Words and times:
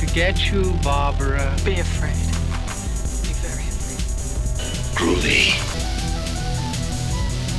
to 0.00 0.06
get 0.06 0.50
you, 0.50 0.72
Barbara. 0.82 1.56
Be 1.64 1.80
afraid. 1.80 2.12
Be 3.24 3.32
very 3.40 3.64
afraid. 3.64 4.00
Groovy. 4.92 5.56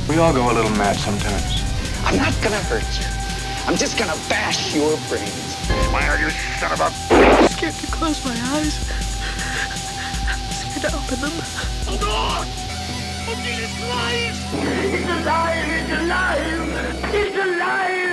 We 0.08 0.18
all 0.18 0.32
go 0.32 0.50
a 0.50 0.54
little 0.54 0.70
mad 0.70 0.96
sometimes. 0.96 1.62
I'm 2.04 2.16
not 2.16 2.34
gonna 2.40 2.62
hurt 2.70 2.86
you. 2.98 3.06
I'm 3.66 3.76
just 3.76 3.98
gonna 3.98 4.16
bash 4.28 4.74
your 4.74 4.96
brains. 5.08 5.54
Why 5.90 6.06
are 6.08 6.18
you 6.18 6.30
son 6.30 6.72
of 6.72 6.80
a... 6.80 6.92
I'm 7.10 7.48
scared 7.48 7.74
to 7.74 7.86
close 7.88 8.24
my 8.24 8.30
eyes. 8.54 8.88
I'm 10.30 10.38
scared 10.54 10.90
to 10.90 10.96
open 10.96 11.20
them. 11.20 11.32
Hold 11.86 12.04
on! 12.04 12.46
It's 13.30 13.82
alive! 13.82 14.36
It's 14.94 15.10
alive! 15.10 15.68
It's 15.68 15.92
alive! 16.00 17.14
It's 17.14 17.36
alive! 17.36 18.07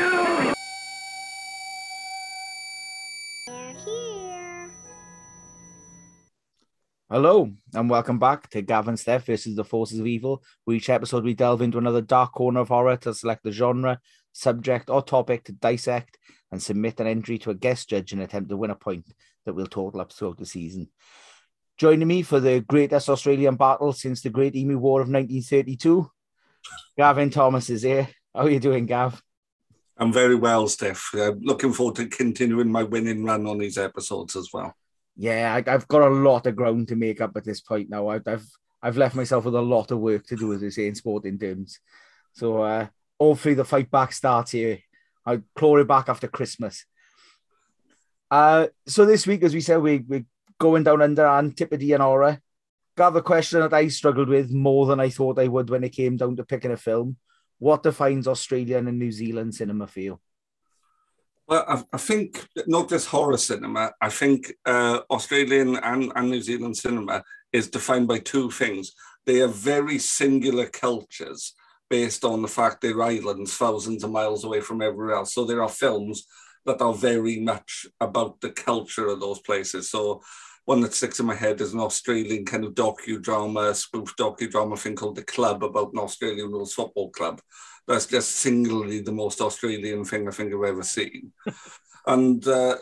Hello, 7.16 7.50
and 7.74 7.90
welcome 7.90 8.20
back 8.20 8.50
to 8.50 8.62
Gavin 8.62 8.98
Steph 8.98 9.28
versus 9.28 9.56
the 9.56 9.64
Forces 9.64 10.02
of 10.02 10.06
Evil. 10.06 10.44
Where 10.66 10.76
each 10.76 10.90
episode 10.90 11.24
we 11.24 11.34
delve 11.34 11.62
into 11.62 11.78
another 11.78 12.02
dark 12.02 12.34
corner 12.34 12.60
of 12.60 12.68
horror 12.68 12.98
to 12.98 13.14
select 13.14 13.42
the 13.46 13.54
genre, 13.54 14.02
subject, 14.34 14.90
or 14.90 15.02
topic 15.02 15.46
to 15.46 15.54
dissect 15.54 16.18
and 16.52 16.62
submit 16.62 17.00
an 17.00 17.08
entry 17.08 17.38
to 17.38 17.52
a 17.52 17.56
guest 17.56 17.88
judge 17.88 18.12
in 18.12 18.20
attempt 18.20 18.50
to 18.50 18.58
win 18.58 18.70
a 18.70 18.76
point 18.76 19.06
that 19.46 19.54
will 19.54 19.66
total 19.66 20.02
up 20.02 20.12
throughout 20.12 20.38
the 20.38 20.46
season. 20.46 20.90
Joining 21.78 22.06
me 22.06 22.22
for 22.22 22.42
the 22.42 22.60
greatest 22.60 23.08
Australian 23.08 23.56
battle 23.56 23.94
since 23.94 24.22
the 24.22 24.30
Great 24.30 24.54
Emu 24.54 24.78
War 24.78 25.00
of 25.00 25.08
1932, 25.08 26.12
Gavin 26.98 27.30
Thomas 27.30 27.70
is 27.70 27.84
here. 27.84 28.10
How 28.36 28.42
are 28.42 28.50
you 28.50 28.60
doing, 28.60 28.88
Gav? 28.88 29.24
I'm 29.98 30.12
very 30.12 30.36
well, 30.36 30.68
Steph. 30.68 31.12
Uh, 31.16 31.32
looking 31.40 31.72
forward 31.72 31.96
to 31.96 32.08
continuing 32.08 32.70
my 32.70 32.84
winning 32.84 33.24
run 33.24 33.48
on 33.48 33.60
these 33.60 33.78
episodes 33.78 34.36
as 34.36 34.50
well. 34.54 34.76
Yeah, 35.16 35.54
I, 35.54 35.72
I've 35.72 35.88
got 35.88 36.02
a 36.02 36.14
lot 36.14 36.46
of 36.46 36.56
ground 36.56 36.90
to 36.90 36.96
make 36.96 37.22
up 37.22 37.32
at 37.36 37.46
this 37.46 37.62
point 37.62 37.90
now. 37.90 38.10
I've, 38.10 38.28
I've 38.28 38.46
I've 38.86 38.98
left 38.98 39.16
myself 39.16 39.46
with 39.46 39.56
a 39.56 39.62
lot 39.62 39.90
of 39.90 39.98
work 39.98 40.28
to 40.28 40.36
do, 40.36 40.54
as 40.54 40.62
they 40.62 40.70
say 40.70 40.88
in 40.88 40.94
sporting 40.94 41.40
terms. 41.40 41.80
So 42.34 42.62
uh, 42.62 42.88
hopefully 43.20 43.56
the 43.56 43.66
fight 43.66 43.90
back 43.90 44.14
starts 44.14 44.52
here. 44.52 44.78
I'll 45.26 45.42
claw 45.56 45.78
it 45.78 45.88
back 45.88 46.08
after 46.08 46.28
Christmas. 46.28 46.86
Uh, 48.30 48.68
so 48.86 49.06
this 49.06 49.26
week, 49.26 49.42
as 49.42 49.56
we 49.56 49.62
said, 49.62 49.82
we, 49.82 50.04
we're 50.08 50.26
going 50.60 50.84
down 50.84 51.02
under 51.02 51.26
Antipodes 51.26 51.92
and 51.92 52.04
Horror. 52.04 52.40
Got 52.96 53.12
the 53.12 53.24
question 53.24 53.60
that 53.62 53.74
I 53.74 53.88
struggled 53.88 54.30
with 54.30 54.52
more 54.52 54.86
than 54.86 55.00
I 55.00 55.10
thought 55.10 55.40
I 55.40 55.48
would 55.48 55.72
when 55.72 55.84
it 55.84 55.90
came 55.90 56.16
down 56.18 56.36
to 56.36 56.46
picking 56.46 56.72
a 56.72 56.78
film. 56.78 57.18
What 57.58 57.82
defines 57.82 58.28
Australian 58.28 58.88
and 58.88 59.00
New 59.00 59.12
Zealand 59.12 59.56
cinema 59.56 59.88
for 59.88 60.00
you? 60.00 60.20
Well, 61.48 61.66
I, 61.68 61.84
I 61.94 61.98
think 61.98 62.48
not 62.68 62.90
just 62.90 63.08
horror 63.08 63.38
cinema, 63.38 63.92
I 64.02 64.10
think 64.10 64.52
uh, 64.66 65.02
Australian 65.12 65.78
and, 65.78 66.12
and 66.16 66.30
New 66.30 66.42
Zealand 66.42 66.78
cinema 66.78 67.24
is 67.54 67.70
defined 67.70 68.08
by 68.08 68.20
two 68.20 68.50
things. 68.50 68.94
They 69.26 69.42
are 69.42 69.48
very 69.48 70.00
singular 70.00 70.66
cultures 70.66 71.54
based 71.90 72.26
on 72.26 72.42
the 72.42 72.48
fact 72.48 72.82
they're 72.82 73.02
islands 73.02 73.56
thousands 73.56 74.04
of 74.04 74.12
miles 74.12 74.44
away 74.44 74.62
from 74.62 74.82
everywhere 74.82 75.16
else. 75.16 75.34
So 75.34 75.46
there 75.46 75.62
are 75.62 75.70
films 75.70 76.26
that 76.66 76.82
are 76.82 76.94
very 76.94 77.40
much 77.40 77.86
about 78.02 78.42
the 78.42 78.50
culture 78.50 79.08
of 79.08 79.20
those 79.20 79.40
places. 79.40 79.92
So 79.92 80.22
one 80.66 80.82
that 80.82 80.96
sticks 80.96 81.20
in 81.20 81.28
my 81.28 81.36
head 81.36 81.62
is 81.62 81.74
an 81.74 81.80
Australian 81.80 82.44
kind 82.44 82.66
of 82.66 82.74
docudrama, 82.74 83.76
spoof 83.76 84.16
docudrama 84.16 84.78
thing 84.80 84.96
called 84.96 85.16
The 85.16 85.24
Club 85.24 85.64
about 85.64 85.94
an 85.94 86.00
Australian 86.00 86.52
rules 86.52 86.74
football 86.74 87.12
club. 87.12 87.40
That's 87.88 88.08
just 88.08 88.38
singularly 88.38 89.02
the 89.02 89.12
most 89.12 89.42
Australian 89.42 90.06
thing 90.06 90.28
I 90.28 90.32
think 90.32 90.54
I've 90.54 90.64
ever 90.64 90.84
seen. 90.84 91.32
and 92.08 92.46
uh, 92.48 92.78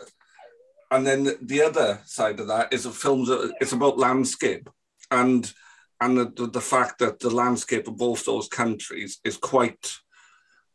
and 0.90 1.06
then 1.06 1.28
the 1.42 1.62
other 1.62 2.00
side 2.04 2.40
of 2.40 2.46
that 2.48 2.72
is 2.72 2.86
a 2.86 2.90
film 2.90 3.24
that 3.26 3.54
it's 3.60 3.72
about 3.72 3.98
landscape. 3.98 4.68
And 5.10 5.52
and 6.00 6.18
the, 6.18 6.46
the 6.46 6.60
fact 6.60 6.98
that 6.98 7.20
the 7.20 7.30
landscape 7.30 7.88
of 7.88 7.96
both 7.96 8.24
those 8.24 8.48
countries 8.48 9.20
is 9.24 9.36
quite 9.36 9.92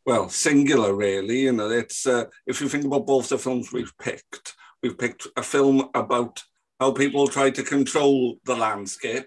well 0.06 0.28
singular 0.28 0.94
really. 0.94 1.40
You 1.40 1.52
know 1.52 1.70
it's 1.70 2.06
uh, 2.06 2.24
if 2.46 2.60
you 2.60 2.68
think 2.68 2.84
about 2.84 3.06
both 3.06 3.28
the 3.28 3.38
films 3.38 3.72
we've 3.72 3.96
picked 3.98 4.54
we've 4.82 4.98
picked 4.98 5.26
a 5.36 5.42
film 5.42 5.88
about 5.94 6.42
how 6.78 6.92
people 6.92 7.28
try 7.28 7.50
to 7.50 7.62
control 7.62 8.36
the 8.44 8.56
landscape. 8.56 9.26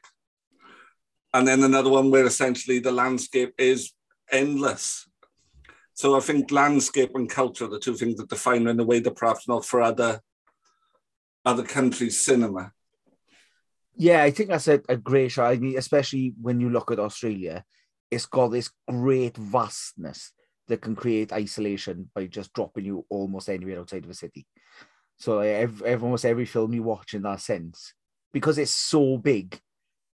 And 1.33 1.47
then 1.47 1.63
another 1.63 1.89
one 1.89 2.11
where 2.11 2.25
essentially 2.25 2.79
the 2.79 2.91
landscape 2.91 3.53
is 3.57 3.91
endless 4.31 5.07
so 5.93 6.15
i 6.15 6.19
think 6.19 6.51
landscape 6.51 7.11
and 7.15 7.29
culture 7.29 7.65
are 7.65 7.69
the 7.69 7.79
two 7.79 7.95
things 7.95 8.15
that 8.15 8.29
define 8.29 8.67
in 8.67 8.79
a 8.79 8.83
way 8.83 8.99
that 8.99 9.15
perhaps 9.15 9.47
not 9.47 9.65
for 9.65 9.81
other 9.81 10.19
other 11.45 11.63
countries 11.63 12.19
cinema 12.19 12.71
Yeah, 13.95 14.23
I 14.23 14.31
think 14.31 14.49
that's 14.49 14.67
a, 14.67 14.81
a 14.89 14.97
great 14.97 15.31
shot. 15.31 15.51
I 15.51 15.57
mean, 15.57 15.77
especially 15.77 16.33
when 16.41 16.59
you 16.59 16.69
look 16.69 16.91
at 16.91 16.99
Australia, 16.99 17.63
it's 18.09 18.25
got 18.25 18.49
this 18.49 18.71
great 18.87 19.37
vastness 19.37 20.31
that 20.67 20.81
can 20.81 20.95
create 20.95 21.33
isolation 21.33 22.09
by 22.15 22.25
just 22.25 22.53
dropping 22.53 22.85
you 22.85 23.05
almost 23.09 23.49
anywhere 23.49 23.79
outside 23.79 24.03
of 24.05 24.09
a 24.09 24.13
city. 24.13 24.47
So 25.17 25.37
like, 25.37 25.47
ev- 25.47 25.83
ev- 25.83 26.03
almost 26.03 26.25
every 26.25 26.45
film 26.45 26.73
you 26.73 26.83
watch 26.83 27.13
in 27.13 27.21
that 27.23 27.41
sense, 27.41 27.93
because 28.31 28.57
it's 28.57 28.71
so 28.71 29.17
big, 29.17 29.59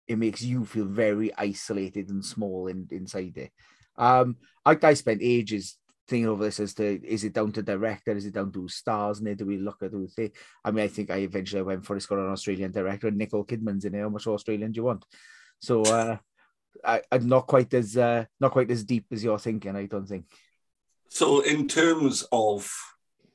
it 0.06 0.18
makes 0.18 0.42
you 0.42 0.64
feel 0.64 0.86
very 0.86 1.32
isolated 1.36 2.08
and 2.08 2.24
small 2.24 2.66
in, 2.66 2.88
inside 2.90 3.36
it. 3.36 3.52
Um, 3.98 4.36
I, 4.64 4.78
I 4.82 4.94
spent 4.94 5.20
ages 5.22 5.76
thinking 6.08 6.28
over 6.28 6.44
this 6.44 6.58
as 6.60 6.72
to 6.74 7.06
is 7.06 7.24
it 7.24 7.34
down 7.34 7.52
to 7.52 7.62
director, 7.62 8.16
is 8.16 8.24
it 8.24 8.34
down 8.34 8.50
to 8.52 8.66
stars 8.68 9.20
it? 9.20 9.36
Do 9.36 9.44
we 9.44 9.58
look 9.58 9.82
at 9.82 9.90
who 9.90 10.08
they? 10.16 10.32
I 10.64 10.70
mean, 10.70 10.84
I 10.84 10.88
think 10.88 11.10
I 11.10 11.18
eventually 11.18 11.62
went 11.62 11.84
for 11.84 11.96
it's 11.96 12.06
got 12.06 12.18
an 12.18 12.32
Australian 12.32 12.72
director, 12.72 13.08
and 13.08 13.18
Nicole 13.18 13.44
Kidman's 13.44 13.84
in 13.84 13.94
it. 13.94 14.00
How 14.00 14.08
much 14.08 14.26
Australian 14.26 14.72
do 14.72 14.78
you 14.78 14.84
want? 14.84 15.04
So 15.60 15.82
uh, 15.82 16.16
I, 16.84 17.02
I'm 17.12 17.28
not 17.28 17.46
quite 17.46 17.74
as 17.74 17.96
uh, 17.96 18.24
not 18.40 18.52
quite 18.52 18.70
as 18.70 18.84
deep 18.84 19.06
as 19.10 19.22
you're 19.22 19.38
thinking. 19.38 19.76
I 19.76 19.86
don't 19.86 20.06
think. 20.06 20.26
So, 21.08 21.40
in 21.40 21.68
terms 21.68 22.26
of 22.32 22.70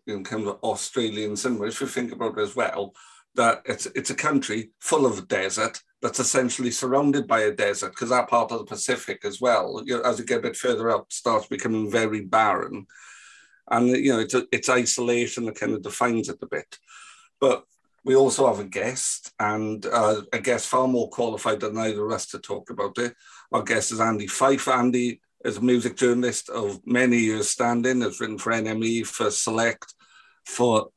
you 0.06 0.18
know, 0.18 0.24
kind 0.24 0.48
of 0.48 0.60
Australian 0.64 1.36
cinema, 1.36 1.66
if 1.66 1.82
you 1.82 1.88
think 1.88 2.12
about 2.12 2.38
it 2.38 2.42
as 2.42 2.56
well, 2.56 2.94
that 3.36 3.62
it's 3.66 3.86
it's 3.88 4.10
a 4.10 4.16
country 4.16 4.72
full 4.80 5.06
of 5.06 5.28
desert 5.28 5.82
that's 6.04 6.20
essentially 6.20 6.70
surrounded 6.70 7.26
by 7.26 7.44
a 7.44 7.52
desert 7.52 7.92
because 7.92 8.10
that 8.10 8.28
part 8.28 8.52
of 8.52 8.60
the 8.60 8.66
Pacific 8.66 9.24
as 9.24 9.40
well, 9.40 9.82
you 9.86 9.96
know, 9.96 10.04
as 10.04 10.20
you 10.20 10.26
get 10.26 10.40
a 10.40 10.42
bit 10.42 10.58
further 10.58 10.92
out, 10.92 11.12
starts 11.12 11.48
becoming 11.48 11.90
very 11.90 12.20
barren, 12.20 12.86
and 13.72 13.88
you 13.88 14.12
know 14.12 14.20
it's 14.20 14.36
it's 14.52 14.68
isolation 14.68 15.46
that 15.46 15.56
kind 15.56 15.72
of 15.72 15.82
defines 15.82 16.28
it 16.28 16.40
a 16.42 16.46
bit. 16.46 16.78
But 17.40 17.64
we 18.04 18.16
also 18.16 18.48
have 18.48 18.60
a 18.60 18.66
guest, 18.66 19.32
and 19.40 19.86
uh, 19.86 20.24
a 20.34 20.40
guest 20.40 20.68
far 20.68 20.90
more 20.90 21.10
qualified 21.10 21.62
than 21.62 21.78
either 21.78 22.06
of 22.06 22.12
us 22.12 22.28
to 22.28 22.40
talk 22.40 22.70
about 22.70 22.98
it. 22.98 23.16
Our 23.54 23.64
guest 23.64 23.94
is 23.94 24.02
Andy 24.02 24.28
Fyfe. 24.28 24.68
Andy 24.68 25.22
is 25.46 25.58
a 25.58 25.62
music 25.62 25.96
journalist 25.96 26.50
of 26.50 26.86
many 26.86 27.18
years 27.18 27.48
standing, 27.48 28.02
has 28.02 28.20
written 28.20 28.38
for 28.38 28.52
NME, 28.52 29.08
for 29.08 29.32
Select, 29.32 29.94
for 30.46 30.90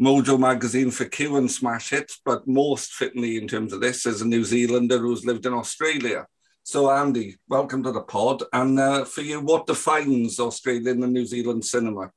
Mojo 0.00 0.38
magazine, 0.38 0.90
for 0.90 1.04
Q 1.04 1.36
and 1.36 1.50
Smash 1.50 1.90
Hits, 1.90 2.20
but 2.24 2.46
most 2.48 2.92
fittingly 2.92 3.36
in 3.36 3.46
terms 3.46 3.72
of 3.72 3.80
this, 3.80 4.06
is 4.06 4.22
a 4.22 4.26
New 4.26 4.44
Zealander 4.44 4.98
who's 4.98 5.24
lived 5.24 5.46
in 5.46 5.52
Australia. 5.52 6.26
So, 6.64 6.90
Andy, 6.90 7.36
welcome 7.48 7.82
to 7.84 7.92
the 7.92 8.00
pod. 8.00 8.42
And 8.52 8.78
uh, 8.78 9.04
for 9.04 9.20
you, 9.20 9.40
what 9.40 9.66
defines 9.66 10.40
Australian 10.40 11.02
and 11.02 11.12
New 11.12 11.26
Zealand 11.26 11.64
cinema? 11.64 12.10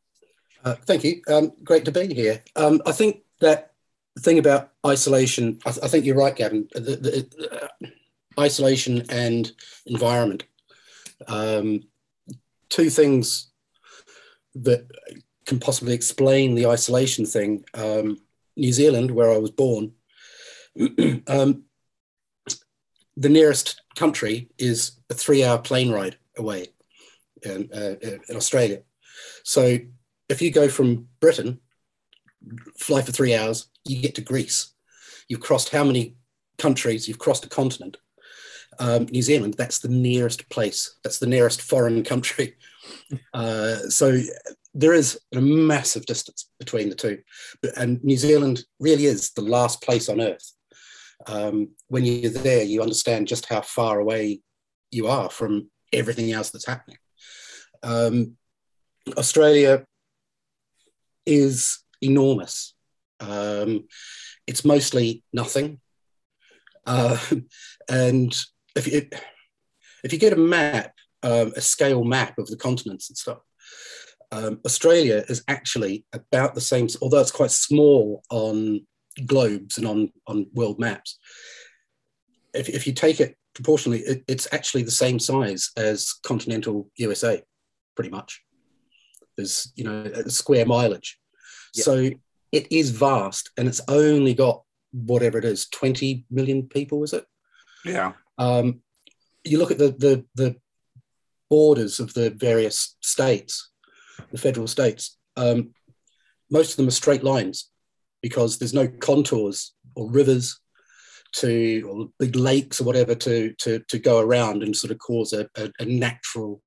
Uh, 0.64 0.76
thank 0.86 1.04
you. 1.04 1.22
Um, 1.28 1.52
great 1.64 1.86
to 1.86 1.92
be 1.92 2.14
here. 2.14 2.44
Um, 2.56 2.82
I 2.86 2.94
think 2.94 3.24
that 3.42 3.74
thing 4.20 4.40
about 4.40 4.72
isolation, 4.86 5.60
I, 5.66 5.72
th- 5.72 5.84
I 5.84 5.88
think 5.88 6.06
you're 6.06 6.16
right, 6.16 6.36
Gavin. 6.36 6.68
The, 6.74 6.80
the, 6.80 7.52
uh, 7.52 7.88
isolation 8.40 9.04
and 9.10 9.52
environment, 9.86 10.46
um, 11.28 11.84
two 12.70 12.90
things 12.90 13.52
that 14.56 14.90
can 15.48 15.60
possibly 15.60 15.94
explain 15.94 16.54
the 16.54 16.68
isolation 16.68 17.26
thing. 17.26 17.64
Um, 17.74 18.20
New 18.56 18.74
Zealand, 18.74 19.10
where 19.12 19.32
I 19.32 19.38
was 19.38 19.52
born, 19.52 19.94
um, 21.28 21.64
the 23.16 23.30
nearest 23.30 23.82
country 23.96 24.50
is 24.60 25.00
a 25.10 25.14
three-hour 25.14 25.60
plane 25.60 25.92
ride 25.92 26.18
away 26.38 26.68
in, 27.42 27.70
uh, 27.74 27.96
in 28.30 28.36
Australia. 28.36 28.82
So 29.44 29.80
if 30.30 30.42
you 30.42 30.52
go 30.52 30.68
from 30.68 31.08
Britain, 31.20 31.60
fly 32.78 33.02
for 33.02 33.12
three 33.12 33.34
hours, 33.34 33.68
you 33.86 34.02
get 34.02 34.16
to 34.16 34.22
Greece. 34.22 34.74
You've 35.30 35.42
crossed 35.42 35.70
how 35.70 35.84
many 35.84 36.16
countries? 36.58 37.08
You've 37.08 37.20
crossed 37.20 37.46
a 37.46 37.50
continent. 37.50 37.98
Um, 38.80 39.06
New 39.06 39.22
Zealand, 39.22 39.56
that's 39.56 39.80
the 39.80 39.88
nearest 39.88 40.50
place. 40.50 40.98
That's 41.04 41.20
the 41.20 41.26
nearest 41.28 41.62
foreign 41.62 42.04
country. 42.04 42.56
Uh, 43.34 43.76
so 43.90 44.18
there 44.78 44.94
is 44.94 45.20
a 45.34 45.42
massive 45.42 46.06
distance 46.06 46.52
between 46.60 46.90
the 46.90 46.96
two. 46.96 47.18
And 47.76 48.02
New 48.04 48.16
Zealand 48.16 48.64
really 48.80 49.06
is 49.06 49.32
the 49.32 49.42
last 49.42 49.82
place 49.82 50.08
on 50.08 50.22
earth. 50.22 50.54
Um, 51.26 51.70
when 51.88 52.06
you're 52.06 52.30
there, 52.30 52.64
you 52.64 52.84
understand 52.84 53.28
just 53.28 53.48
how 53.48 53.62
far 53.62 54.00
away 54.00 54.42
you 54.92 55.08
are 55.08 55.32
from 55.32 55.72
everything 55.92 56.32
else 56.32 56.52
that's 56.52 56.68
happening. 56.68 57.00
Um, 57.82 58.38
Australia 59.18 59.84
is 61.26 61.80
enormous. 62.04 62.76
Um, 63.20 63.88
it's 64.46 64.64
mostly 64.64 65.24
nothing. 65.34 65.80
Uh, 66.86 67.18
and 67.90 68.38
if 68.76 68.86
you, 68.86 69.10
if 70.04 70.14
you 70.14 70.20
get 70.20 70.34
a 70.34 70.38
map, 70.38 70.94
um, 71.24 71.52
a 71.56 71.62
scale 71.62 72.04
map 72.04 72.38
of 72.38 72.46
the 72.46 72.58
continents 72.58 73.10
and 73.10 73.18
stuff, 73.18 73.40
um, 74.32 74.60
Australia 74.66 75.24
is 75.30 75.44
actually 75.48 76.06
about 76.14 76.56
the 76.56 76.62
same, 76.62 76.88
although 77.02 77.22
it's 77.22 77.32
quite 77.32 77.52
small 77.52 78.24
on 78.30 78.86
globes 79.26 79.78
and 79.78 79.88
on, 79.88 80.12
on 80.28 80.48
world 80.54 80.80
maps. 80.80 81.18
If, 82.54 82.70
if 82.70 82.88
you 82.88 82.94
take 82.94 83.20
it 83.20 83.36
proportionally, 83.54 84.00
it, 84.00 84.24
it's 84.28 84.48
actually 84.52 84.84
the 84.84 84.92
same 84.92 85.20
size 85.20 85.72
as 85.78 86.14
continental 86.26 86.90
USA, 86.98 87.42
pretty 87.96 88.10
much. 88.10 88.42
There's, 89.38 89.72
you 89.76 89.84
know, 89.84 90.04
a 90.04 90.30
square 90.30 90.66
mileage. 90.66 91.20
So 91.74 92.10
it 92.52 92.72
is 92.72 92.90
vast 92.90 93.52
and 93.58 93.68
it's 93.68 93.82
only 93.88 94.34
got 94.34 94.64
whatever 94.92 95.38
it 95.38 95.46
is, 95.46 95.68
20 95.70 96.26
million 96.32 96.64
people, 96.64 97.04
is 97.04 97.14
it? 97.14 97.26
Yeah. 97.86 98.14
Um, 98.38 98.82
you 99.44 99.60
look 99.60 99.72
at 99.72 99.78
the, 99.78 99.90
the, 99.90 100.26
the 100.36 100.56
borders 101.50 102.00
of 102.00 102.14
the 102.14 102.32
various 102.32 102.98
states, 103.02 103.70
the 104.32 104.38
federal 104.38 104.68
states, 104.68 105.18
um, 105.36 105.74
most 106.50 106.72
of 106.72 106.78
them 106.78 106.88
are 106.88 106.92
straight 106.92 107.24
lines 107.24 107.70
because 108.22 108.58
there's 108.58 108.74
no 108.74 108.88
contours 108.88 109.74
or 109.96 110.10
rivers 110.10 110.60
to 111.34 111.88
or 111.90 112.08
big 112.20 112.36
lakes 112.36 112.80
or 112.80 112.86
whatever 112.86 113.14
to 113.14 113.54
to, 113.60 113.80
to 113.90 114.00
go 114.00 114.20
around 114.20 114.64
and 114.64 114.76
sort 114.76 114.92
of 114.92 114.98
cause 114.98 115.34
a, 115.34 115.48
a, 115.58 115.70
a 115.80 115.86
natural 115.86 116.62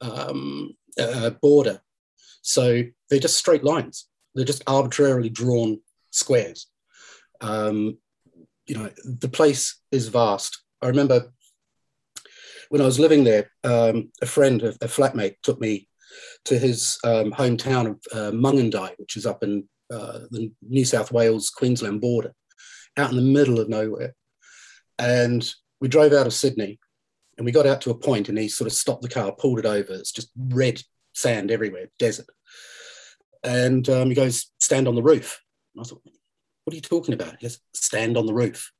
um, 0.00 0.70
border. 1.40 1.80
So 2.42 2.82
they're 3.08 3.18
just 3.18 3.36
straight 3.36 3.64
lines. 3.64 4.08
They're 4.34 4.44
just 4.44 4.64
arbitrarily 4.66 5.28
drawn 5.28 5.80
squares. 6.10 6.66
Um, 7.40 7.98
you 8.66 8.76
know, 8.76 8.90
the 9.04 9.28
place 9.28 9.80
is 9.90 10.08
vast. 10.08 10.62
I 10.82 10.88
remember 10.88 11.32
when 12.68 12.80
I 12.80 12.86
was 12.86 13.00
living 13.00 13.24
there, 13.24 13.50
um, 13.64 14.12
a 14.22 14.26
friend, 14.26 14.62
a, 14.62 14.68
a, 14.68 14.86
flatmate, 14.86 15.36
took 15.42 15.60
me 15.60 15.88
to 16.46 16.58
his 16.58 16.98
um, 17.04 17.32
hometown 17.32 17.86
of 17.86 17.98
uh, 18.12 18.30
Mungindi, 18.32 18.90
which 18.98 19.16
is 19.16 19.26
up 19.26 19.42
in 19.42 19.68
uh, 19.92 20.20
the 20.30 20.52
New 20.62 20.84
South 20.84 21.12
Wales 21.12 21.50
Queensland 21.50 22.00
border, 22.00 22.32
out 22.96 23.10
in 23.10 23.16
the 23.16 23.22
middle 23.22 23.58
of 23.58 23.68
nowhere. 23.68 24.14
And 24.98 25.48
we 25.80 25.88
drove 25.88 26.12
out 26.12 26.26
of 26.26 26.34
Sydney 26.34 26.78
and 27.38 27.44
we 27.44 27.52
got 27.52 27.66
out 27.66 27.80
to 27.82 27.90
a 27.90 27.98
point 27.98 28.28
and 28.28 28.38
he 28.38 28.48
sort 28.48 28.66
of 28.66 28.72
stopped 28.72 29.02
the 29.02 29.08
car, 29.08 29.32
pulled 29.32 29.58
it 29.58 29.66
over. 29.66 29.94
It's 29.94 30.12
just 30.12 30.30
red 30.36 30.82
sand 31.14 31.50
everywhere, 31.50 31.88
desert. 31.98 32.26
And 33.42 33.88
um, 33.88 34.08
he 34.08 34.14
goes, 34.14 34.52
stand 34.60 34.86
on 34.86 34.94
the 34.94 35.02
roof. 35.02 35.40
And 35.74 35.82
I 35.82 35.88
thought, 35.88 36.02
what 36.64 36.72
are 36.72 36.76
you 36.76 36.82
talking 36.82 37.14
about? 37.14 37.36
He 37.38 37.46
goes, 37.46 37.58
stand 37.74 38.16
on 38.16 38.26
the 38.26 38.34
roof. 38.34 38.70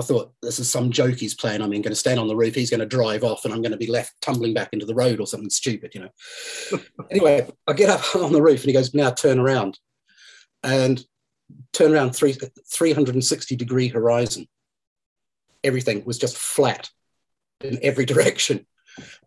I 0.00 0.02
thought 0.02 0.32
this 0.40 0.58
is 0.58 0.70
some 0.70 0.90
joke 0.90 1.18
he's 1.18 1.34
playing. 1.34 1.60
I 1.60 1.66
mean, 1.66 1.82
going 1.82 1.92
to 1.92 1.96
stand 1.96 2.18
on 2.18 2.26
the 2.26 2.34
roof, 2.34 2.54
he's 2.54 2.70
going 2.70 2.80
to 2.80 2.86
drive 2.86 3.22
off, 3.22 3.44
and 3.44 3.52
I'm 3.52 3.60
going 3.60 3.72
to 3.72 3.78
be 3.78 3.86
left 3.86 4.18
tumbling 4.22 4.54
back 4.54 4.70
into 4.72 4.86
the 4.86 4.94
road 4.94 5.20
or 5.20 5.26
something 5.26 5.50
stupid, 5.50 5.94
you 5.94 6.00
know. 6.00 6.80
anyway, 7.10 7.46
I 7.66 7.74
get 7.74 7.90
up 7.90 8.02
on 8.16 8.32
the 8.32 8.40
roof, 8.40 8.60
and 8.60 8.68
he 8.68 8.72
goes, 8.72 8.94
"Now 8.94 9.10
turn 9.10 9.38
around," 9.38 9.78
and 10.62 11.04
turn 11.74 11.92
around 11.92 12.12
three, 12.12 12.32
360 12.32 13.56
degree 13.56 13.88
horizon. 13.88 14.48
Everything 15.62 16.02
was 16.06 16.18
just 16.18 16.38
flat 16.38 16.88
in 17.60 17.78
every 17.82 18.04
direction, 18.06 18.66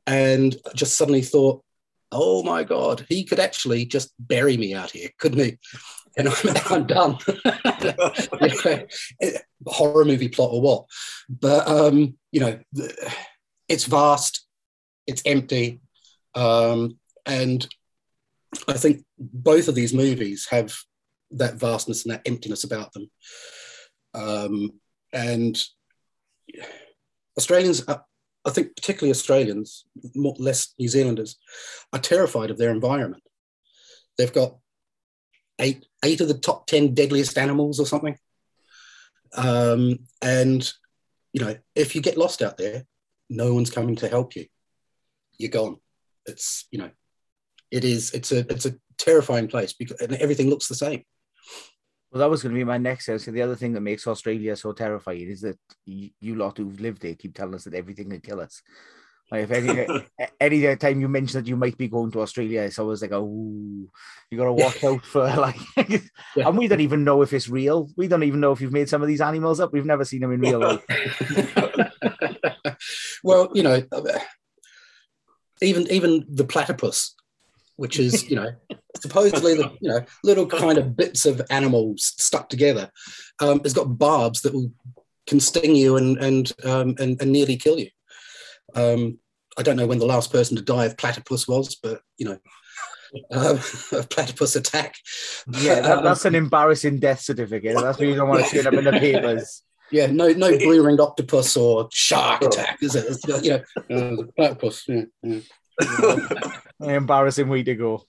and 0.07 0.55
I 0.65 0.73
just 0.73 0.97
suddenly 0.97 1.21
thought, 1.21 1.63
"Oh 2.13 2.43
my 2.43 2.63
God, 2.63 3.05
he 3.09 3.23
could 3.23 3.39
actually 3.39 3.85
just 3.85 4.13
bury 4.19 4.57
me 4.57 4.73
out 4.73 4.91
here, 4.91 5.09
couldn't 5.17 5.39
he?" 5.39 5.57
and 6.17 6.29
I'm, 6.29 6.35
I'm 6.69 6.87
done. 6.87 7.17
you 7.27 8.53
know, 8.65 8.85
horror 9.65 10.05
movie 10.05 10.29
plot 10.29 10.51
or 10.51 10.61
what? 10.61 10.85
But 11.29 11.67
um, 11.67 12.15
you 12.31 12.39
know, 12.39 12.59
it's 13.67 13.85
vast, 13.85 14.45
it's 15.07 15.21
empty, 15.25 15.81
um, 16.35 16.97
and 17.25 17.67
I 18.67 18.73
think 18.73 19.03
both 19.17 19.67
of 19.67 19.75
these 19.75 19.93
movies 19.93 20.47
have 20.49 20.73
that 21.31 21.55
vastness 21.55 22.05
and 22.05 22.13
that 22.13 22.21
emptiness 22.25 22.63
about 22.63 22.93
them. 22.93 23.09
Um, 24.13 24.71
and 25.11 25.61
Australians, 27.37 27.83
I 27.87 28.49
think, 28.49 28.75
particularly 28.75 29.11
Australians, 29.11 29.85
more, 30.15 30.35
less 30.37 30.73
New 30.79 30.87
Zealanders, 30.87 31.37
are 31.91 31.99
terrified 31.99 32.51
of 32.51 32.57
their 32.57 32.71
environment. 32.71 33.23
They've 34.17 34.33
got 34.33 34.57
eight 35.59 35.85
eight 36.03 36.21
of 36.21 36.27
the 36.27 36.33
top 36.37 36.67
ten 36.67 36.93
deadliest 36.93 37.37
animals 37.37 37.79
or 37.79 37.85
something. 37.85 38.17
Um, 39.35 39.99
and 40.21 40.71
you 41.31 41.43
know, 41.43 41.55
if 41.75 41.95
you 41.95 42.01
get 42.01 42.17
lost 42.17 42.41
out 42.41 42.57
there, 42.57 42.85
no 43.29 43.53
one's 43.53 43.71
coming 43.71 43.95
to 43.97 44.07
help 44.07 44.35
you. 44.35 44.45
You're 45.37 45.49
gone. 45.49 45.77
It's 46.25 46.67
you 46.71 46.79
know, 46.79 46.91
it 47.71 47.83
is. 47.83 48.11
It's 48.11 48.31
a 48.31 48.39
it's 48.51 48.65
a 48.65 48.75
terrifying 48.97 49.47
place 49.47 49.73
because 49.73 49.99
everything 50.01 50.49
looks 50.49 50.67
the 50.67 50.75
same. 50.75 51.03
Well, 52.11 52.19
that 52.19 52.29
was 52.29 52.43
going 52.43 52.53
to 52.53 52.59
be 52.59 52.63
my 52.63 52.77
next 52.77 53.09
answer. 53.09 53.31
The 53.31 53.41
other 53.41 53.55
thing 53.55 53.73
that 53.73 53.81
makes 53.81 54.05
Australia 54.05 54.55
so 54.55 54.71
terrifying 54.71 55.27
is 55.31 55.41
that 55.41 55.57
you, 55.85 56.11
you 56.21 56.35
lot 56.35 56.59
who've 56.59 56.79
lived 56.79 57.01
there 57.01 57.15
keep 57.15 57.33
telling 57.33 57.55
us 57.55 57.63
that 57.63 57.73
everything 57.73 58.11
can 58.11 58.21
kill 58.21 58.39
us. 58.39 58.61
Like 59.31 59.43
if 59.43 59.51
any 59.51 60.05
any 60.39 60.75
time 60.75 61.01
you 61.01 61.07
mention 61.07 61.39
that 61.39 61.49
you 61.49 61.55
might 61.55 61.77
be 61.77 61.87
going 61.87 62.11
to 62.11 62.21
Australia, 62.21 62.61
it's 62.61 62.79
always 62.79 63.01
like, 63.01 63.11
oh, 63.13 63.87
you 64.29 64.37
got 64.37 64.45
to 64.45 64.53
watch 64.53 64.83
out 64.83 65.03
for 65.03 65.21
like, 65.37 65.57
yeah. 65.87 66.47
and 66.47 66.57
we 66.57 66.67
don't 66.67 66.81
even 66.81 67.03
know 67.03 67.21
if 67.21 67.33
it's 67.33 67.49
real. 67.49 67.89
We 67.97 68.07
don't 68.07 68.23
even 68.23 68.39
know 68.39 68.51
if 68.51 68.61
you've 68.61 68.73
made 68.73 68.89
some 68.89 69.01
of 69.01 69.07
these 69.07 69.21
animals 69.21 69.59
up. 69.59 69.73
We've 69.73 69.85
never 69.85 70.05
seen 70.05 70.21
them 70.21 70.33
in 70.33 70.41
real 70.41 70.59
life. 70.59 70.83
well, 73.23 73.51
you 73.53 73.63
know, 73.63 73.81
even 75.61 75.89
even 75.91 76.25
the 76.29 76.45
platypus, 76.45 77.15
which 77.77 77.99
is 77.99 78.29
you 78.29 78.35
know 78.35 78.51
supposedly 79.01 79.55
the 79.55 79.71
you 79.81 79.89
know 79.89 80.01
little 80.23 80.45
kind 80.45 80.77
of 80.77 80.95
bits 80.95 81.25
of 81.25 81.41
animals 81.49 82.13
stuck 82.17 82.49
together, 82.49 82.89
um, 83.39 83.61
has 83.61 83.73
got 83.73 83.97
barbs 83.97 84.41
that 84.41 84.53
will 84.53 84.71
can 85.27 85.39
sting 85.39 85.75
you 85.75 85.97
and 85.97 86.17
and 86.17 86.51
um, 86.65 86.95
and, 86.99 87.21
and 87.21 87.31
nearly 87.31 87.57
kill 87.57 87.79
you. 87.79 87.89
Um, 88.75 89.19
I 89.57 89.63
don't 89.63 89.77
know 89.77 89.85
when 89.85 89.99
the 89.99 90.05
last 90.05 90.31
person 90.31 90.57
to 90.57 90.63
die 90.63 90.85
of 90.85 90.97
platypus 90.97 91.47
was, 91.47 91.75
but 91.75 92.01
you 92.17 92.25
know, 92.25 92.37
um, 93.31 93.59
a 93.91 94.03
platypus 94.03 94.55
attack. 94.55 94.95
Yeah, 95.59 95.81
that, 95.81 96.03
that's 96.03 96.25
an 96.25 96.35
embarrassing 96.35 96.99
death 96.99 97.21
certificate. 97.21 97.75
That's 97.79 97.99
what 97.99 98.07
you 98.07 98.15
don't 98.15 98.29
want 98.29 98.45
to 98.45 98.63
turn 98.63 98.67
up 98.67 98.73
in 98.73 98.85
the 98.85 98.99
papers. 98.99 99.61
Yeah, 99.91 100.07
no, 100.07 100.29
no 100.29 100.57
blue 100.57 100.83
ringed 100.83 101.01
octopus 101.01 101.55
or 101.55 101.87
shark 101.91 102.41
attack, 102.41 102.79
is 102.81 102.95
it? 102.95 103.05
It's, 103.07 103.45
you 103.45 103.61
know, 103.89 104.17
uh, 104.19 104.23
platypus. 104.35 104.85
Yeah, 104.87 105.03
yeah. 105.21 105.39
embarrassing 106.79 107.47
way 107.47 107.61
to 107.63 107.75
go. 107.75 108.03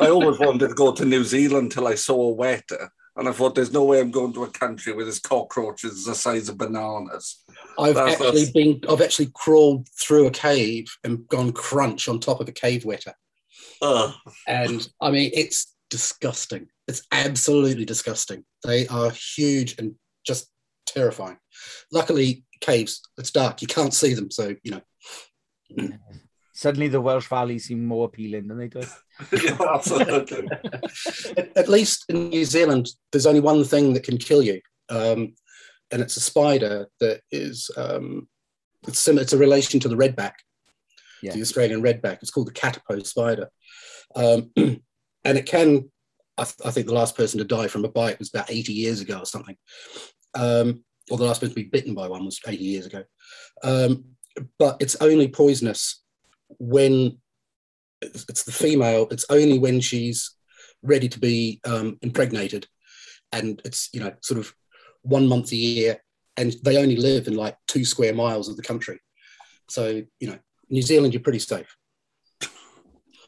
I 0.00 0.08
always 0.08 0.38
wanted 0.38 0.68
to 0.68 0.74
go 0.74 0.92
to 0.92 1.04
New 1.04 1.24
Zealand 1.24 1.72
till 1.72 1.86
I 1.86 1.96
saw 1.96 2.32
a 2.32 2.36
weta. 2.36 2.88
And 3.18 3.28
I 3.28 3.32
thought, 3.32 3.56
there's 3.56 3.72
no 3.72 3.84
way 3.84 4.00
I'm 4.00 4.12
going 4.12 4.32
to 4.34 4.44
a 4.44 4.50
country 4.50 4.92
where 4.92 5.04
there's 5.04 5.18
cockroaches 5.18 6.04
the 6.04 6.14
size 6.14 6.48
of 6.48 6.56
bananas. 6.56 7.42
I've 7.76 7.96
that's, 7.96 8.12
actually 8.12 8.40
that's... 8.40 8.52
been, 8.52 8.80
I've 8.88 9.02
actually 9.02 9.30
crawled 9.34 9.88
through 10.00 10.28
a 10.28 10.30
cave 10.30 10.86
and 11.02 11.26
gone 11.26 11.52
crunch 11.52 12.08
on 12.08 12.20
top 12.20 12.40
of 12.40 12.48
a 12.48 12.52
cave 12.52 12.84
weta. 12.84 13.12
Uh. 13.82 14.12
And 14.46 14.88
I 15.00 15.10
mean, 15.10 15.32
it's 15.34 15.74
disgusting. 15.90 16.68
It's 16.86 17.02
absolutely 17.10 17.84
disgusting. 17.84 18.44
They 18.64 18.86
are 18.86 19.10
huge 19.10 19.76
and 19.78 19.96
just 20.24 20.48
terrifying. 20.86 21.38
Luckily, 21.90 22.44
caves, 22.60 23.02
it's 23.18 23.32
dark, 23.32 23.62
you 23.62 23.68
can't 23.68 23.92
see 23.92 24.14
them. 24.14 24.30
So, 24.30 24.54
you 24.62 24.70
know. 24.70 25.90
Suddenly, 26.54 26.88
the 26.88 27.00
Welsh 27.00 27.28
valleys 27.28 27.66
seem 27.66 27.84
more 27.84 28.06
appealing 28.06 28.48
than 28.48 28.58
they 28.58 28.68
do. 28.68 28.82
yeah, 29.42 29.56
absolutely. 29.68 30.48
at, 31.36 31.56
at, 31.56 31.68
least 31.68 32.04
in 32.08 32.28
New 32.28 32.44
Zealand, 32.44 32.88
there's 33.10 33.26
only 33.26 33.40
one 33.40 33.64
thing 33.64 33.92
that 33.94 34.04
can 34.04 34.16
kill 34.16 34.42
you, 34.42 34.60
um, 34.90 35.34
and 35.90 36.00
it's 36.02 36.16
a 36.16 36.20
spider 36.20 36.86
that 37.00 37.20
is 37.32 37.70
um, 37.76 38.28
it's 38.86 39.00
similar. 39.00 39.22
It's 39.22 39.32
a 39.32 39.38
relation 39.38 39.80
to 39.80 39.88
the 39.88 39.96
redback, 39.96 40.34
yeah. 41.22 41.32
the 41.32 41.40
Australian 41.40 41.82
redback. 41.82 42.18
It's 42.22 42.30
called 42.30 42.46
the 42.46 42.52
katipo 42.52 43.04
spider, 43.04 43.50
um, 44.14 44.50
and 44.56 45.38
it 45.38 45.46
can. 45.46 45.90
I, 46.36 46.44
th- 46.44 46.54
I, 46.64 46.70
think 46.70 46.86
the 46.86 46.94
last 46.94 47.16
person 47.16 47.38
to 47.38 47.44
die 47.44 47.66
from 47.66 47.84
a 47.84 47.88
bite 47.88 48.20
was 48.20 48.32
about 48.32 48.48
80 48.48 48.72
years 48.72 49.00
ago 49.00 49.18
or 49.18 49.26
something, 49.26 49.56
um, 50.36 50.84
or 51.10 51.18
the 51.18 51.24
last 51.24 51.40
person 51.40 51.56
to 51.56 51.60
be 51.60 51.68
bitten 51.68 51.94
by 51.94 52.06
one 52.06 52.24
was 52.24 52.38
80 52.46 52.62
years 52.62 52.86
ago. 52.86 53.02
Um, 53.64 54.04
but 54.56 54.76
it's 54.78 54.94
only 55.00 55.26
poisonous 55.26 56.04
when 56.60 57.18
it's 58.00 58.44
the 58.44 58.52
female, 58.52 59.08
it's 59.10 59.26
only 59.30 59.58
when 59.58 59.80
she's 59.80 60.34
ready 60.82 61.08
to 61.08 61.18
be 61.18 61.60
um, 61.64 61.98
impregnated, 62.02 62.66
and 63.32 63.60
it's 63.64 63.88
you 63.92 64.00
know 64.00 64.12
sort 64.22 64.38
of 64.38 64.52
one 65.02 65.26
month 65.26 65.52
a 65.52 65.56
year, 65.56 65.98
and 66.36 66.54
they 66.64 66.78
only 66.78 66.96
live 66.96 67.26
in 67.26 67.34
like 67.34 67.56
two 67.66 67.84
square 67.84 68.14
miles 68.14 68.48
of 68.48 68.56
the 68.56 68.62
country. 68.62 69.00
So 69.68 70.02
you 70.20 70.28
know, 70.30 70.38
New 70.70 70.82
Zealand, 70.82 71.14
you're 71.14 71.22
pretty 71.22 71.40
safe. 71.40 71.76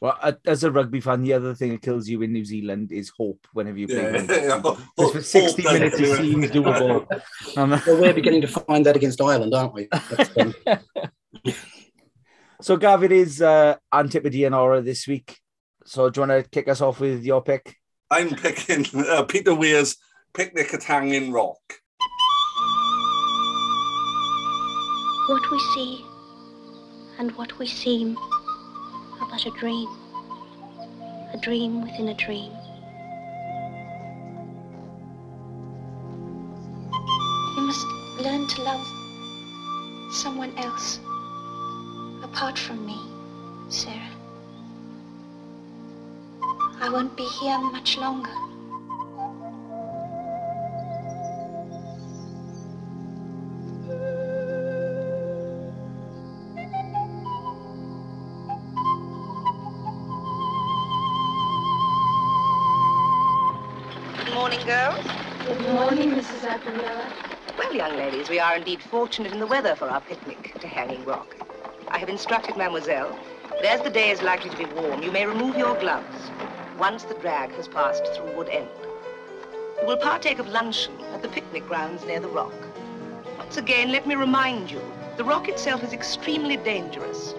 Well, 0.01 0.17
as 0.47 0.63
a 0.63 0.71
rugby 0.71 0.99
fan, 0.99 1.21
the 1.21 1.33
other 1.33 1.53
thing 1.53 1.73
that 1.73 1.83
kills 1.83 2.09
you 2.09 2.23
in 2.23 2.33
New 2.33 2.43
Zealand 2.43 2.91
is 2.91 3.11
hope 3.15 3.45
whenever 3.53 3.77
you 3.77 3.85
play. 3.85 3.97
Yeah, 3.97 4.25
yeah. 4.27 4.57
Because 4.57 5.11
for 5.11 5.21
60 5.21 5.61
Hope 5.61 5.73
minutes, 5.73 5.99
it 5.99 6.17
seems 6.17 6.47
doable. 6.47 7.05
Well, 7.55 8.01
we're 8.01 8.13
beginning 8.13 8.41
to 8.41 8.47
find 8.47 8.83
that 8.87 8.95
against 8.95 9.21
Ireland, 9.21 9.53
aren't 9.53 9.75
we? 9.75 9.87
That's, 9.91 10.37
um, 10.37 10.55
so, 12.61 12.77
Gav, 12.77 13.03
it 13.03 13.11
is 13.11 13.41
uh, 13.41 13.75
Antipodean 13.91 14.53
Horror 14.53 14.81
this 14.81 15.07
week. 15.07 15.39
So, 15.85 16.09
do 16.09 16.21
you 16.21 16.27
want 16.27 16.43
to 16.43 16.49
kick 16.49 16.67
us 16.67 16.79
off 16.79 16.99
with 16.99 17.23
your 17.23 17.41
pick? 17.41 17.75
I'm 18.11 18.29
picking 18.35 18.85
uh, 18.95 19.23
Peter 19.23 19.55
Weir's 19.55 19.97
Picnic 20.33 20.73
at 20.73 20.83
Hanging 20.83 21.31
Rock. 21.31 21.57
What 25.27 25.49
we 25.49 25.59
see 25.73 26.05
and 27.19 27.31
what 27.37 27.57
we 27.57 27.65
seem 27.65 28.17
are 28.17 29.27
but 29.29 29.45
a 29.45 29.51
dream, 29.51 29.89
a 31.33 31.39
dream 31.41 31.81
within 31.81 32.09
a 32.09 32.13
dream. 32.13 32.51
You 37.55 37.61
must 37.61 37.85
learn 38.19 38.47
to 38.47 38.61
love 38.61 40.13
someone 40.13 40.55
else 40.57 40.99
apart 42.31 42.57
from 42.57 42.85
me, 42.85 42.97
Sarah. 43.69 43.99
I 46.79 46.89
won't 46.89 47.15
be 47.17 47.25
here 47.41 47.59
much 47.59 47.97
longer. 47.97 48.31
Good 64.17 64.33
morning, 64.33 64.65
girls. 64.65 65.05
Good 65.45 65.61
morning, 65.73 66.11
Mrs. 66.11 66.43
Appleyard. 66.45 67.13
Well, 67.57 67.75
young 67.75 67.97
ladies, 67.97 68.29
we 68.29 68.39
are 68.39 68.55
indeed 68.55 68.81
fortunate 68.81 69.33
in 69.33 69.39
the 69.39 69.47
weather 69.47 69.75
for 69.75 69.89
our 69.89 70.01
picnic 70.01 70.57
to 70.61 70.67
Hanging 70.67 71.03
Rock. 71.03 71.40
I 71.91 71.97
have 71.97 72.07
instructed 72.07 72.55
Mademoiselle 72.55 73.19
that 73.49 73.65
as 73.65 73.81
the 73.81 73.89
day 73.89 74.11
is 74.11 74.21
likely 74.21 74.49
to 74.49 74.55
be 74.55 74.65
warm, 74.65 75.03
you 75.03 75.11
may 75.11 75.25
remove 75.25 75.57
your 75.57 75.77
gloves 75.77 76.31
once 76.77 77.03
the 77.03 77.15
drag 77.15 77.51
has 77.55 77.67
passed 77.67 78.05
through 78.15 78.31
Woodend. 78.31 78.69
You 79.81 79.87
will 79.87 79.97
partake 79.97 80.39
of 80.39 80.47
luncheon 80.47 80.97
at 81.13 81.21
the 81.21 81.27
picnic 81.27 81.67
grounds 81.67 82.05
near 82.05 82.21
the 82.21 82.29
rock. 82.29 82.53
Once 83.37 83.57
again, 83.57 83.91
let 83.91 84.07
me 84.07 84.15
remind 84.15 84.71
you, 84.71 84.81
the 85.17 85.25
rock 85.25 85.49
itself 85.49 85.83
is 85.83 85.91
extremely 85.91 86.55
dangerous. 86.55 87.33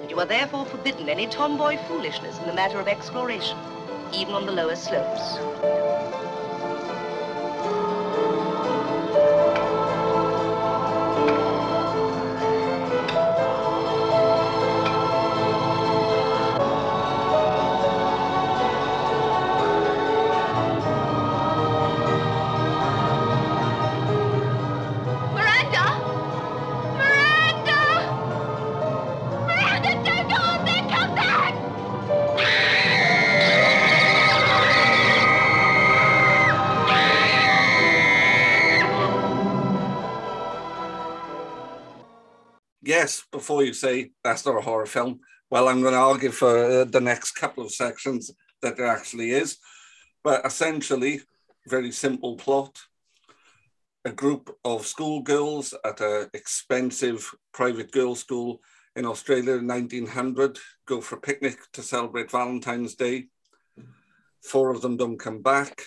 and 0.00 0.08
You 0.08 0.20
are 0.20 0.26
therefore 0.26 0.66
forbidden 0.66 1.08
any 1.08 1.26
tomboy 1.26 1.76
foolishness 1.88 2.38
in 2.38 2.46
the 2.46 2.54
matter 2.54 2.78
of 2.78 2.86
exploration, 2.86 3.58
even 4.14 4.34
on 4.34 4.46
the 4.46 4.52
lower 4.52 4.76
slopes. 4.76 6.25
Before 43.36 43.62
you 43.62 43.74
say 43.74 44.10
that's 44.24 44.46
not 44.46 44.56
a 44.56 44.62
horror 44.62 44.86
film, 44.86 45.20
well, 45.50 45.68
I'm 45.68 45.82
going 45.82 45.92
to 45.92 46.00
argue 46.00 46.30
for 46.30 46.52
uh, 46.64 46.84
the 46.84 47.02
next 47.02 47.32
couple 47.32 47.62
of 47.62 47.70
sections 47.70 48.30
that 48.62 48.78
there 48.78 48.86
actually 48.86 49.30
is. 49.30 49.58
But 50.24 50.46
essentially, 50.46 51.20
very 51.68 51.92
simple 51.92 52.36
plot. 52.36 52.74
A 54.06 54.10
group 54.10 54.56
of 54.64 54.86
schoolgirls 54.86 55.74
at 55.84 56.00
an 56.00 56.30
expensive 56.32 57.30
private 57.52 57.92
girls' 57.92 58.20
school 58.20 58.60
in 58.94 59.04
Australia 59.04 59.56
in 59.56 59.66
1900 59.66 60.58
go 60.86 61.02
for 61.02 61.16
a 61.16 61.20
picnic 61.20 61.58
to 61.74 61.82
celebrate 61.82 62.30
Valentine's 62.30 62.94
Day. 62.94 63.26
Four 64.42 64.70
of 64.70 64.80
them 64.80 64.96
don't 64.96 65.18
come 65.18 65.42
back. 65.42 65.82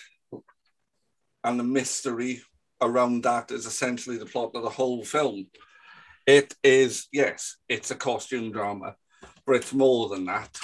And 1.42 1.58
the 1.58 1.64
mystery 1.64 2.42
around 2.80 3.24
that 3.24 3.50
is 3.50 3.66
essentially 3.66 4.18
the 4.18 4.26
plot 4.26 4.52
of 4.54 4.62
the 4.62 4.70
whole 4.70 5.04
film. 5.04 5.46
It 6.30 6.54
is, 6.62 7.08
yes, 7.10 7.56
it's 7.68 7.90
a 7.90 7.96
costume 7.96 8.52
drama, 8.52 8.94
but 9.44 9.56
it's 9.56 9.74
more 9.74 10.08
than 10.08 10.26
that. 10.26 10.60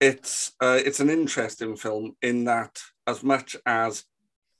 It's 0.00 0.52
uh, 0.60 0.78
it's 0.86 1.00
an 1.00 1.10
interesting 1.10 1.74
film 1.74 2.14
in 2.22 2.44
that 2.44 2.80
as 3.08 3.24
much 3.24 3.56
as 3.66 4.04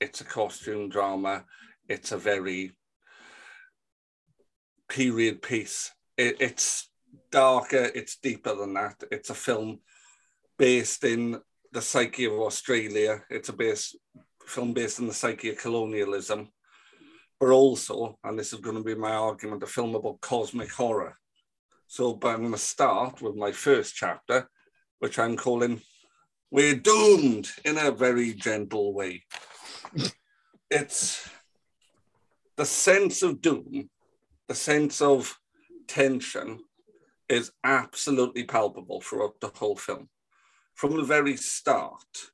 it's 0.00 0.20
a 0.20 0.24
costume 0.24 0.88
drama, 0.88 1.44
it's 1.88 2.10
a 2.10 2.18
very 2.18 2.72
period 4.88 5.42
piece. 5.42 5.92
It, 6.16 6.38
it's 6.40 6.90
darker, 7.30 7.92
it's 7.94 8.16
deeper 8.16 8.56
than 8.56 8.74
that. 8.74 8.96
It's 9.12 9.30
a 9.30 9.34
film 9.34 9.78
based 10.58 11.04
in 11.04 11.40
the 11.70 11.82
psyche 11.82 12.24
of 12.24 12.32
Australia. 12.32 13.22
It's 13.30 13.48
a 13.48 13.52
base 13.52 13.94
film 14.44 14.72
based 14.72 14.98
in 14.98 15.06
the 15.06 15.14
psyche 15.14 15.50
of 15.50 15.58
colonialism 15.58 16.48
but 17.42 17.50
also, 17.50 18.16
and 18.22 18.38
this 18.38 18.52
is 18.52 18.60
going 18.60 18.76
to 18.76 18.84
be 18.84 18.94
my 18.94 19.10
argument, 19.10 19.64
a 19.64 19.66
film 19.66 19.96
about 19.96 20.20
cosmic 20.20 20.70
horror. 20.70 21.18
So, 21.88 22.14
but 22.14 22.28
I'm 22.28 22.42
going 22.42 22.52
to 22.52 22.58
start 22.58 23.20
with 23.20 23.34
my 23.34 23.50
first 23.50 23.96
chapter, 23.96 24.48
which 25.00 25.18
I'm 25.18 25.36
calling 25.36 25.80
We're 26.52 26.76
Doomed 26.76 27.50
in 27.64 27.78
a 27.78 27.90
very 27.90 28.32
gentle 28.32 28.94
way. 28.94 29.24
it's 30.70 31.28
the 32.56 32.64
sense 32.64 33.22
of 33.22 33.40
doom, 33.40 33.90
the 34.46 34.54
sense 34.54 35.02
of 35.02 35.36
tension 35.88 36.60
is 37.28 37.50
absolutely 37.64 38.44
palpable 38.44 39.00
throughout 39.00 39.40
the 39.40 39.50
whole 39.52 39.74
film. 39.74 40.08
From 40.74 40.96
the 40.96 41.02
very 41.02 41.36
start, 41.36 42.30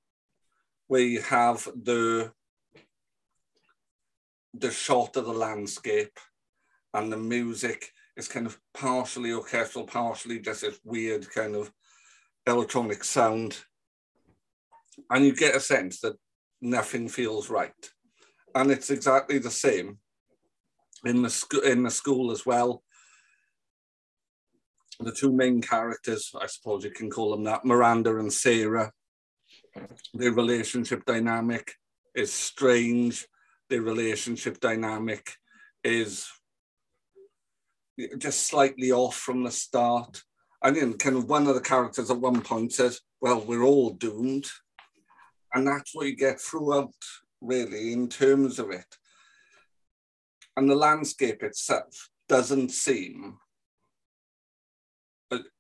we 0.87 1.15
have 1.15 1.67
the 1.75 2.33
the 4.55 4.71
shot 4.71 5.17
of 5.17 5.26
the 5.26 5.33
landscape 5.33 6.19
and 6.95 7.12
the 7.12 7.17
music 7.17 7.93
is 8.17 8.28
kind 8.28 8.47
of 8.47 8.59
partially 8.75 9.33
orchestral, 9.33 9.87
partially 9.87 10.40
just 10.40 10.62
this 10.62 10.81
weird 10.85 11.31
kind 11.31 11.55
of 11.55 11.71
electronic 12.47 13.05
sound. 13.05 13.59
And 15.11 15.25
you 15.25 15.35
get 15.35 15.55
a 15.55 15.61
sense 15.61 16.00
that 16.00 16.17
nothing 16.61 17.09
feels 17.09 17.50
right. 17.50 17.73
And 18.55 18.71
it's 18.71 18.90
exactly 18.90 19.38
the 19.38 19.50
same 19.50 19.99
in 21.05 21.23
the, 21.23 21.31
sc- 21.31 21.64
in 21.64 21.85
the 21.85 21.90
school 21.90 22.33
as 22.33 22.45
well. 22.45 22.83
The 24.99 25.12
two 25.12 25.33
main 25.33 25.62
characters, 25.62 26.33
I 26.40 26.47
suppose 26.47 26.83
you 26.83 26.90
can 26.90 27.09
call 27.09 27.31
them 27.31 27.45
that, 27.45 27.64
Miranda 27.64 28.19
and 28.19 28.33
Sarah, 28.33 28.90
their 30.12 30.33
relationship 30.33 31.05
dynamic 31.05 31.75
is 32.17 32.33
strange 32.33 33.25
the 33.69 33.79
relationship 33.81 34.61
dynamic 34.61 35.35
is 35.85 36.29
just 38.19 38.47
slightly 38.47 38.93
off 38.93 39.17
from 39.17 39.43
the 39.43 39.51
start. 39.51 40.23
I 40.63 40.71
mean, 40.71 40.95
kind 40.99 41.17
of 41.17 41.29
one 41.29 41.47
of 41.47 41.55
the 41.55 41.61
characters 41.61 42.11
at 42.11 42.19
one 42.19 42.41
point 42.43 42.73
says, 42.73 43.01
Well, 43.21 43.41
we're 43.41 43.65
all 43.65 43.91
doomed. 43.91 44.47
And 45.55 45.67
that's 45.67 45.95
what 45.95 46.07
you 46.07 46.17
get 46.17 46.41
throughout, 46.41 46.93
really, 47.41 47.93
in 47.93 48.09
terms 48.09 48.59
of 48.59 48.71
it. 48.71 48.87
And 50.57 50.69
the 50.69 50.75
landscape 50.75 51.43
itself 51.43 52.11
doesn't 52.29 52.71
seem, 52.71 53.39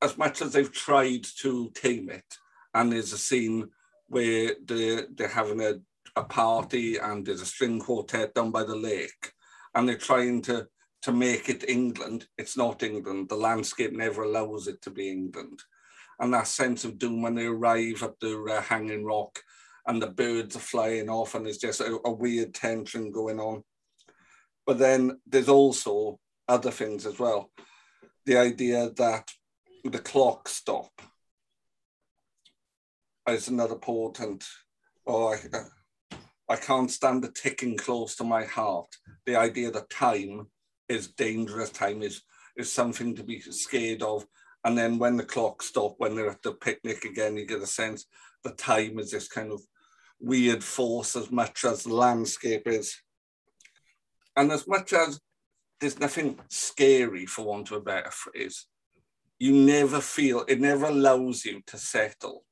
as 0.02 0.18
much 0.18 0.42
as 0.42 0.52
they've 0.52 0.72
tried 0.72 1.24
to 1.40 1.70
tame 1.74 2.10
it, 2.10 2.36
and 2.74 2.92
there's 2.92 3.12
a 3.12 3.18
scene 3.18 3.70
where 4.08 4.56
they're, 4.64 5.06
they're 5.14 5.28
having 5.28 5.62
a 5.62 5.74
a 6.18 6.24
party 6.24 6.96
and 6.96 7.24
there's 7.24 7.40
a 7.40 7.46
string 7.46 7.80
quartet 7.80 8.34
down 8.34 8.50
by 8.50 8.64
the 8.64 8.76
lake 8.76 9.32
and 9.74 9.88
they're 9.88 9.96
trying 9.96 10.42
to 10.42 10.66
to 11.00 11.12
make 11.12 11.48
it 11.48 11.68
England. 11.68 12.26
It's 12.36 12.56
not 12.56 12.82
England. 12.82 13.28
The 13.28 13.36
landscape 13.36 13.92
never 13.92 14.24
allows 14.24 14.66
it 14.66 14.82
to 14.82 14.90
be 14.90 15.10
England. 15.10 15.62
And 16.18 16.34
that 16.34 16.48
sense 16.48 16.84
of 16.84 16.98
doom 16.98 17.22
when 17.22 17.36
they 17.36 17.46
arrive 17.46 18.02
at 18.02 18.18
the 18.18 18.36
uh, 18.42 18.60
hanging 18.62 19.04
rock 19.04 19.38
and 19.86 20.02
the 20.02 20.08
birds 20.08 20.56
are 20.56 20.60
flying 20.60 21.08
off 21.08 21.34
and 21.34 21.46
there's 21.46 21.58
just 21.58 21.80
a, 21.80 21.98
a 22.04 22.12
weird 22.12 22.52
tension 22.52 23.12
going 23.12 23.38
on. 23.38 23.62
But 24.66 24.78
then 24.78 25.20
there's 25.24 25.48
also 25.48 26.18
other 26.48 26.72
things 26.72 27.06
as 27.06 27.18
well. 27.18 27.50
The 28.26 28.36
idea 28.36 28.90
that 28.96 29.30
the 29.84 30.00
clock 30.00 30.48
stop 30.48 30.90
is 33.28 33.48
another 33.48 33.76
portent. 33.76 34.44
Oh, 35.06 35.36
I, 36.48 36.56
can't 36.56 36.90
stand 36.90 37.22
the 37.22 37.30
ticking 37.32 37.76
close 37.76 38.16
to 38.16 38.24
my 38.24 38.44
heart. 38.44 38.94
The 39.26 39.36
idea 39.36 39.70
that 39.70 39.90
time 39.90 40.46
is 40.88 41.08
dangerous, 41.08 41.70
time 41.70 42.02
is 42.02 42.22
is 42.56 42.72
something 42.72 43.14
to 43.14 43.22
be 43.22 43.40
scared 43.40 44.02
of. 44.02 44.26
And 44.64 44.76
then 44.76 44.98
when 44.98 45.16
the 45.16 45.24
clock 45.24 45.62
stops, 45.62 45.94
when 45.98 46.16
they're 46.16 46.30
at 46.30 46.42
the 46.42 46.52
picnic 46.52 47.04
again, 47.04 47.36
you 47.36 47.46
get 47.46 47.62
a 47.62 47.66
sense 47.66 48.06
the 48.44 48.50
time 48.50 48.98
is 48.98 49.10
this 49.10 49.28
kind 49.28 49.52
of 49.52 49.60
weird 50.20 50.62
force 50.62 51.16
as 51.16 51.30
much 51.30 51.64
as 51.64 51.84
the 51.84 51.94
landscape 51.94 52.66
is. 52.66 52.96
And 54.36 54.50
as 54.52 54.66
much 54.66 54.92
as 54.92 55.20
there's 55.80 55.98
nothing 55.98 56.38
scary, 56.48 57.26
for 57.26 57.44
want 57.44 57.70
of 57.70 57.78
a 57.78 57.80
better 57.80 58.10
phrase, 58.10 58.66
you 59.38 59.52
never 59.52 60.00
feel, 60.00 60.44
it 60.48 60.60
never 60.60 60.86
allows 60.86 61.44
you 61.44 61.62
to 61.66 61.78
settle. 61.78 62.44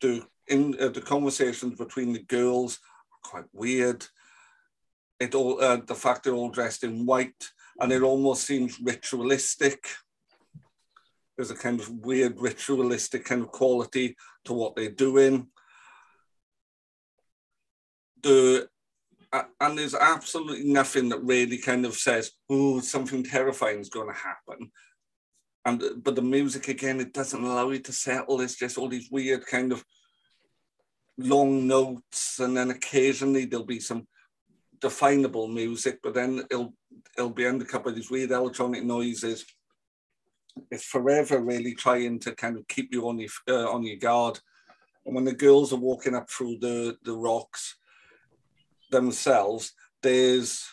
The, 0.00 0.26
in 0.48 0.76
uh, 0.80 0.88
the 0.88 1.00
conversations 1.00 1.78
between 1.78 2.12
the 2.12 2.22
girls 2.24 2.78
quite 3.26 3.44
weird. 3.52 4.06
It 5.18 5.34
all, 5.34 5.62
uh, 5.62 5.76
the 5.76 5.94
fact 5.94 6.24
they're 6.24 6.34
all 6.34 6.50
dressed 6.50 6.84
in 6.84 7.06
white, 7.06 7.50
and 7.80 7.92
it 7.92 8.02
almost 8.02 8.46
seems 8.46 8.80
ritualistic. 8.80 9.88
There's 11.36 11.50
a 11.50 11.56
kind 11.56 11.80
of 11.80 11.88
weird 11.90 12.40
ritualistic 12.40 13.24
kind 13.24 13.42
of 13.42 13.48
quality 13.48 14.16
to 14.44 14.52
what 14.52 14.76
they're 14.76 14.90
doing. 14.90 15.48
The 18.22 18.68
uh, 19.32 19.42
and 19.60 19.76
there's 19.76 19.94
absolutely 19.94 20.64
nothing 20.64 21.08
that 21.10 21.22
really 21.22 21.58
kind 21.58 21.84
of 21.84 21.94
says, 21.94 22.32
"Oh, 22.48 22.80
something 22.80 23.22
terrifying 23.24 23.80
is 23.80 23.88
going 23.88 24.08
to 24.08 24.18
happen." 24.18 24.70
And 25.64 25.82
but 26.02 26.14
the 26.14 26.22
music 26.22 26.68
again, 26.68 27.00
it 27.00 27.12
doesn't 27.12 27.42
allow 27.42 27.70
you 27.70 27.80
to 27.80 27.92
settle. 27.92 28.40
It's 28.40 28.56
just 28.56 28.78
all 28.78 28.88
these 28.88 29.10
weird 29.10 29.44
kind 29.46 29.72
of 29.72 29.84
long 31.18 31.66
notes, 31.66 32.38
and 32.40 32.56
then 32.56 32.70
occasionally 32.70 33.44
there'll 33.44 33.64
be 33.66 33.80
some 33.80 34.06
definable 34.80 35.48
music, 35.48 36.00
but 36.02 36.14
then 36.14 36.42
it'll 36.50 36.74
it'll 37.16 37.30
be 37.30 37.46
undercut 37.46 37.84
by 37.84 37.90
these 37.92 38.10
weird 38.10 38.30
electronic 38.30 38.84
noises. 38.84 39.44
It's 40.70 40.84
forever 40.84 41.40
really 41.40 41.74
trying 41.74 42.18
to 42.20 42.34
kind 42.34 42.56
of 42.56 42.66
keep 42.68 42.92
you 42.92 43.08
on 43.08 43.18
your 43.18 43.30
uh, 43.48 43.70
on 43.70 43.82
your 43.82 43.96
guard. 43.96 44.38
And 45.04 45.14
when 45.14 45.24
the 45.24 45.34
girls 45.34 45.72
are 45.72 45.76
walking 45.76 46.14
up 46.14 46.28
through 46.30 46.58
the 46.58 46.96
the 47.04 47.16
rocks 47.16 47.76
themselves, 48.90 49.72
there's 50.02 50.64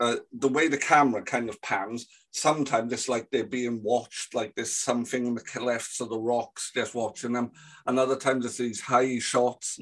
uh, 0.00 0.16
the 0.32 0.48
way 0.48 0.68
the 0.68 0.76
camera 0.76 1.22
kind 1.22 1.48
of 1.48 1.60
pans. 1.62 2.06
Sometimes 2.32 2.92
it's 2.92 3.08
like 3.08 3.30
they're 3.30 3.44
being 3.46 3.82
watched, 3.82 4.34
like 4.34 4.54
there's 4.54 4.76
something 4.76 5.26
in 5.26 5.34
the 5.34 5.40
clefts 5.40 6.00
of 6.00 6.08
the 6.08 6.18
rocks 6.18 6.72
just 6.74 6.94
watching 6.94 7.32
them. 7.32 7.52
And 7.86 7.98
other 7.98 8.16
times 8.16 8.44
it's 8.44 8.58
these 8.58 8.80
high 8.80 9.18
shots 9.18 9.78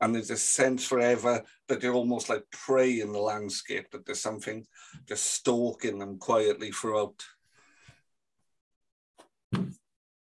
and 0.00 0.14
there's 0.14 0.30
a 0.30 0.36
sense 0.36 0.86
forever 0.86 1.42
that 1.66 1.80
they're 1.80 1.92
almost 1.92 2.28
like 2.28 2.44
prey 2.52 3.00
in 3.00 3.12
the 3.12 3.18
landscape, 3.18 3.90
that 3.90 4.06
there's 4.06 4.20
something 4.20 4.64
just 5.08 5.24
stalking 5.24 5.98
them 5.98 6.18
quietly 6.18 6.70
throughout. 6.70 7.24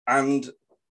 And 0.08 0.50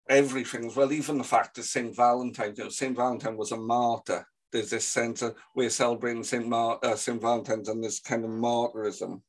everything 0.10 0.66
as 0.66 0.76
well, 0.76 0.92
even 0.92 1.18
the 1.18 1.24
fact 1.24 1.56
that 1.56 1.64
St. 1.64 1.96
Valentine, 1.96 2.54
you 2.58 2.66
know, 2.66 2.70
St. 2.70 2.96
Valentine 2.96 3.38
was 3.38 3.52
a 3.52 3.58
martyr. 3.58 4.28
There's 4.52 4.70
this 4.70 4.88
sense 4.88 5.22
of 5.22 5.36
we're 5.56 5.70
celebrating 5.70 6.24
St. 6.24 6.48
Mar- 6.48 6.80
uh, 6.82 6.96
St. 6.96 7.22
Valentine's 7.22 7.70
and 7.70 7.84
this 7.84 8.00
kind 8.00 8.24
of 8.24 8.32
martyrism. 8.32 9.22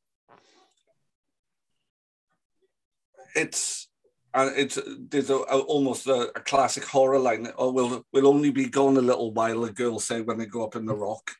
It's 3.35 3.89
and 4.33 4.51
it's 4.55 4.77
there's 5.09 5.29
a, 5.29 5.35
a 5.35 5.59
almost 5.59 6.07
a, 6.07 6.31
a, 6.35 6.39
classic 6.39 6.85
horror 6.85 7.19
line. 7.19 7.47
Oh, 7.57 7.71
we'll 7.71 8.05
we'll 8.13 8.27
only 8.27 8.51
be 8.51 8.69
gone 8.69 8.97
a 8.97 9.01
little 9.01 9.33
while. 9.33 9.61
The 9.61 9.73
girls 9.73 10.05
say 10.05 10.21
when 10.21 10.37
they 10.37 10.45
go 10.45 10.63
up 10.63 10.75
in 10.75 10.85
the 10.85 10.95
rock. 10.95 11.31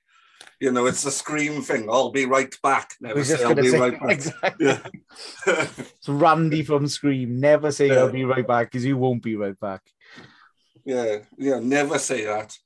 You 0.59 0.71
know, 0.71 0.87
it's 0.87 1.05
a 1.05 1.11
scream 1.11 1.61
thing. 1.61 1.89
I'll 1.89 2.11
be 2.11 2.25
right 2.25 2.53
back. 2.61 2.91
Never 2.99 3.23
say 3.23 3.43
I'll 3.43 3.55
be 3.55 3.69
say, 3.69 3.79
right 3.79 3.99
back. 3.99 4.11
Exactly. 4.11 4.65
Yeah. 4.65 4.79
it's 5.47 6.09
Randy 6.09 6.63
from 6.63 6.87
Scream. 6.87 7.39
Never 7.39 7.71
say 7.71 7.87
yeah. 7.87 7.95
I'll 7.95 8.11
be 8.11 8.25
right 8.25 8.45
back 8.45 8.67
because 8.67 8.83
you 8.83 8.97
won't 8.97 9.23
be 9.23 9.35
right 9.35 9.57
back. 9.57 9.81
Yeah, 10.83 11.19
yeah. 11.37 11.59
Never 11.59 11.97
say 11.97 12.25
that. 12.25 12.57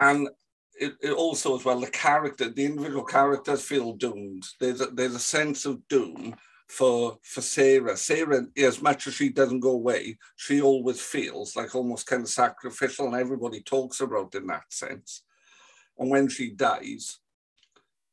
And 0.00 0.28
it, 0.74 0.94
it 1.02 1.12
also 1.12 1.56
as 1.56 1.64
well 1.64 1.80
the 1.80 1.90
character, 1.90 2.48
the 2.48 2.64
individual 2.64 3.04
characters 3.04 3.62
feel 3.62 3.92
doomed. 3.92 4.46
There's 4.58 4.80
a, 4.80 4.86
there's 4.86 5.14
a 5.14 5.20
sense 5.20 5.66
of 5.66 5.86
doom 5.88 6.34
for 6.68 7.18
for 7.22 7.42
Sarah. 7.42 7.96
Sarah, 7.96 8.46
as 8.56 8.80
much 8.80 9.06
as 9.06 9.14
she 9.14 9.28
doesn't 9.28 9.60
go 9.60 9.72
away, 9.72 10.16
she 10.36 10.62
always 10.62 11.00
feels 11.00 11.54
like 11.54 11.74
almost 11.74 12.06
kind 12.06 12.22
of 12.22 12.28
sacrificial, 12.28 13.06
and 13.06 13.16
everybody 13.16 13.60
talks 13.60 14.00
about 14.00 14.34
in 14.34 14.46
that 14.46 14.72
sense. 14.72 15.22
And 15.98 16.10
when 16.10 16.28
she 16.28 16.50
dies, 16.50 17.18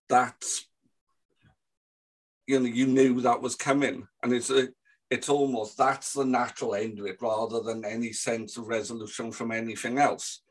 that's 0.09 0.67
you 2.47 2.59
know 2.59 2.65
you 2.65 2.87
knew 2.87 3.21
that 3.21 3.41
was 3.41 3.55
coming, 3.55 4.07
and 4.23 4.33
it's 4.33 4.49
a, 4.49 4.69
it's 5.09 5.29
almost 5.29 5.77
that's 5.77 6.13
the 6.13 6.25
natural 6.25 6.75
end 6.75 6.99
of 6.99 7.05
it, 7.05 7.21
rather 7.21 7.61
than 7.61 7.85
any 7.85 8.11
sense 8.11 8.57
of 8.57 8.67
resolution 8.67 9.31
from 9.31 9.51
anything 9.51 9.99
else. 9.99 10.41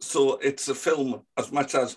So 0.00 0.36
it's 0.38 0.68
a 0.68 0.74
film 0.74 1.22
as 1.36 1.52
much 1.52 1.74
as 1.74 1.96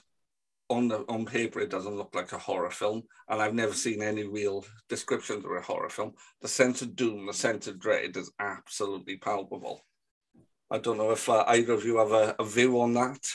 on 0.70 0.88
the 0.88 1.06
on 1.08 1.26
paper 1.26 1.60
it 1.60 1.70
doesn't 1.70 1.96
look 1.96 2.14
like 2.14 2.34
a 2.34 2.38
horror 2.38 2.70
film 2.70 3.02
and 3.30 3.42
i've 3.42 3.54
never 3.54 3.74
seen 3.74 4.02
any 4.02 4.26
real 4.26 4.66
descriptions 4.90 5.46
of 5.46 5.52
a 5.52 5.62
horror 5.62 5.90
film 5.90 6.12
the 6.42 6.48
sense 6.48 6.82
of 6.82 6.94
doom 6.94 7.26
the 7.26 7.34
sense 7.34 7.68
of 7.68 7.80
dread 7.80 8.16
is 8.18 8.32
absolutely 8.40 9.16
palpable. 9.16 9.82
I 10.70 10.80
don't 10.80 10.98
know 10.98 11.12
if 11.12 11.30
uh, 11.30 11.46
either 11.48 11.72
of 11.72 11.86
you 11.86 11.98
have 11.98 12.12
a, 12.12 12.36
a, 12.40 12.44
view 12.44 12.82
on 12.82 12.94
that. 12.96 13.26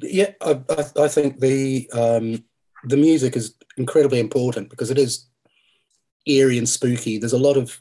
Yeah 0.00 0.30
i, 0.40 0.58
I, 0.70 1.04
I 1.04 1.08
think 1.08 1.38
the 1.38 1.90
um, 1.92 2.42
the 2.84 2.96
music 2.96 3.36
is 3.36 3.56
incredibly 3.76 4.20
important 4.20 4.70
because 4.70 4.90
it 4.90 4.98
is 4.98 5.26
eerie 6.26 6.58
and 6.58 6.68
spooky. 6.68 7.18
There's 7.18 7.32
a 7.32 7.38
lot 7.38 7.56
of 7.56 7.78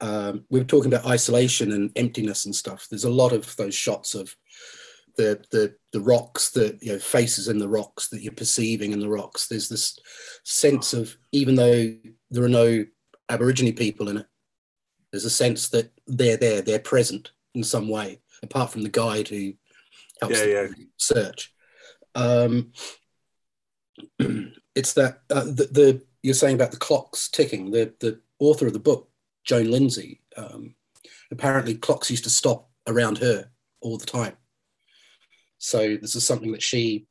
um, 0.00 0.44
we 0.48 0.58
were 0.58 0.64
talking 0.64 0.92
about 0.92 1.06
isolation 1.06 1.72
and 1.72 1.90
emptiness 1.96 2.46
and 2.46 2.54
stuff. 2.54 2.86
There's 2.88 3.04
a 3.04 3.10
lot 3.10 3.32
of 3.32 3.54
those 3.56 3.74
shots 3.74 4.14
of 4.14 4.34
the 5.20 5.44
the 5.50 5.74
the 5.92 6.00
rocks, 6.00 6.50
the 6.50 6.78
you 6.80 6.92
know 6.92 6.98
faces 6.98 7.48
in 7.48 7.58
the 7.58 7.68
rocks 7.68 8.08
that 8.08 8.22
you're 8.22 8.32
perceiving 8.32 8.92
in 8.92 9.00
the 9.00 9.08
rocks. 9.08 9.48
There's 9.48 9.68
this 9.68 9.98
sense 10.44 10.94
of 10.94 11.16
even 11.32 11.54
though 11.56 11.94
there 12.30 12.44
are 12.44 12.48
no 12.48 12.86
Aborigine 13.28 13.76
people 13.76 14.08
in 14.08 14.16
it, 14.16 14.26
there's 15.12 15.24
a 15.24 15.30
sense 15.30 15.68
that 15.68 15.92
they're 16.06 16.36
there, 16.36 16.62
they're 16.62 16.78
present 16.78 17.32
in 17.54 17.62
some 17.62 17.88
way, 17.88 18.20
apart 18.42 18.70
from 18.70 18.82
the 18.82 18.88
guide 18.88 19.28
who 19.28 19.52
helps 20.20 20.38
yeah, 20.38 20.44
yeah. 20.44 20.66
search. 20.96 21.52
Um, 22.14 22.72
it's 24.74 24.94
that 24.94 25.20
uh, 25.30 25.44
the, 25.44 25.68
the, 25.70 26.02
you're 26.22 26.34
saying 26.34 26.54
about 26.54 26.70
the 26.70 26.76
clocks 26.76 27.28
ticking. 27.28 27.70
The 27.70 27.92
the 28.00 28.20
author 28.38 28.66
of 28.66 28.72
the 28.72 28.78
book, 28.78 29.10
Joan 29.44 29.70
Lindsay, 29.70 30.22
um, 30.36 30.74
apparently 31.30 31.74
clocks 31.74 32.10
used 32.10 32.24
to 32.24 32.30
stop 32.30 32.70
around 32.86 33.18
her 33.18 33.50
all 33.82 33.98
the 33.98 34.06
time 34.06 34.36
so 35.60 35.96
this 35.96 36.16
is 36.16 36.26
something 36.26 36.52
that 36.52 36.62
she 36.62 37.06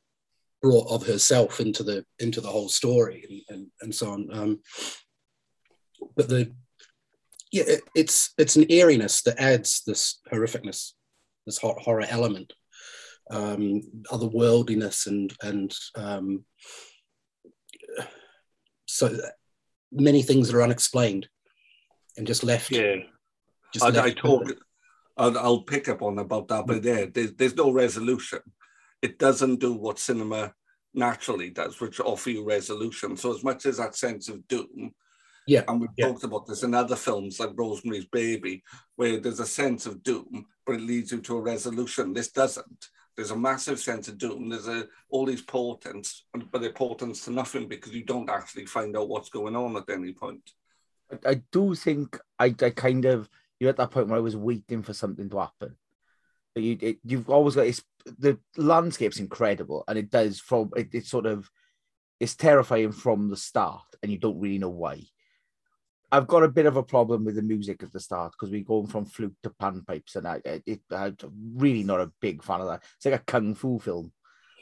brought 0.62 0.89
of 0.91 1.05
herself 1.05 1.59
into 1.59 1.83
the 1.83 2.03
into 2.17 2.41
the 2.41 2.49
whole 2.49 2.67
story 2.67 3.23
and, 3.29 3.41
and, 3.49 3.67
and 3.81 3.95
so 3.95 4.09
on. 4.09 4.27
Um, 4.33 4.59
but 6.15 6.27
the 6.27 6.51
yeah, 7.51 7.63
it, 7.67 7.81
it's 7.95 8.33
it's 8.38 8.55
an 8.55 8.65
eeriness 8.71 9.21
that 9.23 9.39
adds 9.39 9.83
this 9.85 10.19
horrificness, 10.31 10.93
this 11.45 11.59
horror 11.59 12.05
element, 12.09 12.53
um, 13.29 13.83
otherworldliness, 14.12 15.05
and 15.05 15.31
and 15.43 15.73
um, 15.95 16.43
so 18.88 19.15
many 19.91 20.23
things 20.23 20.47
that 20.47 20.57
are 20.57 20.63
unexplained 20.63 21.27
and 22.17 22.25
just 22.25 22.43
left. 22.43 22.71
Yeah, 22.71 22.95
just 23.73 23.85
I, 23.85 23.89
left 23.89 24.07
I 24.07 24.12
talk. 24.13 24.51
I'll, 25.19 25.38
I'll 25.38 25.62
pick 25.62 25.89
up 25.89 26.01
on 26.01 26.17
about 26.17 26.47
that, 26.47 26.65
but 26.65 26.82
there, 26.82 27.08
there's, 27.08 27.34
there's 27.34 27.55
no 27.55 27.71
resolution. 27.71 28.39
It 29.01 29.19
doesn't 29.19 29.60
do 29.60 29.73
what 29.73 29.99
cinema 29.99 30.53
naturally 30.93 31.49
does, 31.49 31.79
which 31.79 31.99
offer 31.99 32.29
you 32.29 32.45
resolution. 32.45 33.17
So 33.17 33.36
as 33.36 33.43
much 33.43 33.65
as 33.65 33.77
that 33.77 33.95
sense 33.95 34.29
of 34.29 34.47
doom, 34.47 34.93
yeah, 35.45 35.63
and 35.67 35.82
we've 35.82 35.89
yeah. 35.97 36.08
talked 36.08 36.23
about 36.23 36.47
this 36.47 36.63
in 36.63 36.73
other 36.73 36.95
films 36.95 37.39
like 37.39 37.51
Rosemary's 37.55 38.05
Baby, 38.05 38.63
where 38.95 39.19
there's 39.19 39.39
a 39.39 39.45
sense 39.45 39.86
of 39.86 40.03
doom, 40.03 40.45
but 40.65 40.75
it 40.75 40.82
leads 40.82 41.12
you 41.12 41.19
to 41.21 41.38
a 41.38 41.41
resolution. 41.41 42.13
This 42.13 42.32
doesn't. 42.32 42.89
There's 43.17 43.32
a 43.32 43.36
massive 43.36 43.79
sense 43.79 44.08
of 44.08 44.17
doom. 44.17 44.47
There's 44.47 44.67
a, 44.67 44.88
all 45.10 45.25
these 45.25 45.41
portents, 45.41 46.25
but 46.51 46.62
they're 46.62 46.71
portents 46.71 47.25
to 47.25 47.32
nothing 47.32 47.67
because 47.67 47.93
you 47.93 48.05
don't 48.05 48.29
actually 48.29 48.65
find 48.67 48.95
out 48.95 49.10
what's 49.10 49.29
going 49.29 49.55
on 49.55 49.75
at 49.75 49.89
any 49.89 50.13
point. 50.13 50.51
I, 51.12 51.32
I 51.32 51.41
do 51.51 51.75
think 51.75 52.17
I, 52.38 52.55
I 52.62 52.69
kind 52.69 53.05
of 53.05 53.27
you're 53.59 53.69
at 53.69 53.77
that 53.77 53.91
point 53.91 54.07
where 54.07 54.17
I 54.17 54.21
was 54.21 54.35
waiting 54.35 54.83
for 54.83 54.93
something 54.93 55.29
to 55.29 55.39
happen. 55.39 55.75
You, 56.55 56.77
it, 56.81 56.97
you've 57.03 57.29
always 57.29 57.55
got 57.55 57.67
it's, 57.67 57.83
the 58.05 58.39
landscape's 58.57 59.19
incredible, 59.19 59.83
and 59.87 59.97
it 59.97 60.09
does 60.09 60.39
from 60.39 60.71
it, 60.75 60.89
it's 60.93 61.09
sort 61.09 61.25
of 61.25 61.49
it's 62.19 62.35
terrifying 62.35 62.91
from 62.91 63.29
the 63.29 63.37
start, 63.37 63.85
and 64.01 64.11
you 64.11 64.17
don't 64.17 64.39
really 64.39 64.57
know 64.57 64.69
why. 64.69 65.01
I've 66.11 66.27
got 66.27 66.43
a 66.43 66.49
bit 66.49 66.65
of 66.65 66.75
a 66.75 66.83
problem 66.83 67.23
with 67.23 67.35
the 67.35 67.43
music 67.43 67.83
at 67.83 67.93
the 67.93 67.99
start 67.99 68.31
because 68.31 68.51
we're 68.51 68.63
going 68.63 68.87
from 68.87 69.05
flute 69.05 69.35
to 69.43 69.51
panpipes, 69.51 70.15
and 70.15 70.27
I, 70.27 70.41
it, 70.43 70.81
I'm 70.91 71.15
really 71.55 71.83
not 71.83 72.01
a 72.01 72.11
big 72.19 72.43
fan 72.43 72.61
of 72.61 72.67
that. 72.67 72.83
It's 72.97 73.05
like 73.05 73.15
a 73.15 73.19
kung 73.19 73.53
fu 73.53 73.79
film. 73.79 74.11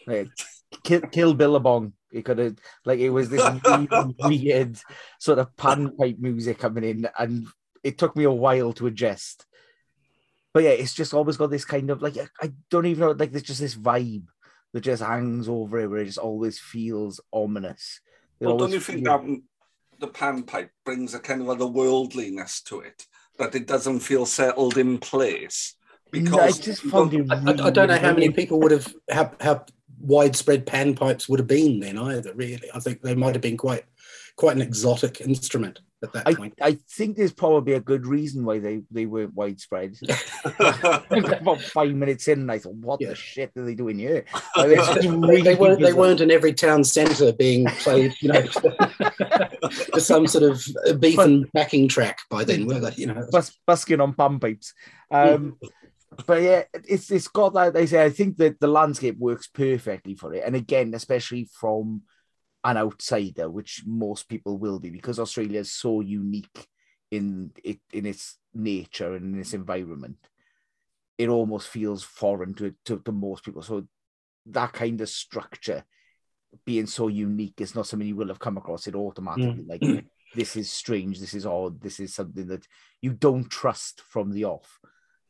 Like, 0.06 0.30
kill, 0.84 1.02
kill 1.02 1.34
Billabong. 1.34 1.94
It 2.12 2.26
could 2.26 2.38
have 2.38 2.56
like 2.86 3.00
it 3.00 3.10
was 3.10 3.30
this 3.30 3.42
really 3.66 4.16
weird 4.20 4.78
sort 5.20 5.40
of 5.40 5.56
panpipe 5.56 6.20
music 6.20 6.60
coming 6.60 6.84
in, 6.84 7.10
and 7.18 7.48
it 7.88 7.98
took 7.98 8.16
me 8.16 8.26
a 8.26 8.32
while 8.32 8.74
to 8.74 8.88
adjust. 8.88 9.46
But 10.54 10.64
yeah, 10.64 10.72
it's 10.72 10.94
just 10.94 11.14
always 11.14 11.38
got 11.38 11.50
this 11.52 11.66
kind 11.66 11.90
of 11.90 12.02
like 12.02 12.18
I 12.42 12.52
don't 12.70 12.86
even 12.86 13.02
know 13.02 13.12
like 13.12 13.32
there's 13.32 13.44
just 13.44 13.60
this 13.60 13.76
vibe 13.76 14.28
that 14.74 14.82
just 14.82 15.04
hangs 15.04 15.48
over 15.48 15.80
it 15.80 15.88
where 15.88 16.00
it 16.00 16.06
just 16.06 16.18
always 16.18 16.60
feels 16.60 17.22
ominous. 17.32 18.02
It 18.40 18.46
Well, 18.48 18.58
don't 18.58 18.72
you 18.72 18.80
think 18.80 19.06
feels- 19.06 19.22
that 19.28 19.42
the 20.00 20.08
panpipe 20.08 20.70
brings 20.86 21.14
a 21.14 21.20
kind 21.20 21.42
of 21.42 21.50
other 21.50 21.66
worldliness 21.68 22.62
to 22.64 22.82
it 22.82 23.08
that 23.40 23.56
it 23.56 23.68
doesn't 23.68 24.00
feel 24.02 24.26
settled 24.26 24.78
in 24.78 24.98
place? 24.98 25.76
Because 26.12 26.60
just 26.60 26.84
you 26.84 26.90
found 26.90 27.12
don't- 27.12 27.32
it 27.50 27.62
I, 27.62 27.68
I 27.68 27.70
don't 27.70 27.88
know 27.90 27.98
how 27.98 28.14
many 28.14 28.30
people 28.32 28.60
would 28.62 28.72
have 28.72 28.94
how, 29.10 29.32
how 29.40 29.66
widespread 30.00 30.66
panpipes 30.66 31.28
would 31.30 31.40
have 31.40 31.48
been 31.48 31.80
then 31.80 31.98
either. 31.98 32.34
Really, 32.34 32.70
I 32.74 32.80
think 32.80 33.02
they 33.02 33.16
might 33.16 33.36
have 33.36 33.42
been 33.42 33.58
quite 33.58 33.86
quite 34.38 34.56
an 34.56 34.62
exotic 34.62 35.20
instrument 35.20 35.82
at 36.04 36.14
that 36.14 36.28
I, 36.28 36.36
point. 36.36 36.54
I 36.62 36.78
think 36.92 37.18
there's 37.18 37.34
probably 37.34 37.74
a 37.74 37.80
good 37.80 38.06
reason 38.06 38.46
why 38.46 38.60
they, 38.60 38.84
they 38.92 39.08
weren't 39.08 39.34
widespread. 39.34 39.98
About 40.60 41.62
five 41.62 41.94
minutes 41.94 42.28
in, 42.28 42.42
and 42.42 42.52
I 42.52 42.60
thought, 42.60 42.76
"What 42.76 43.00
the 43.00 43.16
shit 43.16 43.52
are 43.58 43.66
they 43.66 43.76
doing 43.76 44.00
here?" 44.00 44.26
Like, 44.56 45.02
they, 45.02 45.10
really 45.10 45.42
they 45.42 45.56
weren't. 45.56 45.82
They 45.82 45.94
weren't 45.94 46.22
in 46.22 46.32
every 46.32 46.54
town 46.54 46.84
centre 46.84 47.34
being 47.34 47.66
played, 47.66 48.14
you 48.22 48.30
know, 48.30 48.42
to 48.42 50.00
some 50.00 50.28
sort 50.28 50.44
of 50.44 51.00
beef 51.00 51.18
and 51.18 51.52
backing 51.52 51.88
track 51.88 52.20
by 52.30 52.44
then, 52.44 52.68
were 52.68 52.80
they? 52.80 52.94
You 52.96 53.08
know, 53.08 53.28
Bus, 53.32 53.56
busking 53.66 54.02
on 54.02 54.14
panpipes. 54.14 54.74
Um, 55.12 55.58
but 56.26 56.42
yeah, 56.42 56.64
it's 56.88 57.12
it's 57.12 57.28
got 57.28 57.54
that. 57.54 57.74
They 57.74 57.86
say 57.86 58.04
I 58.04 58.10
think 58.10 58.38
that 58.38 58.60
the 58.60 58.68
landscape 58.68 59.18
works 59.18 59.48
perfectly 59.48 60.16
for 60.16 60.34
it, 60.34 60.44
and 60.46 60.56
again, 60.56 60.94
especially 60.94 61.50
from 61.60 62.04
an 62.68 62.76
outsider, 62.76 63.50
which 63.50 63.84
most 63.88 64.28
people 64.28 64.58
will 64.58 64.78
be, 64.78 64.90
because 64.90 65.20
Australia 65.20 65.62
is 65.62 65.72
so 65.72 66.02
unique 66.02 66.68
in 67.10 67.52
it 67.64 67.80
in 67.94 68.06
its 68.06 68.38
nature 68.54 69.16
and 69.16 69.34
in 69.34 69.40
its 69.40 69.54
environment. 69.54 70.18
It 71.18 71.30
almost 71.30 71.70
feels 71.70 72.04
foreign 72.04 72.54
to, 72.56 72.76
to, 72.86 73.00
to 73.00 73.12
most 73.12 73.46
people. 73.46 73.64
So 73.64 73.88
that 74.48 74.74
kind 74.74 75.00
of 75.00 75.08
structure 75.08 75.86
being 76.66 76.88
so 76.88 77.08
unique 77.08 77.60
is 77.62 77.74
not 77.74 77.88
something 77.88 78.08
you 78.08 78.18
will 78.18 78.28
have 78.28 78.40
come 78.40 78.58
across 78.58 78.86
it 78.86 78.96
automatically. 78.96 79.64
Mm. 79.64 79.70
Like 79.70 80.06
this 80.36 80.58
is 80.58 80.70
strange, 80.70 81.20
this 81.22 81.34
is 81.34 81.46
odd, 81.46 81.82
this 81.82 82.02
is 82.02 82.14
something 82.14 82.48
that 82.48 82.68
you 83.02 83.14
don't 83.14 83.50
trust 83.50 84.02
from 84.02 84.32
the 84.32 84.44
off. 84.44 84.78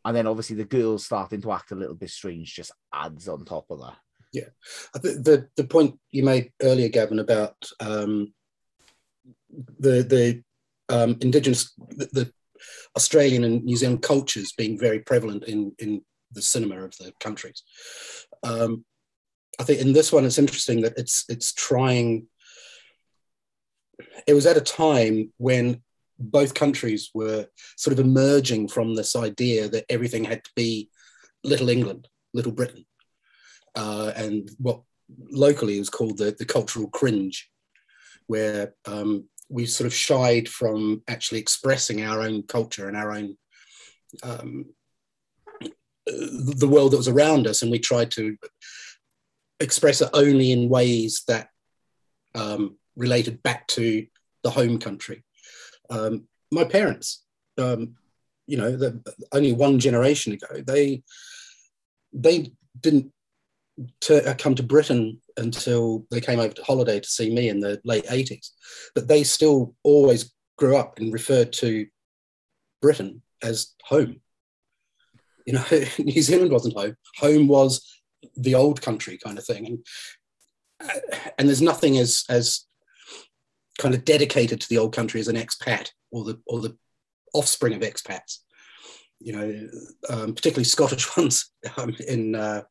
And 0.03 0.15
then 0.15 0.25
obviously 0.25 0.55
the 0.55 0.65
girls 0.65 1.05
starting 1.05 1.41
to 1.41 1.51
act 1.51 1.71
a 1.71 1.75
little 1.75 1.95
bit 1.95 2.09
strange 2.09 2.55
just 2.55 2.71
adds 2.91 3.27
on 3.27 3.45
top 3.45 3.67
of 3.69 3.79
that. 3.81 3.97
Yeah, 4.33 4.49
the 4.93 5.47
the 5.55 5.63
point 5.63 5.99
you 6.11 6.23
made 6.23 6.51
earlier, 6.61 6.89
Gavin, 6.89 7.19
about 7.19 7.55
um, 7.79 8.33
the 9.79 10.03
the 10.03 10.43
um, 10.89 11.17
indigenous 11.21 11.73
the, 11.89 12.09
the 12.11 12.31
Australian 12.95 13.43
and 13.43 13.63
New 13.63 13.77
Zealand 13.77 14.01
cultures 14.01 14.53
being 14.57 14.77
very 14.77 14.99
prevalent 14.99 15.45
in 15.45 15.73
in 15.79 16.01
the 16.31 16.41
cinema 16.41 16.83
of 16.83 16.95
the 16.97 17.13
countries. 17.19 17.63
Um, 18.43 18.83
I 19.59 19.63
think 19.63 19.81
in 19.81 19.93
this 19.93 20.11
one, 20.11 20.25
it's 20.25 20.39
interesting 20.39 20.81
that 20.81 20.97
it's 20.97 21.25
it's 21.29 21.53
trying. 21.53 22.27
It 24.27 24.33
was 24.33 24.45
at 24.45 24.57
a 24.57 24.61
time 24.61 25.31
when 25.37 25.81
both 26.19 26.53
countries 26.53 27.11
were 27.13 27.47
sort 27.77 27.93
of 27.97 28.03
emerging 28.03 28.67
from 28.67 28.95
this 28.95 29.15
idea 29.15 29.69
that 29.69 29.85
everything 29.89 30.25
had 30.25 30.43
to 30.43 30.51
be 30.55 30.89
Little 31.43 31.69
England, 31.69 32.07
Little 32.33 32.51
Britain 32.51 32.86
uh, 33.77 34.11
and 34.15 34.49
what 34.57 34.81
locally 35.29 35.77
is 35.77 35.89
called 35.89 36.17
the, 36.17 36.35
the 36.37 36.45
cultural 36.45 36.89
cringe, 36.89 37.49
where 38.25 38.73
um, 38.85 39.25
we 39.49 39.65
sort 39.65 39.85
of 39.85 39.93
shied 39.93 40.49
from 40.49 41.03
actually 41.07 41.39
expressing 41.39 42.03
our 42.03 42.21
own 42.21 42.43
culture 42.43 42.87
and 42.87 42.97
our 42.97 43.11
own 43.11 43.37
um, 44.23 44.65
the 46.05 46.67
world 46.67 46.91
that 46.91 46.97
was 46.97 47.07
around 47.07 47.45
us, 47.45 47.61
and 47.61 47.71
we 47.71 47.79
tried 47.79 48.09
to 48.11 48.35
express 49.59 50.01
it 50.01 50.09
only 50.13 50.51
in 50.51 50.69
ways 50.69 51.23
that 51.27 51.49
um, 52.33 52.77
related 52.95 53.43
back 53.43 53.67
to 53.67 54.07
the 54.43 54.49
home 54.49 54.79
country. 54.79 55.23
Um, 55.89 56.27
my 56.51 56.63
parents, 56.63 57.23
um, 57.57 57.95
you 58.47 58.57
know, 58.57 58.75
the, 58.75 59.01
only 59.31 59.53
one 59.53 59.79
generation 59.79 60.33
ago, 60.33 60.63
they 60.65 61.03
they 62.13 62.51
didn't 62.79 63.11
to, 64.01 64.29
uh, 64.29 64.33
come 64.35 64.55
to 64.55 64.63
Britain 64.63 65.21
until 65.37 66.05
they 66.09 66.21
came 66.21 66.39
over 66.39 66.53
to 66.53 66.63
holiday 66.63 66.99
to 66.99 67.07
see 67.07 67.33
me 67.33 67.49
in 67.49 67.59
the 67.59 67.79
late 67.83 68.05
80s. 68.05 68.49
But 68.95 69.07
they 69.07 69.23
still 69.23 69.75
always 69.83 70.33
grew 70.57 70.75
up 70.75 70.97
and 70.97 71.13
referred 71.13 71.53
to 71.53 71.85
Britain 72.81 73.21
as 73.43 73.73
home. 73.83 74.21
You 75.45 75.53
know, 75.53 75.65
New 75.99 76.21
Zealand 76.21 76.51
wasn't 76.51 76.77
home. 76.77 76.95
Home 77.17 77.47
was 77.47 77.85
the 78.35 78.55
old 78.55 78.81
country 78.81 79.19
kind 79.23 79.37
of 79.37 79.45
thing. 79.45 79.65
And, 79.65 79.79
uh, 80.89 81.17
and 81.37 81.47
there's 81.47 81.61
nothing 81.61 81.97
as, 81.97 82.23
as 82.29 82.65
kind 83.77 83.93
of 83.93 84.05
dedicated 84.05 84.59
to 84.61 84.69
the 84.69 84.79
old 84.79 84.93
country 84.93 85.19
as 85.19 85.27
an 85.27 85.35
expat 85.35 85.89
or 86.11 86.23
the, 86.23 86.41
or 86.47 86.59
the 86.59 86.75
offspring 87.33 87.73
of 87.73 87.81
expats. 87.81 88.39
You 89.19 89.33
know, 89.33 89.69
um, 90.09 90.35
particularly 90.35 90.63
Scottish 90.63 91.15
ones 91.17 91.51
um, 91.77 91.95
in 92.07 92.35
uh, 92.35 92.63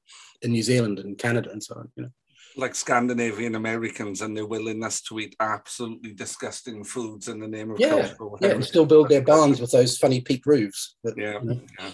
in 0.42 0.52
New 0.52 0.62
Zealand 0.62 0.98
and 0.98 1.18
Canada 1.18 1.50
and 1.50 1.62
so 1.62 1.74
on. 1.76 1.90
You 1.96 2.02
know, 2.04 2.10
like 2.56 2.74
Scandinavian 2.74 3.54
Americans 3.54 4.22
and 4.22 4.36
their 4.36 4.46
willingness 4.46 5.02
to 5.02 5.18
eat 5.20 5.36
absolutely 5.40 6.12
disgusting 6.12 6.84
foods 6.84 7.28
in 7.28 7.40
the 7.40 7.48
name 7.48 7.70
of 7.70 7.80
yeah, 7.80 7.90
cultural 7.90 8.38
yeah, 8.40 8.50
and 8.50 8.64
still 8.64 8.86
build 8.86 9.08
their 9.08 9.22
barns 9.22 9.60
with 9.60 9.72
those 9.72 9.98
funny 9.98 10.20
peaked 10.20 10.46
roofs. 10.46 10.96
But, 11.02 11.14
Yeah, 11.16 11.40
you 11.40 11.44
know. 11.44 11.60
yeah. 11.78 11.90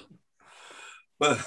But 1.19 1.45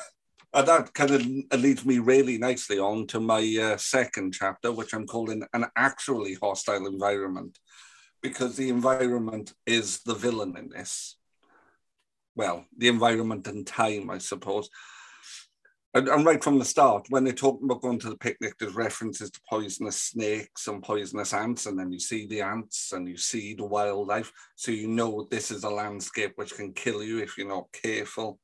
and 0.54 0.68
that 0.70 0.94
kind 0.94 1.12
of 1.12 1.60
leads 1.60 1.86
me 1.86 2.00
really 2.00 2.38
nicely 2.38 2.80
on 2.80 3.08
to 3.08 3.20
my 3.20 3.42
uh, 3.62 3.78
second 3.78 4.34
chapter, 4.34 4.72
which 4.72 4.94
I'm 4.94 5.06
calling 5.06 5.44
an 5.54 5.66
actually 5.76 6.36
hostile 6.36 6.88
environment, 6.88 7.60
because 8.22 8.56
the 8.56 8.70
environment 8.70 9.54
is 9.66 10.02
the 10.04 10.16
villain 10.16 10.56
in 10.58 10.70
this. 10.70 11.18
Well, 12.38 12.66
the 12.78 12.88
environment 12.88 13.48
and 13.48 13.68
time, 13.68 14.10
I 14.10 14.18
suppose. 14.18 14.70
And, 15.96 16.10
and 16.10 16.26
right 16.26 16.44
from 16.44 16.60
the 16.60 16.66
start, 16.66 17.06
when 17.08 17.24
they're 17.24 17.34
talking 17.34 17.64
about 17.64 17.82
going 17.82 18.00
to 18.00 18.10
the 18.10 18.18
picnic, 18.18 18.56
there's 18.60 18.76
references 18.76 19.32
to 19.32 19.40
poisonous 19.50 19.96
snakes 19.96 20.68
and 20.68 20.84
poisonous 20.84 21.34
ants, 21.34 21.68
and 21.68 21.80
then 21.80 21.90
you 21.90 22.00
see 22.00 22.28
the 22.28 22.42
ants 22.42 22.92
and 22.92 23.08
you 23.08 23.16
see 23.16 23.54
the 23.54 23.64
wildlife. 23.64 24.30
So 24.58 24.74
you 24.74 24.90
know 24.90 25.26
this 25.32 25.52
is 25.52 25.64
a 25.64 25.70
landscape 25.70 26.34
which 26.36 26.54
can 26.54 26.74
kill 26.74 27.02
you 27.02 27.20
if 27.20 27.38
you're 27.38 27.48
not 27.48 27.72
careful. 27.72 28.40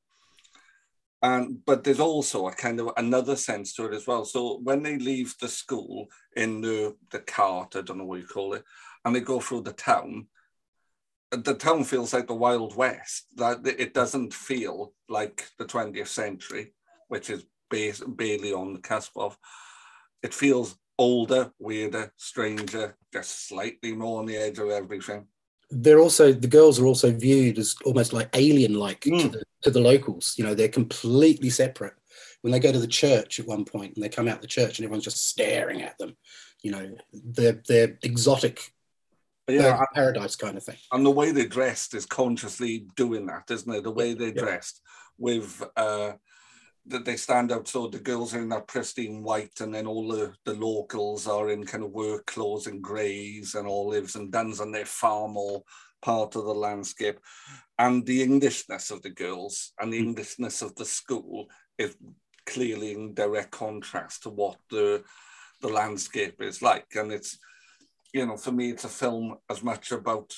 And 1.22 1.64
but 1.66 1.84
there's 1.84 2.00
also 2.00 2.48
a 2.48 2.54
kind 2.54 2.80
of 2.80 2.92
another 2.96 3.36
sense 3.36 3.74
to 3.74 3.86
it 3.86 3.94
as 3.94 4.08
well. 4.08 4.24
So 4.24 4.62
when 4.64 4.82
they 4.82 4.98
leave 4.98 5.36
the 5.42 5.50
school 5.50 6.08
in 6.38 6.62
the 6.62 6.96
the 7.12 7.20
cart, 7.20 7.76
I 7.76 7.82
don't 7.82 7.98
know 7.98 8.06
what 8.06 8.22
you 8.22 8.28
call 8.28 8.54
it, 8.54 8.64
and 9.04 9.14
they 9.14 9.20
go 9.20 9.42
through 9.42 9.64
the 9.64 9.74
town, 9.74 10.28
the 11.32 11.56
town 11.56 11.84
feels 11.84 12.14
like 12.14 12.28
the 12.28 12.34
Wild 12.34 12.78
West. 12.78 13.26
That 13.36 13.68
it 13.68 13.94
doesn't 13.94 14.34
feel 14.34 14.94
like 15.10 15.50
the 15.60 15.66
20th 15.66 16.08
century, 16.08 16.74
which 17.12 17.30
is 17.30 17.45
based 17.69 18.04
barely 18.15 18.54
on 18.54 18.71
the 18.74 18.80
cusp 18.80 19.12
of. 19.17 19.38
It 20.24 20.34
feels 20.34 20.78
older, 20.97 21.52
weirder, 21.60 22.13
stranger, 22.15 22.95
just 23.12 23.50
slightly 23.50 23.91
more 23.93 24.19
on 24.19 24.26
the 24.26 24.38
edge 24.38 24.60
of 24.60 24.69
everything. 24.69 25.28
they're 25.71 26.00
also 26.00 26.32
the 26.32 26.47
girls 26.47 26.80
are 26.80 26.86
also 26.86 27.12
viewed 27.12 27.58
as 27.60 27.76
almost 27.86 28.13
like 28.13 28.30
alien-like 28.34 29.02
to, 29.02 29.28
the, 29.30 29.43
to 29.63 29.71
the 29.71 29.80
locals. 29.82 30.36
You 30.38 30.45
know, 30.45 30.56
they're 30.56 30.69
completely 30.82 31.50
separate. 31.50 31.93
When 32.41 32.52
they 32.54 32.60
go 32.62 32.71
to 32.71 32.80
the 32.80 32.88
church 33.04 33.39
at 33.41 33.47
one 33.47 33.65
point 33.65 33.95
and 33.95 34.04
they 34.04 34.10
come 34.10 34.28
out 34.30 34.41
the 34.41 34.47
church 34.47 34.80
and 34.80 34.86
everyone's 34.86 35.04
just 35.04 35.28
staring 35.28 35.82
at 35.82 35.97
them, 35.97 36.15
you 36.63 36.71
know, 36.71 36.95
they're 37.12 37.62
they're 37.67 37.97
exotic, 38.04 38.71
Yeah, 39.50 39.82
paradise 39.93 40.36
kind 40.38 40.56
of 40.58 40.63
thing. 40.63 40.78
and 40.93 41.06
the 41.06 41.12
way 41.19 41.32
they're 41.34 41.47
dressed 41.60 41.93
is 41.93 42.06
consciously 42.06 42.88
doing 42.95 43.26
that, 43.28 43.52
isn't 43.52 43.74
it? 43.76 43.84
The 43.84 43.91
way 44.00 44.13
they're 44.13 44.30
Yeah. 44.38 44.43
dressed 44.45 44.82
with 45.17 45.62
uh 45.76 46.13
that 46.88 47.06
they 47.06 47.15
stand 47.15 47.52
out 47.52 47.67
so 47.67 47.88
the 47.88 48.00
girls 48.00 48.34
are 48.34 48.41
in 48.41 48.50
that 48.50 48.67
pristine 48.67 49.22
white 49.22 49.60
and 49.62 49.74
then 49.74 49.86
all 49.86 50.08
the, 50.08 50.34
the 50.46 50.54
locals 50.54 51.28
are 51.28 51.50
in 51.50 51.63
kind 51.63 51.84
of 51.84 51.91
work 51.91 52.26
clothes 52.26 52.67
and 52.67 52.82
greys 52.82 53.56
and 53.56 53.67
olives 53.67 54.15
and 54.15 54.32
duns 54.32 54.60
and 54.60 54.74
they're 54.74 54.86
far 54.86 55.28
more 55.28 55.63
part 56.02 56.36
of 56.36 56.46
the 56.46 56.54
landscape. 56.54 57.20
And 57.78 58.06
the 58.06 58.24
Englishness 58.24 58.91
of 58.91 59.02
the 59.02 59.10
girls 59.10 59.74
and 59.80 59.94
the 59.94 60.00
Englishness 60.00 60.62
of 60.62 60.76
the 60.76 60.86
school 60.86 61.50
is 61.78 61.96
clearly 62.46 62.94
in 62.94 63.13
direct 63.13 63.52
contrast 63.52 64.24
to 64.24 64.30
what 64.30 64.58
the 64.70 65.04
the 65.62 65.70
landscape 65.70 66.41
is 66.41 66.63
like. 66.63 66.88
And 66.96 67.12
it's 67.12 67.38
you 68.13 68.26
know, 68.26 68.38
for 68.38 68.52
me, 68.52 68.72
it's 68.72 68.84
a 68.84 68.89
film 68.89 69.38
as 69.50 69.63
much 69.63 69.91
about 69.91 70.34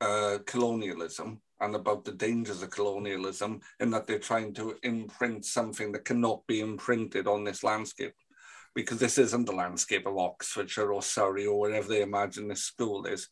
uh, 0.00 0.38
colonialism 0.46 1.40
and 1.60 1.74
about 1.74 2.04
the 2.04 2.12
dangers 2.12 2.62
of 2.62 2.70
colonialism 2.70 3.60
in 3.80 3.90
that 3.90 4.06
they're 4.06 4.18
trying 4.18 4.52
to 4.54 4.76
imprint 4.82 5.44
something 5.44 5.92
that 5.92 6.04
cannot 6.04 6.46
be 6.46 6.60
imprinted 6.60 7.26
on 7.26 7.44
this 7.44 7.64
landscape 7.64 8.14
because 8.74 8.98
this 8.98 9.16
isn't 9.16 9.46
the 9.46 9.52
landscape 9.52 10.06
of 10.06 10.18
Oxfordshire 10.18 10.92
or 10.92 11.02
Surrey 11.02 11.46
or 11.46 11.58
wherever 11.58 11.88
they 11.88 12.02
imagine 12.02 12.46
this 12.46 12.64
school 12.64 13.06
is. 13.06 13.28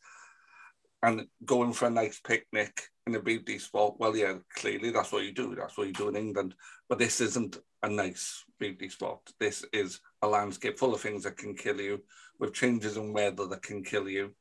And 1.02 1.26
going 1.44 1.74
for 1.74 1.86
a 1.86 1.90
nice 1.90 2.18
picnic 2.18 2.88
in 3.06 3.14
a 3.14 3.20
beauty 3.20 3.58
spot, 3.58 4.00
well, 4.00 4.16
yeah, 4.16 4.36
clearly 4.54 4.90
that's 4.90 5.12
what 5.12 5.24
you 5.24 5.32
do. 5.32 5.54
That's 5.54 5.76
what 5.76 5.86
you 5.86 5.92
do 5.92 6.08
in 6.08 6.16
England. 6.16 6.54
But 6.88 6.98
this 6.98 7.20
isn't 7.20 7.58
a 7.82 7.90
nice 7.90 8.42
beauty 8.58 8.88
spot. 8.88 9.20
This 9.38 9.66
is 9.74 10.00
a 10.22 10.26
landscape 10.26 10.78
full 10.78 10.94
of 10.94 11.02
things 11.02 11.24
that 11.24 11.36
can 11.36 11.54
kill 11.54 11.78
you, 11.78 12.02
with 12.40 12.54
changes 12.54 12.96
in 12.96 13.12
weather 13.12 13.46
that 13.46 13.62
can 13.62 13.84
kill 13.84 14.08
you, 14.08 14.34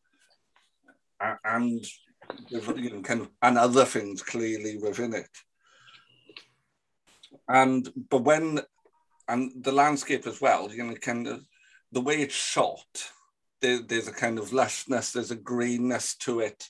and 1.43 1.85
you 2.49 2.89
know, 2.89 3.01
kind 3.01 3.21
of 3.21 3.29
and 3.41 3.57
other 3.57 3.85
things 3.85 4.21
clearly 4.21 4.77
within 4.77 5.13
it. 5.13 5.29
And 7.47 7.89
but 8.09 8.23
when 8.23 8.61
and 9.27 9.51
the 9.63 9.71
landscape 9.71 10.27
as 10.27 10.41
well, 10.41 10.71
you 10.71 10.83
know, 10.83 10.95
kind 10.95 11.27
of 11.27 11.41
the 11.91 12.01
way 12.01 12.21
it's 12.21 12.35
shot, 12.35 13.11
there, 13.61 13.81
there's 13.81 14.07
a 14.07 14.13
kind 14.13 14.37
of 14.37 14.49
lushness, 14.49 15.13
there's 15.13 15.31
a 15.31 15.35
greenness 15.35 16.15
to 16.17 16.39
it. 16.41 16.69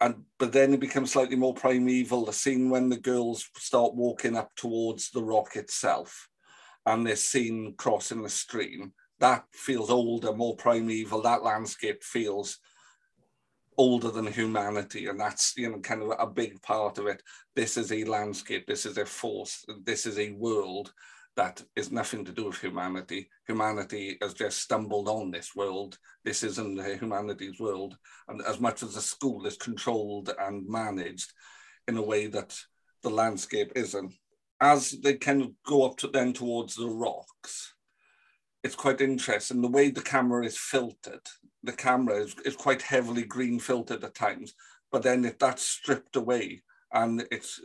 And 0.00 0.24
but 0.38 0.52
then 0.52 0.74
it 0.74 0.80
becomes 0.80 1.12
slightly 1.12 1.36
more 1.36 1.54
primeval. 1.54 2.24
The 2.24 2.32
scene 2.32 2.70
when 2.70 2.88
the 2.88 2.98
girls 2.98 3.48
start 3.56 3.94
walking 3.94 4.36
up 4.36 4.54
towards 4.54 5.10
the 5.10 5.22
rock 5.22 5.56
itself, 5.56 6.28
and 6.86 7.06
they're 7.06 7.16
seen 7.16 7.74
crossing 7.76 8.22
the 8.22 8.28
stream, 8.28 8.92
that 9.18 9.44
feels 9.52 9.90
older, 9.90 10.32
more 10.32 10.56
primeval. 10.56 11.22
That 11.22 11.42
landscape 11.42 12.04
feels 12.04 12.58
older 13.78 14.10
than 14.10 14.26
humanity, 14.26 15.06
and 15.06 15.18
that's 15.18 15.54
you 15.56 15.70
know 15.70 15.78
kind 15.78 16.02
of 16.02 16.12
a 16.18 16.26
big 16.26 16.60
part 16.62 16.98
of 16.98 17.06
it. 17.06 17.22
This 17.56 17.76
is 17.76 17.92
a 17.92 18.04
landscape. 18.04 18.66
This 18.66 18.84
is 18.84 18.98
a 18.98 19.06
force. 19.06 19.64
This 19.84 20.04
is 20.04 20.18
a 20.18 20.32
world 20.32 20.92
that 21.36 21.62
is 21.76 21.92
nothing 21.92 22.24
to 22.24 22.32
do 22.32 22.46
with 22.46 22.58
humanity. 22.58 23.30
Humanity 23.46 24.18
has 24.20 24.34
just 24.34 24.58
stumbled 24.58 25.08
on 25.08 25.30
this 25.30 25.54
world. 25.54 25.96
This 26.24 26.42
isn't 26.42 26.84
humanity's 26.98 27.60
world, 27.60 27.96
and 28.26 28.42
as 28.42 28.60
much 28.60 28.82
as 28.82 28.94
the 28.94 29.00
school 29.00 29.46
is 29.46 29.56
controlled 29.56 30.34
and 30.38 30.68
managed 30.68 31.32
in 31.86 31.96
a 31.96 32.02
way 32.02 32.26
that 32.26 32.58
the 33.02 33.10
landscape 33.10 33.72
isn't. 33.76 34.12
As 34.60 34.90
they 34.90 35.14
kind 35.14 35.42
of 35.42 35.50
go 35.64 35.86
up 35.86 35.96
to 35.98 36.08
then 36.08 36.32
towards 36.32 36.74
the 36.74 36.88
rocks, 36.88 37.74
it's 38.64 38.74
quite 38.74 39.00
interesting 39.00 39.62
the 39.62 39.68
way 39.68 39.90
the 39.90 40.02
camera 40.02 40.44
is 40.44 40.58
filtered. 40.58 41.26
The 41.68 41.74
camera 41.74 42.14
is, 42.14 42.34
is 42.46 42.56
quite 42.56 42.80
heavily 42.80 43.24
green 43.24 43.60
filtered 43.60 44.02
at 44.02 44.14
times, 44.14 44.54
but 44.90 45.02
then 45.02 45.26
if 45.26 45.38
that's 45.38 45.62
stripped 45.62 46.16
away 46.16 46.62
and 46.94 47.28
it's 47.30 47.60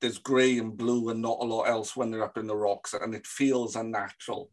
there's 0.00 0.16
grey 0.16 0.56
and 0.56 0.74
blue 0.74 1.10
and 1.10 1.20
not 1.20 1.40
a 1.42 1.44
lot 1.44 1.64
else 1.64 1.94
when 1.94 2.10
they're 2.10 2.24
up 2.24 2.38
in 2.38 2.46
the 2.46 2.56
rocks, 2.56 2.94
and 2.94 3.14
it 3.14 3.26
feels 3.26 3.76
unnatural. 3.76 4.50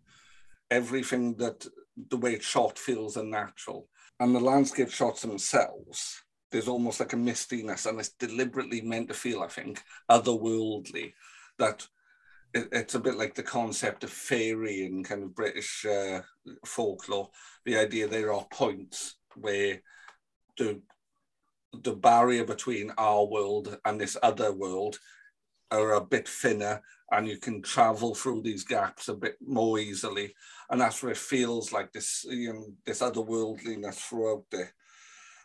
Everything 0.69 1.35
that 1.35 1.65
the 2.09 2.17
way 2.17 2.33
it's 2.33 2.45
shot 2.45 2.77
feels 2.77 3.15
unnatural. 3.15 3.87
And 4.19 4.35
the 4.35 4.41
landscape 4.41 4.91
shots 4.91 5.21
themselves, 5.21 6.21
there's 6.51 6.67
almost 6.67 6.99
like 6.99 7.13
a 7.13 7.15
mistiness, 7.15 7.85
and 7.85 7.97
it's 8.01 8.09
deliberately 8.09 8.81
meant 8.81 9.07
to 9.07 9.13
feel, 9.13 9.43
I 9.43 9.47
think, 9.47 9.81
otherworldly. 10.11 11.13
That 11.57 11.87
it, 12.53 12.69
it's 12.71 12.95
a 12.95 12.99
bit 12.99 13.15
like 13.15 13.35
the 13.35 13.43
concept 13.43 14.03
of 14.03 14.09
fairy 14.09 14.85
in 14.85 15.03
kind 15.03 15.23
of 15.23 15.35
British 15.35 15.85
uh, 15.85 16.21
folklore. 16.65 17.29
The 17.65 17.77
idea 17.77 18.07
there 18.07 18.33
are 18.33 18.45
points 18.51 19.15
where 19.35 19.81
the 20.57 20.81
the 21.81 21.93
barrier 21.93 22.45
between 22.45 22.91
our 22.99 23.25
world 23.25 23.77
and 23.85 23.99
this 23.99 24.15
other 24.21 24.53
world 24.53 24.99
are 25.71 25.93
a 25.93 26.01
bit 26.01 26.27
thinner 26.27 26.79
and 27.11 27.27
you 27.27 27.37
can 27.37 27.63
travel 27.63 28.13
through 28.13 28.43
these 28.43 28.63
gaps 28.63 29.07
a 29.07 29.13
bit 29.15 29.37
more 29.41 29.79
easily. 29.79 30.35
And 30.69 30.79
that's 30.79 31.01
where 31.01 31.11
it 31.11 31.17
feels 31.17 31.71
like 31.71 31.91
this 31.91 32.25
you 32.29 32.53
know 32.53 32.65
this 32.85 33.01
otherworldliness 33.01 33.95
throughout 33.95 34.45
there. 34.51 34.73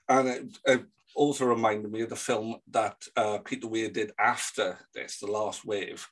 And 0.08 0.28
it, 0.28 0.58
it 0.66 0.84
also 1.14 1.46
reminded 1.46 1.90
me 1.90 2.02
of 2.02 2.10
the 2.10 2.16
film 2.16 2.56
that 2.70 2.96
uh, 3.16 3.38
Peter 3.38 3.66
Weir 3.66 3.90
did 3.90 4.12
after 4.18 4.78
this, 4.94 5.18
The 5.18 5.26
Last 5.26 5.64
Wave, 5.64 6.08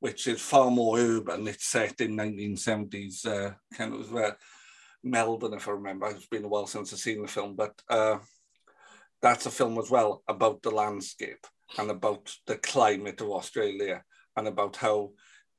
which 0.00 0.26
is 0.26 0.40
far 0.40 0.70
more 0.70 0.98
urban. 0.98 1.48
It's 1.48 1.66
set 1.66 2.00
in 2.00 2.16
1970s, 2.16 3.26
uh, 3.26 3.54
kind 3.76 3.94
of 3.94 4.14
uh, 4.14 4.32
Melbourne, 5.02 5.54
if 5.54 5.68
I 5.68 5.72
remember. 5.72 6.06
It's 6.08 6.26
been 6.26 6.44
a 6.44 6.48
while 6.48 6.66
since 6.66 6.92
I've 6.92 6.98
seen 6.98 7.22
the 7.22 7.28
film, 7.28 7.56
but 7.56 7.80
uh, 7.88 8.18
that's 9.20 9.46
a 9.46 9.50
film 9.50 9.78
as 9.78 9.90
well 9.90 10.22
about 10.28 10.62
the 10.62 10.70
landscape 10.70 11.46
and 11.78 11.90
about 11.90 12.32
the 12.46 12.56
climate 12.56 13.20
of 13.20 13.30
Australia 13.30 14.04
and 14.36 14.46
about 14.46 14.76
how 14.76 15.10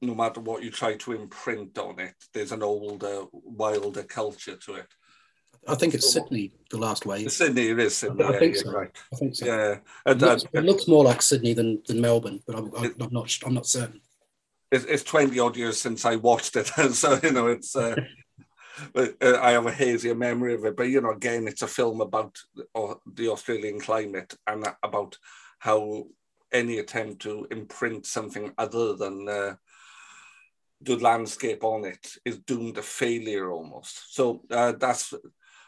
no 0.01 0.15
matter 0.15 0.39
what 0.39 0.63
you 0.63 0.71
try 0.71 0.95
to 0.95 1.11
imprint 1.11 1.77
on 1.77 1.99
it, 1.99 2.15
there's 2.33 2.53
an 2.53 2.63
older, 2.63 3.23
wilder 3.33 4.03
culture 4.03 4.55
to 4.55 4.75
it. 4.75 4.87
I 5.67 5.75
think 5.75 5.93
it's 5.93 6.13
so, 6.13 6.21
Sydney, 6.21 6.53
the 6.71 6.77
last 6.77 7.05
wave. 7.05 7.29
Sydney, 7.29 7.67
it 7.67 7.79
is 7.79 7.97
Sydney. 7.97 8.23
I, 8.23 8.31
yeah, 8.31 8.39
think 8.39 8.55
so. 8.55 8.71
Right. 8.71 8.91
I 9.13 9.15
think 9.17 9.35
so. 9.35 9.45
Yeah, 9.45 9.77
and, 10.05 10.21
it, 10.21 10.25
looks, 10.25 10.45
uh, 10.45 10.47
it 10.53 10.63
looks 10.63 10.87
more 10.87 11.03
like 11.03 11.21
Sydney 11.21 11.53
than, 11.53 11.81
than 11.85 11.99
Melbourne, 11.99 12.39
but 12.47 12.55
I'm, 12.55 12.73
I'm, 12.77 12.85
it, 12.85 12.93
I'm 13.01 13.11
not. 13.11 13.37
I'm 13.45 13.53
not 13.53 13.67
certain 13.67 13.99
it's, 14.71 14.85
it's 14.85 15.03
20 15.03 15.39
odd 15.39 15.57
years 15.57 15.79
since 15.79 16.05
I 16.05 16.15
watched 16.15 16.55
it. 16.55 16.67
so, 16.93 17.19
you 17.21 17.31
know, 17.31 17.47
it's, 17.47 17.75
uh, 17.75 17.95
uh, 18.95 19.07
I 19.41 19.51
have 19.51 19.65
a 19.65 19.71
hazier 19.71 20.15
memory 20.15 20.53
of 20.53 20.65
it. 20.65 20.75
But, 20.75 20.89
you 20.89 21.01
know, 21.01 21.11
again, 21.11 21.47
it's 21.47 21.61
a 21.61 21.67
film 21.67 22.01
about 22.01 22.37
the 23.13 23.29
Australian 23.29 23.79
climate 23.79 24.35
and 24.47 24.65
about 24.83 25.17
how 25.59 26.05
any 26.51 26.79
attempt 26.79 27.21
to 27.23 27.47
imprint 27.51 28.05
something 28.05 28.51
other 28.57 28.95
than 28.95 29.27
uh, 29.27 29.55
the 30.81 30.97
landscape 30.97 31.63
on 31.63 31.85
it 31.85 32.15
is 32.25 32.39
doomed 32.39 32.75
to 32.75 32.81
failure 32.81 33.51
almost. 33.51 34.15
So 34.15 34.43
uh, 34.49 34.73
that's 34.73 35.13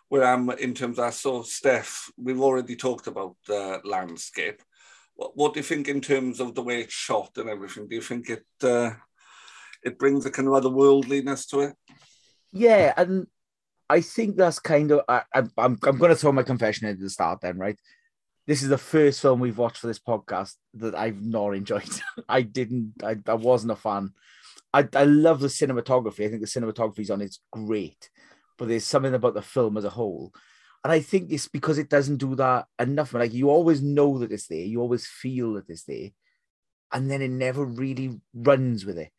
where 0.10 0.24
I'm 0.24 0.50
in 0.52 0.74
terms 0.74 0.98
of 0.98 1.06
that. 1.06 1.14
So, 1.14 1.44
Steph, 1.44 2.12
we've 2.18 2.42
already 2.42 2.76
talked 2.76 3.08
about 3.08 3.36
the 3.48 3.82
landscape 3.84 4.62
what, 5.16 5.36
what 5.36 5.54
do 5.54 5.60
you 5.60 5.64
think 5.64 5.88
in 5.88 6.02
terms 6.02 6.40
of 6.40 6.56
the 6.56 6.64
way 6.64 6.82
it's 6.82 6.94
shot 6.94 7.32
and 7.38 7.50
everything? 7.50 7.88
Do 7.88 7.96
you 7.96 8.02
think 8.02 8.30
it 8.30 8.46
uh, 8.64 8.92
it 9.84 9.98
brings 9.98 10.26
a 10.26 10.32
kind 10.32 10.48
of 10.48 10.54
otherworldliness 10.54 11.48
to 11.50 11.62
it? 11.62 11.76
Yeah, 12.52 12.94
and 12.98 13.28
I 13.90 14.02
think 14.02 14.36
that's 14.36 14.60
kind 14.60 14.92
of 14.92 15.02
I, 15.08 15.24
am 15.34 15.52
I'm 15.58 15.78
I'm 15.84 15.98
going 15.98 16.12
to 16.12 16.16
throw 16.16 16.32
my 16.32 16.44
confession 16.44 16.88
at 16.88 17.00
the 17.00 17.10
start 17.10 17.40
then, 17.42 17.58
right? 17.58 17.78
This 18.48 18.64
is 18.64 18.70
the 18.70 18.78
first 18.78 19.22
film 19.22 19.40
we've 19.40 19.58
watched 19.58 19.78
for 19.78 19.88
this 19.88 20.00
podcast 20.00 20.56
that 20.76 20.96
I've 20.96 21.22
not 21.22 21.52
enjoyed. 21.52 21.90
I 22.30 22.42
didn't. 22.42 22.94
I, 23.04 23.18
I 23.28 23.36
wasn't 23.36 23.74
a 23.74 23.76
fan. 23.76 24.12
I, 24.74 24.88
I 24.96 25.04
love 25.04 25.40
the 25.40 25.48
cinematography. 25.48 26.26
I 26.26 26.30
think 26.30 26.42
the 26.42 26.48
cinematography 26.48 27.12
on 27.12 27.22
it's 27.22 27.42
great, 27.52 28.10
but 28.58 28.68
there's 28.68 28.86
something 28.86 29.14
about 29.14 29.34
the 29.34 29.42
film 29.42 29.78
as 29.78 29.86
a 29.86 29.90
whole 29.90 30.34
and 30.84 30.92
I 30.92 31.00
think 31.00 31.32
it's 31.32 31.48
because 31.48 31.78
it 31.78 31.90
doesn't 31.90 32.18
do 32.18 32.36
that 32.36 32.66
enough. 32.80 33.14
Like 33.14 33.34
you 33.34 33.50
always 33.50 33.82
know 33.82 34.18
that 34.20 34.32
it's 34.32 34.48
there, 34.48 34.60
you 34.60 34.82
always 34.82 35.06
feel 35.08 35.54
that 35.54 35.70
it's 35.70 35.84
there, 35.84 36.10
and 36.92 37.10
then 37.10 37.22
it 37.22 37.32
never 37.32 37.64
really 37.64 38.20
runs 38.34 38.86
with 38.86 38.98
it. 38.98 39.12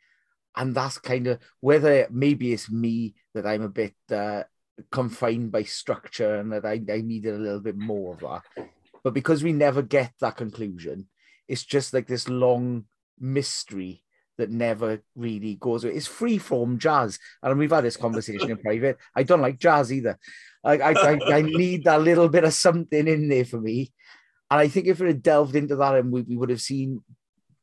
And 0.57 0.75
that's 0.75 0.99
kind 0.99 1.29
of 1.29 1.39
whether 1.61 2.07
maybe 2.11 2.53
it's 2.53 2.71
me 2.71 3.15
that 3.35 3.47
I'm 3.47 3.63
a 3.63 3.69
bit 3.69 3.95
uh, 4.11 4.43
confined 4.91 5.51
by 5.51 5.63
structure 5.63 6.37
and 6.37 6.53
that 6.53 6.67
I, 6.67 6.81
I 6.93 7.01
needed 7.01 7.35
a 7.35 7.39
little 7.39 7.61
bit 7.61 7.77
more 7.77 8.15
of 8.15 8.21
that. 8.21 8.67
But 9.03 9.15
because 9.15 9.43
we 9.43 9.53
never 9.53 9.83
get 9.83 10.13
that 10.21 10.37
conclusion, 10.37 11.09
it's 11.49 11.65
just 11.65 11.95
like 11.95 12.07
this 12.07 12.29
long 12.29 12.85
mystery 13.19 14.02
that 14.39 14.51
never 14.51 15.03
really 15.15 15.57
goes 15.57 15.85
away. 15.85 15.95
It's 15.95 16.07
free 16.07 16.39
form 16.39 16.79
jazz. 16.79 17.19
And 17.43 17.59
we've 17.59 17.71
had 17.71 17.85
this 17.85 17.97
conversation 17.97 18.51
in 18.51 18.59
private. 18.63 18.99
I 19.15 19.23
don't 19.23 19.41
like 19.41 19.59
jazz 19.59 19.93
either. 19.93 20.19
I, 20.65 20.79
I, 20.79 21.19
I, 21.39 21.43
need 21.43 21.85
that 21.85 22.03
little 22.03 22.29
bit 22.29 22.45
of 22.45 22.55
something 22.55 23.09
in 23.09 23.29
there 23.29 23.45
for 23.45 23.61
me. 23.61 23.93
And 24.51 24.61
I 24.61 24.69
think 24.69 24.87
if 24.87 25.01
we 25.01 25.09
had 25.09 25.23
delved 25.23 25.57
into 25.57 25.77
that 25.77 25.97
and 25.97 26.13
we, 26.13 26.23
we 26.23 26.37
would 26.37 26.51
have 26.51 26.61
seen, 26.61 27.01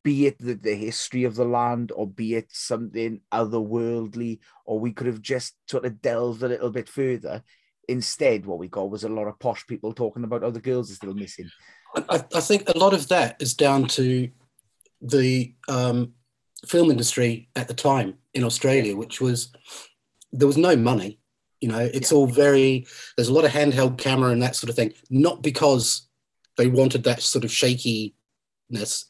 be 0.03 0.27
it 0.27 0.37
the, 0.39 0.55
the 0.55 0.75
history 0.75 1.23
of 1.23 1.35
the 1.35 1.45
land 1.45 1.91
or 1.95 2.07
be 2.07 2.35
it 2.35 2.47
something 2.51 3.21
otherworldly, 3.31 4.39
or 4.65 4.79
we 4.79 4.91
could 4.91 5.07
have 5.07 5.21
just 5.21 5.55
sort 5.69 5.85
of 5.85 6.01
delved 6.01 6.43
a 6.43 6.47
little 6.47 6.71
bit 6.71 6.89
further. 6.89 7.43
Instead, 7.87 8.45
what 8.45 8.59
we 8.59 8.67
got 8.67 8.89
was 8.89 9.03
a 9.03 9.09
lot 9.09 9.27
of 9.27 9.39
posh 9.39 9.65
people 9.65 9.93
talking 9.93 10.23
about 10.23 10.43
other 10.43 10.53
the 10.53 10.61
girls 10.61 10.91
are 10.91 10.95
still 10.95 11.13
missing. 11.13 11.49
I, 11.95 12.23
I 12.35 12.41
think 12.41 12.69
a 12.69 12.77
lot 12.77 12.93
of 12.93 13.07
that 13.07 13.41
is 13.41 13.53
down 13.53 13.87
to 13.89 14.29
the 15.01 15.53
um, 15.67 16.13
film 16.67 16.91
industry 16.91 17.49
at 17.55 17.67
the 17.67 17.73
time 17.73 18.15
in 18.33 18.43
Australia, 18.43 18.95
which 18.95 19.21
was 19.21 19.51
there 20.31 20.47
was 20.47 20.57
no 20.57 20.75
money 20.75 21.19
you 21.61 21.67
know, 21.67 21.79
it's 21.79 22.11
yeah. 22.11 22.17
all 22.17 22.27
very, 22.27 22.87
there's 23.15 23.27
a 23.27 23.33
lot 23.33 23.45
of 23.45 23.51
handheld 23.51 23.97
camera 23.97 24.31
and 24.31 24.41
that 24.41 24.55
sort 24.55 24.69
of 24.69 24.75
thing, 24.75 24.93
not 25.09 25.41
because 25.41 26.07
they 26.57 26.67
wanted 26.67 27.03
that 27.03 27.21
sort 27.21 27.43
of 27.43 27.51
shakiness, 27.51 28.13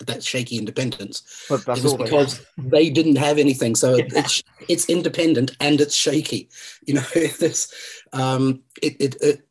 that 0.05 0.23
shaky 0.23 0.57
independence. 0.57 1.45
But 1.47 1.65
that's 1.65 1.79
it 1.79 1.83
was 1.83 1.93
because 1.95 2.45
they 2.57 2.89
didn't 2.89 3.17
have 3.17 3.37
anything. 3.37 3.75
So 3.75 3.97
yeah. 3.97 4.05
it's, 4.11 4.43
it's 4.67 4.89
independent 4.89 5.55
and 5.59 5.79
it's 5.79 5.95
shaky. 5.95 6.49
You 6.85 6.95
know, 6.95 7.05
this, 7.13 7.71
um, 8.13 8.61
it, 8.81 8.95
it, 8.99 9.15
it, 9.21 9.48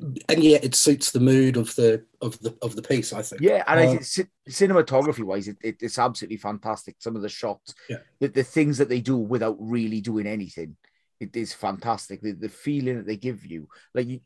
and 0.00 0.42
yet 0.42 0.64
it 0.64 0.74
suits 0.74 1.10
the 1.10 1.20
mood 1.20 1.56
of 1.56 1.74
the 1.74 2.04
of 2.20 2.38
the 2.40 2.56
of 2.60 2.76
the 2.76 2.82
piece. 2.82 3.12
I 3.12 3.22
think. 3.22 3.40
Yeah, 3.40 3.64
and 3.66 3.80
think 3.80 4.00
um, 4.00 4.04
ci- 4.04 4.64
cinematography 4.64 5.24
wise, 5.24 5.48
it, 5.48 5.56
it, 5.62 5.76
it's 5.80 5.98
absolutely 5.98 6.36
fantastic. 6.36 6.96
Some 6.98 7.16
of 7.16 7.22
the 7.22 7.28
shots, 7.28 7.74
Yeah. 7.88 7.98
the, 8.20 8.28
the 8.28 8.44
things 8.44 8.78
that 8.78 8.88
they 8.88 9.00
do 9.00 9.16
without 9.16 9.56
really 9.58 10.00
doing 10.00 10.26
anything, 10.26 10.76
it 11.18 11.34
is 11.34 11.54
fantastic. 11.54 12.20
The, 12.20 12.32
the 12.32 12.48
feeling 12.50 12.98
that 12.98 13.06
they 13.06 13.16
give 13.16 13.46
you, 13.46 13.68
like 13.94 14.06
you, 14.06 14.20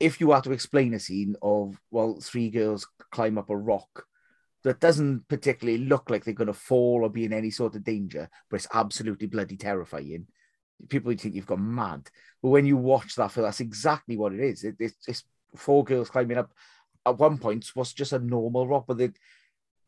if 0.00 0.20
you 0.20 0.30
had 0.30 0.44
to 0.44 0.52
explain 0.52 0.94
a 0.94 1.00
scene 1.00 1.36
of 1.42 1.78
well, 1.90 2.18
three 2.20 2.50
girls 2.50 2.86
climb 3.10 3.36
up 3.36 3.50
a 3.50 3.56
rock 3.56 4.06
that 4.64 4.80
doesn't 4.80 5.28
particularly 5.28 5.84
look 5.84 6.10
like 6.10 6.24
they're 6.24 6.34
going 6.34 6.46
to 6.46 6.52
fall 6.52 7.00
or 7.02 7.10
be 7.10 7.24
in 7.24 7.32
any 7.32 7.50
sort 7.50 7.76
of 7.76 7.84
danger, 7.84 8.28
but 8.50 8.56
it's 8.56 8.66
absolutely 8.72 9.26
bloody 9.26 9.56
terrifying. 9.56 10.26
People 10.88 11.08
would 11.08 11.20
think 11.20 11.34
you've 11.34 11.46
gone 11.46 11.74
mad, 11.74 12.08
but 12.42 12.50
when 12.50 12.66
you 12.66 12.76
watch 12.76 13.14
that 13.16 13.32
film, 13.32 13.44
that's 13.44 13.60
exactly 13.60 14.16
what 14.16 14.32
it 14.32 14.40
is. 14.40 14.64
It, 14.64 14.76
it's, 14.78 14.96
it's 15.08 15.24
four 15.56 15.84
girls 15.84 16.10
climbing 16.10 16.38
up. 16.38 16.52
At 17.04 17.18
one 17.18 17.38
point, 17.38 17.70
was 17.74 17.92
just 17.92 18.12
a 18.12 18.18
normal 18.18 18.66
rock, 18.66 18.84
but 18.86 18.98
the 18.98 19.12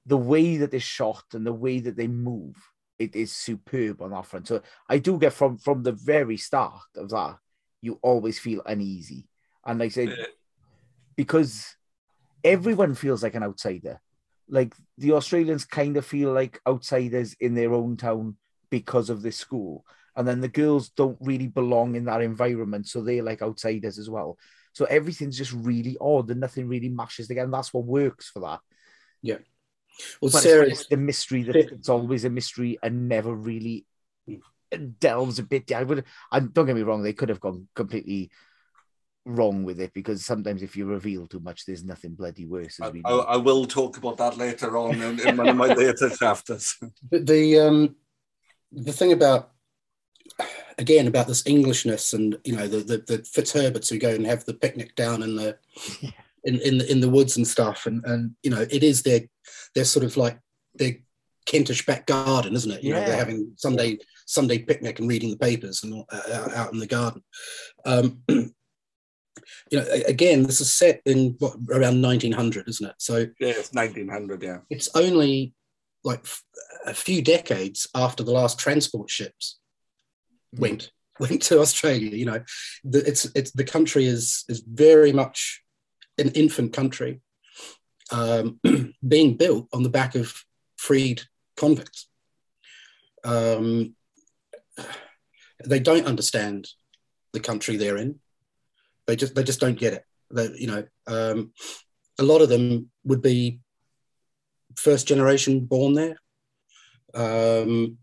the 0.07 0.16
way 0.16 0.57
that 0.57 0.70
they're 0.70 0.81
shot 0.81 1.24
and 1.35 1.46
the 1.46 1.53
way 1.53 1.79
that 1.81 1.96
they 1.96 2.09
move, 2.09 2.57
it 2.98 3.14
is 3.14 3.33
superb 3.33 4.00
on 4.00 4.11
that 4.11 4.26
front. 4.26 4.48
So 4.48 4.62
I 4.88 4.98
do 4.98 5.18
get 5.18 5.33
from 5.33 5.59
from 5.59 5.83
the 5.83 5.92
very 5.92 6.37
start 6.37 6.81
of 6.96 7.11
that, 7.11 7.37
you 7.83 7.98
always 8.03 8.38
feel 8.38 8.62
uneasy, 8.66 9.29
and 9.64 9.79
like 9.79 9.87
I 9.87 9.90
said, 9.90 10.26
because 11.16 11.76
everyone 12.42 12.94
feels 12.94 13.22
like 13.22 13.35
an 13.35 13.42
outsider. 13.42 14.00
Like 14.48 14.74
the 14.98 15.12
Australians 15.12 15.64
kind 15.64 15.96
of 15.96 16.05
feel 16.05 16.33
like 16.33 16.61
outsiders 16.66 17.37
in 17.38 17.55
their 17.55 17.72
own 17.72 17.96
town 17.96 18.37
because 18.70 19.11
of 19.11 19.22
this 19.22 19.37
school. 19.37 19.85
And 20.20 20.28
then 20.28 20.42
the 20.42 20.48
girls 20.48 20.90
don't 20.90 21.16
really 21.18 21.46
belong 21.46 21.94
in 21.94 22.04
that 22.04 22.20
environment. 22.20 22.87
So 22.87 23.00
they're 23.00 23.22
like 23.22 23.40
outsiders 23.40 23.98
as 23.98 24.11
well. 24.11 24.37
So 24.74 24.85
everything's 24.85 25.38
just 25.38 25.52
really 25.52 25.96
odd 25.98 26.30
and 26.30 26.40
nothing 26.40 26.68
really 26.68 26.90
mashes 26.90 27.26
together. 27.26 27.46
And 27.46 27.54
that's 27.54 27.72
what 27.72 27.87
works 27.87 28.28
for 28.28 28.40
that. 28.40 28.61
Yeah. 29.22 29.38
Well, 30.20 30.30
But 30.30 30.42
Sarah, 30.42 30.66
it's, 30.66 30.87
the 30.88 30.98
mystery 30.98 31.44
that 31.44 31.56
it's 31.56 31.88
always 31.88 32.26
a 32.26 32.30
mystery 32.30 32.78
and 32.83 33.09
never 33.09 33.35
really 33.35 33.87
delves 34.98 35.38
a 35.38 35.42
bit. 35.42 35.72
I 35.72 35.85
would, 35.85 36.04
and 36.30 36.52
don't 36.52 36.66
get 36.66 36.76
me 36.76 36.83
wrong, 36.83 37.02
they 37.02 37.14
could 37.14 37.30
have 37.30 37.40
gone 37.40 37.68
completely 37.74 38.30
wrong 39.24 39.64
with 39.64 39.80
it 39.80 39.94
because 39.94 40.22
sometimes 40.22 40.62
if 40.62 40.76
you 40.76 40.85
reveal 40.85 41.28
too 41.28 41.40
much, 41.40 41.64
there's 41.64 41.83
nothing 41.83 42.12
bloody 42.12 42.44
worse. 42.44 42.78
As 42.78 42.88
I, 42.88 42.90
we 42.90 43.02
I. 43.06 43.12
I 43.12 43.37
will 43.38 43.64
talk 43.64 43.96
about 43.96 44.18
that 44.18 44.37
later 44.37 44.76
on 44.76 45.00
in, 45.00 45.18
in 45.20 45.38
one 45.38 45.48
of 45.48 45.56
my 45.56 45.66
later 45.74 46.11
chapters. 46.11 46.76
But 47.11 47.26
the 47.26 47.59
um 47.61 47.96
the 48.70 48.92
thing 48.92 49.12
about 49.12 49.52
again 50.79 51.07
about 51.07 51.27
this 51.27 51.47
Englishness 51.47 52.12
and 52.12 52.38
you 52.45 52.57
know 52.57 52.66
the 52.66 52.79
the, 52.79 52.97
the 52.99 53.19
Fitzherberts 53.19 53.88
who 53.88 53.99
go 53.99 54.11
and 54.11 54.27
have 54.27 54.45
the 54.45 54.55
picnic 54.55 54.95
down 54.95 55.23
in 55.23 55.37
the 55.37 55.57
in 56.45 56.59
in 56.61 56.79
the, 56.79 56.90
in 56.90 57.01
the 57.01 57.11
woods 57.11 57.37
and 57.37 57.47
stuff 57.47 57.87
and 57.87 58.05
and 58.07 58.33
you 58.43 58.51
know 58.51 58.66
it 58.71 58.83
is 58.83 59.03
their 59.03 59.21
their 59.75 59.85
sort 59.85 60.05
of 60.05 60.16
like 60.16 60.38
their 60.75 60.97
Kentish 61.47 61.85
back 61.85 62.07
garden, 62.07 62.55
isn't 62.55 62.71
it? 62.71 62.85
You 62.85 62.93
know, 62.93 63.05
they're 63.05 63.16
having 63.16 63.53
Sunday 63.57 63.99
Sunday 64.27 64.59
picnic 64.59 65.01
and 65.01 65.09
reading 65.09 65.31
the 65.31 65.37
papers 65.37 65.83
and 65.83 66.05
uh, 66.12 66.21
out- 66.33 66.55
out 66.55 66.73
in 66.73 66.79
the 66.79 66.87
garden. 66.87 67.23
Um, 67.85 68.23
you 68.29 68.53
know, 69.73 69.85
again, 70.07 70.45
this 70.45 70.61
is 70.61 70.73
set 70.73 71.01
in 71.07 71.35
what 71.38 71.55
around 71.71 72.03
1900, 72.03 72.69
isn't 72.69 72.87
it? 72.87 72.95
So 72.99 73.27
Yeah, 73.40 73.55
it's 73.57 73.73
1900, 73.73 74.43
yeah. 74.43 74.59
it's 74.69 74.95
only 74.95 75.55
like 76.05 76.25
a 76.87 76.95
few 76.95 77.23
decades 77.23 77.88
after 77.95 78.23
the 78.23 78.33
last 78.33 78.59
transport 78.59 79.11
ships 79.11 79.60
went 80.53 80.91
went 81.21 81.43
to 81.43 81.61
Australia. 81.61 82.17
You 82.17 82.27
know, 82.27 82.43
the, 82.85 83.07
it's 83.07 83.27
it's 83.35 83.53
the 83.53 83.65
country 83.65 84.07
is 84.07 84.45
is 84.49 84.61
very 84.61 85.13
much 85.13 85.63
an 86.19 86.31
infant 86.31 86.73
country, 86.73 87.21
um, 88.11 88.61
being 89.07 89.37
built 89.37 89.69
on 89.73 89.83
the 89.83 89.89
back 89.89 90.15
of 90.15 90.35
freed 90.77 91.23
convicts. 91.57 92.09
Um, 93.25 93.95
they 95.65 95.79
don't 95.79 96.07
understand 96.07 96.69
the 97.33 97.41
country 97.41 97.77
they're 97.77 97.99
in. 97.99 98.19
They 99.07 99.17
just 99.17 99.35
they 99.35 99.45
just 99.45 99.61
don't 99.61 99.79
get 99.79 99.95
it. 99.95 100.05
They, 100.31 100.49
you 100.57 100.67
know, 100.69 100.85
um, 101.07 101.53
a 102.19 102.23
lot 102.23 102.43
of 102.43 102.49
them 102.49 102.91
would 103.05 103.23
be 103.23 103.61
first 104.77 105.07
generation 105.07 105.61
born 105.61 105.95
there. 105.95 106.17
Um, 107.13 107.99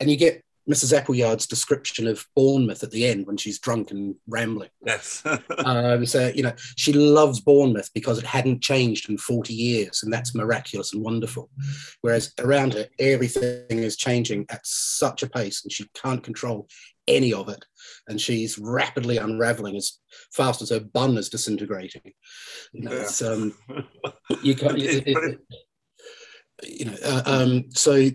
and 0.00 0.10
you 0.10 0.16
get 0.16 0.44
Mrs. 0.70 0.92
Appleyard's 0.92 1.46
description 1.46 2.06
of 2.06 2.26
Bournemouth 2.36 2.82
at 2.82 2.90
the 2.90 3.06
end 3.06 3.26
when 3.26 3.36
she's 3.36 3.58
drunk 3.58 3.90
and 3.90 4.14
rambling. 4.26 4.70
Yes. 4.84 5.22
Um, 5.64 6.06
so, 6.06 6.28
you 6.34 6.42
know, 6.42 6.52
she 6.76 6.92
loves 6.92 7.40
Bournemouth 7.40 7.90
because 7.94 8.18
it 8.18 8.24
hadn't 8.24 8.62
changed 8.62 9.08
in 9.10 9.18
40 9.18 9.52
years, 9.52 10.02
and 10.02 10.12
that's 10.12 10.34
miraculous 10.34 10.94
and 10.94 11.02
wonderful. 11.02 11.50
Whereas 12.00 12.32
around 12.38 12.74
her, 12.74 12.86
everything 12.98 13.78
is 13.82 13.96
changing 13.96 14.46
at 14.50 14.60
such 14.64 15.22
a 15.22 15.28
pace, 15.28 15.62
and 15.64 15.72
she 15.72 15.86
can't 15.94 16.22
control 16.22 16.68
any 17.06 17.32
of 17.32 17.48
it. 17.48 17.64
And 18.06 18.20
she's 18.20 18.58
rapidly 18.58 19.16
unraveling 19.18 19.76
as 19.76 19.98
fast 20.32 20.62
as 20.62 20.70
her 20.70 20.80
bun 20.80 21.16
is 21.18 21.28
disintegrating. 21.28 22.12
You 22.72 22.82
know, 22.82 22.92
Yeah. 22.92 23.00
it's, 23.02 23.20
um, 23.22 23.54
you 24.42 24.54
can't, 24.54 24.78
it- 24.78 25.06
it- 25.08 25.14
pretty- 25.14 25.38
you 26.64 26.84
know, 26.86 26.96
uh, 27.04 27.22
um, 27.26 27.64
so 27.70 28.10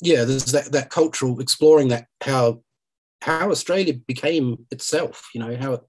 yeah, 0.00 0.24
there's 0.24 0.52
that, 0.52 0.72
that 0.72 0.90
cultural 0.90 1.40
exploring 1.40 1.88
that 1.88 2.06
how 2.20 2.62
how 3.22 3.50
Australia 3.50 3.94
became 3.94 4.66
itself, 4.70 5.28
you 5.34 5.40
know, 5.40 5.56
how 5.56 5.74
it, 5.74 5.80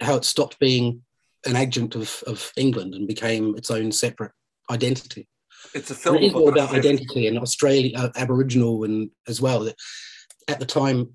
how 0.00 0.16
it 0.16 0.24
stopped 0.24 0.58
being 0.58 1.02
an 1.46 1.56
adjunct 1.56 1.94
of, 1.94 2.22
of 2.26 2.52
England 2.56 2.94
and 2.94 3.06
became 3.06 3.56
its 3.56 3.70
own 3.70 3.92
separate 3.92 4.32
identity. 4.70 5.28
It's 5.74 5.90
a 5.90 5.94
film 5.94 6.16
And 6.16 6.24
it 6.24 6.26
is 6.28 6.32
about 6.32 6.42
all 6.42 6.48
about 6.48 6.74
identity 6.74 7.26
and 7.26 7.38
Australia, 7.38 7.96
uh, 7.96 8.10
Aboriginal, 8.16 8.84
and 8.84 9.10
as 9.28 9.40
well. 9.40 9.68
At 10.48 10.58
the 10.58 10.66
time, 10.66 11.14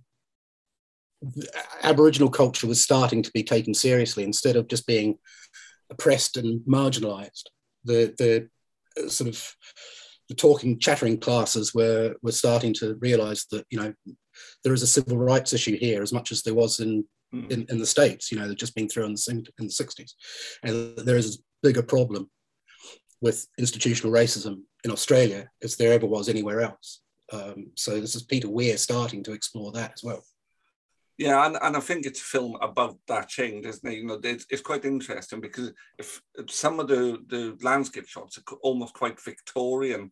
Aboriginal 1.84 2.30
culture 2.30 2.68
was 2.68 2.84
starting 2.84 3.22
to 3.22 3.32
be 3.32 3.44
taken 3.44 3.74
seriously 3.74 4.24
instead 4.24 4.56
of 4.56 4.68
just 4.68 4.88
being 4.88 5.18
oppressed 5.90 6.38
and 6.38 6.62
marginalised. 6.62 7.44
The 7.84 8.14
the 8.18 8.50
uh, 9.02 9.10
sort 9.10 9.30
of 9.30 9.56
the 10.30 10.36
talking, 10.36 10.80
chattering 10.80 11.20
classes 11.20 11.74
were 11.74 12.16
were 12.22 12.32
starting 12.32 12.74
to 12.76 12.96
realise 13.00 13.46
that 13.48 13.66
you 13.70 13.80
know 13.80 13.94
there 14.64 14.74
is 14.74 14.84
a 14.84 14.88
civil 14.88 15.18
rights 15.18 15.54
issue 15.54 15.78
here 15.78 16.02
as 16.02 16.14
much 16.14 16.32
as 16.32 16.44
there 16.44 16.56
was 16.56 16.80
in 16.80 17.06
Mm. 17.34 17.52
in, 17.52 17.66
in 17.70 17.78
the 17.78 17.86
states. 17.86 18.32
You 18.32 18.40
know, 18.40 18.48
they've 18.48 18.58
just 18.58 18.74
been 18.74 18.90
through 18.90 19.06
in 19.06 19.14
the 19.14 19.46
in 19.60 19.68
the 19.68 19.72
sixties, 19.72 20.16
and 20.64 20.98
there 20.98 21.16
is 21.16 21.36
a 21.36 21.40
bigger 21.62 21.84
problem 21.84 22.28
with 23.22 23.46
institutional 23.60 24.12
racism 24.12 24.62
in 24.84 24.90
Australia 24.92 25.48
as 25.62 25.76
there 25.76 25.94
ever 25.94 26.08
was 26.08 26.28
anywhere 26.28 26.62
else. 26.62 27.02
Um, 27.32 27.68
so 27.76 28.00
this 28.00 28.16
is 28.16 28.24
Peter 28.24 28.50
Weir 28.50 28.78
starting 28.78 29.22
to 29.24 29.34
explore 29.34 29.72
that 29.74 29.92
as 29.94 30.04
well. 30.04 30.24
Yeah, 31.20 31.46
and, 31.46 31.58
and 31.62 31.76
I 31.76 31.82
think 31.82 32.06
it's 32.06 32.22
a 32.22 32.24
film 32.24 32.56
about 32.62 32.98
that 33.10 33.28
change, 33.28 33.66
isn't 33.66 33.92
it? 33.92 33.98
You 33.98 34.06
know, 34.06 34.22
it's, 34.24 34.46
it's 34.50 34.62
quite 34.62 34.86
interesting 34.86 35.42
because 35.42 35.74
if, 35.98 36.22
some 36.48 36.80
of 36.80 36.88
the, 36.88 37.20
the 37.28 37.58
landscape 37.62 38.08
shots 38.08 38.38
are 38.38 38.56
almost 38.64 38.94
quite 38.94 39.20
Victorian, 39.22 40.12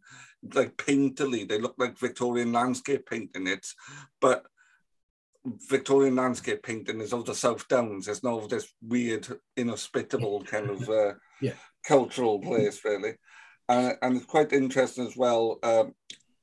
like 0.53 0.75
painterly, 0.75 1.47
they 1.47 1.59
look 1.59 1.75
like 1.77 1.97
Victorian 1.97 2.51
landscape 2.51 3.05
painting. 3.09 3.47
It's 3.47 3.73
but 4.19 4.45
Victorian 5.69 6.17
landscape 6.17 6.61
painting 6.61 6.99
is 6.99 7.13
of 7.13 7.23
the 7.23 7.33
South 7.33 7.65
Downs. 7.69 8.09
It's 8.09 8.21
not 8.21 8.43
of 8.43 8.49
this 8.49 8.67
weird, 8.81 9.25
inhospitable 9.55 10.43
kind 10.43 10.69
of 10.69 10.89
uh, 10.89 11.13
Yeah. 11.39 11.53
cultural 11.87 12.39
place, 12.41 12.83
really. 12.83 13.13
Uh, 13.69 13.93
and 14.01 14.17
it's 14.17 14.25
quite 14.25 14.51
interesting 14.51 15.07
as 15.07 15.15
well. 15.15 15.57
Um, 15.63 15.93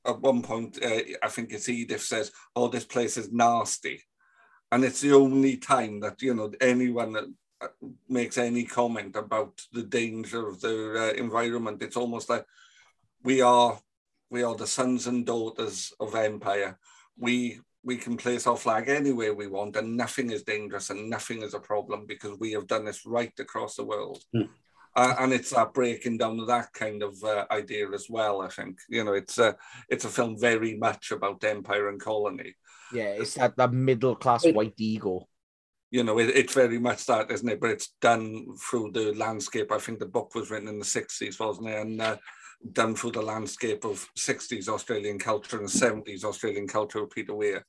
at 0.07 0.19
one 0.21 0.41
point, 0.41 0.79
uh, 0.83 1.01
I 1.21 1.27
think 1.29 1.51
it's 1.51 1.69
Edith 1.69 2.01
says, 2.01 2.31
"Oh, 2.55 2.67
this 2.67 2.85
place 2.85 3.15
is 3.17 3.31
nasty." 3.31 4.01
And 4.75 4.83
it's 4.83 4.99
the 4.99 5.13
only 5.13 5.55
time 5.55 6.01
that 6.01 6.21
you 6.21 6.33
know 6.33 6.51
anyone 6.59 7.13
that 7.13 7.23
uh, 7.61 7.67
makes 8.09 8.37
any 8.37 8.65
comment 8.65 9.15
about 9.15 9.61
the 9.71 9.83
danger 9.83 10.49
of 10.49 10.59
the 10.59 10.75
uh, 10.99 11.13
environment. 11.17 11.81
It's 11.81 11.95
almost 11.95 12.29
like 12.29 12.45
we 13.23 13.39
are 13.39 13.79
we 14.29 14.43
are 14.43 14.53
the 14.53 14.67
sons 14.67 15.07
and 15.07 15.25
daughters 15.25 15.93
of 16.01 16.13
empire. 16.13 16.77
We 17.17 17.61
we 17.85 17.95
can 17.95 18.17
place 18.17 18.47
our 18.47 18.57
flag 18.57 18.89
anywhere 18.89 19.33
we 19.33 19.47
want 19.47 19.77
and 19.77 19.95
nothing 19.95 20.29
is 20.31 20.43
dangerous 20.43 20.89
and 20.89 21.09
nothing 21.09 21.41
is 21.41 21.53
a 21.53 21.67
problem 21.71 22.05
because 22.05 22.37
we 22.37 22.51
have 22.51 22.67
done 22.67 22.83
this 22.83 23.05
right 23.05 23.39
across 23.39 23.75
the 23.75 23.85
world. 23.85 24.21
Hmm. 24.33 24.49
uh, 24.97 25.15
and 25.19 25.31
it's 25.31 25.51
that 25.51 25.73
breaking 25.73 26.17
down 26.17 26.37
of 26.39 26.47
that 26.47 26.73
kind 26.73 27.01
of 27.01 27.23
uh, 27.23 27.45
idea 27.51 27.89
as 27.91 28.07
well 28.09 28.41
i 28.41 28.49
think. 28.49 28.79
You 28.89 29.05
know 29.05 29.13
it's 29.13 29.37
a 29.37 29.55
it's 29.87 30.05
a 30.05 30.15
film 30.17 30.37
very 30.37 30.75
much 30.75 31.11
about 31.11 31.45
empire 31.45 31.87
and 31.87 32.01
colony 32.01 32.55
Yeah, 32.93 33.09
it's 33.19 33.33
that, 33.35 33.57
that 33.57 33.73
middle 33.73 34.15
class 34.15 34.45
white 34.45 34.73
ego. 34.77 35.27
you 35.91 36.03
know, 36.03 36.19
it, 36.19 36.29
it's 36.29 36.53
very 36.53 36.79
much 36.79 37.05
that, 37.05 37.31
isn't 37.31 37.47
it? 37.49 37.59
But 37.61 37.71
it's 37.71 37.93
done 38.01 38.47
through 38.59 38.91
the 38.91 39.13
landscape. 39.13 39.71
I 39.71 39.77
think 39.79 39.99
the 39.99 40.05
book 40.05 40.35
was 40.35 40.49
written 40.51 40.67
in 40.67 40.79
the 40.79 40.85
60s, 40.85 41.39
wasn't 41.39 41.69
it? 41.69 41.79
And 41.81 42.01
uh, 42.01 42.17
done 42.71 42.95
through 42.95 43.11
the 43.11 43.21
landscape 43.21 43.85
of 43.85 44.07
60s 44.17 44.67
Australian 44.67 45.19
culture 45.19 45.57
and 45.59 45.67
70s 45.67 46.23
Australian 46.23 46.67
culture 46.67 47.01
with 47.01 47.11
Peter 47.11 47.33
Weir. 47.35 47.65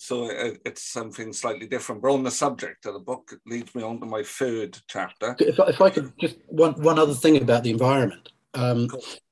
So 0.00 0.30
it, 0.30 0.60
it's 0.64 0.82
something 0.92 1.32
slightly 1.32 1.66
different. 1.66 2.02
But 2.02 2.12
on 2.12 2.22
the 2.22 2.30
subject 2.30 2.86
of 2.86 2.94
the 2.94 3.00
book, 3.00 3.30
it 3.32 3.40
leads 3.46 3.74
me 3.74 3.82
on 3.82 3.98
to 4.00 4.06
my 4.06 4.22
third 4.22 4.78
chapter. 4.88 5.34
If, 5.40 5.58
I- 5.58 5.68
if 5.68 5.80
I 5.80 5.90
could 5.90 6.12
just 6.20 6.36
one 6.46 6.74
one 6.82 6.98
other 6.98 7.14
thing 7.14 7.36
about 7.36 7.64
the 7.64 7.70
environment, 7.70 8.28
um, 8.54 8.88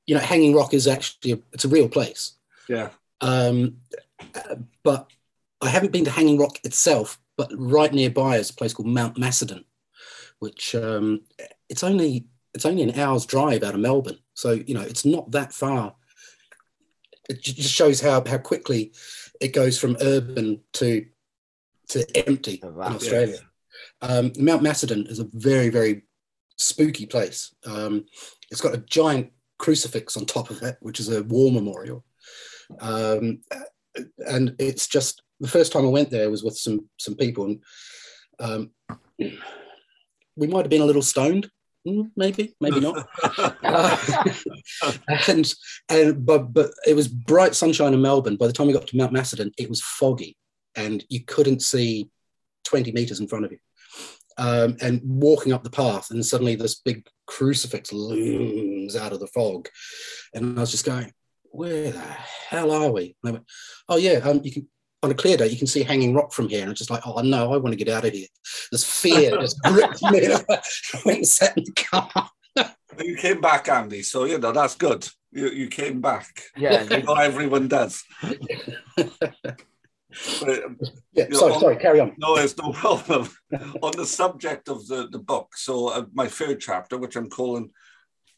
you 0.07 0.15
know, 0.17 0.21
Hanging 0.21 0.55
Rock 0.55 0.75
is 0.75 0.87
actually 0.89 1.33
a, 1.33 1.39
it's 1.53 1.65
a 1.65 1.69
real 1.69 1.89
place. 1.89 2.33
Yeah. 2.69 2.89
Um, 3.21 3.77
but 4.83 5.09
I 5.61 5.69
haven't 5.69 5.93
been 5.93 6.05
to 6.05 6.11
Hanging 6.11 6.39
Rock 6.39 6.59
itself, 6.65 7.19
but 7.37 7.51
right 7.57 7.93
nearby 7.93 8.37
is 8.37 8.51
a 8.51 8.55
place 8.55 8.73
called 8.73 8.89
Mount 8.89 9.19
Macedon, 9.19 9.65
which 10.39 10.75
um, 10.75 11.23
it's 11.69 11.83
only 11.83 12.27
it's 12.55 12.67
only 12.67 12.83
an 12.83 12.99
hour's 12.99 13.27
drive 13.27 13.63
out 13.63 13.75
of 13.75 13.81
Melbourne. 13.81 14.19
So 14.35 14.53
you 14.53 14.75
know, 14.75 14.83
it's 14.83 15.05
not 15.05 15.31
that 15.33 15.53
far. 15.53 15.95
It 17.29 17.43
ju- 17.43 17.53
just 17.53 17.75
shows 17.75 18.01
how 18.01 18.23
how 18.27 18.39
quickly 18.39 18.93
it 19.41 19.53
goes 19.53 19.79
from 19.79 19.97
urban 20.01 20.61
to 20.75 21.07
to 21.89 22.27
empty 22.29 22.61
in 22.63 22.79
Australia. 22.79 23.39
Um, 24.03 24.33
Mount 24.39 24.63
Macedon 24.63 25.07
is 25.07 25.21
a 25.21 25.29
very 25.33 25.71
very 25.71 26.03
spooky 26.59 27.07
place. 27.07 27.55
Um, 27.65 28.07
it's 28.51 28.61
got 28.61 28.75
a 28.75 28.79
giant 28.79 29.33
crucifix 29.59 30.17
on 30.17 30.27
top 30.27 30.51
of 30.51 30.63
it, 30.63 30.77
which 30.81 31.01
is 31.01 31.11
a 31.11 31.23
war 31.23 31.51
memorial. 31.51 32.05
Um, 32.81 33.41
and 34.19 34.55
it's 34.59 34.87
just 34.87 35.23
the 35.41 35.49
first 35.49 35.73
time 35.73 35.85
I 35.85 35.91
went 35.91 36.11
there 36.11 36.31
was 36.31 36.43
with 36.43 36.57
some 36.57 36.89
some 36.99 37.15
people, 37.15 37.45
and 37.47 37.63
um, 38.39 38.71
we 40.37 40.47
might 40.47 40.63
have 40.63 40.71
been 40.71 40.83
a 40.83 40.87
little 40.87 41.03
stoned, 41.03 41.51
Mm, 41.87 42.11
maybe, 42.17 42.55
maybe 42.61 42.81
not. 42.81 43.09
Uh, 43.63 43.97
and 45.29 45.55
and 45.89 46.27
but 46.27 46.53
but 46.53 46.71
it 46.87 46.95
was 46.95 47.07
bright 47.07 47.55
sunshine 47.55 47.95
in 47.95 48.03
Melbourne. 48.03 48.37
By 48.37 48.49
the 48.49 48.53
time 48.53 48.67
we 48.67 48.73
got 48.73 48.89
to 48.89 48.97
Mount 48.97 49.13
Macedon, 49.13 49.53
it 49.57 49.69
was 49.69 49.81
foggy, 49.83 50.37
and 50.75 51.05
you 51.09 51.25
couldn't 51.25 51.63
see 51.63 52.11
twenty 52.65 52.91
meters 52.91 53.21
in 53.21 53.29
front 53.29 53.45
of 53.45 53.53
you. 53.53 53.59
Um, 54.39 54.77
and 54.83 55.01
walking 55.05 55.53
up 55.53 55.63
the 55.65 55.71
path, 55.71 56.11
and 56.11 56.25
suddenly 56.25 56.57
this 56.57 56.75
big 56.75 57.07
crucifix 57.27 57.93
looms 57.93 58.97
out 58.97 59.13
of 59.13 59.21
the 59.21 59.29
fog, 59.29 59.69
and 60.35 60.59
I 60.59 60.61
was 60.61 60.73
just 60.73 60.85
going, 60.85 61.13
"Where 61.45 61.93
the 61.93 62.01
hell 62.01 62.73
are 62.73 62.91
we?" 62.91 63.05
And 63.05 63.15
they 63.23 63.33
went, 63.33 63.45
"Oh 63.89 63.97
yeah, 63.97 64.19
um, 64.25 64.41
you 64.43 64.53
can." 64.53 64.69
On 65.07 65.13
a 65.13 65.15
clear 65.15 65.37
day, 65.37 65.47
you 65.47 65.57
can 65.57 65.69
see 65.69 65.85
Hanging 65.85 66.15
Rock 66.15 66.33
from 66.33 66.49
here, 66.49 66.63
And 66.63 66.71
I'm 66.71 66.75
just 66.75 66.91
like, 66.91 67.07
oh 67.07 67.21
no, 67.21 67.55
I 67.55 67.59
want 67.59 67.73
to 67.79 67.85
get 67.85 67.95
out 67.95 68.05
of 68.05 68.13
here. 68.13 68.27
This 68.73 68.83
fear 68.83 69.31
just 69.41 69.63
gripped 69.63 70.03
me. 70.03 70.27
I 70.27 70.41
went 71.05 71.19
and 71.19 71.29
sat 71.29 71.57
in 71.57 71.63
the 71.63 71.71
car. 71.71 72.29
You 73.01 73.15
came 73.17 73.41
back, 73.41 73.69
Andy. 73.69 74.03
So 74.03 74.25
you 74.25 74.39
know 74.39 74.51
that's 74.51 74.75
good. 74.75 75.09
You 75.31 75.51
you 75.51 75.69
came 75.69 76.01
back. 76.01 76.27
Yeah, 76.57 76.83
not 77.05 77.21
everyone 77.23 77.69
does. 77.69 78.03
But, 78.97 79.13
Yeah, 81.13 81.25
you 81.25 81.29
know, 81.29 81.39
sorry, 81.39 81.53
on- 81.53 81.61
sorry, 81.61 81.77
carry 81.77 82.01
on. 82.01 82.15
No, 82.19 82.37
it's 82.37 82.57
no 82.57 82.73
problem. 82.85 83.29
on 83.83 83.93
the 83.97 84.07
subject 84.07 84.69
of 84.69 84.89
the, 84.89 85.07
the 85.09 85.21
book, 85.21 85.57
so 85.57 85.91
uh, 85.91 86.07
my 86.15 86.27
third 86.27 86.59
chapter, 86.59 86.99
which 86.99 87.15
I'm 87.15 87.31
calling 87.31 87.71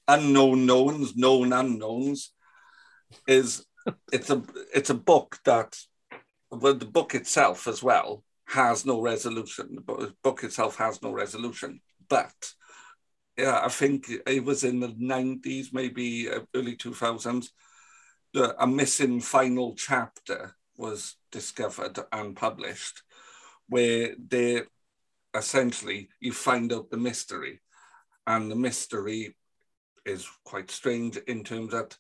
Unknown 0.07 0.67
Knowns, 0.67 1.17
Known 1.17 1.55
Unknowns, 1.55 2.35
is 3.27 3.65
it's 4.13 4.29
a 4.29 4.43
it's 4.75 4.91
a 4.91 4.95
book 4.95 5.39
that 5.47 5.79
well, 6.51 6.75
the 6.75 6.87
book 6.87 7.15
itself 7.15 7.67
as 7.67 7.83
well 7.83 8.25
has 8.47 8.87
no 8.87 9.01
resolution. 9.01 9.77
The 9.87 10.15
book 10.23 10.45
itself 10.45 10.77
has 10.77 11.03
no 11.03 11.13
resolution, 11.13 11.81
but 12.09 12.35
yeah, 13.37 13.61
I 13.63 13.69
think 13.69 14.11
it 14.27 14.45
was 14.45 14.65
in 14.65 14.81
the 14.81 14.89
90s, 14.89 15.73
maybe 15.73 16.29
uh, 16.29 16.41
early 16.57 16.77
2000s, 16.77 17.49
the, 18.35 18.63
a 18.63 18.67
missing 18.67 19.21
final 19.21 19.75
chapter 19.77 20.57
was 20.77 21.17
discovered 21.31 21.99
and 22.13 22.37
published 22.37 23.03
where 23.69 24.15
they 24.29 24.63
essentially 25.35 26.09
you 26.21 26.33
find 26.33 26.73
out 26.73 26.91
the 26.91 26.97
mystery 26.97 27.61
and 28.27 28.51
the 28.51 28.57
mystery 28.57 29.37
is 30.07 30.27
quite 30.45 30.71
strange 30.71 31.17
in 31.27 31.45
terms 31.45 31.73
that 31.73 31.97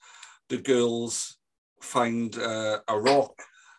the 0.48 0.58
girls 0.58 1.36
find 1.80 2.36
uh, 2.38 2.78
a 2.88 2.98
rock 2.98 3.34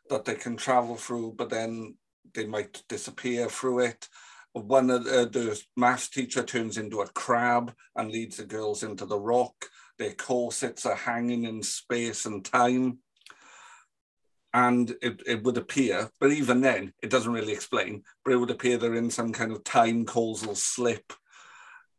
that 0.10 0.26
they 0.26 0.36
can 0.36 0.57
travel 0.57 0.95
through 0.95 1.34
but 1.38 1.49
then 1.49 1.95
they 2.34 2.45
might 2.45 2.84
disappear 2.88 3.49
through 3.49 3.80
it. 3.80 4.07
One 4.53 4.89
of 4.89 5.05
the, 5.05 5.30
the 5.32 5.62
maths 5.78 6.10
teacher 6.10 6.43
turns 6.43 6.78
into 6.78 7.01
a 7.01 7.07
crab 7.07 7.74
and 7.95 8.12
leads 8.12 8.38
the 8.38 8.45
girls 8.45 8.84
into 8.84 9.05
the 9.05 9.20
rock. 9.20 9.53
Their 9.97 10.14
corsets 10.14 10.86
are 10.86 10.95
hanging 10.95 11.43
in 11.43 11.62
space 11.64 12.26
and 12.26 12.43
time. 12.43 12.99
And 14.53 14.95
it, 15.03 15.22
it 15.28 15.43
would 15.43 15.57
appear, 15.57 16.10
but 16.20 16.32
even 16.32 16.62
then, 16.62 16.91
it 17.03 17.12
doesn't 17.12 17.32
really 17.32 17.53
explain, 17.53 18.01
but 18.26 18.34
it 18.34 18.38
would 18.38 18.49
appear 18.49 18.78
they're 18.78 18.95
in 18.95 19.12
some 19.12 19.32
kind 19.32 19.51
of 19.51 19.64
time 19.64 20.05
causal 20.05 20.55
slip 20.55 21.14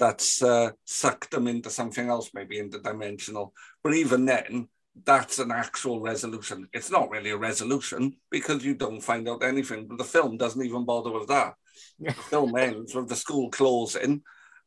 that's 0.00 0.42
uh, 0.42 0.70
sucked 0.84 1.30
them 1.30 1.46
into 1.46 1.70
something 1.70 2.08
else, 2.08 2.30
maybe 2.34 2.58
interdimensional. 2.58 3.52
But 3.84 3.94
even 3.94 4.24
then, 4.24 4.68
that's 5.04 5.38
an 5.38 5.50
actual 5.50 6.00
resolution. 6.00 6.68
It's 6.72 6.90
not 6.90 7.10
really 7.10 7.30
a 7.30 7.36
resolution 7.36 8.16
because 8.30 8.64
you 8.64 8.74
don't 8.74 9.00
find 9.00 9.28
out 9.28 9.42
anything, 9.42 9.86
but 9.86 9.98
the 9.98 10.04
film 10.04 10.36
doesn't 10.36 10.64
even 10.64 10.84
bother 10.84 11.12
with 11.12 11.28
that. 11.28 11.54
The 11.98 12.12
film 12.30 12.56
ends 12.56 12.94
with 12.94 13.08
the 13.08 13.16
school 13.16 13.50
closing 13.50 14.22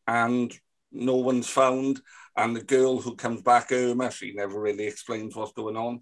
and 0.07 0.53
no 0.91 1.15
one's 1.17 1.49
found. 1.49 2.01
And 2.35 2.55
the 2.55 2.63
girl 2.63 2.99
who 2.99 3.15
comes 3.15 3.41
back, 3.41 3.71
Irma, 3.71 4.09
she 4.09 4.33
never 4.33 4.59
really 4.59 4.87
explains 4.87 5.35
what's 5.35 5.53
going 5.53 5.77
on 5.77 6.01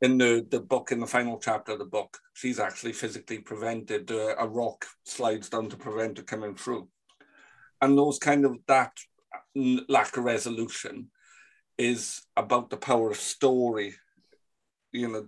in 0.00 0.18
the, 0.18 0.46
the 0.50 0.60
book, 0.60 0.92
in 0.92 1.00
the 1.00 1.06
final 1.06 1.38
chapter 1.38 1.72
of 1.72 1.78
the 1.78 1.84
book, 1.84 2.18
she's 2.34 2.58
actually 2.58 2.92
physically 2.92 3.38
prevented, 3.38 4.10
uh, 4.10 4.34
a 4.38 4.46
rock 4.46 4.86
slides 5.04 5.48
down 5.48 5.68
to 5.70 5.76
prevent 5.76 6.18
her 6.18 6.24
coming 6.24 6.54
through. 6.54 6.88
And 7.80 7.96
those 7.96 8.18
kind 8.18 8.44
of, 8.44 8.58
that 8.66 8.92
lack 9.54 10.16
of 10.16 10.24
resolution 10.24 11.10
is 11.78 12.22
about 12.36 12.70
the 12.70 12.76
power 12.76 13.10
of 13.10 13.16
story. 13.16 13.94
You 14.92 15.08
know, 15.08 15.26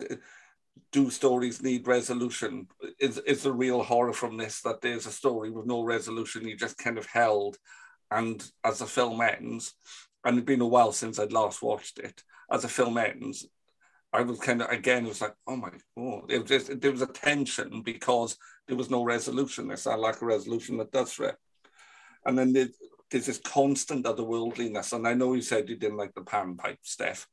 do 0.93 1.11
stories 1.11 1.63
need 1.63 1.87
resolution? 1.87 2.69
Is, 2.99 3.19
is 3.19 3.43
the 3.43 3.53
real 3.53 3.83
horror 3.83 4.13
from 4.13 4.37
this 4.37 4.63
that 4.63 4.81
there's 4.81 5.07
a 5.07 5.13
story 5.13 5.51
with 5.51 5.67
no 5.67 5.83
resolution, 5.83 6.47
you 6.47 6.57
just 6.57 6.79
kind 6.79 6.99
of 6.99 7.07
held. 7.07 7.59
And 8.11 8.43
as 8.65 8.79
the 8.79 8.87
film 8.87 9.21
ends, 9.21 9.75
and 10.25 10.39
it's 10.39 10.47
been 10.47 10.63
a 10.63 10.67
while 10.67 10.93
since 10.93 11.19
I'd 11.19 11.33
last 11.33 11.63
watched 11.63 11.99
it, 11.99 12.23
as 12.51 12.63
the 12.63 12.69
film 12.69 12.97
ends, 12.97 13.47
I 14.13 14.23
was 14.23 14.39
kind 14.39 14.63
of 14.63 14.71
again, 14.71 15.05
it 15.05 15.09
was 15.09 15.21
like, 15.21 15.35
oh 15.47 15.57
my 15.57 15.71
god, 15.97 16.31
it 16.31 16.47
just 16.47 16.81
there 16.81 16.91
was 16.91 17.03
a 17.03 17.07
tension 17.07 17.83
because 17.83 18.39
there 18.67 18.77
was 18.77 18.91
no 18.91 19.05
resolution. 19.05 19.69
There's 19.69 19.85
that 19.85 19.99
lack 19.99 20.17
of 20.17 20.23
resolution 20.23 20.79
that 20.79 20.93
does 20.93 21.19
it. 21.21 21.37
And 22.25 22.39
then 22.39 22.53
there, 22.53 22.69
there's 23.11 23.27
this 23.27 23.39
constant 23.39 24.05
otherworldliness. 24.05 24.93
And 24.93 25.07
I 25.07 25.15
know 25.15 25.35
you 25.35 25.43
said 25.43 25.69
you 25.69 25.77
didn't 25.77 25.97
like 25.97 26.15
the 26.15 26.23
panpipe 26.23 26.79
stuff, 26.83 27.27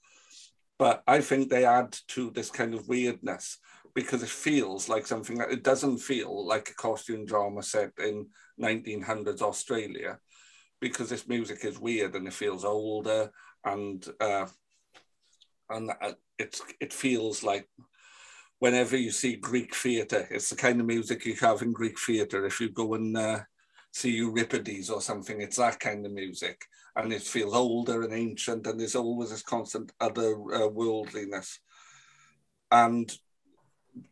but 0.77 1.03
I 1.07 1.21
think 1.21 1.49
they 1.49 1.65
add 1.65 1.97
to 2.09 2.31
this 2.31 2.49
kind 2.49 2.73
of 2.73 2.87
weirdness 2.87 3.57
because 3.93 4.23
it 4.23 4.29
feels 4.29 4.89
like 4.89 5.07
something 5.07 5.37
that 5.37 5.51
it 5.51 5.63
doesn't 5.63 5.99
feel 5.99 6.45
like 6.45 6.69
a 6.69 6.75
costume 6.75 7.25
drama 7.25 7.63
set 7.63 7.91
in 7.97 8.27
1900s 8.61 9.41
Australia 9.41 10.19
because 10.81 11.09
this 11.09 11.27
music 11.27 11.63
is 11.63 11.79
weird 11.79 12.15
and 12.15 12.27
it 12.27 12.33
feels 12.33 12.65
older 12.65 13.31
and 13.63 14.05
uh, 14.19 14.45
and 15.69 15.91
uh, 16.01 16.11
it's 16.37 16.61
it 16.79 16.93
feels 16.93 17.41
like 17.41 17.67
whenever 18.59 18.97
you 18.97 19.11
see 19.11 19.35
Greek 19.35 19.75
theatre, 19.75 20.27
it's 20.29 20.49
the 20.49 20.55
kind 20.55 20.79
of 20.79 20.85
music 20.85 21.25
you 21.25 21.35
have 21.35 21.61
in 21.61 21.71
Greek 21.71 21.99
theatre. 21.99 22.45
If 22.45 22.59
you 22.59 22.69
go 22.69 22.93
and 22.93 23.15
uh, 23.17 23.39
see 23.95 24.11
Euripides 24.11 24.89
or 24.89 25.01
something, 25.01 25.41
it's 25.41 25.55
that 25.55 25.79
kind 25.79 26.05
of 26.05 26.11
music, 26.11 26.65
and 26.97 27.13
it 27.13 27.21
feels 27.21 27.53
older 27.53 28.03
and 28.03 28.13
ancient, 28.13 28.67
and 28.67 28.77
there's 28.77 28.95
always 28.95 29.29
this 29.29 29.41
constant 29.41 29.91
other 30.01 30.33
uh, 30.53 30.67
worldliness. 30.67 31.59
And 32.71 33.11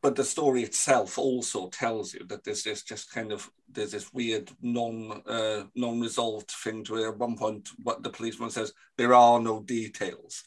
but 0.02 0.16
the 0.16 0.24
story 0.24 0.64
itself 0.64 1.18
also 1.18 1.68
tells 1.68 2.14
you 2.14 2.26
that 2.28 2.46
there's 2.46 2.64
this 2.64 2.84
just 2.84 3.12
kind 3.12 3.34
of 3.34 3.50
there's 3.70 3.92
this 3.92 4.14
weird 4.14 4.50
non 4.62 5.22
uh, 5.28 5.64
non 5.76 6.00
resolved 6.00 6.52
thing 6.52 6.86
to 6.86 6.96
it. 6.96 7.08
At 7.10 7.18
one 7.18 7.36
point, 7.36 7.68
what 7.84 8.04
the 8.04 8.10
policeman 8.10 8.52
says, 8.52 8.74
there 8.98 9.14
are 9.14 9.42
no 9.42 9.62
details 9.62 10.46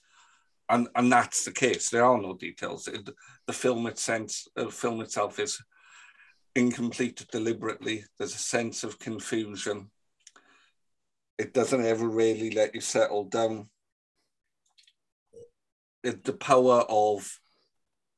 and 0.69 0.89
and 0.95 1.13
that's 1.13 1.45
the 1.45 1.53
case. 1.53 1.91
There 1.91 2.05
are 2.05 2.21
no 2.21 2.35
details. 2.35 2.89
It, 2.89 3.09
the 3.47 3.53
film 3.53 3.87
itself, 3.87 4.31
uh, 4.57 4.69
film 4.69 5.01
itself 5.01 5.39
is 5.39 5.63
incomplete 6.57 7.27
deliberately. 7.31 8.05
There's 8.19 8.35
a 8.35 8.39
sense 8.39 8.83
of 8.85 8.99
confusion. 8.99 9.91
It 11.39 11.53
doesn't 11.53 11.85
ever 11.85 12.09
really 12.09 12.51
let 12.51 12.75
you 12.75 12.81
settle 12.81 13.25
down. 13.25 13.69
It, 16.03 16.25
the 16.25 16.33
power 16.33 16.85
of, 16.89 17.39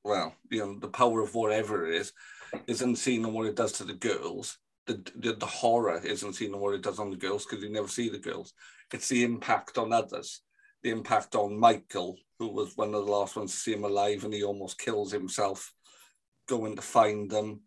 well, 0.04 0.34
you 0.50 0.60
know, 0.60 0.78
the 0.78 0.88
power 0.88 1.20
of 1.20 1.34
whatever 1.34 1.86
it 1.86 1.94
is, 1.94 2.12
isn't 2.66 2.96
seen 2.96 3.24
on 3.24 3.32
what 3.32 3.46
it 3.46 3.56
does 3.56 3.72
to 3.72 3.84
the 3.84 3.94
girls. 3.94 4.58
The, 4.86 5.04
the, 5.16 5.34
the 5.34 5.46
horror 5.46 6.00
isn't 6.02 6.34
seen 6.34 6.54
on 6.54 6.60
what 6.60 6.74
it 6.74 6.82
does 6.82 6.98
on 6.98 7.10
the 7.10 7.16
girls 7.16 7.44
because 7.44 7.62
you 7.62 7.70
never 7.70 7.88
see 7.88 8.08
the 8.08 8.18
girls. 8.18 8.54
It's 8.92 9.08
the 9.08 9.24
impact 9.24 9.76
on 9.76 9.92
others 9.92 10.40
the 10.82 10.90
impact 10.90 11.34
on 11.34 11.58
Michael, 11.58 12.16
who 12.38 12.48
was 12.48 12.76
one 12.76 12.94
of 12.94 13.04
the 13.04 13.12
last 13.12 13.36
ones 13.36 13.52
to 13.52 13.58
see 13.58 13.72
him 13.72 13.84
alive, 13.84 14.24
and 14.24 14.32
he 14.32 14.42
almost 14.42 14.78
kills 14.78 15.10
himself 15.10 15.72
going 16.46 16.76
to 16.76 16.82
find 16.82 17.30
them, 17.30 17.60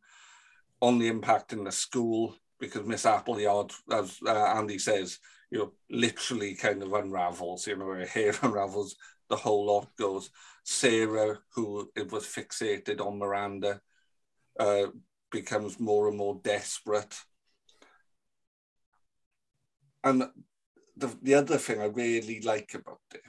on 0.82 1.00
the 1.00 1.08
impact 1.08 1.54
in 1.54 1.64
the 1.64 1.72
school, 1.72 2.36
because 2.60 2.86
Miss 2.86 3.06
Appleyard, 3.06 3.72
as 3.92 4.20
uh, 4.26 4.32
Andy 4.32 4.80
says, 4.80 5.20
you 5.50 5.60
know, 5.60 5.72
literally 5.90 6.56
kind 6.56 6.82
of 6.82 6.94
unravels, 6.94 7.68
you 7.68 7.78
know, 7.78 7.88
her 7.88 8.06
hair 8.06 8.34
unravels, 8.42 8.96
the 9.30 9.36
whole 9.36 9.66
lot 9.66 9.88
goes. 9.98 10.30
Sarah, 10.64 11.40
who 11.56 11.90
it 11.96 12.12
was 12.12 12.26
fixated 12.26 13.02
on 13.02 13.18
Miranda, 13.18 13.82
uh, 14.60 14.88
becomes 15.32 15.80
more 15.80 16.08
and 16.08 16.18
more 16.18 16.40
desperate. 16.44 17.16
And 20.04 20.24
the, 20.96 21.18
the 21.22 21.36
other 21.36 21.58
thing 21.58 21.82
I 21.82 21.86
really 21.86 22.42
like 22.42 22.74
about 22.74 23.02
it 23.14 23.24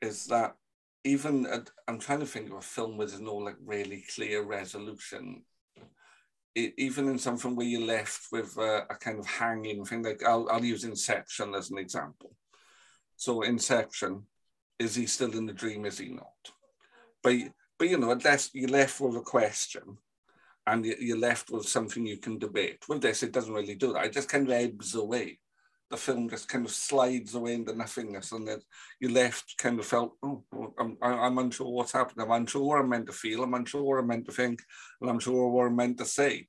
is 0.00 0.26
that 0.26 0.56
even 1.04 1.46
at, 1.46 1.70
I'm 1.86 1.98
trying 1.98 2.20
to 2.20 2.26
think 2.26 2.50
of 2.50 2.56
a 2.56 2.60
film 2.60 2.96
with 2.96 3.18
no 3.20 3.36
like 3.36 3.56
really 3.64 4.04
clear 4.14 4.42
resolution. 4.42 5.42
Even 6.76 7.08
in 7.08 7.18
something 7.18 7.54
where 7.54 7.66
you're 7.66 7.80
left 7.80 8.26
with 8.32 8.56
a, 8.56 8.86
a 8.90 8.96
kind 8.96 9.18
of 9.18 9.26
hanging 9.26 9.84
thing, 9.84 10.02
like 10.02 10.22
I'll, 10.24 10.48
I'll 10.50 10.64
use 10.64 10.84
Inception 10.84 11.54
as 11.54 11.70
an 11.70 11.78
example. 11.78 12.34
So 13.16 13.42
Inception, 13.42 14.24
is 14.78 14.94
he 14.94 15.06
still 15.06 15.36
in 15.36 15.46
the 15.46 15.52
dream? 15.52 15.84
Is 15.84 15.98
he 15.98 16.08
not? 16.08 16.52
But 17.22 17.34
but 17.78 17.88
you 17.88 17.98
know, 17.98 18.10
least 18.10 18.54
you're 18.54 18.68
left 18.68 19.00
with 19.00 19.16
a 19.16 19.20
question, 19.20 19.98
and 20.66 20.84
you're 20.84 21.18
left 21.18 21.50
with 21.50 21.68
something 21.68 22.06
you 22.06 22.18
can 22.18 22.38
debate. 22.38 22.84
With 22.88 23.02
this, 23.02 23.22
it 23.22 23.32
doesn't 23.32 23.54
really 23.54 23.76
do 23.76 23.92
that. 23.92 24.06
It 24.06 24.12
just 24.12 24.28
kind 24.28 24.48
of 24.48 24.52
ebbs 24.52 24.94
away 24.94 25.38
the 25.90 25.96
film 25.96 26.28
just 26.28 26.48
kind 26.48 26.66
of 26.66 26.72
slides 26.72 27.34
away 27.34 27.54
into 27.54 27.74
nothingness, 27.74 28.32
and 28.32 28.46
then 28.46 28.60
you 29.00 29.08
left 29.08 29.56
kind 29.58 29.78
of 29.78 29.86
felt, 29.86 30.12
oh, 30.22 30.44
I'm, 30.78 30.98
I'm 31.00 31.38
unsure 31.38 31.70
what's 31.70 31.92
happened. 31.92 32.20
I'm 32.22 32.30
unsure 32.30 32.62
what 32.62 32.80
I'm 32.80 32.88
meant 32.88 33.06
to 33.06 33.12
feel. 33.12 33.42
I'm 33.42 33.54
unsure 33.54 33.82
what 33.82 33.98
I'm 33.98 34.06
meant 34.06 34.26
to 34.26 34.32
think, 34.32 34.60
and 35.00 35.08
I'm 35.08 35.18
sure 35.18 35.48
what 35.48 35.66
I'm 35.66 35.76
meant 35.76 35.98
to 35.98 36.04
say. 36.04 36.46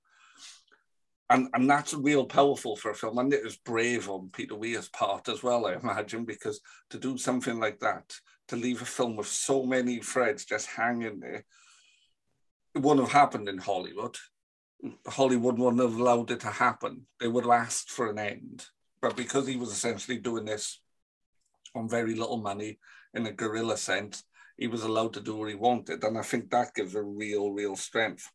And, 1.30 1.48
and 1.54 1.70
that's 1.70 1.94
real 1.94 2.26
powerful 2.26 2.76
for 2.76 2.92
a 2.92 2.96
film, 2.96 3.18
and 3.20 3.32
it 3.32 3.44
was 3.44 3.56
brave 3.56 4.10
on 4.10 4.30
Peter 4.34 4.56
Weir's 4.56 4.90
part 4.90 5.30
as 5.30 5.44
well, 5.44 5.68
I 5.68 5.76
imagine, 5.76 6.26
because 6.26 6.60
to 6.90 6.98
do 6.98 7.18
something 7.18 7.60
like 7.60 7.80
that, 7.80 8.14
to 8.50 8.56
leave 8.56 8.82
a 8.82 8.86
film 8.86 9.16
with 9.16 9.28
so 9.28 9.64
many 9.64 10.00
threads 10.00 10.44
just 10.44 10.68
hanging 10.68 11.20
there, 11.20 11.46
it 12.76 12.82
wouldn't 12.82 13.08
have 13.08 13.14
happened 13.14 13.48
in 13.48 13.60
Hollywood. 13.60 14.18
Hollywood 15.08 15.60
wouldn't 15.60 15.82
have 15.82 16.00
allowed 16.00 16.32
it 16.32 16.40
to 16.42 16.48
happen. 16.48 17.06
They 17.20 17.28
would 17.28 17.44
have 17.44 17.54
asked 17.54 17.92
for 17.92 18.10
an 18.10 18.20
end 18.20 18.66
but 19.02 19.16
because 19.16 19.48
he 19.48 19.56
was 19.56 19.70
essentially 19.70 20.18
doing 20.18 20.46
this 20.46 20.80
on 21.76 21.88
very 21.90 22.16
little 22.16 22.38
money 22.38 22.80
in 23.14 23.26
a 23.26 23.32
guerrilla 23.32 23.78
sense, 23.78 24.24
he 24.58 24.68
was 24.68 24.84
allowed 24.84 25.14
to 25.14 25.22
do 25.22 25.36
what 25.36 25.50
he 25.50 25.56
wanted. 25.56 26.04
And 26.04 26.18
I 26.18 26.22
think 26.22 26.50
that 26.50 26.74
gives 26.76 26.96
a 26.96 27.02
real, 27.02 27.52
real 27.52 27.76
strength. 27.76 28.30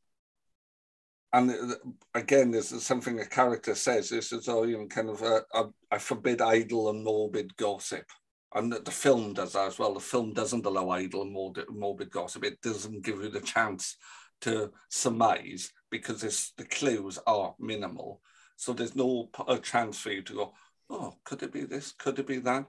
And 1.33 1.51
uh, 1.51 1.75
again, 2.15 2.51
this 2.51 2.73
is 2.73 2.87
something 2.87 3.19
a 3.21 3.27
character 3.27 3.75
says. 3.75 4.09
This 4.09 4.33
is 4.33 4.49
all 4.49 4.69
you 4.69 4.79
know, 4.79 4.87
kind 4.87 5.11
of 5.11 5.21
a, 5.23 5.43
a, 5.53 5.65
I 5.91 5.99
forbid 5.99 6.41
idle 6.41 6.91
and 6.91 7.05
morbid 7.05 7.57
gossip. 7.57 8.07
And 8.55 8.73
the 8.73 8.91
film 8.91 9.35
does 9.35 9.55
that 9.55 9.67
as 9.67 9.79
well. 9.81 9.95
The 9.95 10.01
film 10.01 10.33
doesn't 10.33 10.65
allow 10.65 10.91
idle 10.91 11.23
and 11.23 11.33
morbid, 11.33 11.67
morbid 11.71 12.11
gossip. 12.11 12.45
It 12.45 12.63
doesn't 12.63 13.05
give 13.05 13.21
you 13.21 13.29
the 13.29 13.41
chance 13.41 13.97
to 14.43 14.71
surmise 14.89 15.73
because 15.91 16.53
the 16.57 16.65
clues 16.65 17.19
are 17.27 17.55
minimal. 17.59 18.21
So 18.57 18.73
there's 18.73 18.97
no 18.97 19.31
chance 19.63 19.99
for 19.99 20.11
you 20.11 20.23
to 20.23 20.33
go, 20.33 20.55
oh, 20.91 21.15
could 21.25 21.43
it 21.43 21.53
be 21.53 21.65
this? 21.65 21.93
Could 21.93 22.19
it 22.19 22.27
be 22.27 22.39
that? 22.39 22.67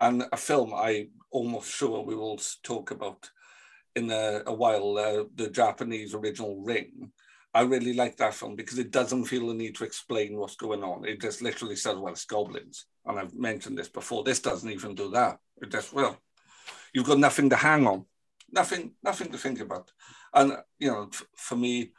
And 0.00 0.24
a 0.32 0.36
film 0.36 0.72
I 0.74 1.08
almost 1.30 1.70
sure 1.70 2.02
we 2.02 2.14
will 2.14 2.40
talk 2.62 2.90
about 2.90 3.30
in 3.94 4.10
a, 4.10 4.42
a 4.46 4.52
while, 4.52 4.98
uh, 4.98 5.24
the 5.34 5.48
Japanese 5.50 6.14
original 6.14 6.60
Ring. 6.60 7.12
I 7.52 7.60
really 7.60 7.92
like 7.92 8.16
that 8.16 8.34
film 8.34 8.56
because 8.56 8.80
it 8.80 8.90
doesn't 8.90 9.26
feel 9.26 9.46
the 9.46 9.54
need 9.54 9.76
to 9.76 9.84
explain 9.84 10.36
what's 10.36 10.56
going 10.56 10.82
on. 10.82 11.04
It 11.04 11.20
just 11.20 11.40
literally 11.42 11.76
says, 11.76 11.96
well, 11.96 12.12
it's 12.12 12.24
goblins. 12.24 12.86
And 13.06 13.18
I've 13.18 13.34
mentioned 13.34 13.78
this 13.78 13.88
before. 13.88 14.24
This 14.24 14.40
doesn't 14.40 14.70
even 14.70 14.96
do 14.96 15.10
that. 15.12 15.38
It 15.62 15.70
just, 15.70 15.92
well, 15.92 16.18
you've 16.92 17.06
got 17.06 17.20
nothing 17.20 17.50
to 17.50 17.56
hang 17.56 17.86
on, 17.86 18.06
nothing, 18.50 18.94
nothing 19.04 19.30
to 19.30 19.38
think 19.38 19.60
about. 19.60 19.92
And, 20.32 20.54
you 20.80 20.88
know, 20.88 21.10
for 21.36 21.54
me, 21.54 21.92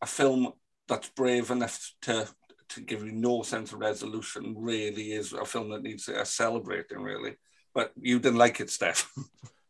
a 0.00 0.06
film 0.06 0.52
that's 0.86 1.08
brave 1.08 1.50
enough 1.50 1.92
to 2.02 2.28
to 2.74 2.80
give 2.80 3.04
you 3.04 3.12
no 3.12 3.42
sense 3.42 3.72
of 3.72 3.80
resolution 3.80 4.54
really 4.58 5.12
is 5.12 5.32
a 5.32 5.44
film 5.44 5.70
that 5.70 5.82
needs 5.82 6.08
a 6.08 6.24
celebrating, 6.24 7.00
really. 7.00 7.36
But 7.74 7.92
you 8.00 8.18
didn't 8.18 8.38
like 8.38 8.60
it, 8.60 8.70
Steph. 8.70 9.10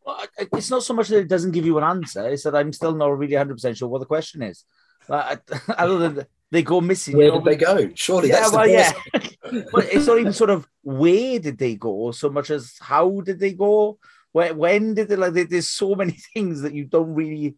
Well, 0.04 0.20
it's 0.36 0.68
not 0.68 0.82
so 0.82 0.94
much 0.94 1.06
that 1.08 1.18
it 1.18 1.28
doesn't 1.28 1.52
give 1.52 1.64
you 1.64 1.78
an 1.78 1.84
answer; 1.84 2.28
it's 2.28 2.42
that 2.42 2.56
I'm 2.56 2.72
still 2.72 2.92
not 2.92 3.16
really 3.16 3.36
100 3.36 3.54
percent 3.54 3.76
sure 3.76 3.88
what 3.88 4.00
the 4.00 4.04
question 4.04 4.42
is. 4.42 4.64
Like, 5.08 5.40
other 5.78 5.98
than 5.98 6.26
they 6.50 6.62
go 6.62 6.80
missing, 6.80 7.16
where 7.16 7.30
did 7.30 7.44
they 7.44 7.54
go? 7.54 7.88
Surely, 7.94 8.28
yeah, 8.28 8.40
that's 8.40 8.52
well, 8.52 8.66
the 8.66 8.72
yeah. 8.72 9.62
but 9.72 9.84
it's 9.92 10.08
not 10.08 10.18
even 10.18 10.32
sort 10.32 10.50
of 10.50 10.66
where 10.82 11.38
did 11.38 11.56
they 11.56 11.76
go, 11.76 12.10
so 12.10 12.30
much 12.30 12.50
as 12.50 12.74
how 12.80 13.20
did 13.20 13.38
they 13.38 13.52
go? 13.52 13.98
Where, 14.32 14.52
when 14.54 14.94
did 14.94 15.06
they? 15.06 15.14
Like, 15.14 15.34
there's 15.34 15.68
so 15.68 15.94
many 15.94 16.18
things 16.34 16.62
that 16.62 16.74
you 16.74 16.84
don't 16.84 17.14
really. 17.14 17.54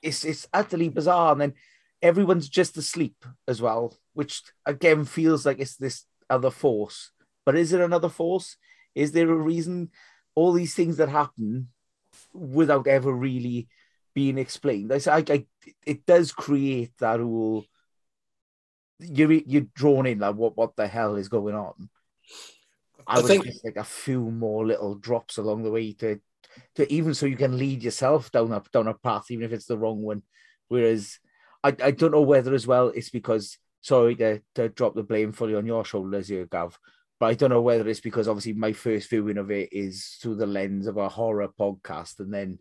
It's 0.00 0.24
it's 0.24 0.46
utterly 0.52 0.90
bizarre, 0.90 1.32
and 1.32 1.40
then 1.40 1.54
everyone's 2.02 2.48
just 2.48 2.76
asleep 2.76 3.24
as 3.46 3.60
well, 3.60 3.94
which 4.18 4.42
again 4.66 5.04
feels 5.04 5.46
like 5.46 5.60
it's 5.60 5.76
this 5.76 6.04
other 6.28 6.50
force. 6.50 7.12
But 7.46 7.54
is 7.54 7.72
it 7.72 7.80
another 7.80 8.08
force? 8.08 8.56
Is 8.92 9.12
there 9.12 9.30
a 9.30 9.44
reason? 9.52 9.90
All 10.34 10.50
these 10.50 10.74
things 10.74 10.96
that 10.96 11.08
happen 11.08 11.68
without 12.32 12.88
ever 12.88 13.12
really 13.12 13.68
being 14.16 14.36
explained. 14.36 14.92
I, 14.92 14.98
I, 15.08 15.24
I 15.28 15.46
it 15.86 16.04
does 16.04 16.32
create 16.32 16.90
that 16.98 17.20
whole. 17.20 17.64
You're 18.98 19.30
you're 19.30 19.70
drawn 19.72 20.06
in 20.06 20.18
like 20.18 20.34
what 20.34 20.56
what 20.56 20.74
the 20.74 20.88
hell 20.88 21.14
is 21.14 21.28
going 21.28 21.54
on. 21.54 21.88
I, 23.06 23.14
I 23.14 23.16
would 23.18 23.26
think- 23.26 23.44
think 23.44 23.60
like 23.64 23.76
a 23.76 23.84
few 23.84 24.32
more 24.32 24.66
little 24.66 24.96
drops 24.96 25.38
along 25.38 25.62
the 25.62 25.70
way 25.70 25.92
to 25.92 26.18
to 26.74 26.92
even 26.92 27.14
so 27.14 27.26
you 27.26 27.36
can 27.36 27.56
lead 27.56 27.84
yourself 27.84 28.32
down 28.32 28.50
a 28.50 28.64
down 28.72 28.88
a 28.88 28.94
path, 28.94 29.30
even 29.30 29.44
if 29.44 29.52
it's 29.52 29.66
the 29.66 29.78
wrong 29.78 30.02
one. 30.02 30.24
Whereas 30.66 31.20
I, 31.62 31.68
I 31.68 31.90
don't 31.92 32.10
know 32.10 32.22
whether 32.22 32.52
as 32.52 32.66
well 32.66 32.88
it's 32.88 33.10
because 33.10 33.58
sorry 33.80 34.16
to, 34.16 34.40
to 34.54 34.68
drop 34.68 34.94
the 34.94 35.02
blame 35.02 35.32
fully 35.32 35.54
on 35.54 35.66
your 35.66 35.84
shoulders 35.84 36.28
here, 36.28 36.46
Gav, 36.46 36.78
but 37.20 37.26
I 37.26 37.34
don't 37.34 37.50
know 37.50 37.62
whether 37.62 37.88
it's 37.88 38.00
because 38.00 38.28
obviously 38.28 38.52
my 38.52 38.72
first 38.72 39.10
viewing 39.10 39.38
of 39.38 39.50
it 39.50 39.72
is 39.72 40.18
through 40.20 40.36
the 40.36 40.46
lens 40.46 40.86
of 40.86 40.96
a 40.96 41.08
horror 41.08 41.48
podcast, 41.58 42.20
and 42.20 42.32
then 42.32 42.58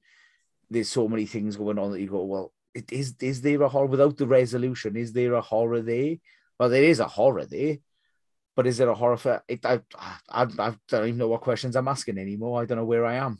there's 0.69 0.89
so 0.89 1.07
many 1.07 1.25
things 1.25 1.55
going 1.55 1.79
on 1.79 1.91
that 1.91 2.01
you 2.01 2.09
go, 2.09 2.23
well, 2.23 2.51
it 2.73 2.91
is 2.91 3.15
is 3.21 3.41
there 3.41 3.61
a 3.63 3.69
horror 3.69 3.87
without 3.87 4.17
the 4.17 4.27
resolution? 4.27 4.95
Is 4.95 5.13
there 5.13 5.33
a 5.33 5.41
horror 5.41 5.81
there? 5.81 6.15
Well, 6.59 6.69
there 6.69 6.83
is 6.83 6.99
a 6.99 7.07
horror 7.07 7.45
there, 7.45 7.77
but 8.55 8.67
is 8.67 8.77
there 8.77 8.89
a 8.89 8.95
horror 8.95 9.17
for 9.17 9.43
it? 9.47 9.65
I, 9.65 9.81
I, 10.29 10.47
I 10.59 10.75
don't 10.87 11.07
even 11.07 11.17
know 11.17 11.27
what 11.27 11.41
questions 11.41 11.75
I'm 11.75 11.87
asking 11.87 12.17
anymore. 12.17 12.61
I 12.61 12.65
don't 12.65 12.77
know 12.77 12.85
where 12.85 13.05
I 13.05 13.15
am. 13.15 13.39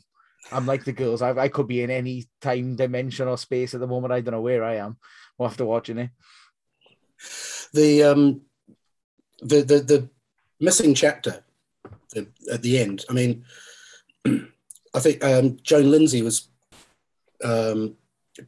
I'm 0.52 0.66
like 0.66 0.84
the 0.84 0.92
girls. 0.92 1.20
I, 1.20 1.30
I 1.30 1.48
could 1.48 1.66
be 1.66 1.82
in 1.82 1.90
any 1.90 2.28
time 2.40 2.76
dimension 2.76 3.28
or 3.28 3.36
space 3.36 3.74
at 3.74 3.80
the 3.80 3.86
moment. 3.86 4.12
I 4.12 4.20
don't 4.20 4.32
know 4.32 4.40
where 4.40 4.64
I 4.64 4.76
am 4.76 4.96
after 5.38 5.64
watching 5.64 5.98
it. 5.98 6.10
The 7.72 8.02
um 8.02 8.42
the 9.40 9.62
the, 9.62 9.80
the 9.80 10.08
missing 10.60 10.94
chapter 10.94 11.44
at 12.16 12.62
the 12.62 12.78
end. 12.78 13.04
I 13.08 13.12
mean 13.12 13.44
i 14.94 15.00
think 15.00 15.22
um 15.22 15.58
joan 15.62 15.90
lindsay 15.90 16.22
was 16.22 16.48
um 17.44 17.94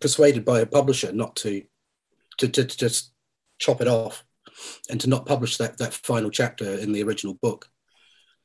persuaded 0.01 0.45
by 0.45 0.61
a 0.61 0.67
publisher 0.67 1.13
not 1.13 1.37
to 1.37 1.63
to, 2.39 2.49
to, 2.49 2.65
to 2.65 2.77
just 2.77 3.13
chop 3.59 3.81
it 3.81 3.89
off 3.89 4.25
and 4.89 5.01
to 5.01 5.09
not 5.09 5.27
publish 5.27 5.59
that 5.59 5.79
that 5.79 5.95
final 5.95 6.31
chapter 6.31 6.75
in 6.75 6.93
the 6.93 7.03
original 7.03 7.35
book. 7.35 7.69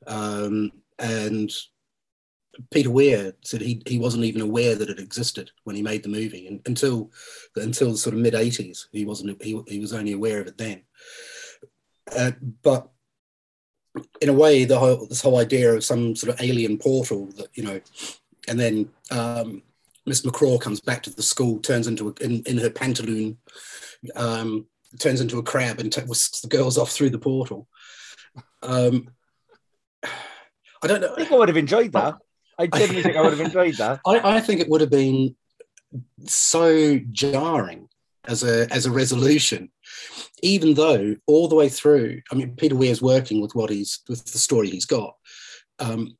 Um 0.06 0.72
and 0.98 1.50
Peter 2.70 2.90
Weir 2.90 3.32
said 3.42 3.60
he, 3.60 3.82
he 3.86 3.98
wasn't 3.98 4.24
even 4.24 4.40
aware 4.40 4.74
that 4.74 4.88
it 4.88 4.98
existed 4.98 5.50
when 5.64 5.76
he 5.76 5.82
made 5.82 6.02
the 6.02 6.08
movie 6.08 6.46
and, 6.46 6.60
until 6.66 7.10
until 7.56 7.92
the 7.92 7.96
sort 7.96 8.14
of 8.14 8.20
mid 8.20 8.34
80s 8.34 8.86
he 8.92 9.04
wasn't 9.04 9.42
he, 9.42 9.60
he 9.66 9.78
was 9.78 9.92
only 9.92 10.12
aware 10.12 10.40
of 10.40 10.46
it 10.46 10.58
then. 10.58 10.82
Uh, 12.16 12.32
but 12.62 12.88
in 14.20 14.28
a 14.28 14.32
way 14.32 14.64
the 14.64 14.78
whole 14.78 15.06
this 15.06 15.22
whole 15.22 15.38
idea 15.38 15.72
of 15.72 15.84
some 15.84 16.14
sort 16.14 16.32
of 16.32 16.40
alien 16.40 16.78
portal 16.78 17.26
that 17.36 17.48
you 17.54 17.62
know 17.62 17.80
and 18.48 18.58
then 18.58 18.88
um, 19.10 19.62
Miss 20.04 20.22
McCraw 20.22 20.60
comes 20.60 20.80
back 20.80 21.02
to 21.02 21.10
the 21.10 21.22
school 21.22 21.58
turns 21.58 21.86
into 21.86 22.08
a, 22.08 22.24
in, 22.24 22.42
in 22.44 22.58
her 22.58 22.70
pantaloon 22.70 23.36
um, 24.14 24.66
turns 24.98 25.20
into 25.20 25.38
a 25.38 25.42
crab 25.42 25.80
and 25.80 25.92
t- 25.92 26.00
whisks 26.02 26.40
the 26.40 26.48
girls 26.48 26.78
off 26.78 26.90
through 26.90 27.10
the 27.10 27.18
portal. 27.18 27.68
Um, 28.62 29.10
I 30.02 30.86
don't 30.86 31.00
know. 31.00 31.12
I 31.12 31.16
think 31.16 31.32
I 31.32 31.36
would 31.36 31.48
have 31.48 31.56
enjoyed 31.56 31.92
that. 31.92 32.16
I 32.58 32.66
definitely 32.66 33.02
think 33.02 33.16
I 33.16 33.22
would 33.22 33.32
have 33.36 33.46
enjoyed 33.46 33.74
that. 33.74 34.00
I, 34.06 34.36
I 34.36 34.40
think 34.40 34.60
it 34.60 34.68
would 34.68 34.80
have 34.80 34.90
been 34.90 35.36
so 36.24 36.98
jarring 37.12 37.88
as 38.26 38.42
a 38.42 38.66
as 38.72 38.86
a 38.86 38.90
resolution, 38.90 39.70
even 40.42 40.74
though 40.74 41.16
all 41.26 41.48
the 41.48 41.54
way 41.54 41.68
through, 41.68 42.22
I 42.32 42.34
mean, 42.34 42.56
Peter 42.56 42.74
Weir's 42.74 43.02
working 43.02 43.40
with 43.40 43.54
what 43.54 43.70
he's 43.70 44.00
with 44.08 44.24
the 44.24 44.38
story 44.38 44.70
he's 44.70 44.86
got. 44.86 45.14
Um, 45.78 46.16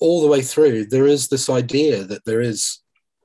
all 0.00 0.20
the 0.20 0.28
way 0.28 0.42
through, 0.42 0.86
there 0.86 1.06
is 1.06 1.28
this 1.28 1.48
idea 1.48 2.02
that 2.04 2.24
there 2.24 2.40
is 2.40 2.82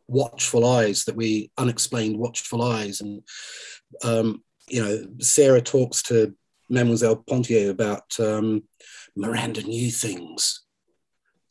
watchful 0.08 0.66
eyes 0.66 1.06
that 1.06 1.16
we 1.16 1.52
unexplained 1.58 2.18
watchful 2.18 2.62
eyes 2.62 3.02
and 3.02 3.22
um, 4.04 4.44
you 4.70 4.82
know 4.82 5.06
sarah 5.20 5.62
talks 5.62 6.02
to 6.02 6.34
mademoiselle 6.70 7.24
pontier 7.28 7.70
about 7.70 8.18
um, 8.20 8.64
miranda 9.16 9.62
knew 9.64 9.92
things 9.92 10.64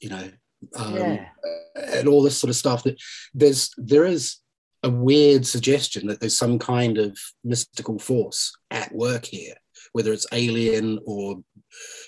you 0.01 0.09
know 0.09 0.31
um, 0.75 0.95
Yeah. 0.95 1.29
and 1.77 2.09
all 2.09 2.23
this 2.23 2.39
sort 2.39 2.51
of 2.51 2.57
stuff 2.57 2.83
that 2.85 3.01
there's 3.35 3.71
there 3.77 4.05
is 4.05 4.37
a 4.83 4.91
weird 4.91 5.47
suggestion 5.47 6.07
that 6.07 6.21
there's 6.21 6.37
some 6.37 6.59
kind 6.59 6.99
of 6.99 7.19
mystical 7.45 7.99
force 7.99 8.53
at 8.71 8.95
work 8.95 9.25
here 9.25 9.55
whether 9.93 10.13
it's 10.13 10.27
alien 10.33 10.99
or 11.07 11.43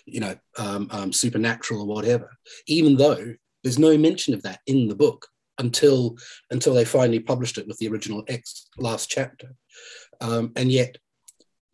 you 0.06 0.20
know 0.20 0.36
um, 0.58 0.88
um, 0.90 1.12
supernatural 1.12 1.80
or 1.82 1.86
whatever 1.86 2.30
even 2.66 2.96
though 2.96 3.34
there's 3.62 3.78
no 3.78 3.96
mention 3.98 4.34
of 4.34 4.42
that 4.42 4.60
in 4.66 4.88
the 4.88 4.94
book 4.94 5.26
until 5.58 6.16
until 6.50 6.74
they 6.74 6.84
finally 6.84 7.20
published 7.20 7.58
it 7.58 7.66
with 7.66 7.78
the 7.78 7.88
original 7.88 8.24
X 8.28 8.68
last 8.78 9.10
chapter. 9.10 9.54
Um, 10.20 10.52
and 10.56 10.70
yet, 10.70 10.96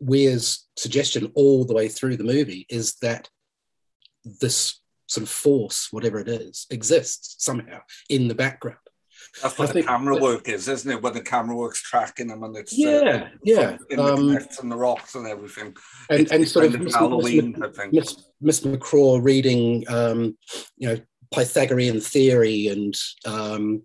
Weir's 0.00 0.66
suggestion 0.76 1.30
all 1.34 1.64
the 1.64 1.74
way 1.74 1.88
through 1.88 2.16
the 2.16 2.24
movie 2.24 2.66
is 2.68 2.96
that 2.96 3.28
this 4.40 4.80
sort 5.06 5.22
of 5.22 5.28
force, 5.30 5.88
whatever 5.90 6.18
it 6.18 6.28
is, 6.28 6.66
exists 6.70 7.36
somehow 7.44 7.80
in 8.08 8.28
the 8.28 8.34
background. 8.34 8.78
That's 9.42 9.58
what 9.58 9.64
I 9.64 9.66
the 9.68 9.72
think 9.74 9.86
camera 9.86 10.14
that- 10.14 10.22
work 10.22 10.48
is, 10.48 10.68
isn't 10.68 10.90
it? 10.90 11.02
When 11.02 11.12
the 11.14 11.20
camera 11.20 11.56
work's 11.56 11.82
tracking 11.82 12.28
them 12.28 12.42
and 12.44 12.56
it's 12.56 12.72
uh, 12.72 12.76
Yeah, 12.76 13.28
yeah, 13.42 13.76
in 13.90 13.96
the 13.96 14.04
um, 14.14 14.28
cliffs 14.30 14.60
and 14.60 14.70
the 14.70 14.76
rocks 14.76 15.14
and 15.14 15.26
everything. 15.26 15.74
and 16.10 16.20
It's- 16.20 16.30
and 16.30 16.48
sort 16.48 16.66
of 16.74 16.80
Miss, 16.80 16.94
Halloween 16.94 17.54
Miss, 17.58 17.76
thing. 17.76 17.90
Miss, 17.92 18.16
Miss 18.40 18.60
McCraw 18.60 19.22
reading, 19.22 19.84
um, 19.88 20.36
you 20.76 20.88
know, 20.88 21.00
Pythagorean 21.32 22.00
theory 22.00 22.68
and 22.68 22.94
um, 23.26 23.82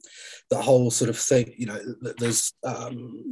the 0.52 0.62
whole 0.62 0.92
sort 0.92 1.10
of 1.10 1.18
thing. 1.18 1.52
You 1.58 1.66
know, 1.68 1.80
there's 2.20 2.54
um, 2.64 3.24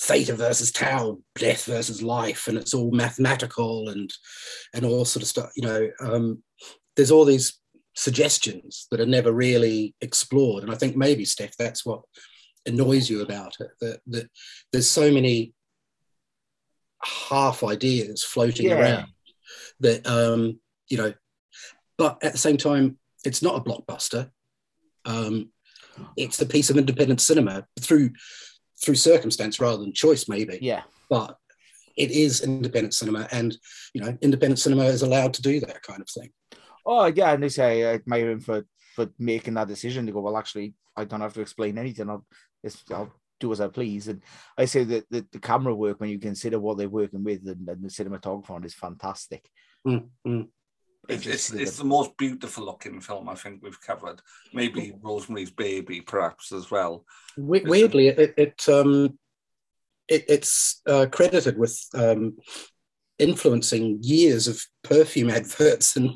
theta 0.00 0.34
versus 0.34 0.70
tau, 0.70 1.18
death 1.36 1.64
versus 1.64 2.02
life, 2.02 2.46
and 2.48 2.56
it's 2.56 2.74
all 2.74 2.90
mathematical 2.90 3.88
and 3.88 4.12
and 4.74 4.84
all 4.84 5.04
sort 5.04 5.22
of 5.22 5.28
stuff. 5.28 5.50
You 5.56 5.62
know, 5.66 5.90
um, 6.00 6.42
there's 6.96 7.10
all 7.10 7.24
these 7.24 7.60
suggestions 7.94 8.86
that 8.90 9.00
are 9.00 9.06
never 9.06 9.32
really 9.32 9.94
explored, 10.00 10.62
and 10.62 10.72
I 10.72 10.76
think 10.76 10.96
maybe 10.96 11.24
Steph, 11.24 11.56
that's 11.56 11.84
what 11.84 12.02
annoys 12.66 13.08
you 13.10 13.22
about 13.22 13.56
it. 13.60 13.70
That, 13.80 14.00
that 14.08 14.30
there's 14.72 14.90
so 14.90 15.10
many 15.10 15.52
half 17.02 17.62
ideas 17.64 18.24
floating 18.24 18.66
Yeah. 18.66 18.80
around 18.80 19.06
that 19.80 20.06
um, 20.06 20.60
you 20.88 20.96
know, 20.96 21.14
but 21.96 22.18
at 22.22 22.32
the 22.32 22.38
same 22.38 22.56
time, 22.56 22.98
it's 23.24 23.42
not 23.42 23.56
a 23.56 23.60
blockbuster. 23.60 24.30
Um, 25.04 25.50
it's 26.16 26.40
a 26.40 26.46
piece 26.46 26.70
of 26.70 26.76
independent 26.76 27.20
cinema 27.20 27.66
through 27.80 28.10
through 28.82 28.94
circumstance 28.94 29.60
rather 29.60 29.78
than 29.78 29.92
choice, 29.92 30.28
maybe. 30.28 30.58
Yeah. 30.60 30.82
But 31.10 31.36
it 31.96 32.10
is 32.10 32.42
independent 32.42 32.94
cinema, 32.94 33.28
and 33.32 33.56
you 33.92 34.00
know, 34.00 34.16
independent 34.22 34.58
cinema 34.60 34.84
is 34.84 35.02
allowed 35.02 35.34
to 35.34 35.42
do 35.42 35.60
that 35.60 35.82
kind 35.82 36.00
of 36.00 36.08
thing. 36.08 36.30
Oh 36.86 37.06
yeah, 37.06 37.32
and 37.32 37.42
they 37.42 37.48
say 37.48 37.84
I 37.84 37.94
admire 37.94 38.30
him 38.30 38.40
for 38.40 38.64
for 38.94 39.08
making 39.18 39.54
that 39.54 39.68
decision 39.68 40.06
to 40.06 40.12
go. 40.12 40.20
Well, 40.20 40.38
actually, 40.38 40.74
I 40.96 41.04
don't 41.04 41.20
have 41.20 41.34
to 41.34 41.40
explain 41.40 41.76
anything. 41.76 42.08
I'll 42.08 42.24
just 42.64 42.90
I'll 42.92 43.12
do 43.40 43.52
as 43.52 43.60
I 43.60 43.68
please. 43.68 44.08
And 44.08 44.22
I 44.56 44.64
say 44.64 44.84
that 44.84 45.06
the, 45.10 45.26
the 45.32 45.38
camera 45.38 45.74
work 45.74 46.00
when 46.00 46.10
you 46.10 46.18
consider 46.18 46.58
what 46.58 46.78
they're 46.78 46.88
working 46.88 47.24
with 47.24 47.46
and, 47.46 47.68
and 47.68 47.82
the 47.82 47.88
cinematographer 47.88 48.50
on 48.50 48.64
is 48.64 48.74
fantastic. 48.74 49.48
Mm, 49.86 50.08
mm. 50.26 50.48
It's, 51.08 51.26
it's, 51.26 51.48
the- 51.48 51.62
it's 51.62 51.76
the 51.78 51.84
most 51.84 52.16
beautiful 52.18 52.66
looking 52.66 53.00
film 53.00 53.28
I 53.28 53.34
think 53.34 53.62
we've 53.62 53.80
covered. 53.80 54.20
Maybe 54.52 54.92
Rosemary's 55.02 55.50
Baby, 55.50 56.00
perhaps 56.02 56.52
as 56.52 56.70
well. 56.70 57.04
Weirdly, 57.36 58.08
it, 58.08 58.34
it 58.36 58.68
um, 58.68 59.18
it, 60.06 60.24
it's 60.28 60.82
uh, 60.86 61.06
credited 61.10 61.56
with 61.58 61.78
um, 61.94 62.36
influencing 63.18 63.98
years 64.02 64.48
of 64.48 64.60
perfume 64.82 65.30
adverts 65.38 65.96
and 65.96 66.10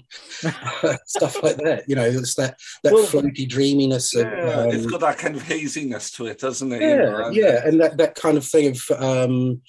stuff 1.06 1.42
like 1.42 1.56
that. 1.56 1.84
You 1.88 1.96
know, 1.96 2.04
it's 2.04 2.34
that 2.34 2.58
that 2.84 2.92
Well, 2.92 3.04
floaty 3.06 3.48
dreaminess 3.48 4.14
of 4.14 4.26
Yeah, 4.26 4.64
it's 4.68 4.84
um, 4.84 4.90
got 4.90 5.00
that 5.00 5.18
kind 5.18 5.36
of 5.36 5.42
haziness 5.42 6.10
to 6.12 6.26
it, 6.26 6.38
doesn't 6.40 6.70
it? 6.72 6.82
you 6.82 6.88
yeah, 6.88 6.96
know, 6.96 7.24
and- 7.26 7.34
yeah, 7.36 7.66
and 7.66 7.80
that, 7.80 7.96
that 7.96 8.14
kind 8.14 8.36
of 8.36 8.44
thing 8.44 8.76
of 8.76 9.00
um, 9.00 9.62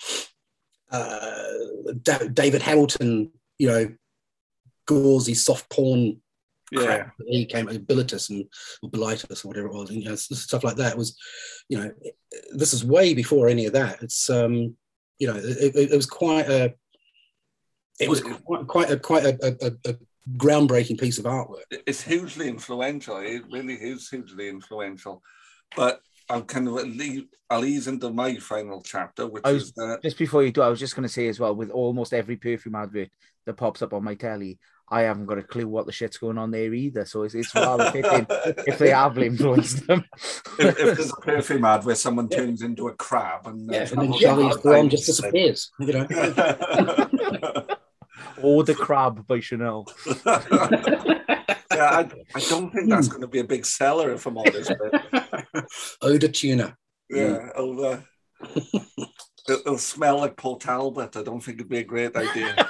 uh, 0.92 1.44
Da- 2.02 2.28
David 2.32 2.62
Hamilton, 2.62 3.32
you 3.58 3.68
know, 3.68 3.90
gauzy 4.86 5.34
soft 5.34 5.70
porn. 5.70 6.22
Yeah. 6.72 6.86
crap 6.86 7.14
He 7.28 7.46
came 7.46 7.68
Bilitis 7.68 8.30
and 8.32 8.46
or 8.82 8.90
Bilitis 8.90 9.46
or 9.46 9.50
whatever 9.50 9.68
it 9.68 9.74
was, 9.74 9.90
and, 9.92 10.02
you 10.02 10.10
know, 10.10 10.16
stuff 10.16 10.64
like 10.64 10.78
that 10.78 10.98
was, 10.98 11.16
you 11.70 11.78
know, 11.78 11.92
this 12.54 12.74
is 12.74 12.84
way 12.84 13.14
before 13.14 13.48
any 13.48 13.66
of 13.68 13.74
that. 13.74 14.02
It's, 14.02 14.30
um, 14.30 14.76
you 15.20 15.28
know, 15.28 15.36
it, 15.36 15.76
it, 15.76 15.92
it 15.92 15.96
was 15.96 16.08
quite 16.08 16.50
a, 16.50 16.74
it 18.00 18.10
was 18.10 18.22
quite, 18.22 18.68
quite 18.68 18.90
a 18.90 18.98
quite 18.98 19.24
a, 19.24 19.38
a, 19.46 19.68
a, 19.68 19.92
a 19.92 19.98
groundbreaking 20.38 21.00
piece 21.00 21.20
of 21.20 21.26
artwork. 21.26 21.64
it's 21.86 22.02
hugely 22.02 22.48
influential. 22.48 23.18
It 23.18 23.44
really 23.52 23.76
is 23.76 24.10
hugely 24.10 24.50
influential. 24.50 25.22
But 25.76 26.02
I'm 26.30 26.44
kind 26.44 26.68
of 26.68 26.74
le- 26.74 27.28
I'll 27.50 27.66
ease 27.66 27.88
into 27.88 28.10
my 28.10 28.36
final 28.38 28.82
chapter, 28.82 29.28
which 29.28 29.44
was 29.44 29.64
is 29.64 29.74
uh, 29.78 29.98
just 30.02 30.18
before 30.18 30.44
you 30.44 30.52
do, 30.52 30.62
I 30.62 30.70
was 30.70 30.80
just 30.80 30.96
going 30.96 31.08
to 31.08 31.14
say 31.14 31.28
as 31.28 31.40
well, 31.40 31.56
with 31.56 31.70
almost 31.70 32.14
every 32.14 32.38
perfume 32.38 32.76
advert 32.76 33.10
that 33.46 33.58
pops 33.58 33.82
up 33.82 33.94
on 33.94 34.04
my 34.04 34.16
telly, 34.16 34.60
I 34.94 35.02
haven't 35.02 35.26
got 35.26 35.40
a 35.40 35.44
clue 35.44 35.68
what 35.68 35.88
the 35.88 35.92
shit's 35.92 36.18
going 36.18 36.38
on 36.38 36.52
there 36.52 36.72
either. 36.72 37.04
So 37.04 37.24
it's, 37.24 37.34
it's 37.34 37.56
rather 37.56 37.90
fitting 37.90 38.28
if 38.68 38.78
they 38.78 38.92
have 38.92 39.18
influenced 39.18 39.88
them. 39.88 40.06
if, 40.60 40.78
if 40.80 40.98
there's 40.98 41.12
a 41.12 41.16
perfume 41.22 41.66
ad 41.66 41.84
where 41.84 41.96
someone 41.96 42.30
turns 42.30 42.62
into 42.62 42.90
a 42.90 42.94
crab 42.94 43.48
and, 43.48 43.72
uh, 43.72 43.74
Yeah, 43.74 43.88
and 43.90 43.90
then 43.90 44.14
travels 44.20 44.22
Charlie's 44.22 44.58
down 44.58 44.90
just 44.92 45.08
disappears. 45.08 45.72
You 45.80 45.94
know, 45.94 46.06
or 48.44 48.64
the 48.64 48.76
crab 48.76 49.26
by 49.26 49.40
Chanel. 49.40 49.88
yeah, 50.28 50.44
I, 51.72 52.08
I 52.36 52.40
don't 52.50 52.70
think 52.70 52.88
that's 52.88 53.08
going 53.08 53.22
to 53.22 53.28
be 53.28 53.40
a 53.40 53.44
big 53.44 53.66
seller, 53.66 54.12
if 54.12 54.28
I'm 54.28 54.38
honest. 54.38 54.74
But 55.12 55.66
Odor 56.04 56.28
tuna. 56.28 56.78
yeah, 57.10 57.50
it'll, 57.56 57.84
uh, 57.84 57.98
it'll, 58.44 59.60
it'll 59.62 59.78
smell 59.80 60.20
like 60.20 60.38
Port 60.38 60.62
Talbot. 60.62 61.18
I 61.18 61.24
don't 61.24 61.42
think 61.44 61.58
it'd 61.58 61.68
be 61.68 61.80
a 61.80 61.84
great 61.84 62.16
idea. 62.16 62.70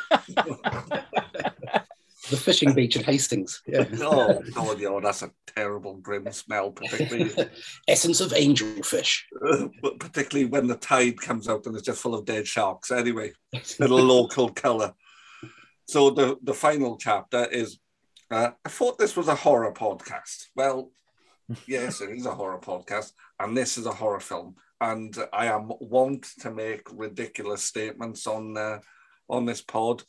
The 2.30 2.38
fishing 2.38 2.74
beach 2.74 2.96
at 2.96 3.06
Hastings. 3.06 3.62
Yeah. 3.68 3.86
oh, 4.02 4.42
God, 4.54 4.80
yeah, 4.80 5.00
that's 5.02 5.24
a 5.24 5.32
terrible, 5.48 5.96
grim 5.96 6.32
smell, 6.32 6.72
particularly 6.72 7.32
Essence 7.88 8.22
of 8.22 8.32
angelfish. 8.32 9.24
particularly 10.00 10.50
when 10.50 10.68
the 10.68 10.78
tide 10.78 11.20
comes 11.20 11.50
out 11.50 11.66
and 11.66 11.76
it's 11.76 11.86
just 11.86 12.02
full 12.02 12.16
of 12.16 12.26
dead 12.26 12.48
sharks. 12.48 12.92
Anyway, 12.92 13.34
little 13.80 14.02
local 14.02 14.50
colour. 14.50 14.94
So 15.88 16.10
the 16.10 16.38
the 16.44 16.54
final 16.54 16.98
chapter 16.98 17.46
is. 17.46 17.80
Uh, 18.32 18.52
I 18.66 18.70
thought 18.70 18.98
this 18.98 19.16
was 19.16 19.28
a 19.28 19.36
horror 19.36 19.74
podcast. 19.74 20.46
Well, 20.56 20.92
yes, 21.68 22.02
it 22.02 22.10
is 22.10 22.26
a 22.26 22.34
horror 22.34 22.60
podcast, 22.60 23.12
and 23.40 23.56
this 23.56 23.78
is 23.78 23.86
a 23.86 23.92
horror 23.92 24.22
film. 24.22 24.56
And 24.82 25.16
I 25.32 25.48
am 25.48 25.72
wont 25.80 26.28
to 26.40 26.52
make 26.52 26.88
ridiculous 26.92 27.64
statements 27.64 28.26
on 28.28 28.58
uh, 28.58 28.80
on 29.30 29.46
this 29.46 29.62
pod, 29.62 30.04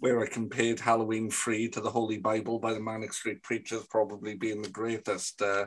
where 0.00 0.20
I 0.22 0.26
compared 0.26 0.80
Halloween 0.80 1.30
Free 1.30 1.68
to 1.68 1.80
the 1.80 1.90
Holy 1.90 2.18
Bible 2.18 2.58
by 2.58 2.72
the 2.72 2.80
Manic 2.80 3.12
Street 3.12 3.42
Preachers, 3.42 3.86
probably 3.88 4.34
being 4.34 4.62
the 4.62 4.70
greatest 4.70 5.40
uh, 5.40 5.66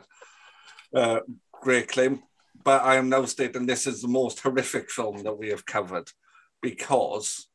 uh, 0.94 1.20
great 1.52 1.88
claim. 1.88 2.22
But 2.64 2.84
I 2.84 2.96
am 2.96 3.10
now 3.10 3.26
stating 3.26 3.66
this 3.66 3.88
is 3.88 4.02
the 4.02 4.08
most 4.08 4.40
horrific 4.40 4.90
film 4.90 5.24
that 5.24 5.38
we 5.38 5.50
have 5.50 5.66
covered 5.66 6.10
because 6.62 7.48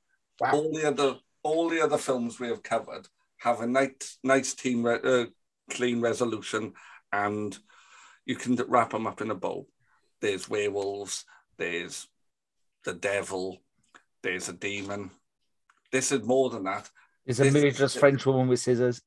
all 0.52 0.72
the 0.72 0.86
other 0.86 1.16
all 1.42 1.68
the 1.68 1.80
other 1.80 1.98
films 1.98 2.38
we 2.38 2.48
have 2.48 2.62
covered 2.62 3.08
have 3.38 3.60
a 3.60 3.66
nice 3.66 4.18
nice 4.22 4.54
team 4.54 4.84
re- 4.84 5.00
uh, 5.02 5.26
clean 5.70 6.00
resolution 6.00 6.72
and 7.12 7.58
you 8.26 8.36
can 8.36 8.56
wrap 8.68 8.90
them 8.90 9.06
up 9.06 9.20
in 9.20 9.30
a 9.30 9.34
bow. 9.34 9.66
There's 10.20 10.48
werewolves, 10.48 11.24
there's 11.56 12.06
the 12.84 12.92
devil, 12.92 13.62
there's 14.22 14.48
a 14.48 14.52
demon. 14.52 15.10
This 15.90 16.12
is 16.12 16.22
more 16.22 16.50
than 16.50 16.64
that. 16.64 16.88
There's 17.24 17.40
a 17.40 17.50
murderous 17.50 17.94
French 17.94 18.24
woman 18.24 18.48
with 18.48 18.60
scissors. 18.60 19.02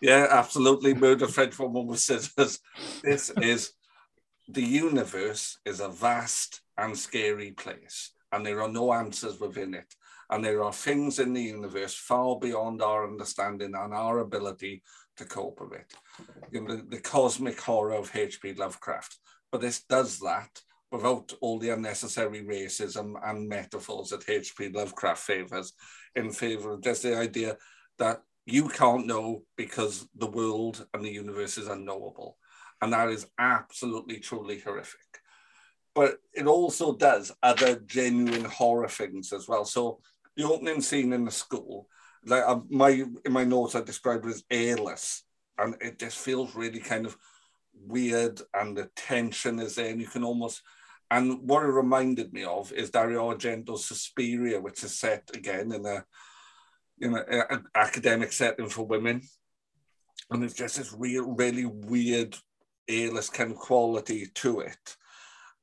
Yeah, 0.00 0.26
absolutely. 0.30 0.94
Murder 0.94 1.28
French 1.28 1.58
woman 1.58 1.86
with 1.86 2.00
scissors. 2.00 2.58
This 3.02 3.30
is 3.40 3.72
the 4.48 4.62
universe 4.62 5.58
is 5.64 5.80
a 5.80 5.88
vast 5.88 6.60
and 6.76 6.98
scary 6.98 7.52
place, 7.52 8.10
and 8.32 8.44
there 8.44 8.60
are 8.60 8.68
no 8.68 8.92
answers 8.92 9.38
within 9.38 9.74
it. 9.74 9.94
And 10.30 10.44
there 10.44 10.64
are 10.64 10.72
things 10.72 11.18
in 11.18 11.34
the 11.34 11.42
universe 11.42 11.94
far 11.94 12.38
beyond 12.38 12.80
our 12.82 13.06
understanding 13.06 13.74
and 13.76 13.92
our 13.92 14.20
ability 14.20 14.82
to 15.18 15.24
cope 15.24 15.60
with 15.60 15.72
it. 15.72 15.92
You 16.50 16.62
know, 16.62 16.76
the, 16.76 16.82
the 16.82 17.00
cosmic 17.00 17.60
horror 17.60 17.94
of 17.94 18.14
H.P. 18.14 18.54
Lovecraft. 18.54 19.18
But 19.50 19.60
this 19.60 19.82
does 19.82 20.18
that 20.20 20.48
without 20.92 21.32
all 21.40 21.58
the 21.58 21.70
unnecessary 21.70 22.44
racism 22.44 23.14
and 23.24 23.48
metaphors 23.48 24.10
that 24.10 24.28
H.P. 24.28 24.68
Lovecraft 24.68 25.22
favors, 25.22 25.72
in 26.14 26.30
favor 26.30 26.72
of 26.72 26.82
just 26.82 27.02
the 27.02 27.16
idea 27.16 27.56
that 27.98 28.22
you 28.46 28.68
can't 28.68 29.06
know 29.06 29.42
because 29.56 30.06
the 30.16 30.26
world 30.26 30.86
and 30.92 31.04
the 31.04 31.10
universe 31.10 31.58
is 31.58 31.68
unknowable. 31.68 32.36
and 32.82 32.92
that 32.92 33.08
is 33.08 33.26
absolutely 33.38 34.18
truly 34.18 34.58
horrific. 34.58 34.98
But 35.94 36.16
it 36.34 36.46
also 36.46 36.96
does 36.96 37.32
other 37.42 37.76
genuine 37.86 38.44
horror 38.44 38.88
things 38.88 39.32
as 39.32 39.46
well. 39.46 39.64
So 39.64 40.00
the 40.36 40.44
opening 40.44 40.80
scene 40.82 41.12
in 41.12 41.24
the 41.24 41.30
school, 41.30 41.86
like 42.26 42.42
uh, 42.44 42.60
my 42.68 43.04
in 43.24 43.32
my 43.32 43.44
notes, 43.44 43.74
I 43.74 43.82
described 43.82 44.26
it 44.26 44.30
as 44.30 44.44
airless, 44.50 45.22
and 45.58 45.76
it 45.80 45.98
just 45.98 46.18
feels 46.18 46.54
really 46.56 46.80
kind 46.80 47.06
of 47.06 47.16
weird, 47.74 48.40
and 48.54 48.76
the 48.76 48.90
tension 48.96 49.58
is 49.60 49.76
there, 49.76 49.90
and 49.90 50.00
you 50.00 50.08
can 50.08 50.24
almost. 50.24 50.62
And 51.12 51.46
what 51.46 51.62
it 51.62 51.66
reminded 51.66 52.32
me 52.32 52.44
of 52.44 52.72
is 52.72 52.88
Dario 52.88 53.34
Argento's 53.34 53.84
Suspiria, 53.84 54.58
which 54.58 54.82
is 54.82 54.98
set 54.98 55.30
again 55.34 55.70
in 55.70 55.84
a 55.84 56.06
you 56.96 57.10
know 57.10 57.22
an 57.28 57.64
academic 57.74 58.32
setting 58.32 58.70
for 58.70 58.86
women, 58.86 59.20
and 60.30 60.42
it's 60.42 60.54
just 60.54 60.78
this 60.78 60.94
real, 60.96 61.30
really 61.32 61.66
weird, 61.66 62.34
airless 62.88 63.28
kind 63.28 63.50
of 63.50 63.58
quality 63.58 64.28
to 64.36 64.60
it. 64.60 64.96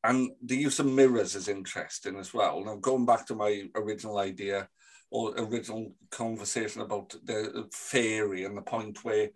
And 0.03 0.29
the 0.45 0.55
use 0.55 0.77
of 0.79 0.85
mirrors 0.85 1.33
is 1.33 1.47
interesting 1.47 2.17
as 2.17 2.31
well. 2.31 2.63
Now, 2.63 2.75
going 2.75 3.07
back 3.07 3.25
to 3.25 3.35
my 3.35 3.69
original 3.73 4.19
idea 4.19 4.69
or 5.09 5.33
original 5.35 5.95
conversation 6.11 6.83
about 6.83 7.15
the 7.23 7.67
fairy 7.73 8.45
and 8.45 8.55
the 8.55 8.61
point 8.61 9.03
where 9.03 9.31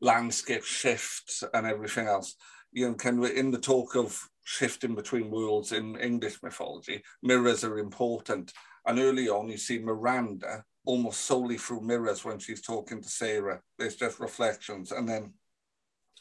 landscape 0.00 0.62
shifts 0.62 1.42
and 1.52 1.66
everything 1.66 2.06
else, 2.06 2.36
you 2.70 2.86
know, 2.86 2.94
kind 2.94 3.24
of 3.24 3.32
in 3.32 3.50
the 3.50 3.58
talk 3.58 3.96
of 3.96 4.28
shifting 4.52 4.94
between 4.94 5.30
worlds 5.30 5.72
in 5.72 5.96
English 5.98 6.42
mythology, 6.42 7.02
mirrors 7.22 7.64
are 7.64 7.78
important. 7.78 8.52
And 8.86 8.98
early 8.98 9.28
on, 9.28 9.48
you 9.48 9.56
see 9.56 9.78
Miranda 9.78 10.62
almost 10.84 11.22
solely 11.22 11.56
through 11.56 11.80
mirrors 11.80 12.24
when 12.24 12.38
she's 12.38 12.60
talking 12.60 13.00
to 13.00 13.08
Sarah. 13.08 13.60
There's 13.78 13.96
just 13.96 14.20
reflections. 14.20 14.92
And 14.92 15.08
then 15.08 15.32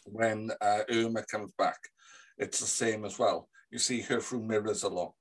when 0.05 0.51
uh, 0.61 0.79
Irma 0.89 1.23
comes 1.29 1.51
back, 1.57 1.79
it's 2.37 2.61
the 2.61 2.67
same 2.67 3.03
as 3.03 3.19
well. 3.19 3.49
You 3.69 3.79
see 3.79 4.01
her 4.01 4.21
through 4.21 4.43
mirrors 4.43 4.83
a 4.83 4.89
lot. 4.89 5.13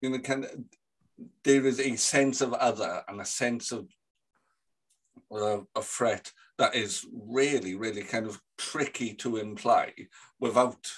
You 0.00 0.10
know, 0.10 0.18
can 0.18 0.66
there 1.44 1.64
is 1.64 1.78
a 1.78 1.94
sense 1.94 2.40
of 2.40 2.52
other 2.54 3.04
and 3.06 3.20
a 3.20 3.24
sense 3.24 3.70
of 3.70 3.86
uh, 5.30 5.60
a 5.76 5.82
threat 5.82 6.32
that 6.58 6.74
is 6.74 7.06
really, 7.12 7.76
really 7.76 8.02
kind 8.02 8.26
of 8.26 8.40
tricky 8.58 9.14
to 9.14 9.36
imply 9.36 9.92
without 10.40 10.90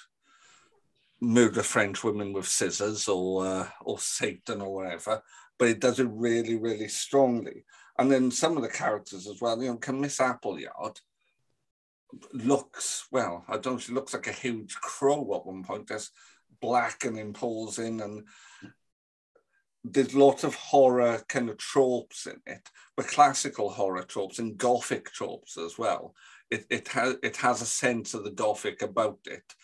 murder 1.24 1.62
French 1.62 2.04
women 2.04 2.32
with 2.32 2.46
scissors 2.46 3.08
or 3.08 3.46
uh, 3.46 3.68
or 3.82 3.98
Satan 3.98 4.60
or 4.60 4.74
whatever. 4.74 5.22
But 5.58 5.68
it 5.68 5.80
does 5.80 6.00
it 6.00 6.08
really, 6.10 6.56
really 6.56 6.88
strongly. 6.88 7.64
And 7.98 8.10
then 8.10 8.30
some 8.30 8.56
of 8.56 8.62
the 8.62 8.68
characters 8.68 9.26
as 9.28 9.40
well. 9.40 9.62
You 9.62 9.70
know, 9.70 9.76
can 9.76 10.00
Miss 10.00 10.20
Appleyard 10.20 11.00
looks 12.32 13.06
well. 13.10 13.44
I 13.48 13.58
don't. 13.58 13.78
She 13.78 13.92
looks 13.92 14.14
like 14.14 14.26
a 14.26 14.32
huge 14.32 14.74
crow 14.76 15.34
at 15.34 15.46
one 15.46 15.62
point. 15.62 15.88
Just 15.88 16.10
black 16.60 17.04
and 17.04 17.18
imposing, 17.18 18.00
and 18.00 18.26
there's 19.84 20.14
lots 20.14 20.44
of 20.44 20.54
horror 20.54 21.22
kind 21.28 21.50
of 21.50 21.58
tropes 21.58 22.26
in 22.26 22.40
it, 22.46 22.70
but 22.96 23.06
classical 23.06 23.68
horror 23.68 24.02
tropes 24.02 24.38
and 24.38 24.56
gothic 24.56 25.12
tropes 25.12 25.56
as 25.58 25.78
well. 25.78 26.14
It 26.50 26.64
it 26.70 26.88
has 26.88 27.16
it 27.22 27.36
has 27.36 27.62
a 27.62 27.66
sense 27.66 28.14
of 28.14 28.24
the 28.24 28.30
gothic 28.30 28.82
about 28.82 29.18
it, 29.26 29.54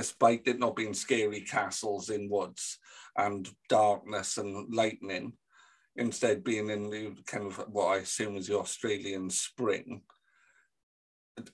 despite 0.00 0.46
it 0.46 0.58
not 0.58 0.76
being 0.76 0.94
scary 0.94 1.42
castles 1.42 2.08
in 2.08 2.30
woods 2.30 2.78
and 3.16 3.48
darkness 3.68 4.38
and 4.38 4.74
lightning. 4.74 5.34
Instead, 5.96 6.42
being 6.42 6.70
in 6.70 6.88
the 6.88 7.14
kind 7.26 7.46
of 7.46 7.56
what 7.68 7.88
I 7.88 7.96
assume 7.98 8.36
is 8.36 8.46
the 8.46 8.58
Australian 8.58 9.28
spring 9.28 10.02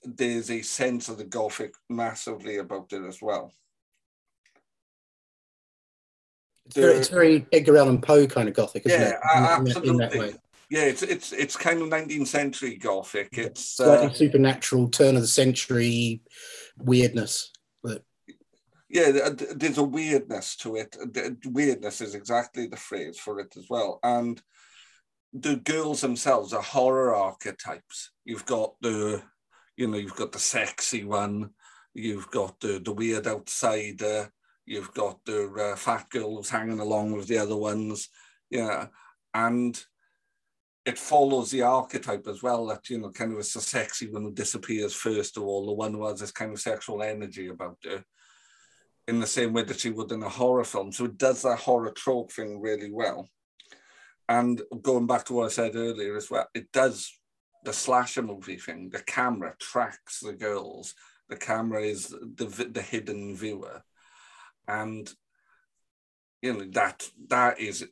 there's 0.03 0.51
a 0.51 0.61
sense 0.61 1.09
of 1.09 1.17
the 1.17 1.23
Gothic 1.23 1.73
massively 1.89 2.57
about 2.57 2.91
it 2.93 3.03
as 3.05 3.21
well. 3.21 3.53
It's 6.65 6.75
very, 6.75 6.93
it's 6.95 7.07
very 7.07 7.47
Edgar 7.53 7.77
Allan 7.77 8.01
Poe 8.01 8.27
kind 8.27 8.49
of 8.49 8.55
Gothic, 8.55 8.85
isn't 8.85 8.99
yeah, 8.99 9.09
it? 9.09 9.15
In, 9.37 9.43
absolutely. 9.43 9.89
In 9.89 9.97
that, 9.97 10.13
in 10.13 10.39
yeah, 10.69 10.81
it's 10.81 11.01
it's 11.01 11.31
it's 11.31 11.55
kind 11.55 11.81
of 11.81 11.87
19th 11.87 12.27
century 12.27 12.75
Gothic. 12.75 13.29
It's 13.31 13.77
slightly 13.77 14.07
uh, 14.07 14.13
supernatural, 14.13 14.89
turn 14.89 15.15
of 15.15 15.21
the 15.21 15.27
century 15.27 16.21
weirdness. 16.77 17.51
Yeah, 18.89 19.11
uh, 19.23 19.31
there's 19.55 19.77
a 19.77 19.83
weirdness 19.83 20.55
to 20.57 20.75
it. 20.77 20.95
Uh, 20.99 21.19
uh, 21.19 21.29
weirdness 21.45 22.01
is 22.01 22.15
exactly 22.15 22.67
the 22.67 22.77
phrase 22.77 23.19
for 23.19 23.39
it 23.39 23.55
as 23.57 23.65
well. 23.69 23.99
And 24.03 24.41
the 25.33 25.57
girls 25.57 26.01
themselves 26.01 26.53
are 26.53 26.61
horror 26.61 27.13
archetypes. 27.13 28.11
You've 28.23 28.45
got 28.45 28.75
the 28.81 29.21
you 29.77 29.87
know, 29.87 29.97
you've 29.97 30.15
got 30.15 30.31
the 30.31 30.39
sexy 30.39 31.03
one, 31.03 31.51
you've 31.93 32.29
got 32.31 32.59
the, 32.59 32.81
the 32.83 32.91
weird 32.91 33.27
outsider, 33.27 34.29
you've 34.65 34.91
got 34.93 35.23
the 35.25 35.45
uh, 35.53 35.75
fat 35.75 36.09
girl 36.09 36.35
who's 36.35 36.49
hanging 36.49 36.79
along 36.79 37.13
with 37.13 37.27
the 37.27 37.37
other 37.37 37.55
ones, 37.55 38.09
yeah, 38.49 38.87
and 39.33 39.81
it 40.83 40.97
follows 40.97 41.51
the 41.51 41.61
archetype 41.61 42.27
as 42.27 42.41
well 42.41 42.65
that 42.65 42.89
you 42.89 42.97
know 42.97 43.11
kind 43.11 43.33
of 43.33 43.39
it's 43.39 43.53
the 43.53 43.61
sexy 43.61 44.09
one 44.09 44.23
who 44.23 44.33
disappears 44.33 44.93
first 44.93 45.37
of 45.37 45.43
all, 45.43 45.65
the 45.67 45.73
one 45.73 45.93
who 45.93 46.05
has 46.07 46.19
this 46.19 46.31
kind 46.31 46.51
of 46.51 46.59
sexual 46.59 47.03
energy 47.03 47.47
about 47.47 47.77
her, 47.83 48.03
in 49.07 49.19
the 49.19 49.27
same 49.27 49.53
way 49.53 49.63
that 49.63 49.79
she 49.79 49.89
would 49.89 50.11
in 50.11 50.23
a 50.23 50.29
horror 50.29 50.63
film. 50.63 50.91
So 50.91 51.05
it 51.05 51.17
does 51.17 51.41
that 51.43 51.59
horror 51.59 51.91
trope 51.91 52.31
thing 52.31 52.59
really 52.59 52.91
well. 52.91 53.29
And 54.29 54.61
going 54.81 55.07
back 55.07 55.25
to 55.25 55.33
what 55.33 55.45
I 55.45 55.49
said 55.49 55.75
earlier 55.75 56.17
as 56.17 56.29
well, 56.29 56.47
it 56.53 56.71
does 56.71 57.11
the 57.63 57.73
slasher 57.73 58.21
movie 58.21 58.57
thing, 58.57 58.89
the 58.89 58.99
camera 58.99 59.55
tracks 59.59 60.19
the 60.19 60.33
girls. 60.33 60.93
The 61.29 61.35
camera 61.35 61.81
is 61.81 62.07
the 62.07 62.45
the 62.71 62.81
hidden 62.81 63.35
viewer, 63.35 63.83
and 64.65 65.13
you 66.41 66.53
know 66.53 66.65
that 66.71 67.05
that 67.27 67.59
is 67.59 67.85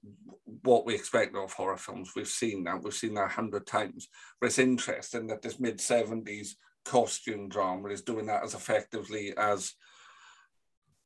what 0.64 0.86
we 0.86 0.96
expect 0.96 1.36
of 1.36 1.52
horror 1.52 1.76
films. 1.76 2.12
We've 2.16 2.28
seen 2.28 2.64
that. 2.64 2.82
We've 2.82 2.94
seen 2.94 3.16
that 3.16 3.26
a 3.26 3.28
hundred 3.28 3.68
times. 3.68 4.08
But 4.40 4.48
it's 4.48 4.60
interesting 4.60 5.28
that 5.28 5.42
this 5.42 5.60
mid 5.60 5.82
seventies 5.82 6.56
costume 6.86 7.50
drama 7.50 7.90
is 7.90 8.04
doing 8.04 8.28
that 8.28 8.44
as 8.44 8.54
effectively 8.54 9.34
as 9.38 9.74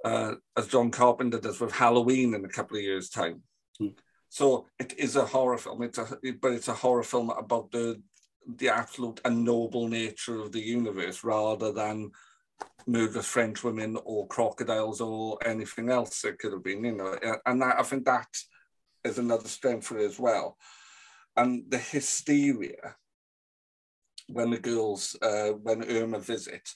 uh, 0.03 0.35
as 0.57 0.67
John 0.67 0.91
Carpenter 0.91 1.39
does 1.39 1.59
with 1.59 1.71
Halloween 1.71 2.33
in 2.33 2.45
a 2.45 2.49
couple 2.49 2.77
of 2.77 2.83
years' 2.83 3.09
time. 3.09 3.41
Mm. 3.81 3.95
So 4.29 4.67
it 4.79 4.93
is 4.97 5.15
a 5.15 5.25
horror 5.25 5.57
film. 5.57 5.81
It's 5.83 5.97
a 5.97 6.07
but 6.41 6.53
it's 6.53 6.67
a 6.67 6.73
horror 6.73 7.03
film 7.03 7.29
about 7.31 7.71
the 7.71 8.01
the 8.47 8.69
absolute 8.69 9.19
and 9.25 9.43
noble 9.43 9.87
nature 9.87 10.39
of 10.39 10.51
the 10.51 10.61
universe 10.61 11.23
rather 11.23 11.71
than 11.71 12.11
murderous 12.87 13.27
French 13.27 13.63
women 13.63 13.97
or 14.05 14.27
crocodiles 14.27 15.01
or 15.01 15.37
anything 15.45 15.89
else 15.89 16.23
it 16.25 16.39
could 16.39 16.53
have 16.53 16.63
been, 16.63 16.83
you 16.83 16.95
know. 16.95 17.17
And 17.45 17.61
that, 17.61 17.79
I 17.79 17.83
think 17.83 18.05
that 18.05 18.27
is 19.03 19.17
another 19.17 19.47
strength 19.47 19.87
for 19.87 19.99
it 19.99 20.05
as 20.05 20.19
well. 20.19 20.57
And 21.35 21.63
the 21.69 21.77
hysteria 21.77 22.95
when 24.31 24.51
the 24.51 24.59
girls, 24.59 25.15
uh, 25.21 25.49
when 25.49 25.83
Irma 25.89 26.19
visit, 26.19 26.75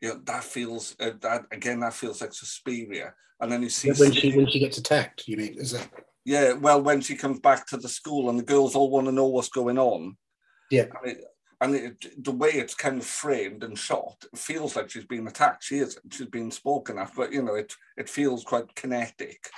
you 0.00 0.08
know, 0.08 0.20
that 0.24 0.44
feels 0.44 0.96
uh, 1.00 1.10
that 1.20 1.46
again. 1.52 1.80
That 1.80 1.94
feels 1.94 2.20
like 2.20 2.32
Suspiria, 2.32 3.14
and 3.40 3.52
then 3.52 3.62
you 3.62 3.68
see 3.68 3.90
when 3.92 4.12
she 4.12 4.36
when 4.36 4.48
she 4.48 4.58
gets 4.58 4.78
attacked. 4.78 5.28
You 5.28 5.36
mean 5.36 5.54
is 5.58 5.72
that? 5.72 5.88
Yeah, 6.24 6.52
well, 6.52 6.82
when 6.82 7.00
she 7.00 7.16
comes 7.16 7.40
back 7.40 7.66
to 7.68 7.76
the 7.76 7.88
school 7.88 8.28
and 8.28 8.38
the 8.38 8.44
girls 8.44 8.74
all 8.74 8.90
want 8.90 9.06
to 9.06 9.12
know 9.12 9.26
what's 9.26 9.48
going 9.48 9.78
on, 9.78 10.16
yeah. 10.70 10.86
And, 11.02 11.10
it, 11.10 11.24
and 11.62 11.74
it, 11.74 12.24
the 12.24 12.32
way 12.32 12.50
it's 12.50 12.74
kind 12.74 12.98
of 12.98 13.06
framed 13.06 13.64
and 13.64 13.78
shot, 13.78 14.24
it 14.32 14.38
feels 14.38 14.76
like 14.76 14.90
she's 14.90 15.04
being 15.04 15.26
attacked. 15.26 15.64
She 15.64 15.78
isn't. 15.78 16.12
She's 16.12 16.28
being 16.28 16.50
spoken 16.50 16.98
at, 16.98 17.12
but 17.16 17.32
you 17.32 17.42
know, 17.42 17.54
it 17.54 17.74
it 17.96 18.08
feels 18.08 18.44
quite 18.44 18.74
kinetic. 18.74 19.48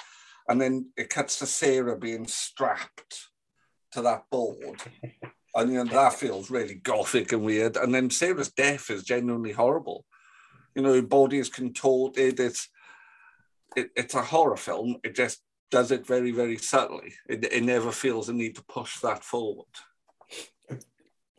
And 0.48 0.60
then 0.60 0.90
it 0.96 1.08
cuts 1.08 1.38
to 1.38 1.46
Sarah 1.46 1.96
being 1.96 2.26
strapped 2.26 3.28
to 3.92 4.02
that 4.02 4.24
board. 4.30 4.82
And 5.54 5.72
you 5.72 5.84
know, 5.84 5.92
that 5.92 6.14
feels 6.14 6.50
really 6.50 6.74
gothic 6.74 7.32
and 7.32 7.44
weird. 7.44 7.76
And 7.76 7.94
then 7.94 8.10
Sarah's 8.10 8.50
death 8.50 8.90
is 8.90 9.04
genuinely 9.04 9.52
horrible. 9.52 10.04
You 10.74 10.82
know, 10.82 11.02
body 11.02 11.38
is 11.38 11.48
contorted. 11.48 12.40
It's 12.40 12.68
it, 13.76 13.90
it's 13.96 14.14
a 14.14 14.22
horror 14.22 14.56
film. 14.56 14.96
It 15.02 15.14
just 15.14 15.42
does 15.70 15.90
it 15.90 16.06
very, 16.06 16.30
very 16.30 16.58
subtly. 16.58 17.14
It, 17.28 17.44
it 17.50 17.62
never 17.62 17.90
feels 17.92 18.26
the 18.26 18.34
need 18.34 18.56
to 18.56 18.64
push 18.64 19.00
that 19.00 19.24
forward 19.24 19.66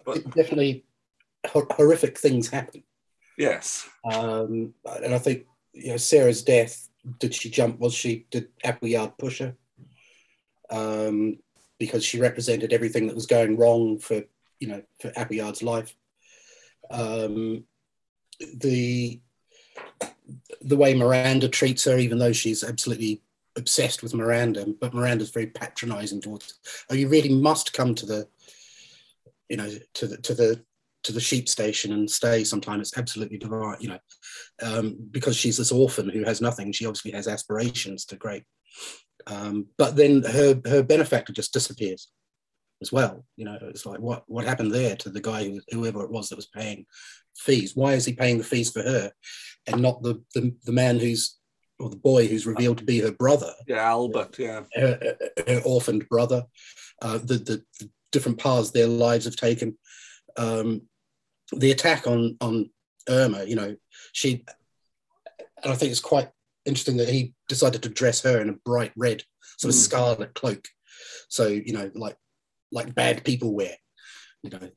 but 0.05 0.23
definitely 0.31 0.85
horrific 1.45 2.17
things 2.17 2.49
happen. 2.49 2.83
Yes. 3.37 3.87
Um, 4.11 4.73
and 4.85 5.13
I 5.13 5.17
think 5.17 5.45
you 5.73 5.89
know 5.89 5.97
Sarah's 5.97 6.43
death. 6.43 6.89
Did 7.19 7.33
she 7.33 7.49
jump? 7.49 7.79
Was 7.79 7.93
she? 7.93 8.27
Did 8.31 8.49
Appleyard 8.63 9.17
push 9.17 9.39
her? 9.39 9.55
Um, 10.69 11.39
because 11.79 12.05
she 12.05 12.19
represented 12.19 12.71
everything 12.71 13.07
that 13.07 13.15
was 13.15 13.25
going 13.25 13.57
wrong 13.57 13.99
for 13.99 14.23
you 14.59 14.67
know 14.67 14.81
for 14.99 15.09
Appleyard's 15.11 15.63
life. 15.63 15.95
Um, 16.91 17.65
the 18.39 19.19
the 20.61 20.77
way 20.77 20.93
Miranda 20.93 21.49
treats 21.49 21.83
her, 21.85 21.97
even 21.97 22.17
though 22.17 22.31
she's 22.31 22.63
absolutely 22.63 23.21
obsessed 23.55 24.01
with 24.01 24.13
Miranda, 24.13 24.65
but 24.79 24.93
Miranda's 24.93 25.29
very 25.29 25.47
patronizing 25.47 26.21
towards. 26.21 26.51
Her. 26.51 26.85
Oh, 26.91 26.95
you 26.95 27.09
really 27.09 27.33
must 27.33 27.73
come 27.73 27.93
to 27.95 28.05
the 28.05 28.27
you 29.49 29.57
know, 29.57 29.69
to 29.93 30.07
the 30.07 30.17
to 30.17 30.33
the 30.33 30.65
to 31.03 31.11
the 31.11 31.19
sheep 31.19 31.49
station 31.49 31.91
and 31.91 32.09
stay 32.09 32.43
sometime. 32.43 32.79
It's 32.79 32.97
absolutely 32.97 33.37
divine, 33.37 33.77
you 33.79 33.89
know, 33.89 33.99
um, 34.61 34.97
because 35.11 35.35
she's 35.35 35.57
this 35.57 35.71
orphan 35.71 36.09
who 36.09 36.23
has 36.23 36.41
nothing. 36.41 36.71
She 36.71 36.85
obviously 36.85 37.11
has 37.11 37.27
aspirations 37.27 38.05
to 38.05 38.15
great. 38.15 38.43
Um, 39.27 39.67
but 39.77 39.95
then 39.95 40.23
her 40.23 40.59
her 40.65 40.81
benefactor 40.81 41.33
just 41.33 41.53
disappears 41.53 42.09
as 42.83 42.91
well. 42.91 43.25
You 43.39 43.45
know, 43.45 43.57
it's 43.61 43.85
like 43.85 43.99
what 43.99 44.23
what 44.27 44.45
happened 44.45 44.71
there 44.73 44.95
to 44.97 45.09
the 45.09 45.21
guy 45.21 45.43
who, 45.45 45.61
whoever 45.71 46.03
it 46.03 46.11
was 46.11 46.29
that 46.29 46.35
was 46.35 46.53
paying 46.59 46.85
fees? 47.35 47.75
Why 47.75 47.93
is 47.93 48.05
he 48.05 48.13
paying 48.13 48.37
the 48.37 48.43
fees 48.43 48.69
for 48.71 48.83
her 48.83 49.11
and 49.67 49.81
not 49.81 50.03
the 50.03 50.21
the, 50.35 50.53
the 50.65 50.71
man 50.71 50.99
who's 50.99 51.37
or 51.79 51.89
the 51.89 51.95
boy 52.11 52.27
who's 52.27 52.45
revealed 52.45 52.77
to 52.79 52.83
be 52.83 52.99
her 52.99 53.11
brother? 53.11 53.51
Yeah, 53.67 53.83
Albert. 53.83 54.37
Yeah, 54.37 54.61
her, 54.75 55.17
her 55.47 55.61
orphaned 55.65 56.07
brother. 56.07 56.43
Uh, 57.01 57.17
the, 57.17 57.37
the, 57.49 57.63
the 57.79 57.89
different 58.11 58.37
paths 58.37 58.71
their 58.71 58.87
lives 58.87 59.25
have 59.25 59.35
taken. 59.35 59.77
Um, 60.37 60.83
the 61.51 61.71
attack 61.71 62.07
on 62.07 62.37
on 62.41 62.69
Irma, 63.09 63.43
you 63.45 63.55
know, 63.55 63.75
she, 64.13 64.45
and 65.63 65.73
I 65.73 65.75
think 65.75 65.91
it's 65.91 65.99
quite 65.99 66.29
interesting 66.65 66.97
that 66.97 67.09
he 67.09 67.33
decided 67.49 67.83
to 67.83 67.89
dress 67.89 68.21
her 68.21 68.39
in 68.39 68.49
a 68.49 68.59
bright 68.65 68.93
red 68.95 69.23
sort 69.57 69.73
of 69.73 69.79
Mm. 69.79 69.83
scarlet 69.83 70.33
cloak. 70.35 70.67
So 71.29 71.47
you 71.47 71.73
know, 71.73 71.91
like 71.95 72.15
like 72.73 72.93
bad 72.95 73.23
people 73.23 73.53
wear. 73.53 73.75
You 74.43 74.49
know, 74.49 74.69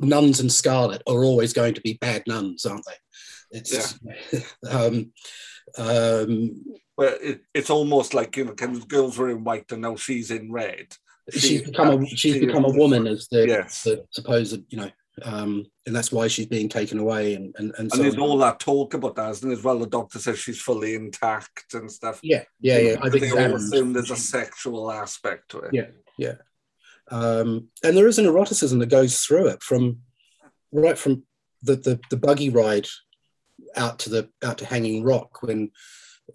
nuns 0.00 0.40
in 0.40 0.48
scarlet 0.48 1.02
are 1.06 1.22
always 1.24 1.52
going 1.52 1.74
to 1.74 1.80
be 1.82 1.98
bad 2.00 2.22
nuns, 2.26 2.64
aren't 2.64 2.86
they? 2.86 3.58
It's 3.58 3.98
um, 4.70 5.12
um, 5.78 6.64
But 6.96 7.22
it, 7.22 7.40
it's 7.54 7.70
almost 7.70 8.14
like 8.14 8.36
you 8.36 8.44
know, 8.44 8.54
kind 8.54 8.76
of 8.76 8.88
girls 8.88 9.18
were 9.18 9.30
in 9.30 9.44
white 9.44 9.70
and 9.72 9.82
now 9.82 9.96
she's 9.96 10.30
in 10.30 10.50
red. 10.52 10.86
she's 11.30 11.42
She- 11.42 11.64
become 11.64 12.02
a 12.02 12.06
she's 12.06 12.38
become 12.40 12.64
a 12.64 12.70
woman 12.70 13.06
as 13.06 13.28
the, 13.28 13.46
Yes. 13.46 13.82
the 13.84 14.04
supposed 14.10 14.60
you 14.70 14.78
know 14.78 14.90
um 15.24 15.66
and 15.86 15.94
that's 15.94 16.10
why 16.10 16.26
she's 16.26 16.46
being 16.46 16.70
taken 16.70 16.98
away 16.98 17.34
and 17.34 17.54
and, 17.58 17.72
and 17.78 17.92
And 17.92 18.02
there's 18.02 18.14
on. 18.14 18.20
all 18.20 18.38
that 18.38 18.58
talk 18.60 18.94
about 18.94 19.14
that, 19.16 19.30
isn't 19.30 19.46
there, 19.48 19.58
as 19.58 19.62
well. 19.62 19.78
The 19.78 19.86
doctor 19.86 20.18
says 20.18 20.38
she's 20.38 20.60
fully 20.60 20.94
intact 20.94 21.74
and 21.74 21.90
stuff. 21.92 22.18
yeah 22.22 22.44
yeah 22.60 22.78
yeah 22.78 22.96
I 23.02 23.10
think 23.10 23.22
they 23.24 23.30
all 23.30 23.54
assume 23.56 23.92
there's 23.92 24.10
a 24.10 24.16
sexual 24.16 24.90
aspect 24.90 25.50
to 25.50 25.58
it. 25.60 25.74
Yeah, 25.74 25.88
yeah. 26.16 26.36
Um, 27.12 27.68
and 27.84 27.94
there 27.94 28.08
is 28.08 28.18
an 28.18 28.24
eroticism 28.24 28.78
that 28.78 28.88
goes 28.88 29.20
through 29.20 29.48
it 29.48 29.62
from 29.62 29.98
right 30.72 30.96
from 30.96 31.24
the, 31.62 31.76
the, 31.76 32.00
the 32.08 32.16
buggy 32.16 32.48
ride 32.48 32.88
out 33.76 33.98
to 34.00 34.10
the 34.10 34.30
out 34.42 34.58
to 34.58 34.66
Hanging 34.66 35.04
Rock 35.04 35.42
when 35.42 35.70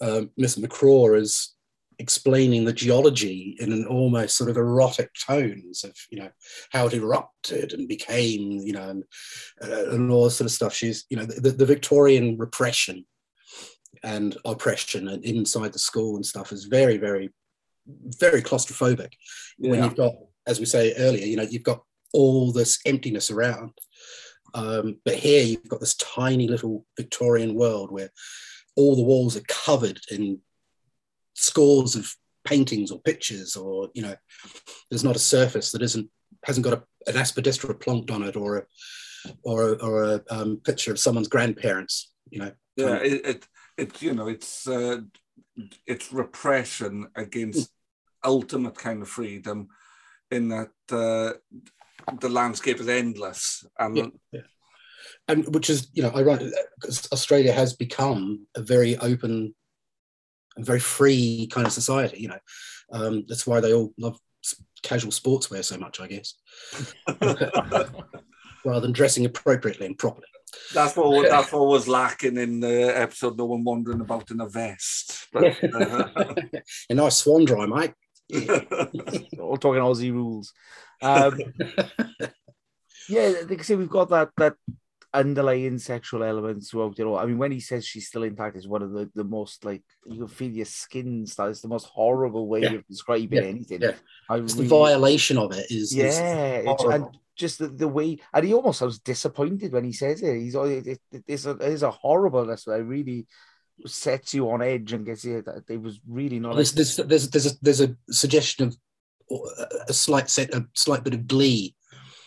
um, 0.01 0.29
Miss 0.37 0.55
McCraw 0.55 1.19
is 1.19 1.55
explaining 1.99 2.63
the 2.63 2.73
geology 2.73 3.57
in 3.59 3.71
an 3.71 3.87
almost 3.87 4.37
sort 4.37 4.51
of 4.51 4.57
erotic 4.57 5.09
tones 5.27 5.83
of 5.83 5.95
you 6.11 6.19
know 6.19 6.29
how 6.71 6.85
it 6.85 6.93
erupted 6.93 7.73
and 7.73 7.87
became 7.87 8.51
you 8.51 8.73
know 8.73 8.89
and, 8.89 9.03
uh, 9.63 9.89
and 9.89 10.11
all 10.11 10.25
this 10.25 10.37
sort 10.37 10.45
of 10.45 10.51
stuff. 10.51 10.75
She's 10.75 11.05
you 11.09 11.17
know 11.17 11.25
the, 11.25 11.51
the 11.51 11.65
Victorian 11.65 12.37
repression 12.37 13.03
and 14.03 14.37
oppression 14.45 15.07
and 15.07 15.25
inside 15.25 15.73
the 15.73 15.79
school 15.79 16.15
and 16.17 16.25
stuff 16.25 16.51
is 16.51 16.65
very 16.65 16.97
very 16.97 17.31
very 17.87 18.43
claustrophobic 18.43 19.13
when 19.57 19.83
you've 19.83 19.95
got 19.95 20.13
as 20.47 20.59
we 20.59 20.65
say 20.65 20.93
earlier 20.97 21.25
you 21.25 21.35
know 21.35 21.43
you've 21.49 21.63
got 21.63 21.83
all 22.13 22.51
this 22.51 22.79
emptiness 22.85 23.29
around. 23.29 23.73
Um, 24.53 24.99
but 25.03 25.15
here 25.15 25.43
you've 25.43 25.67
got 25.67 25.81
this 25.81 25.95
tiny 25.95 26.47
little 26.47 26.85
victorian 26.95 27.53
world 27.53 27.91
where 27.91 28.09
all 28.75 28.95
the 28.95 29.03
walls 29.03 29.35
are 29.35 29.43
covered 29.49 29.99
in 30.09 30.39
scores 31.33 31.95
of 31.95 32.11
paintings 32.45 32.91
or 32.91 33.01
pictures 33.01 33.57
or 33.57 33.89
you 33.93 34.01
know 34.01 34.15
there's 34.89 35.03
not 35.03 35.17
a 35.17 35.19
surface 35.19 35.71
that 35.71 35.81
isn't 35.81 36.09
hasn't 36.45 36.63
got 36.63 36.73
a, 36.73 36.83
an 37.07 37.15
aspidistra 37.15 37.73
plonked 37.77 38.09
on 38.09 38.23
it 38.23 38.37
or 38.37 38.57
a 38.57 38.63
or 39.43 39.73
a, 39.73 39.73
or 39.85 40.03
a 40.05 40.21
um, 40.29 40.61
picture 40.63 40.91
of 40.91 40.97
someone's 40.97 41.27
grandparents 41.27 42.13
you 42.31 42.39
know. 42.39 42.51
Yeah, 42.75 42.95
of- 42.95 43.03
it, 43.03 43.25
it, 43.25 43.47
it 43.77 44.01
you 44.01 44.13
know, 44.13 44.27
it's 44.27 44.67
uh, 44.67 45.01
it's 45.85 46.13
repression 46.13 47.07
against 47.15 47.71
ultimate 48.23 48.75
kind 48.75 49.01
of 49.01 49.09
freedom, 49.09 49.67
in 50.31 50.49
that 50.49 50.71
uh, 50.91 51.33
the 52.19 52.29
landscape 52.29 52.79
is 52.79 52.87
endless, 52.87 53.65
and 53.79 53.97
Yeah, 53.97 54.07
yeah. 54.31 54.41
and 55.27 55.53
which 55.53 55.69
is 55.69 55.89
you 55.93 56.03
know 56.03 56.11
ironic 56.15 56.53
because 56.79 57.07
Australia 57.11 57.51
has 57.51 57.73
become 57.73 58.47
a 58.55 58.61
very 58.61 58.97
open 58.97 59.53
and 60.55 60.65
very 60.65 60.79
free 60.79 61.47
kind 61.51 61.67
of 61.67 61.73
society. 61.73 62.19
You 62.19 62.29
know, 62.29 62.39
um, 62.91 63.25
that's 63.27 63.45
why 63.47 63.59
they 63.59 63.73
all 63.73 63.93
love 63.97 64.17
casual 64.83 65.11
sportswear 65.11 65.63
so 65.63 65.77
much, 65.77 65.99
I 65.99 66.07
guess, 66.07 66.35
rather 68.65 68.79
than 68.81 68.91
dressing 68.91 69.25
appropriately 69.25 69.85
and 69.85 69.97
properly. 69.97 70.27
that's 70.73 70.95
what 70.95 71.29
that's 71.29 71.51
what 71.51 71.67
was 71.67 71.87
lacking 71.87 72.37
in 72.37 72.59
the 72.59 72.97
episode. 72.97 73.37
No 73.37 73.45
one 73.45 73.63
wondering 73.63 74.01
about 74.01 74.31
in 74.31 74.41
a 74.41 74.47
vest. 74.49 75.27
But, 75.33 75.57
uh, 75.63 76.33
a 76.89 76.93
nice 76.93 77.17
swan 77.17 77.45
dry, 77.45 77.65
mate. 77.65 77.93
all 79.39 79.57
talking 79.57 79.81
Aussie 79.81 80.11
rules. 80.11 80.53
Um, 81.01 81.39
yeah, 83.09 83.33
like 83.49 83.59
I 83.59 83.63
say, 83.63 83.75
we've 83.75 83.89
got 83.89 84.09
that 84.09 84.29
that 84.37 84.55
underlying 85.13 85.79
sexual 85.79 86.23
elements 86.23 86.69
throughout 86.69 86.99
it 86.99 87.03
all. 87.03 87.17
I 87.17 87.25
mean, 87.25 87.37
when 87.37 87.51
he 87.51 87.59
says 87.59 87.85
she's 87.85 88.07
still 88.07 88.23
intact, 88.23 88.57
is 88.57 88.67
one 88.67 88.81
of 88.81 88.91
the, 88.91 89.09
the 89.15 89.23
most 89.23 89.63
like 89.63 89.83
you 90.05 90.19
can 90.19 90.27
feel 90.27 90.51
your 90.51 90.65
skin 90.65 91.25
start. 91.25 91.51
It's 91.51 91.61
the 91.61 91.67
most 91.69 91.85
horrible 91.87 92.47
way 92.47 92.61
Yeah. 92.61 92.73
of 92.73 92.87
describing 92.87 93.41
Yeah, 93.41 93.49
anything. 93.49 93.81
yeah. 93.81 93.91
I 94.29 94.37
It's 94.37 94.53
really- 94.55 94.67
the 94.67 94.75
violation 94.75 95.37
of 95.37 95.53
it 95.53 95.67
is, 95.71 95.93
is 95.93 95.95
yeah, 95.95 96.61
it's, 96.65 96.83
and 96.83 97.05
just 97.35 97.59
the, 97.59 97.67
the 97.67 97.87
way, 97.87 98.19
and 98.33 98.45
he 98.45 98.53
almost 98.53 98.79
sounds 98.79 98.99
disappointed 98.99 99.71
when 99.71 99.85
he 99.85 99.93
says 99.93 100.21
it. 100.21 100.35
He's 100.37 100.55
it, 100.55 100.87
it, 100.87 100.99
it, 101.11 101.23
it's 101.27 101.45
a 101.45 101.51
it's 101.51 101.83
a 101.83 101.91
horribleness 101.91 102.65
that 102.65 102.83
really 102.83 103.27
sets 103.85 104.33
you 104.33 104.49
on 104.49 104.61
edge 104.61 104.93
and 104.93 105.05
gets 105.05 105.23
you. 105.23 105.41
That 105.41 105.63
it 105.69 105.81
was 105.81 105.99
really 106.07 106.39
not. 106.39 106.55
there's, 106.55 106.73
there's, 106.73 106.95
there's, 106.97 107.29
there's, 107.29 107.53
a, 107.53 107.57
there's 107.61 107.81
a 107.81 107.95
suggestion 108.09 108.67
of 108.67 108.77
a 109.87 109.93
slight 109.93 110.29
set, 110.29 110.53
a 110.53 110.65
slight 110.73 111.03
bit 111.03 111.13
of 111.13 111.27
glee 111.27 111.75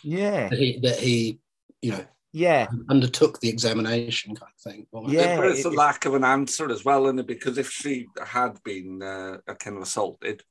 yeah, 0.03 0.48
that 0.48 0.59
he, 0.59 0.78
that 0.82 0.98
he 0.98 1.40
you 1.82 1.92
know, 1.92 2.05
yeah, 2.32 2.68
undertook 2.88 3.40
the 3.40 3.48
examination 3.48 4.34
kind 4.36 4.53
of 4.55 4.72
thing. 4.72 4.86
Well, 4.92 5.12
Yeah, 5.12 5.36
but 5.36 5.46
it's 5.46 5.61
it- 5.61 5.66
a 5.66 5.70
lack 5.70 6.05
of 6.05 6.14
an 6.14 6.24
answer 6.24 6.70
as 6.70 6.84
well, 6.84 7.07
is 7.07 7.24
Because 7.24 7.59
if 7.59 7.70
she 7.70 8.07
had 8.24 8.62
been 8.62 9.03
uh, 9.03 9.38
a 9.46 9.55
kind 9.55 9.76
of 9.76 9.82
assaulted, 9.82 10.42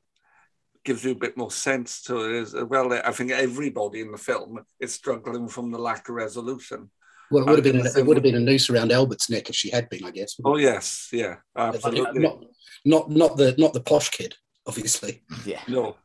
gives 0.84 1.04
you 1.04 1.12
a 1.12 1.16
bit 1.16 1.38
more 1.38 1.52
sense 1.52 2.02
to 2.04 2.18
it 2.18 2.42
as 2.42 2.56
well. 2.56 2.92
I 2.94 3.12
think 3.12 3.32
everybody 3.32 4.02
in 4.02 4.12
the 4.12 4.18
film 4.18 4.60
is 4.80 4.94
struggling 4.94 5.48
from 5.48 5.72
the 5.72 5.78
lack 5.78 6.10
of 6.10 6.16
resolution. 6.16 6.90
Well, 7.32 7.44
it 7.44 7.50
would 7.50 7.66
have 7.66 7.74
been 7.74 7.86
it 7.86 8.06
would 8.06 8.18
have 8.18 8.24
been 8.24 8.36
a 8.36 8.40
noose 8.40 8.70
around 8.70 8.92
Albert's 8.92 9.30
neck 9.30 9.50
if 9.50 9.56
she 9.56 9.70
had 9.70 9.90
been, 9.90 10.04
I 10.04 10.12
guess. 10.12 10.36
Oh 10.44 10.58
yes, 10.58 11.10
yeah, 11.12 11.36
absolutely. 11.56 12.22
Not, 12.22 12.44
not 12.86 13.10
not 13.10 13.38
the 13.38 13.56
not 13.58 13.74
the 13.74 13.82
posh 13.82 14.10
kid, 14.10 14.36
obviously. 14.66 15.24
yeah. 15.46 15.62
No, 15.68 15.96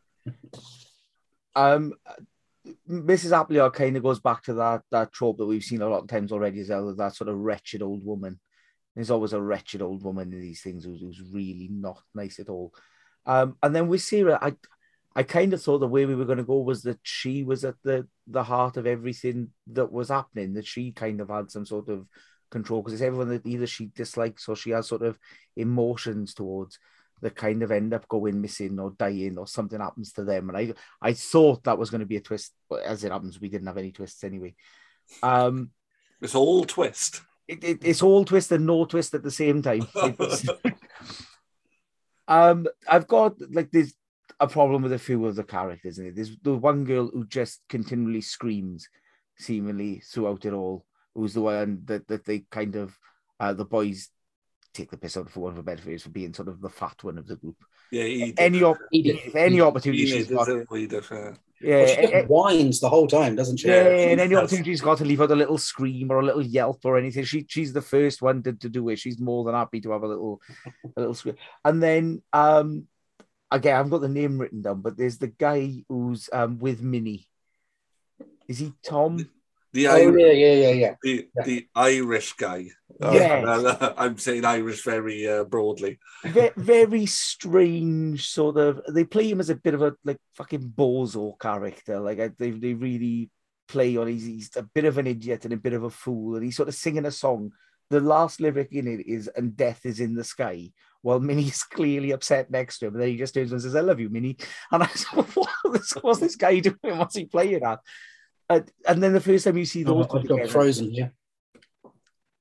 Um, 1.54 1.94
Mrs. 2.88 3.32
Appleyard 3.32 3.74
kind 3.74 3.96
of 3.96 4.02
goes 4.02 4.20
back 4.20 4.42
to 4.44 4.54
that 4.54 4.82
that 4.90 5.12
trope 5.12 5.38
that 5.38 5.46
we've 5.46 5.62
seen 5.62 5.82
a 5.82 5.88
lot 5.88 6.02
of 6.02 6.08
times 6.08 6.32
already, 6.32 6.60
as 6.60 6.68
well, 6.70 6.94
that 6.94 7.14
sort 7.14 7.28
of 7.28 7.36
wretched 7.38 7.82
old 7.82 8.04
woman. 8.04 8.40
There's 8.94 9.10
always 9.10 9.32
a 9.32 9.40
wretched 9.42 9.82
old 9.82 10.02
woman 10.04 10.32
in 10.32 10.40
these 10.40 10.62
things 10.62 10.84
who's, 10.84 11.00
who's 11.00 11.20
really 11.32 11.68
not 11.70 12.00
nice 12.14 12.38
at 12.38 12.48
all. 12.48 12.72
Um, 13.26 13.56
and 13.62 13.74
then 13.74 13.88
with 13.88 14.02
Sarah, 14.02 14.38
I 14.40 14.54
I 15.16 15.22
kind 15.22 15.52
of 15.52 15.62
thought 15.62 15.78
the 15.78 15.86
way 15.86 16.06
we 16.06 16.14
were 16.14 16.24
going 16.24 16.38
to 16.38 16.44
go 16.44 16.58
was 16.58 16.82
that 16.82 16.98
she 17.02 17.44
was 17.44 17.64
at 17.64 17.76
the 17.84 18.06
the 18.26 18.42
heart 18.42 18.76
of 18.76 18.86
everything 18.86 19.50
that 19.68 19.92
was 19.92 20.08
happening. 20.08 20.54
That 20.54 20.66
she 20.66 20.92
kind 20.92 21.20
of 21.20 21.28
had 21.28 21.50
some 21.50 21.64
sort 21.64 21.88
of 21.88 22.06
control 22.50 22.82
because 22.82 22.94
it's 22.94 23.02
everyone 23.02 23.28
that 23.28 23.46
either 23.46 23.66
she 23.66 23.86
dislikes 23.86 24.48
or 24.48 24.56
she 24.56 24.70
has 24.70 24.88
sort 24.88 25.02
of 25.02 25.18
emotions 25.56 26.34
towards 26.34 26.78
that 27.20 27.36
kind 27.36 27.62
of 27.62 27.70
end 27.70 27.94
up 27.94 28.08
going 28.08 28.40
missing 28.40 28.78
or 28.78 28.90
dying 28.98 29.38
or 29.38 29.46
something 29.46 29.80
happens 29.80 30.12
to 30.12 30.24
them. 30.24 30.48
And 30.48 30.58
I 30.58 30.74
I 31.00 31.12
thought 31.12 31.64
that 31.64 31.78
was 31.78 31.90
going 31.90 32.00
to 32.00 32.06
be 32.06 32.16
a 32.16 32.20
twist, 32.20 32.52
but 32.68 32.82
as 32.82 33.04
it 33.04 33.12
happens, 33.12 33.40
we 33.40 33.48
didn't 33.48 33.68
have 33.68 33.78
any 33.78 33.92
twists 33.92 34.24
anyway. 34.24 34.54
Um, 35.22 35.70
it's 36.20 36.34
all 36.34 36.64
twist. 36.64 37.22
it, 37.46 37.62
it, 37.62 37.78
it's 37.82 38.02
all 38.02 38.24
twist 38.24 38.50
and 38.52 38.66
no 38.66 38.84
twist 38.84 39.14
at 39.14 39.22
the 39.22 39.30
same 39.30 39.62
time. 39.62 39.86
um, 42.28 42.66
I've 42.88 43.06
got 43.06 43.36
like 43.52 43.70
there's 43.70 43.94
a 44.44 44.52
problem 44.52 44.82
with 44.82 44.92
a 44.92 44.98
few 44.98 45.24
of 45.26 45.34
the 45.36 45.44
characters 45.44 45.98
in 45.98 46.06
it. 46.06 46.14
There's 46.16 46.36
the 46.42 46.54
one 46.54 46.84
girl 46.84 47.08
who 47.12 47.26
just 47.26 47.60
continually 47.68 48.20
screams, 48.20 48.88
seemingly 49.38 50.00
throughout 50.00 50.44
it 50.44 50.52
all. 50.52 50.84
Who's 51.14 51.34
the 51.34 51.42
one 51.42 51.82
that 51.86 52.06
that 52.08 52.24
they 52.24 52.44
kind 52.50 52.76
of 52.76 52.96
uh, 53.40 53.52
the 53.52 53.64
boys 53.64 54.08
take 54.72 54.90
the 54.90 54.96
piss 54.96 55.16
out 55.16 55.30
for 55.30 55.40
one 55.40 55.52
of 55.52 55.58
a 55.58 55.62
better 55.62 55.82
phrase 55.82 56.02
for 56.02 56.08
being 56.10 56.34
sort 56.34 56.48
of 56.48 56.60
the 56.60 56.68
fat 56.68 56.96
one 57.02 57.16
of 57.18 57.28
the 57.28 57.36
group. 57.36 57.56
Yeah, 57.92 58.02
Edith. 58.04 58.34
Any 58.38 58.62
op- 58.64 58.78
Edith. 58.92 59.20
if 59.26 59.36
any 59.36 59.60
opportunity 59.60 60.04
she's 60.06 60.26
Edith, 60.26 60.36
got, 60.36 60.48
is 60.48 60.54
it? 60.68 60.76
Edith, 60.76 61.12
uh, 61.12 61.32
yeah, 61.60 61.76
Well, 61.76 61.86
she 61.86 61.94
eh, 62.12 62.22
whines 62.24 62.80
the 62.80 62.88
whole 62.88 63.06
time, 63.06 63.36
doesn't 63.36 63.58
she? 63.58 63.68
yeah, 63.68 63.84
Yeah, 63.84 63.90
and 64.10 64.20
any 64.20 64.30
she's- 64.30 64.38
opportunity 64.42 64.70
she's 64.72 64.80
got 64.80 64.98
to 64.98 65.04
leave 65.04 65.20
out 65.20 65.30
a 65.30 65.36
little 65.36 65.58
scream 65.58 66.10
or 66.10 66.18
a 66.18 66.24
little 66.24 66.42
yelp 66.42 66.80
or 66.84 66.98
anything, 66.98 67.22
she 67.22 67.46
she's 67.48 67.72
the 67.72 67.82
first 67.82 68.20
one 68.20 68.42
to, 68.42 68.52
to 68.54 68.68
do 68.68 68.88
it. 68.88 68.98
She's 68.98 69.20
more 69.20 69.44
than 69.44 69.54
happy 69.54 69.80
to 69.82 69.92
have 69.92 70.02
a 70.02 70.08
little 70.08 70.40
a 70.96 71.00
little 71.00 71.14
scream. 71.14 71.36
And 71.64 71.80
then 71.80 72.22
um 72.32 72.88
again, 73.50 73.76
I've 73.76 73.90
got 73.90 74.00
the 74.00 74.08
name 74.08 74.38
written 74.38 74.62
down, 74.62 74.80
but 74.80 74.96
there's 74.96 75.18
the 75.18 75.28
guy 75.28 75.84
who's 75.88 76.28
um 76.32 76.58
with 76.58 76.82
Minnie. 76.82 77.26
Is 78.48 78.58
he 78.58 78.72
Tom? 78.82 79.28
The 79.72 79.88
Oh 79.88 79.92
Irish, 79.96 80.22
yeah, 80.22 80.32
yeah, 80.32 80.52
yeah, 80.54 80.70
yeah. 80.70 80.94
the, 81.02 81.28
Yeah. 81.36 81.44
the 81.44 81.66
Irish 81.74 82.32
guy. 82.34 82.68
Uh, 83.00 83.94
I'm 83.98 84.16
saying 84.18 84.44
Irish 84.44 84.84
very 84.84 85.26
uh, 85.28 85.42
broadly. 85.44 85.98
Ve- 86.24 86.52
very 86.56 87.06
strange 87.06 88.28
sort 88.28 88.56
of. 88.56 88.80
They 88.88 89.02
play 89.04 89.28
him 89.30 89.40
as 89.40 89.50
a 89.50 89.56
bit 89.56 89.74
of 89.74 89.82
a 89.82 89.94
like 90.04 90.18
fucking 90.34 90.72
bozo 90.76 91.38
character. 91.40 91.98
Like 91.98 92.20
I, 92.20 92.28
they 92.38 92.52
they 92.52 92.74
really 92.74 93.30
play 93.66 93.96
on. 93.96 94.06
He's, 94.06 94.24
he's 94.26 94.56
a 94.56 94.62
bit 94.62 94.84
of 94.84 94.98
an 94.98 95.08
idiot 95.08 95.44
and 95.44 95.54
a 95.54 95.56
bit 95.56 95.72
of 95.72 95.82
a 95.82 95.90
fool, 95.90 96.36
and 96.36 96.44
he's 96.44 96.56
sort 96.56 96.68
of 96.68 96.74
singing 96.76 97.06
a 97.06 97.10
song. 97.10 97.50
The 97.90 98.00
last 98.00 98.40
lyric 98.40 98.72
in 98.72 98.86
it 98.88 99.06
is 99.06 99.28
"and 99.28 99.56
death 99.56 99.84
is 99.84 100.00
in 100.00 100.14
the 100.14 100.24
sky," 100.24 100.72
while 101.02 101.20
Minnie's 101.20 101.62
clearly 101.76 102.12
upset 102.12 102.50
next 102.50 102.78
to 102.78 102.86
him, 102.86 102.94
and 102.94 103.02
then 103.02 103.10
he 103.10 103.16
just 103.16 103.34
turns 103.34 103.52
and 103.52 103.60
says, 103.60 103.76
"I 103.76 103.80
love 103.80 104.00
you, 104.00 104.08
Minnie." 104.08 104.36
And 104.72 104.82
I 104.82 104.86
said, 104.88 105.24
"What? 105.34 105.50
What's 106.02 106.20
this 106.20 106.36
guy 106.36 106.60
doing? 106.60 106.76
What's 106.82 107.16
he 107.16 107.26
playing 107.26 107.62
at?" 107.62 107.80
And, 108.48 108.70
and 108.86 109.02
then 109.02 109.12
the 109.14 109.20
first 109.20 109.44
time 109.44 109.56
you 109.56 109.64
see 109.64 109.82
those, 109.84 110.06
Oh, 110.10 110.18
I've 110.18 110.28
got 110.28 110.48
frozen. 110.50 110.92
Yeah, 110.92 111.08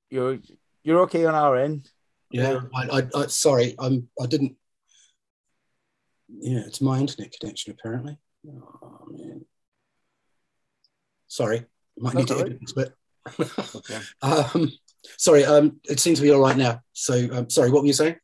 You're 0.10 0.40
you're 0.84 1.02
okay 1.02 1.26
on 1.26 1.34
our 1.36 1.56
end. 1.58 1.90
yeah. 2.32 2.60
I, 2.76 3.00
I, 3.00 3.02
I 3.16 3.26
sorry, 3.28 3.76
I'm. 3.80 4.10
I 4.22 4.26
didn't. 4.26 4.56
Yeah, 6.30 6.62
it's 6.66 6.82
my 6.82 7.00
internet 7.00 7.32
connection 7.40 7.74
apparently. 7.78 8.18
Oh 8.48 9.08
man. 9.12 9.46
Sorry, 11.28 11.66
might 11.98 12.16
need 12.16 12.28
to 12.28 12.36
all 12.36 12.42
edit 12.42 12.60
this 12.62 12.74
bit. 12.74 12.94
Okay. 13.76 14.00
um, 14.22 14.70
sorry, 15.18 15.46
um, 15.46 15.80
it 15.86 16.00
seems 16.00 16.20
to 16.20 16.24
be 16.24 16.32
all 16.32 16.42
right 16.42 16.58
now. 16.58 16.82
So, 16.94 17.28
um, 17.32 17.50
sorry, 17.50 17.72
what 17.72 17.82
were 17.82 17.88
you 17.88 17.94
saying? 17.94 18.16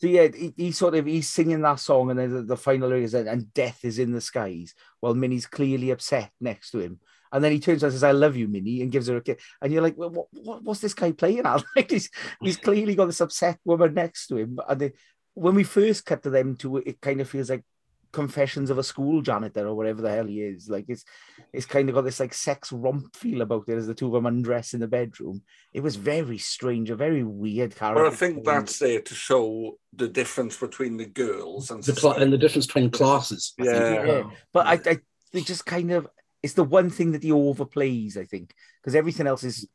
So 0.00 0.06
yeah, 0.06 0.28
he, 0.34 0.52
he 0.56 0.72
sort 0.72 0.94
of 0.94 1.06
he's 1.06 1.30
singing 1.30 1.62
that 1.62 1.80
song, 1.80 2.10
and 2.10 2.18
then 2.18 2.34
the, 2.34 2.42
the 2.42 2.56
final 2.56 2.88
lyric 2.88 3.04
is 3.04 3.14
and 3.14 3.52
death 3.54 3.84
is 3.84 3.98
in 3.98 4.12
the 4.12 4.20
skies. 4.20 4.74
While 5.00 5.14
Minnie's 5.14 5.46
clearly 5.46 5.90
upset 5.90 6.30
next 6.40 6.70
to 6.72 6.80
him, 6.80 7.00
and 7.32 7.42
then 7.42 7.52
he 7.52 7.58
turns 7.58 7.82
around 7.82 7.92
and 7.92 7.94
says, 7.94 8.04
"I 8.04 8.12
love 8.12 8.36
you, 8.36 8.48
Minnie," 8.48 8.82
and 8.82 8.92
gives 8.92 9.08
her 9.08 9.16
a 9.16 9.22
kiss. 9.22 9.42
And 9.62 9.72
you're 9.72 9.82
like, 9.82 9.96
well, 9.96 10.10
what, 10.10 10.26
what, 10.32 10.62
what's 10.62 10.80
this 10.80 10.94
guy 10.94 11.12
playing 11.12 11.46
at? 11.46 11.64
Like 11.76 11.90
he's 11.90 12.10
he's 12.40 12.58
clearly 12.58 12.94
got 12.94 13.06
this 13.06 13.20
upset 13.20 13.58
woman 13.64 13.94
next 13.94 14.26
to 14.28 14.36
him. 14.36 14.58
And 14.68 14.80
they, 14.80 14.92
when 15.34 15.54
we 15.54 15.64
first 15.64 16.04
cut 16.04 16.22
to 16.24 16.30
them 16.30 16.56
two, 16.56 16.76
it 16.76 17.00
kind 17.00 17.20
of 17.20 17.28
feels 17.30 17.48
like 17.48 17.64
confessions 18.12 18.70
of 18.70 18.78
a 18.78 18.82
school 18.82 19.22
janitor 19.22 19.66
or 19.66 19.74
whatever 19.74 20.02
the 20.02 20.10
hell 20.10 20.26
he 20.26 20.42
is. 20.42 20.68
Like 20.68 20.86
it's 20.88 21.04
it's 21.52 21.66
kind 21.66 21.88
of 21.88 21.94
got 21.94 22.02
this 22.02 22.20
like 22.20 22.34
sex 22.34 22.70
romp 22.70 23.16
feel 23.16 23.42
about 23.42 23.68
it 23.68 23.76
as 23.76 23.86
the 23.86 23.94
two 23.94 24.06
of 24.06 24.12
them 24.12 24.26
undress 24.26 24.74
in 24.74 24.80
the 24.80 24.88
bedroom. 24.88 25.42
It 25.72 25.80
was 25.80 25.96
very 25.96 26.38
strange, 26.38 26.90
a 26.90 26.96
very 26.96 27.24
weird 27.24 27.74
character. 27.74 28.04
But 28.04 28.12
I 28.12 28.16
think 28.16 28.44
that's 28.44 28.78
there 28.78 29.00
to 29.00 29.14
show 29.14 29.78
the 29.94 30.08
difference 30.08 30.56
between 30.56 30.96
the 30.96 31.06
girls 31.06 31.70
and 31.70 31.82
The 31.82 31.94
cl- 31.94 32.14
and 32.14 32.32
the 32.32 32.38
difference 32.38 32.66
between 32.66 32.90
classes. 32.90 33.54
I 33.58 33.64
think. 33.64 33.74
Yeah. 33.74 34.04
yeah. 34.04 34.30
But 34.52 34.66
I, 34.66 34.90
I 34.90 34.98
they 35.32 35.40
just 35.40 35.66
kind 35.66 35.90
of 35.92 36.08
it's 36.42 36.54
the 36.54 36.64
one 36.64 36.90
thing 36.90 37.12
that 37.12 37.22
he 37.22 37.30
overplays, 37.30 38.16
I 38.16 38.24
think, 38.24 38.54
because 38.80 38.94
everything 38.94 39.26
else 39.26 39.44
is, 39.44 39.68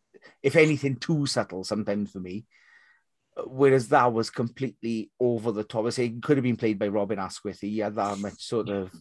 if 0.44 0.56
anything, 0.56 0.98
too 0.98 1.26
subtle 1.26 1.64
sometimes 1.64 2.12
for 2.12 2.20
me. 2.20 2.46
Whereas 3.46 3.90
that 3.90 4.12
was 4.14 4.30
completely 4.30 5.12
over 5.20 5.52
the 5.52 5.64
top. 5.64 5.86
I 5.86 5.90
say 5.90 6.06
it 6.06 6.24
could 6.24 6.38
have 6.38 6.44
been 6.44 6.58
played 6.58 6.80
by 6.80 6.88
Robin 6.88 7.20
Asquith. 7.20 7.60
He 7.62 7.80
had 7.80 7.96
that 7.96 8.18
much 8.20 8.42
sort 8.42 8.70
of 8.70 8.92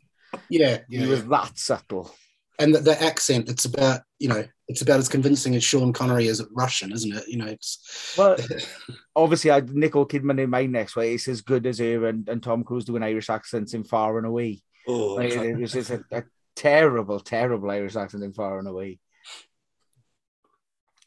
Yeah, 0.51 0.78
yeah. 0.89 1.01
he 1.01 1.07
was 1.07 1.24
that 1.26 1.59
subtle. 1.59 2.14
and 2.59 2.74
the, 2.74 2.80
the 2.80 3.03
accent 3.03 3.49
it's 3.51 3.66
about 3.66 4.01
you 4.18 4.28
know 4.28 4.43
it's 4.66 4.80
about 4.82 4.99
as 4.99 5.09
convincing 5.11 5.55
as 5.55 5.62
sean 5.62 5.93
connery 5.93 6.26
is 6.26 6.41
at 6.41 6.49
russian 6.53 6.91
isn't 6.91 7.14
it 7.14 7.28
you 7.28 7.37
know 7.37 7.47
it's 7.47 8.14
Well, 8.16 8.37
obviously, 9.16 9.51
I 9.51 9.61
Nicole 9.61 10.07
Kidman 10.07 10.41
in 10.41 10.51
my 10.51 10.64
next 10.66 10.97
way. 10.97 11.14
It's 11.14 11.28
as 11.28 11.43
good 11.43 11.66
as 11.66 11.78
her 11.78 12.07
and, 12.07 12.28
and 12.28 12.43
Tom 12.43 12.64
Cruise 12.64 12.84
doing 12.87 13.03
Irish 13.03 13.28
accents 13.30 13.74
in 13.74 13.84
Far 13.84 14.16
and 14.18 14.26
Away. 14.26 14.62
Oh, 14.89 15.14
Like, 15.14 15.32
it 15.32 15.59
was 15.59 15.72
just 15.72 15.91
a, 15.91 16.03
a 16.12 16.24
terrible, 16.55 17.20
terrible 17.20 17.70
Irish 17.70 17.97
accent 17.97 18.24
in 18.24 18.32
Far 18.32 18.59
and 18.59 18.68
Away. 18.68 18.99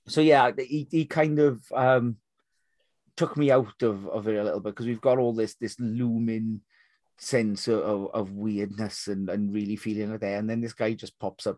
So 0.08 0.22
yeah, 0.22 0.52
he, 0.58 0.88
he 0.90 1.06
kind 1.06 1.40
of 1.40 1.62
um, 1.74 2.18
took 3.20 3.36
me 3.38 3.52
out 3.52 3.82
of, 3.84 4.08
of 4.08 4.28
it 4.28 4.38
a 4.38 4.44
little 4.44 4.62
bit 4.62 4.72
because 4.74 4.88
we've 4.88 5.02
got 5.10 5.18
all 5.20 5.34
this 5.34 5.56
this 5.56 5.76
looming 5.80 6.62
sense 7.18 7.68
of, 7.68 7.80
of, 7.82 8.08
of 8.14 8.32
weirdness 8.32 9.08
and, 9.08 9.30
and 9.30 9.54
really 9.54 9.76
feeling 9.76 10.12
it 10.14 10.22
there, 10.22 10.40
and 10.40 10.50
then 10.50 10.62
this 10.62 10.74
guy 10.74 10.94
just 10.94 11.20
pops 11.20 11.46
up 11.46 11.58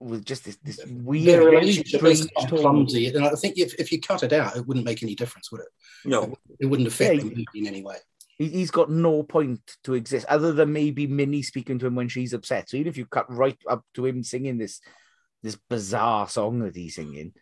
with 0.00 0.24
just 0.24 0.44
this 0.44 0.56
this 0.62 0.80
weird, 0.86 1.24
very 1.40 1.46
relationship 1.56 2.02
is 2.04 2.18
strange 2.20 2.32
quite 2.34 2.48
tone. 2.48 2.58
clumsy. 2.60 3.06
And 3.08 3.24
i 3.24 3.30
think 3.42 3.58
if, 3.58 3.74
if 3.78 3.90
you 3.92 4.00
cut 4.00 4.22
it 4.22 4.32
out 4.32 4.56
it 4.56 4.66
wouldn't 4.66 4.84
make 4.86 5.02
any 5.02 5.14
difference 5.14 5.50
would 5.50 5.62
it? 5.62 5.68
No, 6.04 6.34
it 6.60 6.66
wouldn't 6.66 6.88
affect 6.88 7.14
Yeah, 7.14 7.20
the 7.22 7.28
movie 7.30 7.46
in 7.54 7.66
any 7.66 7.82
way. 7.82 7.96
He- 8.38 8.48
He's 8.58 8.70
got 8.70 8.90
no 8.90 9.22
point 9.22 9.60
to 9.84 9.94
exist 9.94 10.26
other 10.28 10.52
than 10.52 10.72
maybe 10.72 11.06
Minnie 11.06 11.42
speaking 11.42 11.78
to 11.78 11.86
him 11.86 11.94
when 11.94 12.08
she's 12.08 12.32
upset. 12.34 12.68
So 12.68 12.76
even 12.76 12.90
if 12.90 12.98
you 12.98 13.06
cut 13.06 13.32
right 13.32 13.58
up 13.68 13.82
to 13.94 14.04
him 14.06 14.22
singing 14.22 14.58
this 14.58 14.80
this 15.42 15.56
bizarre 15.70 16.28
song 16.28 16.58
that 16.60 16.76
he's 16.76 16.96
singing, 16.96 17.32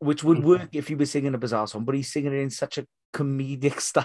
which 0.00 0.22
would 0.24 0.42
work 0.44 0.68
if 0.72 0.88
he 0.88 0.94
was 0.94 1.10
singing 1.10 1.34
a 1.34 1.38
bizarre 1.38 1.66
song, 1.66 1.84
but 1.84 1.94
he's 1.94 2.12
singing 2.12 2.32
it 2.32 2.38
in 2.40 2.50
such 2.50 2.78
a 2.78 2.86
comedic 3.12 3.80
style. 3.90 4.04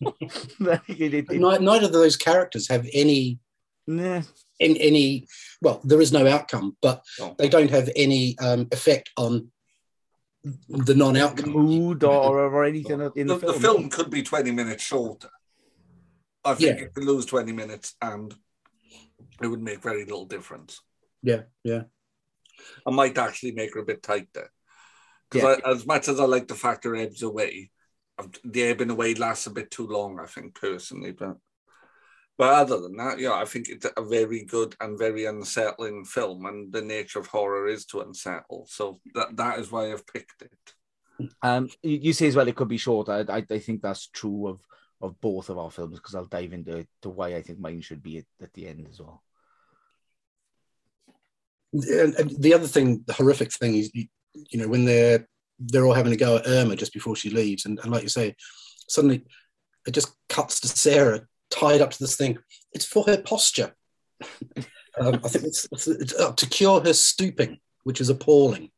it- 0.00 0.84
it- 0.88 1.30
it- 1.30 1.60
neither 1.60 1.86
of 1.86 1.92
those 1.92 2.16
characters 2.16 2.68
have 2.68 2.86
any 2.92 3.38
nah. 3.86 4.22
in 4.58 4.76
any 4.76 5.26
well 5.62 5.80
there 5.84 6.00
is 6.00 6.12
no 6.12 6.26
outcome 6.26 6.76
but 6.82 7.02
No. 7.20 7.34
they 7.38 7.48
don't 7.48 7.70
have 7.70 7.88
any 7.96 8.36
um, 8.38 8.66
effect 8.72 9.10
on 9.16 9.50
the 10.68 10.94
non-outcome 10.94 11.50
mood 11.50 12.04
or, 12.04 12.38
or 12.54 12.64
anything 12.64 13.00
in 13.16 13.26
the, 13.26 13.36
the, 13.38 13.46
the 13.46 13.52
film. 13.54 13.60
film 13.62 13.90
could 13.90 14.10
be 14.10 14.22
20 14.22 14.50
minutes 14.52 14.82
shorter. 14.84 15.30
I 16.44 16.54
think 16.54 16.78
Yeah. 16.78 16.84
it 16.84 16.94
could 16.94 17.04
lose 17.04 17.26
20 17.26 17.50
minutes 17.52 17.94
and 18.00 18.32
it 19.42 19.46
would 19.48 19.62
make 19.62 19.82
very 19.82 20.04
little 20.04 20.26
difference. 20.26 20.80
yeah 21.22 21.42
yeah 21.64 21.82
I 22.86 22.90
might 22.90 23.16
actually 23.18 23.52
make 23.52 23.74
her 23.74 23.80
a 23.80 23.84
bit 23.84 24.02
tighter. 24.02 24.50
Because 25.30 25.60
as 25.64 25.86
much 25.86 26.08
as 26.08 26.20
I 26.20 26.24
like 26.24 26.48
the 26.48 26.54
fact 26.54 26.84
her 26.84 26.96
ebbs 26.96 27.22
away, 27.22 27.70
I've- 28.18 28.38
the 28.44 28.62
ebbing 28.62 28.90
away 28.90 29.14
lasts 29.14 29.46
a 29.46 29.50
bit 29.50 29.70
too 29.70 29.86
long, 29.86 30.18
I 30.20 30.26
think, 30.26 30.54
personally. 30.54 31.12
But 31.12 31.36
but 32.38 32.52
other 32.52 32.80
than 32.80 32.96
that, 32.96 33.18
yeah, 33.18 33.32
I 33.32 33.46
think 33.46 33.68
it's 33.68 33.86
a 33.96 34.02
very 34.04 34.44
good 34.44 34.76
and 34.80 34.98
very 34.98 35.24
unsettling 35.24 36.04
film, 36.04 36.44
and 36.44 36.70
the 36.70 36.82
nature 36.82 37.18
of 37.18 37.26
horror 37.28 37.66
is 37.66 37.86
to 37.86 38.00
unsettle. 38.02 38.66
So 38.68 39.00
that 39.14 39.36
that 39.36 39.58
is 39.58 39.72
why 39.72 39.92
I've 39.92 40.06
picked 40.06 40.42
it. 40.42 41.30
Um, 41.42 41.70
you, 41.82 41.98
you 42.02 42.12
say 42.12 42.26
as 42.26 42.36
well 42.36 42.46
it 42.46 42.56
could 42.56 42.68
be 42.68 42.76
short. 42.76 43.08
I, 43.08 43.20
I, 43.20 43.44
I 43.50 43.58
think 43.58 43.80
that's 43.82 44.08
true 44.08 44.48
of 44.48 44.60
of 45.00 45.20
both 45.20 45.48
of 45.50 45.58
our 45.58 45.70
films 45.70 45.98
because 45.98 46.14
I'll 46.14 46.24
dive 46.26 46.52
into 46.52 46.86
to 47.02 47.10
why 47.10 47.34
I 47.34 47.42
think 47.42 47.58
mine 47.58 47.80
should 47.80 48.02
be 48.02 48.18
at, 48.18 48.24
at 48.40 48.52
the 48.54 48.68
end 48.68 48.86
as 48.90 49.00
well. 49.00 49.22
and, 51.72 52.14
and 52.14 52.42
the 52.42 52.54
other 52.54 52.66
thing 52.66 53.02
the 53.06 53.12
horrific 53.12 53.52
thing 53.52 53.74
is 53.74 53.90
you, 53.94 54.06
you 54.50 54.58
know 54.58 54.68
when 54.68 54.84
they're 54.84 55.26
they're 55.58 55.86
all 55.86 55.94
having 55.94 56.12
a 56.12 56.16
go 56.16 56.36
at 56.36 56.46
irma 56.46 56.76
just 56.76 56.92
before 56.92 57.16
she 57.16 57.30
leaves. 57.30 57.64
And, 57.64 57.78
and 57.80 57.90
like 57.90 58.02
you 58.02 58.08
say 58.08 58.34
suddenly 58.88 59.24
it 59.86 59.92
just 59.92 60.14
cuts 60.28 60.60
to 60.60 60.68
sarah 60.68 61.26
tied 61.50 61.80
up 61.80 61.90
to 61.90 61.98
this 61.98 62.16
thing. 62.16 62.38
It's 62.72 62.84
for 62.84 63.04
her 63.04 63.20
posture. 63.20 63.74
Um, 64.98 65.20
i 65.22 65.28
think 65.28 65.44
it's, 65.44 65.68
it's, 65.70 66.14
to 66.36 66.46
cure 66.46 66.80
her 66.80 66.94
stooping 66.94 67.58
which 67.84 68.00
is 68.00 68.08
appalling 68.08 68.70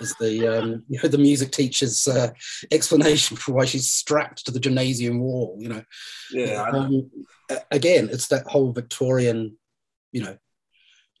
is 0.00 0.14
the 0.20 0.46
um, 0.46 0.84
you 0.88 1.00
know, 1.02 1.08
the 1.08 1.18
music 1.18 1.50
teacher's 1.50 2.06
uh, 2.08 2.30
explanation 2.70 3.36
for 3.36 3.52
why 3.52 3.64
she's 3.64 3.90
strapped 3.90 4.46
to 4.46 4.52
the 4.52 4.60
gymnasium 4.60 5.20
wall 5.20 5.56
you 5.58 5.68
know. 5.68 5.82
Yeah, 6.30 6.62
um, 6.62 7.10
again, 7.70 8.08
it's 8.10 8.28
that 8.28 8.46
whole 8.46 8.72
Victorian, 8.72 9.56
you 10.12 10.22
know, 10.22 10.36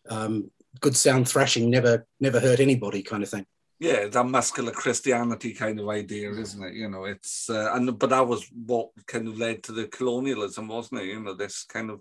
um, 0.08 0.50
good 0.80 0.96
sound 0.96 1.28
thrashing 1.28 1.70
never 1.70 2.06
never 2.20 2.40
hurt 2.40 2.60
anybody 2.60 3.02
kind 3.02 3.22
of 3.22 3.28
thing. 3.28 3.46
Yeah, 3.80 4.06
that 4.06 4.26
muscular 4.26 4.72
Christianity 4.72 5.54
kind 5.54 5.78
of 5.78 5.88
idea, 5.88 6.30
isn't 6.32 6.62
it? 6.62 6.74
You 6.74 6.88
know, 6.88 7.04
it's 7.04 7.48
uh, 7.48 7.70
and 7.74 7.98
but 7.98 8.10
that 8.10 8.26
was 8.26 8.48
what 8.52 8.90
kind 9.06 9.28
of 9.28 9.38
led 9.38 9.62
to 9.64 9.72
the 9.72 9.86
colonialism, 9.86 10.68
wasn't 10.68 11.02
it? 11.02 11.06
You 11.06 11.20
know, 11.20 11.34
this 11.34 11.64
kind 11.64 11.90
of 11.90 12.00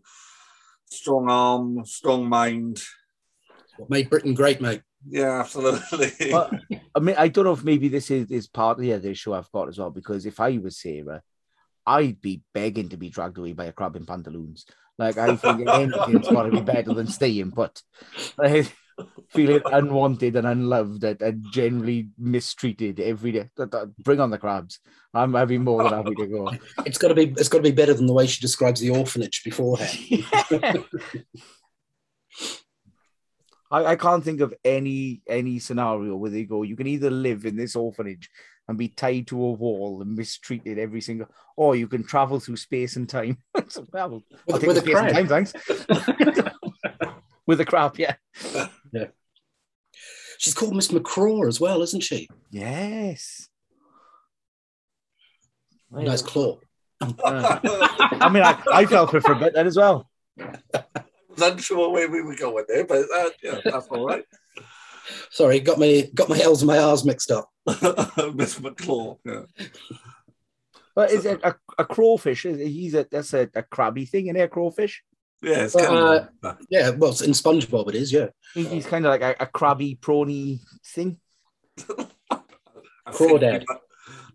strong 0.90 1.30
arm, 1.30 1.86
strong 1.86 2.28
mind. 2.28 2.82
What 3.78 3.92
made 3.92 4.10
Britain 4.10 4.34
great, 4.34 4.60
mate? 4.60 4.82
Yeah, 5.08 5.40
absolutely. 5.40 6.12
But 6.32 6.54
I 6.96 7.00
mean, 7.00 7.16
I 7.18 7.28
don't 7.28 7.46
know 7.46 7.54
if 7.54 7.64
maybe 7.64 7.90
this 7.90 8.10
is, 8.10 8.32
is 8.32 8.48
part 8.48 8.78
of 8.78 8.82
the 8.82 8.94
other 8.94 9.10
issue 9.10 9.34
I've 9.34 9.52
got 9.52 9.70
as 9.70 9.78
well. 9.78 9.92
Because 9.92 10.26
if 10.26 10.40
I 10.40 10.58
was 10.58 10.80
Sarah, 10.80 11.22
I'd 11.86 12.20
be 12.20 12.42
begging 12.54 12.90
to 12.90 12.98
be 12.98 13.10
dragged 13.10 13.38
away 13.38 13.54
by 13.54 13.66
a 13.66 13.72
crab 13.72 13.96
in 13.96 14.06
pantaloons. 14.06 14.66
Like 14.98 15.18
I 15.18 15.36
think 15.36 15.70
anything's 15.70 16.28
got 16.28 16.44
to 16.44 16.52
be 16.52 16.62
better 16.62 16.94
than 16.94 17.08
staying 17.08 17.52
put. 17.52 17.84
I 18.40 18.68
feeling 19.30 19.62
unwanted 19.66 20.36
and 20.36 20.48
unloved 20.48 21.04
and, 21.04 21.22
and 21.22 21.46
generally 21.52 22.10
mistreated 22.18 23.00
every 23.00 23.32
day. 23.32 23.50
Bring 24.00 24.20
on 24.20 24.30
the 24.32 24.38
crabs. 24.38 24.80
I'm 25.14 25.36
I'd 25.36 25.48
be 25.48 25.58
more 25.58 25.84
than 25.84 25.94
happy 25.94 26.16
to 26.16 26.28
go. 26.28 26.52
It's 26.86 26.98
got 26.98 27.10
to 27.10 27.16
be 27.16 27.34
it's 27.38 27.50
got 27.50 27.60
to 27.60 27.64
be 27.64 27.72
better 27.72 27.94
than 27.94 28.06
the 28.08 28.14
way 28.14 28.28
she 28.28 28.42
describes 28.42 28.80
the 28.80 28.92
orphanage 28.92 29.44
beforehand. 29.44 29.98
I, 33.70 33.86
I 33.86 33.96
can't 33.96 34.24
think 34.24 34.40
of 34.42 34.54
any 34.64 35.22
any 35.28 35.60
scenario 35.60 36.16
where 36.16 36.32
they 36.32 36.44
go, 36.44 36.64
you 36.64 36.76
can 36.78 36.88
either 36.88 37.10
live 37.10 37.46
in 37.46 37.58
this 37.58 37.76
orphanage 37.76 38.30
and 38.68 38.78
be 38.78 38.90
tied 38.90 39.28
to 39.28 39.42
a 39.44 39.52
wall 39.52 40.02
and 40.02 40.16
mistreated 40.16 40.78
every 40.78 41.02
single, 41.02 41.28
or 41.56 41.76
you 41.76 41.88
can 41.88 42.04
travel 42.04 42.40
through 42.40 42.58
space 42.58 42.96
and 42.96 43.08
time. 43.10 43.38
Well, 43.92 44.24
With- 44.48 44.64
with 44.66 44.84
the 44.86 44.92
a 44.94 45.12
time, 45.14 45.28
thanks. 45.28 45.54
with 47.46 47.60
a 47.62 47.66
crab, 47.66 47.98
yeah. 47.98 48.16
She's 50.38 50.54
called 50.54 50.76
Miss 50.76 50.90
McCraw 50.90 51.48
as 51.48 51.60
well, 51.60 51.82
isn't 51.82 52.04
she? 52.04 52.28
Yes. 52.52 53.50
Nice 55.92 56.22
claw. 56.22 56.60
I 57.02 58.30
mean, 58.32 58.44
I, 58.44 58.62
I 58.72 58.86
fell 58.86 59.08
for 59.08 59.18
it 59.18 59.24
for 59.24 59.34
a 59.34 59.40
bit 59.40 59.54
then 59.54 59.68
as 59.68 59.78
well. 59.78 60.10
I 60.40 60.84
was 61.30 61.42
unsure 61.42 61.92
where 61.92 62.10
we 62.10 62.22
were 62.22 62.36
going 62.36 62.66
there, 62.68 62.86
but 62.86 63.06
uh, 63.14 63.30
yeah, 63.44 63.60
that's 63.64 63.88
all 63.88 64.06
right. 64.06 64.26
Sorry, 65.32 65.60
got 65.60 65.80
my 65.80 66.10
got 66.14 66.30
my 66.30 66.40
L's 66.40 66.62
and 66.62 66.68
my 66.68 66.80
R's 66.80 67.06
mixed 67.06 67.32
up. 67.32 67.50
Miss 67.68 68.60
McClaw. 68.60 69.18
Yeah. 69.24 69.44
But 70.96 71.12
is 71.12 71.26
it 71.26 71.40
a, 71.44 71.56
a 71.78 71.86
crawfish? 71.86 72.46
Is 72.46 72.60
he's 72.60 72.96
a 72.96 73.08
that's 73.10 73.34
a, 73.34 73.50
a 73.54 73.64
crabby 73.64 74.06
thing 74.06 74.28
in 74.28 74.36
there, 74.36 74.48
crawfish? 74.48 75.04
Yeah, 75.42 75.66
it's 75.66 75.76
Uh, 75.76 75.80
kind 75.80 75.98
of 75.98 76.28
like. 76.42 76.58
Yeah, 76.70 76.90
well, 76.92 77.12
in 77.12 77.32
SpongeBob 77.32 77.90
it 77.90 77.96
is. 77.96 78.12
Yeah, 78.12 78.28
He- 78.54 78.66
He's 78.66 78.86
kind 78.88 79.06
of 79.06 79.10
like 79.12 79.22
a, 79.22 79.36
a 79.40 79.46
crabby, 79.46 79.96
prawny 80.02 80.60
thing. 80.86 81.20
I 82.32 83.12
think, 83.12 83.32
Crawdad. 83.32 83.66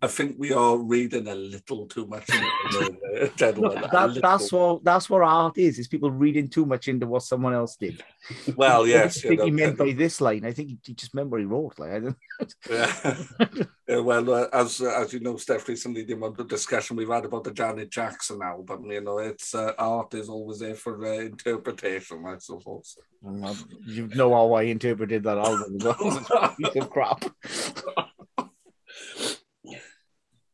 I 0.03 0.09
think 0.09 0.35
we 0.37 0.53
are 0.53 0.77
reading 0.77 1.29
a 1.29 1.35
little 1.35 1.87
too 1.87 2.07
much 2.07 2.29
into 2.29 2.99
it, 3.13 3.23
uh, 3.23 3.37
gentlemen. 3.37 3.83
Look, 3.83 3.91
that, 3.93 4.21
that's 4.21 4.51
what 4.51 4.83
that's 4.83 5.09
what 5.09 5.23
art 5.23 5.57
is. 5.57 5.79
Is 5.79 5.87
people 5.87 6.11
reading 6.11 6.49
too 6.49 6.67
much 6.67 6.89
into 6.89 7.07
what 7.07 7.23
someone 7.23 7.55
else 7.55 7.77
did. 7.77 8.03
Well, 8.57 8.87
yes. 8.87 9.19
I 9.19 9.29
think 9.29 9.41
you 9.41 9.47
he 9.47 9.51
meant 9.51 9.77
by 9.77 9.93
this 9.93 10.21
line. 10.21 10.45
I 10.45 10.53
think 10.53 10.69
he, 10.69 10.79
he 10.85 10.95
just 10.95 11.13
meant 11.13 11.29
what 11.29 11.41
he 11.41 11.47
wrote. 11.47 11.77
Like 11.79 11.93
I 11.93 11.99
don't. 12.01 12.17
Yeah. 12.69 13.17
Yeah, 13.89 13.99
well, 13.99 14.33
uh, 14.33 14.47
as 14.53 14.81
uh, 14.81 15.03
as 15.03 15.13
you 15.13 15.21
know, 15.21 15.37
Steph, 15.37 15.69
recently 15.69 16.05
the 16.05 16.15
amount 16.15 16.39
of 16.39 16.49
discussion 16.49 16.97
we've 16.97 17.11
had 17.11 17.25
about 17.25 17.45
the 17.45 17.51
Janet 17.51 17.91
Jackson 17.91 18.41
album, 18.41 18.91
you 18.91 19.01
know, 19.01 19.19
it's 19.19 19.55
uh, 19.55 19.73
art 19.77 20.15
is 20.15 20.29
always 20.29 20.61
there 20.61 20.77
for 20.77 21.05
uh, 21.05 21.19
interpretation, 21.19 22.25
I 22.25 22.39
suppose. 22.39 22.97
You 23.85 24.07
know 24.15 24.33
how 24.33 24.53
I 24.53 24.63
interpreted 24.63 25.25
that 25.25 25.37
album. 25.37 25.79
Piece 26.57 26.77
of 26.77 26.89
crap. 26.91 27.25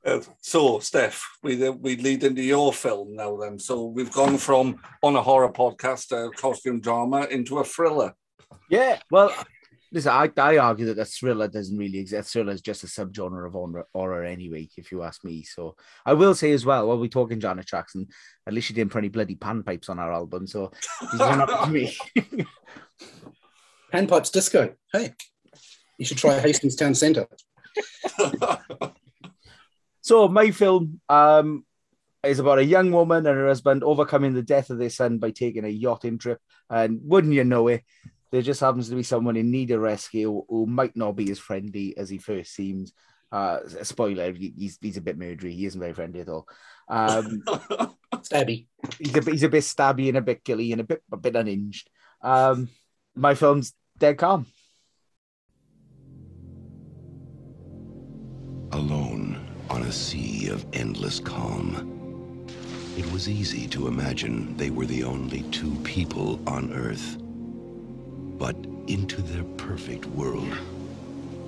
Uh, 0.09 0.23
so, 0.41 0.79
Steph, 0.79 1.39
we 1.43 1.67
uh, 1.67 1.73
we 1.73 1.97
lead 1.97 2.25
into 2.25 2.43
your 2.43 2.73
film 2.73 3.15
now. 3.15 3.37
Then, 3.37 3.59
so 3.59 3.85
we've 3.87 4.13
gone 4.13 4.39
from 4.39 4.81
on 5.03 5.17
a 5.17 5.23
horror 5.23 5.53
podcast, 5.53 6.13
uh, 6.13 6.31
costume 6.31 6.81
drama, 6.81 7.27
into 7.31 7.59
a 7.59 7.65
thriller. 7.65 8.15
Yeah, 8.71 8.99
well, 9.11 9.33
listen, 9.93 10.13
I, 10.13 10.31
I 10.39 10.57
argue 10.57 10.87
that 10.87 10.99
a 10.99 11.05
thriller 11.05 11.49
doesn't 11.49 11.77
really 11.77 11.99
exist. 11.99 12.33
Thriller 12.33 12.53
is 12.53 12.63
just 12.63 12.85
a 12.85 12.87
subgenre 12.87 13.47
of 13.47 13.53
horror, 13.53 13.85
horror 13.95 14.25
anyway, 14.25 14.69
if 14.77 14.91
you 14.91 15.03
ask 15.03 15.25
me. 15.25 15.43
So 15.43 15.77
I 16.07 16.15
will 16.15 16.35
say 16.35 16.53
as 16.53 16.65
well, 16.65 16.89
while 16.89 16.99
we're 16.99 17.09
talking 17.09 17.41
Janet 17.41 17.67
Jackson, 17.67 18.07
at 18.47 18.55
least 18.55 18.69
she 18.69 18.75
didn't 18.75 18.93
put 18.93 18.99
any 18.99 19.09
bloody 19.09 19.37
panpipes 19.37 19.91
on 19.91 19.99
our 19.99 20.13
album. 20.13 20.47
So 20.47 20.73
she's 21.11 21.21
one 21.21 21.43
up 21.43 21.65
to 21.65 21.71
me. 21.71 21.97
Panpipes 23.93 24.33
Disco. 24.33 24.75
Hey, 24.93 25.13
you 25.99 26.05
should 26.05 26.19
try 26.19 26.39
Hastings 26.41 26.77
Town 26.77 26.95
Centre. 26.95 27.27
So 30.09 30.27
my 30.27 30.53
film 30.53 31.03
um, 31.11 31.67
is 32.25 32.39
about 32.39 32.59
a 32.59 32.65
young 32.65 32.91
woman 32.93 33.27
and 33.27 33.37
her 33.37 33.47
husband 33.47 33.85
overcoming 33.85 34.33
the 34.33 34.43
death 34.43 34.71
of 34.71 34.79
their 34.79 34.89
son 34.89 35.19
by 35.19 35.33
taking 35.33 35.67
a 35.67 35.69
yachting 35.69 36.17
trip. 36.17 36.41
And 36.71 37.01
wouldn't 37.03 37.35
you 37.35 37.45
know 37.45 37.69
it, 37.69 37.85
there 38.33 38.41
just 38.41 38.61
happens 38.61 38.89
to 38.89 38.95
be 38.95 39.03
someone 39.03 39.37
in 39.37 39.51
need 39.51 39.71
of 39.71 39.83
rescue 39.83 40.43
who 40.49 40.65
might 40.65 40.97
not 40.97 41.13
be 41.13 41.31
as 41.31 41.39
friendly 41.39 41.95
as 41.99 42.09
he 42.09 42.17
first 42.17 42.55
seems. 42.55 42.95
Uh, 43.31 43.59
spoiler: 43.83 44.33
he's 44.33 44.79
he's 44.81 44.97
a 44.97 45.03
bit 45.03 45.19
murdery. 45.19 45.53
He 45.53 45.67
isn't 45.67 45.79
very 45.79 45.93
friendly 45.93 46.21
at 46.21 46.31
all. 46.31 46.49
Um, 46.89 47.43
Stabby. 48.15 48.67
he's 48.99 49.15
a 49.15 49.21
bit- 49.21 49.35
he's 49.35 49.43
a 49.43 49.51
bit 49.51 49.63
stabby 49.63 50.09
and 50.09 50.17
a 50.17 50.23
bit 50.23 50.43
gilly 50.43 50.73
and 50.73 50.81
a 50.81 50.85
bit 50.85 51.03
a 51.13 51.19
bit 51.19 51.37
unhinged. 51.37 51.91
Um, 52.23 52.71
my 53.15 53.35
film's 53.35 53.75
dead 53.99 54.17
calm. 54.17 54.47
Alone 58.73 59.08
on 59.08 59.08
a 59.89 59.93
sea 59.93 60.49
of 60.49 60.67
endless 60.75 61.19
calm. 61.19 62.47
It 62.99 63.11
was 63.11 63.27
easy 63.27 63.67
to 63.69 63.89
imagine 63.89 64.55
they 64.59 64.69
were 64.69 64.85
the 64.85 65.03
only 65.03 65.45
two 65.45 65.75
people 65.77 66.39
on 66.47 66.75
Earth. 66.75 67.17
But 68.39 68.55
into 68.87 69.23
their 69.23 69.45
perfect 69.57 70.05
world, 70.05 70.53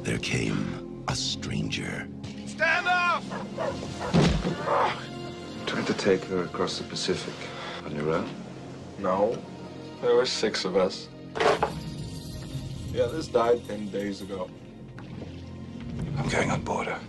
there 0.04 0.16
came 0.16 1.04
a 1.08 1.14
stranger. 1.14 2.08
Stand 2.46 2.86
up! 2.88 3.22
Tried 5.66 5.86
to 5.86 5.94
take 5.94 6.24
her 6.24 6.44
across 6.44 6.78
the 6.78 6.84
Pacific 6.84 7.34
on 7.84 7.94
your 7.94 8.08
own. 8.08 8.30
No, 8.98 9.36
there 10.00 10.14
were 10.14 10.24
six 10.24 10.64
of 10.64 10.78
us. 10.78 11.08
Yeah, 12.94 13.06
this 13.06 13.28
died 13.28 13.68
ten 13.68 13.90
days 13.90 14.22
ago. 14.22 14.48
I'm 16.16 16.28
going 16.30 16.50
on 16.50 16.62
board 16.62 16.86
her. 16.86 17.00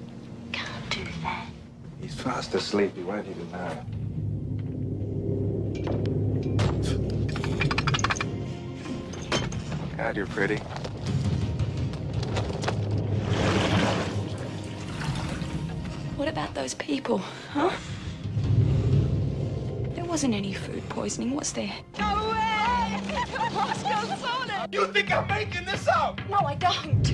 Can't 2.01 2.11
do 2.11 2.15
that. 2.15 2.15
He's 2.15 2.15
fast 2.15 2.53
asleep. 2.55 2.95
He 2.95 3.03
won't 3.03 3.27
even 3.27 3.51
know. 3.51 3.85
God, 9.97 10.17
you're 10.17 10.27
pretty. 10.27 10.57
What 16.17 16.27
about 16.27 16.53
those 16.53 16.73
people, 16.75 17.17
huh? 17.51 17.71
There 19.95 20.05
wasn't 20.05 20.33
any 20.33 20.53
food 20.53 20.87
poisoning, 20.89 21.35
was 21.35 21.51
there? 21.53 21.73
No 21.99 22.29
way! 22.29 23.01
You 24.71 24.87
think 24.87 25.11
I'm 25.11 25.27
making 25.27 25.65
this 25.65 25.87
up? 25.87 26.21
No, 26.29 26.37
I 26.37 26.55
don't. 26.55 27.09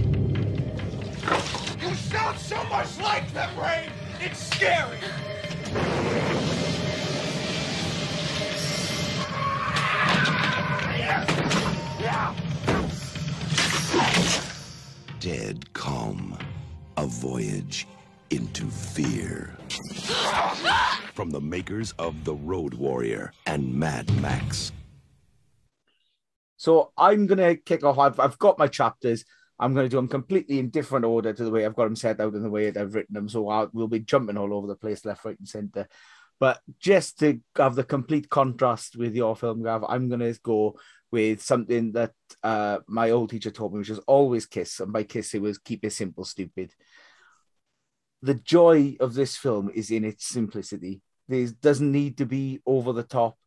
You 1.81 1.95
sound 1.95 2.37
so 2.37 2.63
much 2.65 2.99
like 2.99 3.33
them, 3.33 3.49
Ray! 3.59 3.89
It's 4.19 4.39
scary! 4.39 4.97
Dead 15.19 15.71
calm. 15.73 16.37
A 16.97 17.05
voyage 17.05 17.87
into 18.31 18.65
fear. 18.65 19.55
From 21.13 21.29
the 21.29 21.41
makers 21.41 21.93
of 21.99 22.23
The 22.23 22.33
Road 22.33 22.73
Warrior 22.73 23.31
and 23.45 23.71
Mad 23.75 24.09
Max. 24.19 24.71
So 26.57 26.91
I'm 26.97 27.27
gonna 27.27 27.55
kick 27.55 27.83
off. 27.83 27.99
I've, 27.99 28.19
I've 28.19 28.39
got 28.39 28.57
my 28.57 28.67
chapters. 28.67 29.25
I'm 29.59 29.73
gonna 29.73 29.89
do 29.89 29.97
them 29.97 30.07
completely 30.07 30.59
in 30.59 30.69
different 30.69 31.05
order 31.05 31.33
to 31.33 31.43
the 31.43 31.51
way 31.51 31.65
I've 31.65 31.75
got 31.75 31.85
them 31.85 31.95
set 31.95 32.19
out 32.19 32.33
and 32.33 32.45
the 32.45 32.49
way 32.49 32.69
that 32.69 32.79
I've 32.81 32.93
written 32.93 33.13
them. 33.13 33.29
So 33.29 33.49
I'll, 33.49 33.69
we'll 33.73 33.87
be 33.87 33.99
jumping 33.99 34.37
all 34.37 34.53
over 34.53 34.67
the 34.67 34.75
place, 34.75 35.03
left, 35.05 35.25
right, 35.25 35.37
and 35.37 35.47
center. 35.47 35.87
But 36.39 36.59
just 36.79 37.19
to 37.19 37.39
have 37.55 37.75
the 37.75 37.83
complete 37.83 38.29
contrast 38.29 38.95
with 38.95 39.15
your 39.15 39.35
film, 39.35 39.63
Gav, 39.63 39.83
I'm 39.87 40.09
gonna 40.09 40.33
go 40.43 40.77
with 41.11 41.41
something 41.41 41.93
that 41.93 42.13
uh, 42.43 42.79
my 42.87 43.11
old 43.11 43.29
teacher 43.29 43.49
taught 43.49 43.71
me, 43.71 43.79
which 43.79 43.89
is 43.89 43.99
always 43.99 44.45
kiss, 44.45 44.79
and 44.79 44.93
by 44.93 45.03
kiss 45.03 45.33
it 45.33 45.41
was 45.41 45.57
keep 45.57 45.83
it 45.83 45.93
simple, 45.93 46.25
stupid. 46.25 46.71
The 48.21 48.35
joy 48.35 48.97
of 48.99 49.13
this 49.13 49.37
film 49.37 49.71
is 49.73 49.89
in 49.89 50.03
its 50.03 50.27
simplicity. 50.27 51.01
There 51.27 51.47
doesn't 51.61 51.91
need 51.91 52.17
to 52.17 52.25
be 52.25 52.61
over 52.65 52.93
the 52.93 53.03
top. 53.03 53.37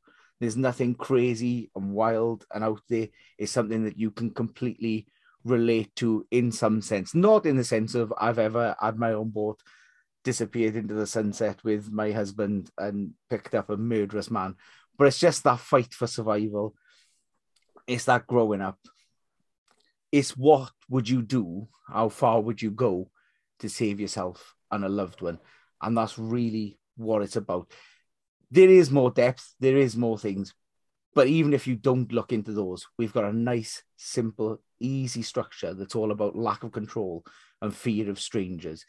There's 0.41 0.57
nothing 0.57 0.95
crazy 0.95 1.70
and 1.77 1.93
wild 1.93 2.47
and 2.53 2.65
out 2.65 2.81
there. 2.89 3.09
It's 3.37 3.53
something 3.53 3.85
that 3.85 3.99
you 3.99 4.11
can 4.11 4.31
completely 4.31 5.07
relate 5.45 5.95
to 5.97 6.27
in 6.31 6.53
some 6.53 6.81
sense, 6.81 7.15
not 7.15 7.47
in 7.47 7.57
the 7.57 7.65
sense 7.65 7.95
of 7.95 8.12
I've 8.19 8.39
ever 8.39 8.77
had 8.81 8.99
my 8.99 9.12
own 9.12 9.31
boat, 9.31 9.61
disappeared 10.25 10.77
into 10.77 10.95
the 10.95 11.07
sunset 11.07 11.62
with 11.65 11.91
my 11.91 12.12
husband 12.12 12.71
and 12.77 13.12
picked 13.29 13.55
up 13.55 13.71
a 13.71 13.77
murderous 13.77 14.31
man, 14.31 14.55
but 14.99 15.07
it's 15.07 15.19
just 15.19 15.45
that 15.45 15.61
fight 15.61 15.95
for 15.95 16.07
survival. 16.07 16.75
It's 17.87 18.05
that 18.05 18.27
growing 18.27 18.61
up. 18.61 18.79
It's 20.12 20.37
what 20.37 20.73
would 20.89 21.09
you 21.09 21.23
do? 21.23 21.69
How 21.89 22.09
far 22.09 22.41
would 22.41 22.61
you 22.61 22.71
go 22.71 23.11
to 23.61 23.69
save 23.69 24.01
yourself 24.01 24.55
and 24.71 24.85
a 24.85 24.89
loved 24.89 25.23
one? 25.23 25.39
And 25.81 25.97
that's 25.97 26.19
really 26.19 26.79
what 26.97 27.23
it's 27.23 27.37
about 27.37 27.73
there 28.51 28.69
is 28.69 28.91
more 28.91 29.11
depth, 29.11 29.55
there 29.61 29.77
is 29.77 29.97
more 29.97 30.19
things. 30.19 30.55
But 31.15 31.29
even 31.29 31.55
if 31.55 31.67
you 31.67 31.77
don't 31.77 32.12
look 32.12 32.33
into 32.33 32.53
those, 32.53 32.87
we've 32.99 33.12
got 33.12 33.25
a 33.25 33.33
nice, 33.33 33.83
simple, 33.97 34.61
easy 34.81 35.23
structure 35.23 35.74
that's 35.74 35.94
all 35.94 36.11
about 36.11 36.36
lack 36.36 36.65
of 36.65 36.73
control 36.73 37.24
and 37.62 37.74
fear 37.74 38.11
of 38.11 38.20
strangers. 38.20 38.85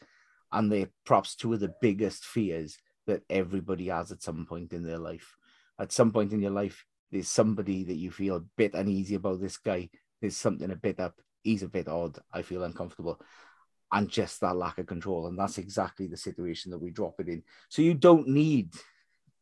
And 0.51 0.71
they're 0.71 0.89
perhaps 1.05 1.35
two 1.35 1.53
of 1.53 1.59
the 1.59 1.73
biggest 1.81 2.25
fears 2.25 2.77
that 3.07 3.23
everybody 3.29 3.87
has 3.87 4.11
at 4.11 4.23
some 4.23 4.45
point 4.45 4.73
in 4.73 4.83
their 4.83 4.97
life. 4.97 5.35
At 5.79 5.91
some 5.91 6.11
point 6.11 6.33
in 6.33 6.41
your 6.41 6.51
life, 6.51 6.85
there's 7.11 7.27
somebody 7.27 7.83
that 7.83 7.95
you 7.95 8.11
feel 8.11 8.37
a 8.37 8.45
bit 8.57 8.73
uneasy 8.73 9.15
about 9.15 9.41
this 9.41 9.57
guy. 9.57 9.89
There's 10.21 10.37
something 10.37 10.69
a 10.71 10.75
bit 10.75 10.99
up. 10.99 11.19
He's 11.43 11.63
a 11.63 11.67
bit 11.67 11.87
odd. 11.87 12.19
I 12.31 12.41
feel 12.41 12.63
uncomfortable. 12.63 13.19
And 13.91 14.09
just 14.09 14.39
that 14.41 14.55
lack 14.55 14.77
of 14.77 14.85
control. 14.85 15.27
And 15.27 15.37
that's 15.37 15.57
exactly 15.57 16.07
the 16.07 16.17
situation 16.17 16.71
that 16.71 16.81
we 16.81 16.91
drop 16.91 17.19
it 17.19 17.27
in. 17.27 17.43
So 17.69 17.81
you 17.81 17.93
don't 17.93 18.27
need 18.27 18.73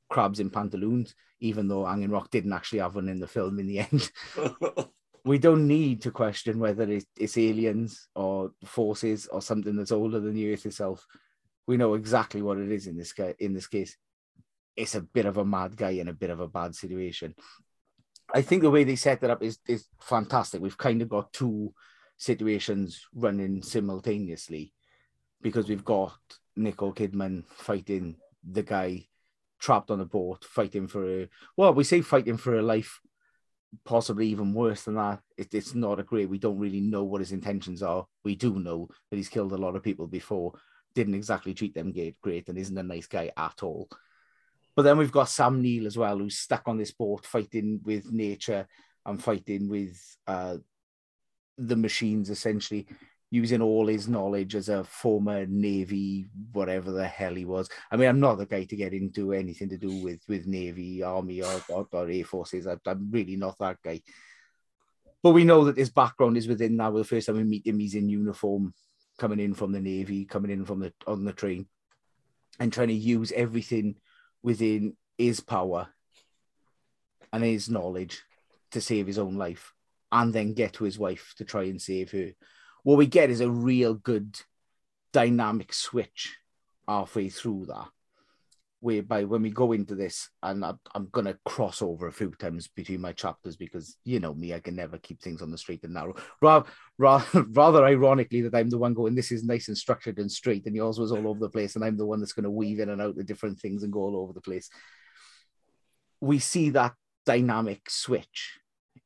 crabs 0.09 0.39
in 0.39 0.49
pantaloons, 0.49 1.13
even 1.39 1.67
though 1.67 1.85
Hanging 1.85 2.09
Rock 2.09 2.31
didn't 2.31 2.53
actually 2.53 2.79
have 2.79 2.95
one 2.95 3.09
in 3.09 3.19
the 3.19 3.27
film 3.27 3.59
in 3.59 3.67
the 3.67 3.79
end. 3.79 4.11
we 5.25 5.37
don't 5.37 5.67
need 5.67 6.01
to 6.03 6.11
question 6.11 6.59
whether 6.59 6.89
it, 6.89 7.05
it's 7.17 7.37
aliens 7.37 8.09
or 8.15 8.51
forces 8.65 9.27
or 9.27 9.41
something 9.41 9.75
that's 9.75 9.91
older 9.91 10.19
than 10.19 10.33
the 10.33 10.53
Earth 10.53 10.65
itself. 10.65 11.05
We 11.67 11.77
know 11.77 11.93
exactly 11.93 12.41
what 12.41 12.57
it 12.57 12.71
is 12.71 12.87
in 12.87 12.97
this 12.97 13.13
guy. 13.13 13.35
In 13.39 13.53
this 13.53 13.67
case, 13.67 13.95
it's 14.75 14.95
a 14.95 15.01
bit 15.01 15.25
of 15.25 15.37
a 15.37 15.45
mad 15.45 15.75
guy 15.75 15.91
in 15.91 16.07
a 16.07 16.13
bit 16.13 16.29
of 16.29 16.39
a 16.39 16.47
bad 16.47 16.75
situation. 16.75 17.35
I 18.33 18.41
think 18.41 18.61
the 18.61 18.71
way 18.71 18.83
they 18.83 18.95
set 18.95 19.23
it 19.23 19.29
up 19.29 19.43
is 19.43 19.59
is 19.67 19.87
fantastic. 20.01 20.61
We've 20.61 20.77
kind 20.77 21.01
of 21.01 21.09
got 21.09 21.33
two 21.33 21.73
situations 22.17 23.07
running 23.13 23.61
simultaneously 23.61 24.73
because 25.41 25.67
we've 25.67 25.85
got 25.85 26.17
Nicole 26.55 26.93
Kidman 26.93 27.45
fighting 27.47 28.17
the 28.43 28.63
guy 28.63 29.07
trapped 29.59 29.91
on 29.91 29.99
a 29.99 30.05
boat, 30.05 30.45
fighting 30.45 30.87
for 30.87 31.21
a 31.21 31.29
well, 31.57 31.73
we 31.73 31.83
say 31.83 32.01
fighting 32.01 32.37
for 32.37 32.57
a 32.57 32.61
life, 32.61 32.99
possibly 33.85 34.27
even 34.27 34.53
worse 34.53 34.83
than 34.83 34.95
that. 34.95 35.19
It, 35.37 35.53
it's 35.53 35.75
not 35.75 35.99
a 35.99 36.03
great. 36.03 36.29
We 36.29 36.39
don't 36.39 36.59
really 36.59 36.81
know 36.81 37.03
what 37.03 37.21
his 37.21 37.31
intentions 37.31 37.83
are. 37.83 38.05
We 38.23 38.35
do 38.35 38.59
know 38.59 38.89
that 39.09 39.17
he's 39.17 39.29
killed 39.29 39.51
a 39.53 39.57
lot 39.57 39.75
of 39.75 39.83
people 39.83 40.07
before, 40.07 40.53
didn't 40.95 41.15
exactly 41.15 41.53
treat 41.53 41.73
them 41.73 41.93
great, 42.21 42.49
and 42.49 42.57
isn't 42.57 42.77
a 42.77 42.83
nice 42.83 43.07
guy 43.07 43.31
at 43.37 43.63
all. 43.63 43.89
But 44.75 44.83
then 44.83 44.97
we've 44.97 45.11
got 45.11 45.29
Sam 45.29 45.61
Neill 45.61 45.87
as 45.87 45.97
well, 45.97 46.17
who's 46.17 46.37
stuck 46.37 46.67
on 46.67 46.77
this 46.77 46.91
boat 46.91 47.25
fighting 47.25 47.81
with 47.83 48.11
nature 48.11 48.67
and 49.05 49.21
fighting 49.21 49.67
with 49.67 49.99
uh, 50.27 50.57
the 51.57 51.75
machines, 51.75 52.29
essentially 52.29 52.87
using 53.31 53.61
all 53.61 53.87
his 53.87 54.07
knowledge 54.07 54.55
as 54.55 54.69
a 54.69 54.83
former 54.83 55.45
Navy, 55.45 56.27
whatever 56.51 56.91
the 56.91 57.07
hell 57.07 57.35
he 57.35 57.45
was. 57.45 57.69
I 57.91 57.97
mean, 57.97 58.09
I'm 58.09 58.19
not 58.19 58.37
the 58.39 58.45
guy 58.45 58.63
to 58.63 58.75
get 58.75 58.93
into 58.93 59.33
anything 59.33 59.69
to 59.69 59.77
do 59.77 59.91
with 60.01 60.21
with 60.27 60.47
Navy, 60.47 61.03
Army, 61.03 61.41
or, 61.41 61.61
or, 61.69 61.87
or 61.91 62.09
Air 62.09 62.25
Forces. 62.25 62.65
I, 62.65 62.77
I'm 62.85 63.09
really 63.11 63.35
not 63.35 63.57
that 63.59 63.77
guy. 63.83 64.01
But 65.21 65.31
we 65.31 65.43
know 65.43 65.65
that 65.65 65.77
his 65.77 65.89
background 65.89 66.37
is 66.37 66.47
within 66.47 66.77
that. 66.77 66.93
Well, 66.93 67.03
the 67.03 67.07
first 67.07 67.27
time 67.27 67.37
we 67.37 67.43
meet 67.43 67.67
him, 67.67 67.79
he's 67.79 67.95
in 67.95 68.09
uniform, 68.09 68.73
coming 69.17 69.39
in 69.39 69.53
from 69.53 69.73
the 69.73 69.81
Navy, 69.81 70.25
coming 70.25 70.51
in 70.51 70.65
from 70.65 70.79
the 70.79 70.93
on 71.05 71.25
the 71.25 71.33
train, 71.33 71.67
and 72.59 72.73
trying 72.73 72.87
to 72.87 72.93
use 72.93 73.31
everything 73.31 73.95
within 74.41 74.95
his 75.17 75.39
power 75.39 75.89
and 77.31 77.43
his 77.43 77.69
knowledge 77.69 78.23
to 78.71 78.81
save 78.81 79.05
his 79.05 79.19
own 79.19 79.35
life 79.35 79.73
and 80.11 80.33
then 80.33 80.53
get 80.53 80.73
to 80.73 80.83
his 80.83 80.97
wife 80.97 81.33
to 81.37 81.45
try 81.45 81.63
and 81.63 81.81
save 81.81 82.11
her. 82.11 82.31
What 82.83 82.97
we 82.97 83.07
get 83.07 83.29
is 83.29 83.41
a 83.41 83.49
real 83.49 83.93
good 83.93 84.39
dynamic 85.11 85.73
switch 85.73 86.37
halfway 86.87 87.29
through 87.29 87.65
that, 87.67 87.87
whereby 88.79 89.25
when 89.25 89.41
we 89.41 89.51
go 89.51 89.73
into 89.73 89.95
this, 89.95 90.29
and 90.41 90.63
I, 90.63 90.73
I'm 90.95 91.07
going 91.11 91.25
to 91.25 91.37
cross 91.45 91.81
over 91.81 92.07
a 92.07 92.11
few 92.11 92.31
times 92.31 92.67
between 92.67 93.01
my 93.01 93.11
chapters 93.11 93.55
because 93.55 93.97
you 94.05 94.19
know 94.19 94.33
me, 94.33 94.53
I 94.53 94.59
can 94.59 94.75
never 94.75 94.97
keep 94.97 95.21
things 95.21 95.41
on 95.41 95.51
the 95.51 95.57
straight 95.57 95.83
and 95.83 95.93
narrow. 95.93 96.15
Rather, 96.41 96.65
rather 97.49 97.85
ironically, 97.85 98.41
that 98.41 98.55
I'm 98.55 98.69
the 98.69 98.77
one 98.77 98.93
going, 98.93 99.15
this 99.15 99.31
is 99.31 99.43
nice 99.43 99.67
and 99.67 99.77
structured 99.77 100.17
and 100.19 100.31
straight, 100.31 100.65
and 100.65 100.75
yours 100.75 100.99
was 100.99 101.11
all 101.11 101.27
over 101.27 101.39
the 101.39 101.49
place, 101.49 101.75
and 101.75 101.83
I'm 101.83 101.97
the 101.97 102.05
one 102.05 102.19
that's 102.19 102.33
going 102.33 102.45
to 102.45 102.49
weave 102.49 102.79
in 102.79 102.89
and 102.89 103.01
out 103.01 103.15
the 103.15 103.23
different 103.23 103.59
things 103.59 103.83
and 103.83 103.91
go 103.93 104.01
all 104.01 104.17
over 104.17 104.33
the 104.33 104.41
place. 104.41 104.69
We 106.21 106.39
see 106.39 106.71
that 106.71 106.93
dynamic 107.25 107.89
switch 107.89 108.59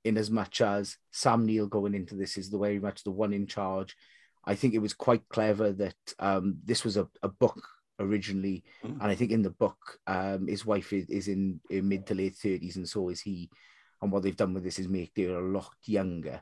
in 0.04 0.18
as 0.18 0.30
much 0.30 0.62
as 0.62 0.98
Sam 1.12 1.46
Neill 1.46 1.68
going 1.68 1.94
into 1.94 2.16
this 2.16 2.38
is 2.38 2.50
the 2.50 2.58
very 2.58 2.80
much 2.80 3.04
the 3.04 3.12
one 3.12 3.34
in 3.34 3.48
charge. 3.48 3.96
I 4.46 4.56
think 4.56 4.74
it 4.74 4.80
was 4.80 4.94
quite 4.94 5.28
clever 5.30 5.72
that 5.74 5.96
um, 6.20 6.58
this 6.66 6.84
was 6.84 6.98
a, 6.98 7.08
a 7.22 7.30
book 7.30 7.66
originally, 8.00 8.64
mm. 8.84 8.92
and 8.92 9.04
I 9.04 9.16
think 9.16 9.32
in 9.32 9.42
the 9.42 9.52
book, 9.52 9.78
um, 10.08 10.48
his 10.48 10.66
wife 10.66 10.92
is, 10.92 11.06
is 11.10 11.28
in, 11.30 11.62
in, 11.70 11.88
mid 11.88 12.06
to 12.08 12.16
late 12.16 12.36
thirties, 12.36 12.76
and 12.76 12.88
so 12.88 13.10
is 13.10 13.22
he. 13.22 13.50
And 14.02 14.12
what 14.12 14.24
they've 14.24 14.36
done 14.36 14.54
with 14.54 14.66
this 14.66 14.80
is 14.80 14.90
make 14.90 15.14
her 15.16 15.38
a 15.38 15.42
lot 15.42 15.72
younger, 15.86 16.42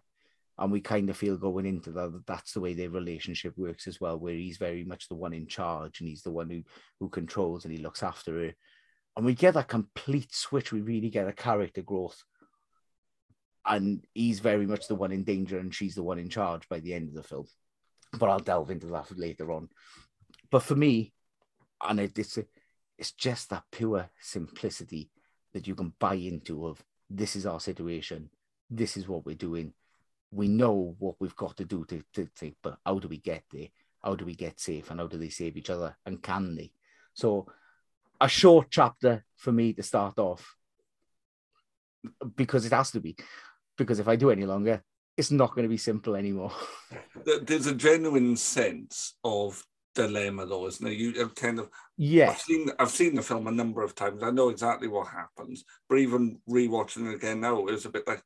and 0.58 0.72
we 0.72 0.82
kind 0.82 1.12
of 1.12 1.18
feel 1.18 1.38
going 1.38 1.68
into 1.68 1.92
that, 1.92 2.12
that 2.12 2.26
that's 2.26 2.54
the 2.54 2.60
way 2.60 2.74
their 2.74 2.90
relationship 2.90 3.56
works 3.56 3.86
as 3.86 4.02
well, 4.02 4.18
where 4.18 4.34
he's 4.34 4.58
very 4.58 4.84
much 4.84 5.08
the 5.08 5.16
one 5.16 5.34
in 5.34 5.46
charge, 5.46 6.00
and 6.00 6.10
he's 6.10 6.24
the 6.24 6.32
one 6.32 6.50
who 6.50 6.64
who 7.00 7.08
controls 7.08 7.66
and 7.66 7.74
he 7.74 7.80
looks 7.80 8.02
after 8.02 8.46
her, 8.46 8.54
and 9.16 9.26
we 9.26 9.36
get 9.36 9.54
that 9.54 9.68
complete 9.68 10.34
switch. 10.34 10.72
We 10.72 10.82
really 10.82 11.12
get 11.12 11.28
a 11.28 11.34
character 11.34 11.84
growth 11.84 12.24
and 13.66 14.06
he's 14.14 14.40
very 14.40 14.66
much 14.66 14.88
the 14.88 14.96
one 14.96 15.12
in 15.12 15.24
danger 15.24 15.60
and 15.60 15.74
she's 15.74 15.96
the 15.96 16.04
one 16.04 16.20
in 16.20 16.30
charge 16.30 16.68
by 16.70 16.80
the 16.80 16.94
end 16.94 17.10
of 17.10 17.16
the 17.16 17.24
film. 17.24 17.46
But 18.18 18.30
I'll 18.30 18.40
delve 18.40 18.72
into 18.72 18.88
that 18.88 19.18
later 19.18 19.52
on. 19.52 19.70
But 20.50 20.64
for 20.64 20.76
me, 20.76 21.14
and 21.82 22.00
it, 22.00 22.18
it's 22.18 22.38
it's 22.98 23.12
just 23.14 23.50
that 23.50 23.64
pure 23.72 24.10
simplicity 24.20 25.10
that 25.54 25.68
you 25.68 25.76
can 25.76 25.94
buy 26.00 26.16
into 26.16 26.68
of 26.68 26.84
this 27.10 27.36
is 27.36 27.46
our 27.46 27.60
situation, 27.60 28.30
this 28.70 28.96
is 28.96 29.08
what 29.08 29.26
we're 29.26 29.36
doing. 29.36 29.74
We 30.32 30.48
know 30.48 30.96
what 31.00 31.16
we've 31.20 31.36
got 31.36 31.58
to 31.58 31.66
do 31.66 31.86
to, 31.86 32.04
to, 32.14 32.54
but 32.62 32.78
how 32.86 33.00
do 33.00 33.08
we 33.08 33.18
get 33.18 33.44
there? 33.52 33.68
How 34.04 34.16
do 34.16 34.26
we 34.26 34.36
get 34.36 34.60
safe 34.60 34.90
and 34.90 35.00
how 35.00 35.08
do 35.08 35.18
they 35.18 35.30
save 35.30 35.58
each 35.58 35.70
other? 35.70 35.96
And 36.06 36.22
can 36.22 36.56
they? 36.56 36.72
So 37.14 37.48
a 38.20 38.30
short 38.30 38.68
chapter 38.70 39.26
for 39.36 39.52
me 39.52 39.74
to 39.74 39.84
start 39.84 40.18
off 40.20 40.56
because 42.36 42.66
it 42.66 42.72
has 42.72 42.92
to 42.92 43.00
be 43.00 43.16
because 43.84 44.00
if 44.00 44.08
I 44.08 44.16
do 44.16 44.32
any 44.32 44.46
longer, 44.46 44.84
it's 45.18 45.32
not 45.32 45.54
going 45.54 45.64
to 45.64 45.70
be 45.70 45.78
simple 45.78 46.16
anymore. 46.16 46.52
There's 47.44 47.68
a 47.68 47.76
genuine 47.76 48.36
sense 48.38 49.16
of 49.24 49.64
dilemma, 49.94 50.46
though, 50.46 50.68
isn't 50.68 50.84
there? 50.84 50.94
You 50.94 51.24
uh, 51.24 51.28
kind 51.30 51.60
of 51.60 51.70
yeah. 51.98 52.32
I've 52.32 52.42
seen 52.42 52.70
I've 52.80 52.90
seen 52.92 53.16
the 53.16 53.22
film 53.22 53.48
a 53.48 53.52
number 53.52 53.84
of 53.84 53.96
times. 53.96 54.24
I 54.24 54.32
know 54.32 54.50
exactly 54.50 54.88
what 54.88 55.08
happens, 55.08 55.64
but 55.90 56.00
even 56.00 56.40
rewatching 56.50 57.12
it 57.12 57.16
again 57.16 57.42
now, 57.42 57.60
it 57.60 57.72
was 57.72 57.86
a 57.86 57.90
bit 57.90 58.08
like, 58.08 58.24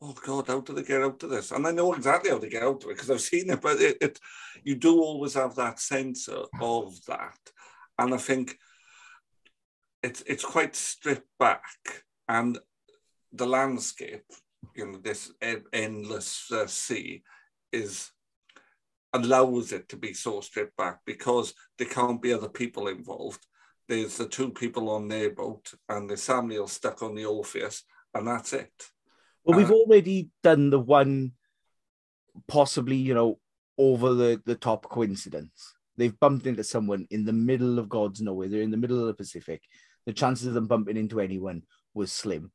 oh 0.00 0.14
God, 0.24 0.46
how 0.46 0.60
do 0.60 0.72
they 0.72 0.82
get 0.82 1.02
out 1.02 1.22
of 1.22 1.30
this? 1.30 1.50
And 1.50 1.66
I 1.66 1.72
know 1.72 1.92
exactly 1.92 2.30
how 2.30 2.38
to 2.38 2.48
get 2.48 2.62
out 2.62 2.84
of 2.84 2.90
it 2.90 2.94
because 2.94 3.10
I've 3.10 3.20
seen 3.20 3.50
it. 3.50 3.60
But 3.60 3.80
it, 3.80 3.98
it, 4.00 4.20
you 4.64 4.76
do 4.76 5.00
always 5.00 5.34
have 5.34 5.56
that 5.56 5.80
sense 5.80 6.28
of 6.28 6.94
that, 7.06 7.38
and 7.98 8.14
I 8.14 8.18
think 8.18 8.56
it's 10.02 10.22
it's 10.26 10.44
quite 10.44 10.76
stripped 10.76 11.28
back, 11.38 12.04
and 12.28 12.58
the 13.32 13.46
landscape 13.46 14.24
you 14.74 14.86
know 14.86 14.98
this 14.98 15.32
endless 15.72 16.50
uh, 16.52 16.66
sea 16.66 17.22
is 17.72 18.10
allows 19.12 19.72
it 19.72 19.88
to 19.88 19.96
be 19.96 20.12
so 20.12 20.40
stripped 20.40 20.76
back 20.76 21.00
because 21.04 21.54
there 21.78 21.88
can't 21.88 22.22
be 22.22 22.32
other 22.32 22.48
people 22.48 22.88
involved. 22.88 23.44
There's 23.88 24.16
the 24.16 24.28
two 24.28 24.50
people 24.50 24.88
on 24.88 25.08
their 25.08 25.30
boat 25.30 25.72
and 25.88 26.08
the 26.08 26.16
Sam 26.16 26.46
Neill 26.48 26.68
stuck 26.68 27.02
on 27.02 27.14
the 27.16 27.24
Orpheus, 27.24 27.82
and 28.14 28.26
that's 28.26 28.52
it. 28.52 28.70
Well, 29.44 29.58
we've 29.58 29.70
uh, 29.70 29.74
already 29.74 30.30
done 30.42 30.70
the 30.70 30.78
one 30.78 31.32
possibly, 32.46 32.96
you 32.96 33.14
know, 33.14 33.38
over 33.78 34.14
the, 34.14 34.40
the 34.44 34.54
top 34.54 34.88
coincidence. 34.88 35.74
They've 35.96 36.18
bumped 36.18 36.46
into 36.46 36.62
someone 36.62 37.06
in 37.10 37.24
the 37.24 37.32
middle 37.32 37.78
of 37.78 37.88
God's 37.88 38.20
nowhere. 38.20 38.48
They're 38.48 38.62
in 38.62 38.70
the 38.70 38.76
middle 38.76 39.00
of 39.00 39.06
the 39.06 39.14
Pacific. 39.14 39.62
The 40.06 40.12
chances 40.12 40.46
of 40.46 40.54
them 40.54 40.66
bumping 40.66 40.96
into 40.96 41.20
anyone 41.20 41.62
was 41.94 42.12
slim. 42.12 42.52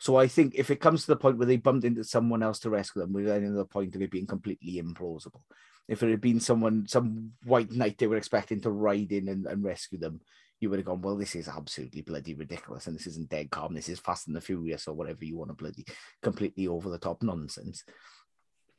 So 0.00 0.16
I 0.16 0.28
think 0.28 0.54
if 0.56 0.70
it 0.70 0.80
comes 0.80 1.02
to 1.02 1.08
the 1.08 1.16
point 1.16 1.36
where 1.36 1.46
they 1.46 1.58
bumped 1.58 1.84
into 1.84 2.04
someone 2.04 2.42
else 2.42 2.58
to 2.60 2.70
rescue 2.70 3.02
them, 3.02 3.12
we're 3.12 3.26
then 3.26 3.44
at 3.44 3.54
the 3.54 3.66
point 3.66 3.94
of 3.94 4.00
it 4.00 4.10
being 4.10 4.26
completely 4.26 4.82
implausible. 4.82 5.42
If 5.88 6.02
it 6.02 6.10
had 6.10 6.22
been 6.22 6.40
someone, 6.40 6.86
some 6.88 7.32
white 7.44 7.70
knight 7.70 7.98
they 7.98 8.06
were 8.06 8.16
expecting 8.16 8.62
to 8.62 8.70
ride 8.70 9.12
in 9.12 9.28
and, 9.28 9.46
and 9.46 9.62
rescue 9.62 9.98
them, 9.98 10.22
you 10.58 10.70
would 10.70 10.78
have 10.78 10.86
gone, 10.86 11.02
well, 11.02 11.16
this 11.16 11.36
is 11.36 11.48
absolutely 11.48 12.00
bloody 12.00 12.34
ridiculous, 12.34 12.86
and 12.86 12.96
this 12.96 13.06
isn't 13.08 13.28
dead 13.28 13.50
calm. 13.50 13.74
This 13.74 13.90
is 13.90 13.98
Fast 13.98 14.26
and 14.26 14.36
the 14.36 14.40
Furious 14.40 14.88
or 14.88 14.94
whatever 14.94 15.22
you 15.22 15.36
want 15.36 15.50
to 15.50 15.54
bloody 15.54 15.84
completely 16.22 16.66
over 16.66 16.88
the 16.88 16.98
top 16.98 17.22
nonsense. 17.22 17.84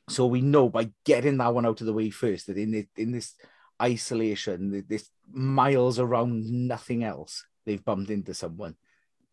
So 0.08 0.26
we 0.26 0.40
know 0.40 0.68
by 0.68 0.90
getting 1.04 1.36
that 1.38 1.54
one 1.54 1.66
out 1.66 1.80
of 1.80 1.86
the 1.86 1.92
way 1.92 2.10
first 2.10 2.48
that 2.48 2.58
in 2.58 2.88
in 2.96 3.12
this 3.12 3.34
isolation, 3.80 4.84
this 4.88 5.08
miles 5.32 6.00
around 6.00 6.50
nothing 6.50 7.04
else, 7.04 7.46
they've 7.64 7.84
bumped 7.84 8.10
into 8.10 8.34
someone 8.34 8.74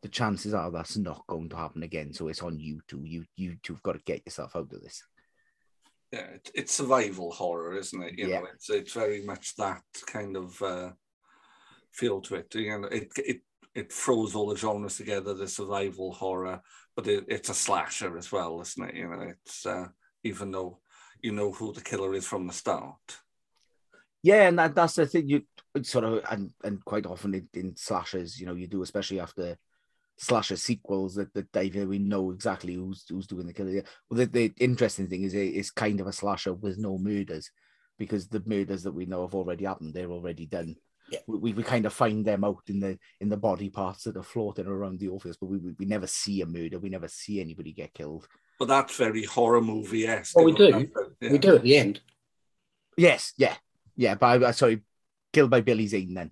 the 0.01 0.09
chances 0.09 0.53
are 0.53 0.71
that's 0.71 0.97
not 0.97 1.25
going 1.27 1.49
to 1.49 1.55
happen 1.55 1.83
again. 1.83 2.13
So 2.13 2.27
it's 2.27 2.41
on 2.41 2.59
you 2.59 2.81
two. 2.87 3.03
You 3.03 3.25
you 3.35 3.57
two've 3.61 3.83
got 3.83 3.93
to 3.93 3.99
get 4.05 4.25
yourself 4.25 4.55
out 4.55 4.71
of 4.73 4.81
this. 4.81 5.03
Yeah, 6.11 6.27
it's 6.55 6.73
survival 6.73 7.31
horror, 7.31 7.75
isn't 7.77 8.01
it? 8.01 8.17
You 8.17 8.27
yeah. 8.27 8.39
know, 8.39 8.47
it's 8.53 8.69
it's 8.69 8.93
very 8.93 9.23
much 9.23 9.55
that 9.57 9.83
kind 10.07 10.37
of 10.37 10.61
uh, 10.61 10.91
feel 11.91 12.21
to 12.21 12.35
it. 12.35 12.55
You 12.55 12.79
know, 12.79 12.87
it 12.87 13.11
it 13.17 13.41
it 13.75 13.93
throws 13.93 14.35
all 14.35 14.47
the 14.47 14.55
genres 14.55 14.97
together. 14.97 15.33
The 15.33 15.47
survival 15.47 16.13
horror, 16.13 16.61
but 16.95 17.07
it, 17.07 17.25
it's 17.27 17.49
a 17.49 17.53
slasher 17.53 18.17
as 18.17 18.31
well, 18.31 18.61
isn't 18.61 18.89
it? 18.89 18.95
You 18.95 19.07
know, 19.07 19.21
it's 19.21 19.65
uh, 19.65 19.87
even 20.23 20.51
though 20.51 20.79
you 21.21 21.33
know 21.33 21.51
who 21.51 21.73
the 21.73 21.81
killer 21.81 22.13
is 22.15 22.25
from 22.25 22.47
the 22.47 22.53
start. 22.53 23.19
Yeah, 24.23 24.47
and 24.47 24.59
that, 24.59 24.75
that's 24.75 24.95
the 24.95 25.05
thing. 25.05 25.29
You 25.29 25.43
sort 25.83 26.05
of 26.05 26.23
and 26.31 26.51
and 26.63 26.83
quite 26.83 27.05
often 27.05 27.33
in, 27.33 27.49
in 27.53 27.75
slashers, 27.75 28.39
you 28.39 28.45
know, 28.45 28.55
you 28.55 28.67
do 28.67 28.81
especially 28.81 29.19
after 29.19 29.57
slasher 30.19 30.57
sequels 30.57 31.15
that 31.15 31.33
that 31.33 31.51
David 31.51 31.87
we 31.87 31.97
know 31.97 32.31
exactly 32.31 32.73
who's 32.73 33.05
who's 33.09 33.25
doing 33.27 33.47
the 33.47 33.53
killing. 33.53 33.81
Well, 34.09 34.17
the, 34.19 34.25
the 34.25 34.53
interesting 34.59 35.07
thing 35.07 35.23
is 35.23 35.33
it's 35.33 35.71
kind 35.71 35.99
of 35.99 36.07
a 36.07 36.11
slasher 36.13 36.53
with 36.53 36.77
no 36.77 36.97
murders 36.97 37.49
because 37.97 38.27
the 38.27 38.43
murders 38.45 38.83
that 38.83 38.91
we 38.91 39.05
know 39.05 39.21
have 39.23 39.35
already 39.35 39.65
happened. 39.65 39.93
They're 39.93 40.11
already 40.11 40.45
done. 40.45 40.75
Yeah. 41.11 41.19
We, 41.25 41.53
we 41.53 41.63
kind 41.63 41.85
of 41.85 41.93
find 41.93 42.23
them 42.23 42.43
out 42.43 42.61
in 42.67 42.79
the 42.79 42.99
in 43.19 43.29
the 43.29 43.37
body 43.37 43.69
parts 43.69 44.03
that 44.03 44.17
are 44.17 44.23
floating 44.23 44.67
around 44.67 44.99
the 44.99 45.09
office, 45.09 45.37
but 45.39 45.47
we 45.47 45.57
we 45.79 45.85
never 45.85 46.05
see 46.07 46.41
a 46.41 46.45
murder. 46.45 46.79
We 46.79 46.89
never 46.89 47.07
see 47.07 47.41
anybody 47.41 47.71
get 47.71 47.93
killed. 47.93 48.27
but 48.59 48.67
that's 48.67 48.95
very 48.97 49.23
horror 49.23 49.61
movie 49.61 50.05
esque. 50.05 50.35
Well, 50.35 50.43
oh, 50.43 50.51
we 50.51 50.53
do. 50.53 50.91
We 51.21 51.37
do 51.37 51.55
at 51.55 51.63
the 51.63 51.77
end. 51.77 52.01
Yes, 52.97 53.33
yeah, 53.37 53.55
yeah. 53.95 54.15
But 54.15 54.43
I, 54.43 54.47
I 54.49 54.51
sorry, 54.51 54.81
killed 55.31 55.49
by 55.49 55.61
Billy 55.61 55.87
Zane. 55.87 56.13
Then 56.13 56.31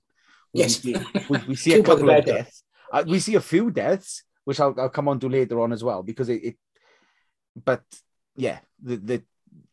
We- 0.53 0.59
Yes. 0.61 0.83
we, 0.83 0.95
we, 1.29 1.37
we 1.47 1.55
see 1.55 1.71
a 1.73 1.73
Killed 1.75 1.85
couple 1.85 2.09
of 2.09 2.25
deaths. 2.25 2.63
Uh, 2.91 3.03
we 3.07 3.19
see 3.19 3.35
a 3.35 3.41
few 3.41 3.71
deaths, 3.71 4.23
which 4.45 4.59
I'll, 4.59 4.75
I'll 4.77 4.89
come 4.89 5.07
on 5.07 5.19
to 5.19 5.29
later 5.29 5.59
on 5.59 5.73
as 5.73 5.83
well, 5.83 6.03
because 6.03 6.29
it. 6.29 6.43
it 6.43 6.55
but 7.65 7.83
yeah, 8.35 8.59
the 8.81 8.97
the 8.97 9.23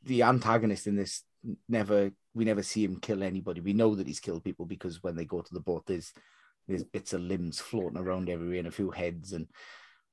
the 0.05 0.23
antagonist 0.23 0.87
in 0.87 0.97
this 0.97 1.23
never 1.69 2.11
we 2.35 2.45
never 2.45 2.63
see 2.63 2.85
him 2.85 3.01
kill 3.01 3.23
anybody. 3.23 3.61
We 3.61 3.73
know 3.73 3.95
that 3.95 4.07
he's 4.07 4.21
killed 4.21 4.45
people 4.45 4.67
because 4.67 5.03
when 5.03 5.17
they 5.17 5.25
go 5.25 5.41
to 5.41 5.55
the 5.55 5.61
boat, 5.61 5.85
there's 5.87 6.13
there's 6.67 6.85
bits 6.85 7.13
of 7.13 7.21
limbs 7.21 7.61
floating 7.61 7.99
around 7.99 8.29
everywhere 8.29 8.59
and 8.59 8.69
a 8.69 8.73
few 8.73 8.91
heads 8.91 9.33
and 9.33 9.47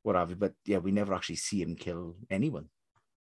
what 0.04 0.16
have 0.16 0.30
you. 0.30 0.36
But 0.36 0.54
yeah, 0.66 0.80
we 0.80 0.92
never 0.92 1.14
actually 1.14 1.38
see 1.38 1.62
him 1.62 1.76
kill 1.76 2.16
anyone. 2.30 2.70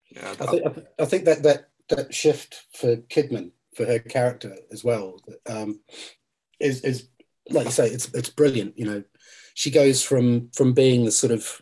Yeah, 0.09 0.31
I 0.39 0.45
think, 0.45 0.65
I 0.65 1.03
I 1.03 1.05
think 1.05 1.25
that, 1.25 1.43
that 1.43 1.69
that 1.89 2.13
shift 2.13 2.65
for 2.73 2.97
Kidman 2.97 3.51
for 3.75 3.85
her 3.85 3.99
character 3.99 4.55
as 4.71 4.83
well 4.83 5.19
um, 5.47 5.79
is 6.59 6.81
is 6.81 7.09
like 7.49 7.65
you 7.65 7.71
say 7.71 7.87
it's 7.87 8.11
it's 8.13 8.29
brilliant. 8.29 8.77
You 8.77 8.85
know, 8.85 9.03
she 9.59 9.71
goes 9.71 10.01
from 10.01 10.49
from 10.53 10.71
being 10.71 11.03
the 11.03 11.11
sort 11.11 11.33
of 11.33 11.61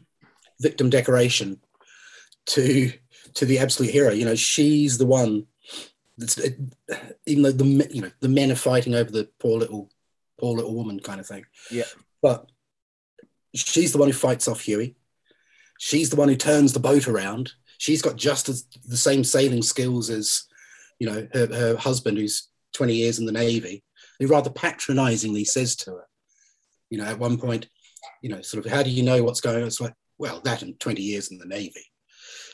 victim 0.61 0.88
decoration 0.88 1.60
to 2.45 2.91
to 3.34 3.44
the 3.44 3.57
absolute 3.57 3.91
hero. 3.91 4.11
You 4.11 4.26
know, 4.26 4.36
she's 4.36 4.99
the 4.99 5.07
one 5.07 5.48
that's 6.15 6.38
it, 6.38 6.60
even 7.26 7.41
though 7.41 7.52
the 7.52 7.90
you 7.90 8.03
know 8.03 8.11
the 8.19 8.30
men 8.30 8.52
are 8.52 8.56
fighting 8.56 8.94
over 8.94 9.10
the 9.10 9.28
poor 9.40 9.57
little 9.57 9.90
poor 10.40 10.56
little 10.56 10.76
woman 10.76 10.99
kind 10.99 11.19
of 11.19 11.26
thing. 11.26 11.45
Yeah. 11.72 11.86
But 12.22 12.52
she's 13.56 13.94
the 13.94 13.98
one 13.98 14.10
who 14.10 14.14
fights 14.14 14.48
off 14.48 14.61
Hughie. 14.61 14.95
She's 15.80 16.11
the 16.11 16.18
one 16.18 16.30
who 16.30 16.36
turns 16.36 16.74
the 16.74 16.80
boat 16.80 17.07
around. 17.07 17.53
She's 17.80 18.03
got 18.03 18.15
just 18.15 18.48
as 18.48 18.68
the 18.86 18.98
same 18.98 19.24
sailing 19.24 19.64
skills 19.64 20.11
as, 20.11 20.44
you 20.99 21.07
know, 21.07 21.28
her, 21.34 21.48
her 21.48 21.78
husband, 21.78 22.19
who's 22.19 22.49
20 22.74 22.94
years 22.94 23.18
in 23.18 23.26
the 23.26 23.32
Navy, 23.32 23.84
who 24.19 24.28
rather 24.28 24.52
patronizingly 24.52 25.45
says 25.45 25.76
to 25.78 25.91
her, 25.91 26.07
you 26.90 26.98
know, 26.98 27.06
at 27.06 27.19
one 27.19 27.38
point, 27.38 27.68
you 28.22 28.30
know, 28.30 28.41
sort 28.41 28.65
of, 28.65 28.72
how 28.72 28.84
do 28.84 28.90
you 28.90 29.03
know 29.03 29.24
what's 29.24 29.41
going 29.41 29.57
on? 29.61 29.68
It's 29.68 29.82
like, 29.82 29.94
well, 30.18 30.41
that 30.41 30.61
and 30.61 30.80
20 30.80 31.02
years 31.02 31.32
in 31.32 31.38
the 31.38 31.45
Navy. 31.45 31.86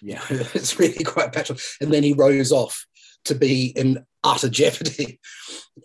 Yeah. 0.02 0.22
it's 0.30 0.78
really 0.80 1.04
quite 1.04 1.32
patron. 1.32 1.58
And 1.82 1.94
then 1.94 2.04
he 2.04 2.14
rows 2.14 2.52
off 2.52 2.86
to 3.26 3.36
be 3.36 3.68
in 3.68 4.06
utter 4.24 4.50
jeopardy. 4.50 5.20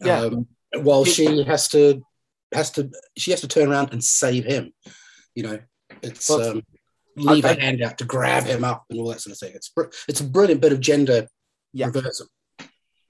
Yeah. 0.02 0.20
Um, 0.22 0.47
while 0.82 1.05
she 1.05 1.43
has 1.44 1.68
to 1.68 2.02
has 2.52 2.70
to 2.72 2.90
she 3.16 3.30
has 3.30 3.40
to 3.43 3.48
turn 3.48 3.70
around 3.70 3.93
and 3.93 4.02
save 4.05 4.44
him. 4.44 4.72
You 5.35 5.43
know, 5.44 5.59
it's 6.02 6.28
Well, 6.28 6.51
um, 6.51 6.62
leave 7.16 7.44
I- 7.44 7.51
a 7.52 7.60
hand 7.60 7.82
out 7.82 7.98
to 7.98 8.05
grab 8.05 8.44
him 8.44 8.64
up 8.64 8.85
and 8.90 8.98
all 8.98 9.09
that 9.09 9.20
sort 9.20 9.32
of 9.32 9.39
thing. 9.39 9.52
It's 9.55 9.68
br- 9.70 9.90
it's 10.09 10.20
a 10.20 10.24
brilliant 10.24 10.60
bit 10.60 10.72
of 10.72 10.80
gender 10.80 11.26
Yeah. 11.72 11.86
reversal. 11.86 12.26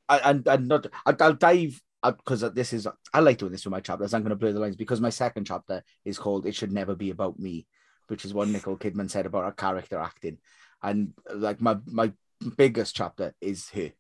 I, 0.09 0.19
and 0.31 0.47
and 0.47 0.69
not 0.69 0.87
I'll 1.05 1.35
dive 1.35 1.81
because 2.05 2.41
this 2.53 2.73
is 2.73 2.87
I 3.13 3.21
like 3.21 3.39
doing 3.39 3.53
this 3.53 3.65
with 3.65 3.73
my 3.73 3.81
chapters. 3.81 4.15
I'm 4.15 4.23
going 4.23 4.31
to 4.31 4.37
blur 4.37 4.53
the 4.53 4.61
lines 4.61 4.77
because 4.77 5.01
my 5.01 5.11
second 5.11 5.47
chapter 5.47 5.83
is 6.05 6.19
called 6.19 6.47
"It 6.47 6.55
Should 6.55 6.73
Never 6.73 6.95
Be 6.95 7.11
About 7.11 7.39
Me," 7.39 7.67
which 8.09 8.25
is 8.25 8.35
what 8.35 8.49
Nicole 8.49 8.77
Kidman 8.77 9.11
said 9.11 9.27
about 9.27 9.45
her 9.45 9.53
character 9.53 9.99
acting. 9.99 10.39
And 10.83 11.13
like 11.35 11.61
my 11.61 11.79
my 11.87 12.13
biggest 12.57 12.95
chapter 12.95 13.35
is 13.41 13.69
her. 13.71 13.93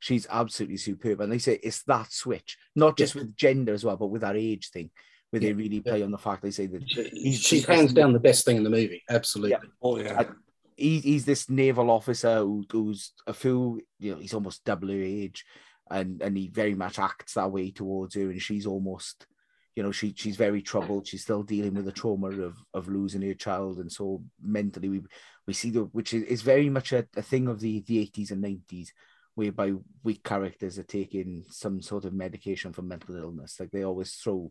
She's 0.00 0.26
absolutely 0.30 0.76
superb, 0.76 1.20
and 1.20 1.32
they 1.32 1.38
say 1.38 1.58
it's 1.62 1.82
that 1.84 2.12
switch, 2.12 2.56
not 2.76 2.96
just 2.96 3.14
with 3.14 3.34
gender 3.34 3.72
as 3.72 3.84
well, 3.84 3.96
but 3.96 4.06
with 4.06 4.20
that 4.20 4.36
age 4.36 4.70
thing, 4.70 4.90
where 5.30 5.40
they 5.40 5.52
really 5.52 5.80
play 5.80 6.02
on 6.02 6.10
the 6.10 6.18
fact 6.18 6.42
they 6.42 6.50
say 6.50 6.66
that 6.66 6.82
he's, 6.84 7.40
She's 7.40 7.64
hands 7.64 7.92
down 7.92 8.12
the 8.12 8.20
best 8.20 8.44
thing 8.44 8.56
in 8.56 8.62
the 8.62 8.70
movie. 8.70 9.02
Absolutely. 9.10 9.56
Oh 9.82 9.98
yeah. 9.98 10.20
And 10.20 10.34
he's 10.76 11.24
this 11.24 11.50
naval 11.50 11.90
officer 11.90 12.38
who, 12.38 12.64
who's 12.70 13.12
a 13.26 13.34
few, 13.34 13.80
you 13.98 14.12
know, 14.12 14.20
he's 14.20 14.34
almost 14.34 14.64
double 14.64 14.88
her 14.88 14.94
age, 14.94 15.44
and 15.90 16.22
and 16.22 16.36
he 16.36 16.48
very 16.48 16.74
much 16.74 16.98
acts 16.98 17.34
that 17.34 17.50
way 17.52 17.70
towards 17.70 18.14
her, 18.14 18.30
and 18.30 18.42
she's 18.42 18.66
almost, 18.66 19.26
you 19.74 19.82
know, 19.82 19.92
she 19.92 20.14
she's 20.16 20.36
very 20.36 20.62
troubled. 20.62 21.06
She's 21.06 21.22
still 21.22 21.42
dealing 21.42 21.74
with 21.74 21.84
the 21.84 21.92
trauma 21.92 22.28
of 22.28 22.56
of 22.74 22.88
losing 22.88 23.22
her 23.22 23.34
child, 23.34 23.78
and 23.78 23.90
so 23.90 24.22
mentally 24.40 24.88
we 24.88 25.02
we 25.46 25.54
see 25.54 25.70
the 25.70 25.84
which 25.84 26.14
is, 26.14 26.22
is 26.24 26.42
very 26.42 26.68
much 26.68 26.92
a, 26.92 27.06
a 27.16 27.22
thing 27.22 27.48
of 27.48 27.60
the 27.60 27.82
the 27.86 27.98
eighties 27.98 28.30
and 28.30 28.42
nineties. 28.42 28.92
Whereby 29.34 29.74
weak 30.02 30.24
characters 30.24 30.80
are 30.80 30.82
taking 30.82 31.44
some 31.48 31.80
sort 31.80 32.04
of 32.04 32.12
medication 32.12 32.72
for 32.72 32.82
mental 32.82 33.14
illness, 33.14 33.60
like 33.60 33.70
they 33.70 33.84
always 33.84 34.12
throw, 34.14 34.50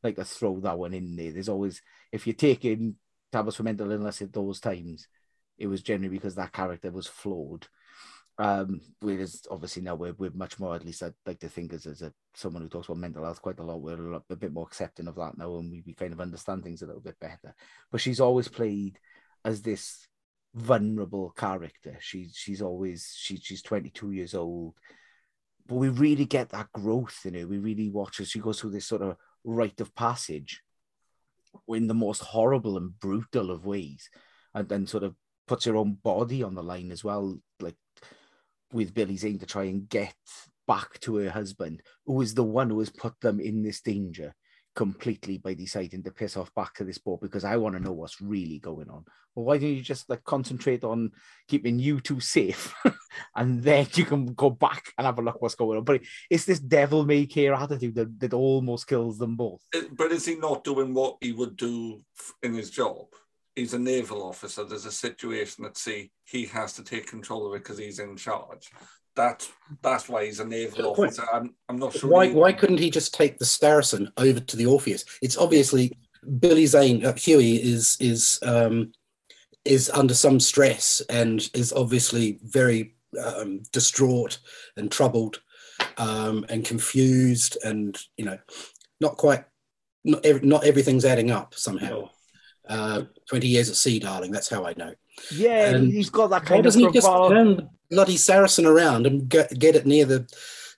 like 0.00 0.14
to 0.14 0.24
throw 0.24 0.60
that 0.60 0.78
one 0.78 0.94
in 0.94 1.16
there. 1.16 1.32
There's 1.32 1.48
always 1.48 1.82
if 2.12 2.24
you're 2.24 2.34
taking 2.34 2.94
tablets 3.32 3.56
for 3.56 3.64
mental 3.64 3.90
illness 3.90 4.22
at 4.22 4.32
those 4.32 4.60
times, 4.60 5.08
it 5.58 5.66
was 5.66 5.82
generally 5.82 6.16
because 6.16 6.36
that 6.36 6.52
character 6.52 6.92
was 6.92 7.08
flawed. 7.08 7.66
Um, 8.40 8.80
whereas 9.00 9.42
obviously 9.50 9.82
now 9.82 9.96
we're, 9.96 10.14
we're 10.16 10.30
much 10.30 10.60
more, 10.60 10.76
at 10.76 10.84
least 10.84 11.02
I'd 11.02 11.14
like 11.26 11.40
to 11.40 11.48
think 11.48 11.72
as, 11.72 11.86
as 11.86 12.02
a 12.02 12.12
someone 12.34 12.62
who 12.62 12.68
talks 12.68 12.86
about 12.86 12.98
mental 12.98 13.24
health 13.24 13.42
quite 13.42 13.58
a 13.58 13.64
lot, 13.64 13.80
we're 13.80 13.94
a, 13.94 14.12
lot, 14.12 14.22
a 14.30 14.36
bit 14.36 14.52
more 14.52 14.64
accepting 14.64 15.08
of 15.08 15.16
that 15.16 15.36
now 15.36 15.56
and 15.56 15.70
we, 15.70 15.82
we 15.84 15.92
kind 15.92 16.12
of 16.12 16.20
understand 16.20 16.62
things 16.62 16.82
a 16.82 16.86
little 16.86 17.00
bit 17.00 17.18
better. 17.18 17.52
But 17.90 18.00
she's 18.00 18.20
always 18.20 18.46
played 18.46 19.00
as 19.44 19.62
this 19.62 20.06
vulnerable 20.54 21.30
character. 21.30 21.96
She's 22.00 22.34
she's 22.36 22.62
always 22.62 23.12
she, 23.16 23.36
she's 23.36 23.62
22 23.62 24.12
years 24.12 24.34
old. 24.34 24.74
But 25.66 25.76
we 25.76 25.88
really 25.88 26.24
get 26.24 26.50
that 26.50 26.72
growth 26.72 27.20
in 27.24 27.34
her. 27.34 27.46
We 27.46 27.58
really 27.58 27.90
watch 27.90 28.20
as 28.20 28.30
she 28.30 28.40
goes 28.40 28.60
through 28.60 28.70
this 28.70 28.86
sort 28.86 29.02
of 29.02 29.16
rite 29.44 29.80
of 29.80 29.94
passage 29.94 30.62
in 31.68 31.86
the 31.86 31.94
most 31.94 32.20
horrible 32.20 32.76
and 32.76 32.98
brutal 32.98 33.50
of 33.50 33.66
ways, 33.66 34.08
and 34.54 34.68
then 34.68 34.86
sort 34.86 35.02
of 35.02 35.14
puts 35.46 35.64
her 35.64 35.76
own 35.76 35.98
body 36.02 36.42
on 36.42 36.54
the 36.54 36.62
line 36.62 36.90
as 36.90 37.04
well, 37.04 37.38
like 37.60 37.76
with 38.72 38.94
Billy 38.94 39.16
Zane 39.16 39.38
to 39.38 39.46
try 39.46 39.64
and 39.64 39.88
get 39.88 40.14
back 40.66 41.00
to 41.00 41.16
her 41.16 41.30
husband, 41.30 41.82
who 42.06 42.20
is 42.20 42.34
the 42.34 42.44
one 42.44 42.70
who 42.70 42.78
has 42.78 42.90
put 42.90 43.14
them 43.20 43.40
in 43.40 43.62
this 43.62 43.80
danger 43.80 44.34
completely 44.78 45.38
by 45.38 45.54
deciding 45.54 46.04
to 46.04 46.10
piss 46.12 46.36
off 46.36 46.54
back 46.54 46.72
to 46.74 46.84
this 46.84 46.98
boat 46.98 47.20
because 47.20 47.42
I 47.44 47.56
want 47.56 47.74
to 47.74 47.82
know 47.82 47.90
what's 47.90 48.20
really 48.20 48.60
going 48.60 48.88
on. 48.88 49.04
Well, 49.34 49.44
why 49.44 49.58
don't 49.58 49.70
you 49.70 49.80
just 49.80 50.08
like 50.08 50.22
concentrate 50.22 50.84
on 50.84 51.10
keeping 51.48 51.80
you 51.80 52.00
two 52.00 52.20
safe 52.20 52.72
and 53.34 53.60
then 53.60 53.88
you 53.94 54.04
can 54.04 54.34
go 54.34 54.50
back 54.50 54.92
and 54.96 55.04
have 55.04 55.18
a 55.18 55.22
look 55.22 55.42
what's 55.42 55.56
going 55.56 55.78
on? 55.78 55.84
But 55.84 56.02
it's 56.30 56.44
this 56.44 56.60
devil 56.60 57.04
may 57.04 57.26
care 57.26 57.54
attitude 57.54 57.96
that, 57.96 58.20
that 58.20 58.34
almost 58.34 58.86
kills 58.86 59.18
them 59.18 59.34
both. 59.34 59.62
But 59.90 60.12
is 60.12 60.26
he 60.26 60.36
not 60.36 60.62
doing 60.62 60.94
what 60.94 61.16
he 61.20 61.32
would 61.32 61.56
do 61.56 62.00
in 62.44 62.54
his 62.54 62.70
job? 62.70 63.06
He's 63.58 63.74
a 63.74 63.78
naval 63.78 64.22
officer. 64.22 64.62
There's 64.62 64.86
a 64.86 64.92
situation 64.92 65.64
at 65.64 65.76
sea. 65.76 66.12
He 66.24 66.46
has 66.46 66.72
to 66.74 66.84
take 66.84 67.08
control 67.08 67.46
of 67.48 67.54
it 67.54 67.64
because 67.64 67.76
he's 67.76 67.98
in 67.98 68.16
charge. 68.16 68.70
That's 69.16 69.50
that's 69.82 70.08
why 70.08 70.26
he's 70.26 70.38
a 70.38 70.44
naval 70.44 70.76
Good 70.76 70.94
point. 70.94 71.08
officer. 71.08 71.26
I'm, 71.32 71.54
I'm 71.68 71.76
not 71.76 71.92
sure. 71.92 72.08
Why 72.08 72.28
he- 72.28 72.34
why 72.34 72.52
couldn't 72.52 72.78
he 72.78 72.88
just 72.88 73.14
take 73.14 73.38
the 73.38 73.44
Saracen 73.44 74.12
over 74.16 74.38
to 74.38 74.56
the 74.56 74.66
Orpheus? 74.66 75.04
It's 75.22 75.36
obviously 75.36 75.98
Billy 76.38 76.66
Zane 76.66 77.04
uh, 77.04 77.14
Hughie 77.14 77.56
is 77.60 77.96
is 77.98 78.38
um, 78.44 78.92
is 79.64 79.90
under 79.90 80.14
some 80.14 80.38
stress 80.38 81.02
and 81.10 81.50
is 81.52 81.72
obviously 81.72 82.38
very 82.44 82.94
um, 83.24 83.62
distraught 83.72 84.38
and 84.76 84.88
troubled 84.92 85.40
um, 85.96 86.46
and 86.48 86.64
confused 86.64 87.58
and 87.64 87.98
you 88.16 88.24
know 88.24 88.38
not 89.00 89.16
quite 89.16 89.44
not 90.04 90.24
ev- 90.24 90.44
not 90.44 90.64
everything's 90.64 91.04
adding 91.04 91.32
up 91.32 91.54
somehow. 91.56 92.08
Uh, 92.68 93.02
Twenty 93.28 93.48
years 93.48 93.68
at 93.68 93.76
sea, 93.76 93.98
darling. 93.98 94.30
That's 94.30 94.48
how 94.48 94.64
I 94.66 94.74
know. 94.76 94.92
Yeah, 95.34 95.70
And 95.70 95.92
he's 95.92 96.10
got 96.10 96.28
that 96.30 96.42
Why 96.42 96.48
kind 96.48 96.58
of 96.60 96.64
doesn't 96.64 96.80
he 96.82 96.92
just 96.92 97.06
turn 97.06 97.56
the 97.56 97.68
bloody 97.90 98.16
Saracen 98.16 98.66
around 98.66 99.06
and 99.06 99.28
get, 99.28 99.58
get 99.58 99.74
it 99.74 99.86
near 99.86 100.04
the, 100.04 100.26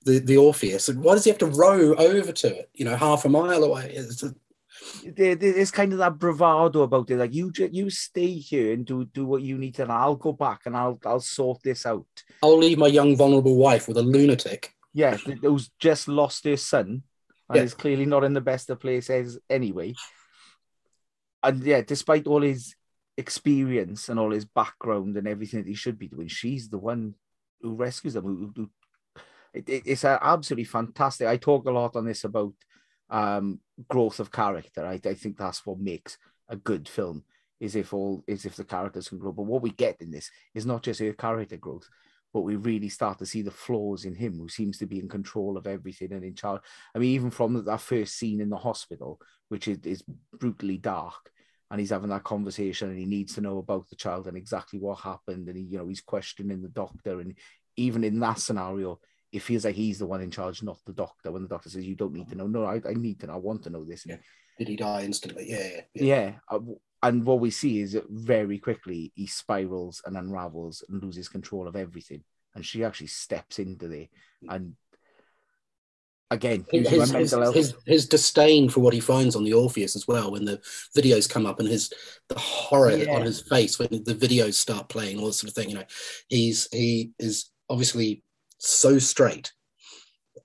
the 0.04 0.18
the 0.20 0.36
Orpheus? 0.36 0.88
And 0.88 1.02
why 1.02 1.14
does 1.14 1.24
he 1.24 1.30
have 1.30 1.38
to 1.38 1.46
row 1.46 1.94
over 1.94 2.32
to 2.32 2.58
it? 2.58 2.70
You 2.74 2.84
know, 2.86 2.96
half 2.96 3.24
a 3.24 3.28
mile 3.28 3.64
away. 3.64 3.92
It's 3.94 4.24
there's 5.04 5.70
kind 5.70 5.92
of 5.92 5.98
that 5.98 6.18
bravado 6.18 6.82
about 6.82 7.10
it. 7.10 7.16
Like 7.16 7.34
you, 7.34 7.52
you 7.70 7.90
stay 7.90 8.34
here 8.34 8.72
and 8.72 8.84
do 8.86 9.04
do 9.04 9.26
what 9.26 9.42
you 9.42 9.58
need 9.58 9.74
to, 9.76 9.82
and 9.82 9.92
I'll 9.92 10.16
go 10.16 10.32
back 10.32 10.62
and 10.66 10.76
I'll 10.76 10.98
I'll 11.04 11.20
sort 11.20 11.62
this 11.62 11.86
out. 11.86 12.06
I'll 12.42 12.58
leave 12.58 12.78
my 12.78 12.86
young 12.86 13.16
vulnerable 13.16 13.56
wife 13.56 13.88
with 13.88 13.98
a 13.98 14.02
lunatic. 14.02 14.74
Yeah, 14.92 15.16
who's 15.16 15.70
just 15.78 16.08
lost 16.08 16.44
her 16.44 16.56
son 16.56 17.02
and 17.48 17.56
Yeah. 17.56 17.62
is 17.62 17.74
clearly 17.74 18.06
not 18.06 18.24
in 18.24 18.32
the 18.32 18.40
best 18.40 18.70
of 18.70 18.80
places 18.80 19.38
anyway. 19.48 19.94
And 21.42 21.62
yeah, 21.64 21.80
despite 21.82 22.26
all 22.26 22.42
his 22.42 22.74
experience 23.16 24.08
and 24.08 24.18
all 24.18 24.30
his 24.30 24.44
background 24.44 25.16
and 25.16 25.26
everything 25.26 25.60
that 25.62 25.68
he 25.68 25.74
should 25.74 25.98
be 25.98 26.08
doing, 26.08 26.28
she's 26.28 26.68
the 26.68 26.78
one 26.78 27.14
who 27.60 27.74
rescues 27.74 28.14
them. 28.14 28.24
Who, 28.24 28.52
who, 28.54 28.70
it- 29.54 29.82
it's 29.86 30.04
absolutely 30.04 30.64
fantastic. 30.64 31.26
I 31.26 31.36
talk 31.36 31.66
a 31.66 31.70
lot 31.70 31.96
on 31.96 32.04
this 32.04 32.24
about 32.24 32.52
um, 33.08 33.60
growth 33.88 34.20
of 34.20 34.30
character. 34.30 34.86
I, 34.86 35.00
I 35.04 35.14
think 35.14 35.36
that's 35.36 35.64
what 35.66 35.78
makes 35.78 36.18
a 36.48 36.56
good 36.56 36.88
film 36.88 37.24
is 37.58 37.76
if 37.76 37.92
all 37.92 38.24
is 38.26 38.46
if 38.46 38.56
the 38.56 38.64
characters 38.64 39.08
can 39.08 39.18
grow. 39.18 39.32
But 39.32 39.42
what 39.42 39.62
we 39.62 39.70
get 39.70 40.00
in 40.00 40.10
this 40.10 40.30
is 40.54 40.64
not 40.66 40.82
just 40.82 41.00
her 41.00 41.12
character 41.12 41.56
growth, 41.56 41.88
but 42.32 42.42
we 42.42 42.56
really 42.56 42.88
start 42.88 43.18
to 43.18 43.26
see 43.26 43.42
the 43.42 43.50
flaws 43.50 44.04
in 44.04 44.14
him, 44.14 44.38
who 44.38 44.48
seems 44.48 44.78
to 44.78 44.86
be 44.86 44.98
in 44.98 45.08
control 45.08 45.56
of 45.56 45.66
everything 45.66 46.12
and 46.12 46.24
in 46.24 46.34
charge. 46.34 46.60
I 46.94 46.98
mean, 46.98 47.10
even 47.10 47.30
from 47.30 47.64
that 47.64 47.80
first 47.80 48.16
scene 48.16 48.40
in 48.40 48.50
the 48.50 48.56
hospital, 48.56 49.20
which 49.48 49.68
is, 49.68 49.78
is 49.84 50.04
brutally 50.38 50.78
dark, 50.78 51.30
and 51.70 51.78
he's 51.78 51.90
having 51.90 52.10
that 52.10 52.24
conversation 52.24 52.88
and 52.88 52.98
he 52.98 53.06
needs 53.06 53.34
to 53.34 53.40
know 53.40 53.58
about 53.58 53.88
the 53.88 53.96
child 53.96 54.26
and 54.26 54.36
exactly 54.36 54.78
what 54.78 54.98
happened 54.98 55.48
and 55.48 55.56
he, 55.56 55.64
you 55.64 55.78
know 55.78 55.88
he's 55.88 56.00
questioning 56.00 56.62
the 56.62 56.68
doctor 56.68 57.20
and 57.20 57.34
even 57.76 58.04
in 58.04 58.18
that 58.20 58.38
scenario 58.38 58.98
it 59.32 59.40
feels 59.40 59.64
like 59.64 59.76
he's 59.76 59.98
the 59.98 60.06
one 60.06 60.20
in 60.20 60.30
charge 60.30 60.62
not 60.62 60.78
the 60.86 60.92
doctor 60.92 61.30
when 61.30 61.42
the 61.42 61.48
doctor 61.48 61.70
says 61.70 61.86
you 61.86 61.94
don't 61.94 62.12
need 62.12 62.28
to 62.28 62.34
know 62.34 62.46
no 62.46 62.64
i, 62.64 62.80
I 62.88 62.94
need 62.94 63.20
to 63.20 63.26
know 63.26 63.34
i 63.34 63.36
want 63.36 63.62
to 63.64 63.70
know 63.70 63.84
this 63.84 64.04
yeah. 64.06 64.16
did 64.58 64.68
he 64.68 64.76
die 64.76 65.02
instantly 65.02 65.46
yeah 65.48 65.68
yeah, 65.68 65.80
yeah. 65.94 66.04
yeah. 66.04 66.32
Uh, 66.48 66.58
and 67.02 67.24
what 67.24 67.40
we 67.40 67.50
see 67.50 67.80
is 67.80 67.92
that 67.92 68.04
very 68.10 68.58
quickly 68.58 69.12
he 69.14 69.26
spirals 69.26 70.02
and 70.04 70.16
unravels 70.16 70.84
and 70.88 71.02
loses 71.02 71.28
control 71.28 71.66
of 71.66 71.76
everything 71.76 72.22
and 72.54 72.64
she 72.64 72.84
actually 72.84 73.06
steps 73.06 73.58
into 73.58 73.88
there 73.88 74.08
and 74.48 74.74
again 76.30 76.64
his, 76.70 77.10
his, 77.10 77.32
his, 77.54 77.74
his, 77.86 78.08
disdain 78.08 78.68
for 78.68 78.80
what 78.80 78.94
he 78.94 79.00
finds 79.00 79.34
on 79.34 79.44
the 79.44 79.52
orpheus 79.52 79.96
as 79.96 80.06
well 80.06 80.30
when 80.30 80.44
the 80.44 80.58
videos 80.96 81.28
come 81.28 81.46
up 81.46 81.58
and 81.58 81.68
his 81.68 81.92
the 82.28 82.38
horror 82.38 82.96
yeah. 82.96 83.14
on 83.14 83.22
his 83.22 83.40
face 83.40 83.78
when 83.78 83.88
the 83.90 84.14
videos 84.14 84.54
start 84.54 84.88
playing 84.88 85.18
all 85.18 85.26
this 85.26 85.38
sort 85.38 85.48
of 85.48 85.54
thing 85.54 85.68
you 85.68 85.74
know 85.74 85.84
he's 86.28 86.68
he 86.72 87.10
is 87.18 87.50
obviously 87.68 88.22
so 88.58 88.98
straight 88.98 89.52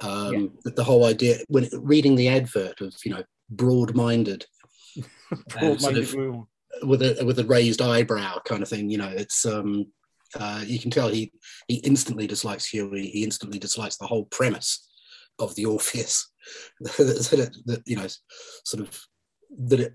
um 0.02 0.34
yeah. 0.34 0.48
that 0.64 0.76
the 0.76 0.84
whole 0.84 1.06
idea 1.06 1.38
when 1.48 1.68
reading 1.74 2.16
the 2.16 2.30
advert 2.30 2.82
of 2.82 2.94
you 3.04 3.12
know 3.12 3.24
broad-minded, 3.50 4.46
broad-minded 5.50 6.08
sort 6.08 6.36
of, 6.36 6.88
with 6.88 7.02
a 7.02 7.24
with 7.26 7.40
a 7.40 7.46
raised 7.46 7.82
eyebrow 7.82 8.38
kind 8.46 8.62
of 8.62 8.70
thing 8.70 8.90
you 8.90 8.98
know 8.98 9.08
it's 9.08 9.46
um 9.46 9.86
uh, 10.40 10.64
you 10.66 10.80
can 10.80 10.92
tell 10.92 11.08
he 11.08 11.32
he 11.68 11.76
instantly 11.78 12.28
dislikes 12.28 12.66
Hughie. 12.66 13.08
He 13.08 13.24
instantly 13.24 13.60
dislikes 13.60 13.98
the 13.98 14.08
whole 14.08 14.26
premise 14.26 14.88
of 15.40 15.56
the 15.56 15.66
Orpheus. 15.66 16.32
that, 16.82 17.58
that, 17.66 17.82
you 17.86 17.96
know, 17.96 18.08
sort 18.64 18.88
of 18.88 19.00
that 19.68 19.80
it, 19.80 19.94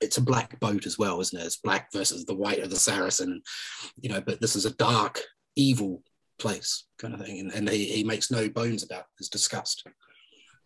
it's 0.00 0.18
a 0.18 0.22
black 0.22 0.58
boat 0.60 0.86
as 0.86 0.98
well, 0.98 1.20
isn't 1.20 1.38
it? 1.38 1.44
It's 1.44 1.56
black 1.56 1.92
versus 1.92 2.24
the 2.24 2.34
white 2.34 2.60
of 2.60 2.70
the 2.70 2.76
Saracen, 2.76 3.40
you 4.00 4.10
know. 4.10 4.20
But 4.20 4.40
this 4.40 4.56
is 4.56 4.66
a 4.66 4.76
dark, 4.76 5.22
evil 5.54 6.02
place, 6.38 6.86
kind 6.98 7.14
of 7.14 7.20
thing, 7.20 7.40
and, 7.40 7.52
and 7.52 7.68
he, 7.68 7.86
he 7.86 8.04
makes 8.04 8.30
no 8.30 8.48
bones 8.48 8.82
about 8.82 9.04
his 9.18 9.28
disgust. 9.28 9.84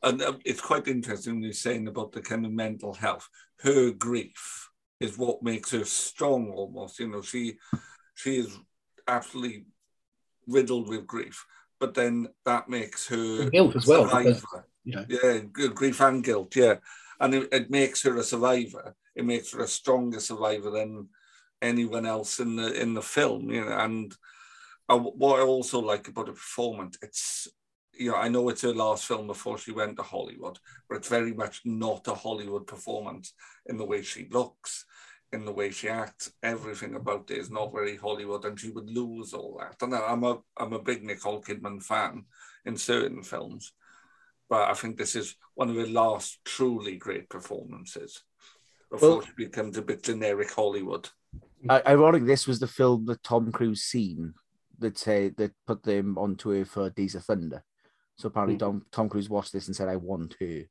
And 0.02 0.22
uh, 0.22 0.34
it's 0.44 0.60
quite 0.60 0.88
interesting 0.88 1.42
you're 1.42 1.52
saying 1.52 1.88
about 1.88 2.12
the 2.12 2.22
kind 2.22 2.46
of 2.46 2.52
mental 2.52 2.94
health. 2.94 3.28
Her 3.60 3.90
grief 3.90 4.70
is 4.98 5.18
what 5.18 5.42
makes 5.42 5.70
her 5.72 5.84
strong, 5.84 6.50
almost. 6.50 6.98
You 6.98 7.08
know, 7.08 7.22
she 7.22 7.58
she 8.14 8.38
is 8.38 8.58
absolutely 9.06 9.66
riddled 10.46 10.88
with 10.88 11.06
grief 11.06 11.44
but 11.80 11.94
then 11.94 12.28
that 12.44 12.68
makes 12.68 13.08
her 13.08 13.42
and 13.42 13.50
guilt 13.52 13.74
as 13.74 13.86
well. 13.86 14.04
Because, 14.04 14.44
you 14.84 14.94
know. 14.94 15.06
Yeah, 15.08 15.38
grief 15.68 16.00
and 16.00 16.22
guilt. 16.22 16.54
Yeah, 16.54 16.76
and 17.18 17.34
it, 17.34 17.48
it, 17.50 17.70
makes 17.70 18.02
her 18.02 18.16
a 18.18 18.22
survivor. 18.22 18.94
It 19.16 19.24
makes 19.24 19.52
her 19.52 19.60
a 19.60 19.66
stronger 19.66 20.20
survivor 20.20 20.70
than 20.70 21.08
anyone 21.60 22.06
else 22.06 22.38
in 22.38 22.56
the 22.56 22.80
in 22.80 22.94
the 22.94 23.02
film. 23.02 23.50
You 23.50 23.64
know, 23.64 23.72
and 23.78 24.14
uh, 24.88 24.98
what 24.98 25.40
I 25.40 25.42
also 25.42 25.80
like 25.80 26.06
about 26.06 26.26
the 26.26 26.32
performance, 26.32 26.98
it's 27.02 27.48
you 28.00 28.10
know, 28.10 28.16
I 28.16 28.28
know 28.28 28.48
it's 28.48 28.62
her 28.62 28.72
last 28.72 29.04
film 29.04 29.26
before 29.26 29.58
she 29.58 29.72
went 29.72 29.98
to 29.98 30.02
Hollywood, 30.02 30.58
but 30.88 30.96
it's 30.96 31.08
very 31.08 31.34
much 31.34 31.60
not 31.66 32.08
a 32.08 32.14
Hollywood 32.14 32.66
performance 32.66 33.34
in 33.66 33.76
the 33.76 33.84
way 33.84 34.00
she 34.00 34.26
looks, 34.30 34.86
in 35.32 35.44
the 35.44 35.52
way 35.52 35.70
she 35.70 35.90
acts, 35.90 36.32
everything 36.42 36.94
about 36.94 37.30
it 37.30 37.36
is 37.36 37.50
not 37.50 37.74
very 37.74 37.98
Hollywood, 37.98 38.46
and 38.46 38.58
she 38.58 38.70
would 38.70 38.88
lose 38.88 39.34
all 39.34 39.60
that. 39.60 39.76
And 39.82 39.94
I'm 39.94 40.24
a 40.24 40.38
I'm 40.56 40.72
a 40.72 40.82
big 40.82 41.04
Nicole 41.04 41.42
Kidman 41.42 41.82
fan 41.82 42.24
in 42.64 42.78
certain 42.78 43.22
films, 43.22 43.74
but 44.48 44.70
I 44.70 44.72
think 44.72 44.96
this 44.96 45.14
is 45.14 45.36
one 45.54 45.68
of 45.68 45.76
her 45.76 45.86
last 45.86 46.42
truly 46.46 46.96
great 46.96 47.28
performances 47.28 48.22
before 48.90 49.08
well, 49.10 49.20
she 49.20 49.32
becomes 49.36 49.76
a 49.76 49.82
bit 49.82 50.02
generic 50.02 50.50
Hollywood. 50.52 51.10
Ironic, 51.68 52.24
this 52.24 52.46
was 52.46 52.60
the 52.60 52.66
film 52.66 53.04
that 53.06 53.22
Tom 53.22 53.52
Cruise 53.52 53.82
seen 53.82 54.32
that 54.78 54.96
say 54.96 55.28
that 55.36 55.52
put 55.66 55.82
them 55.82 56.16
onto 56.16 56.48
her 56.50 56.64
for 56.64 56.88
Days 56.88 57.14
of 57.14 57.24
Thunder. 57.24 57.62
So 58.20 58.28
apparently, 58.28 58.56
mm. 58.56 58.60
Tom, 58.60 58.86
Tom 58.92 59.08
Cruise 59.08 59.30
watched 59.30 59.52
this 59.52 59.66
and 59.66 59.74
said, 59.74 59.88
"I 59.88 59.96
want 59.96 60.36
her," 60.40 60.64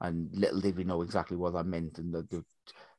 and 0.00 0.30
little 0.32 0.60
did 0.60 0.76
we 0.76 0.84
know 0.84 1.02
exactly 1.02 1.36
what 1.36 1.52
that 1.52 1.66
meant, 1.66 1.98
and 1.98 2.12
the, 2.12 2.22
the 2.30 2.44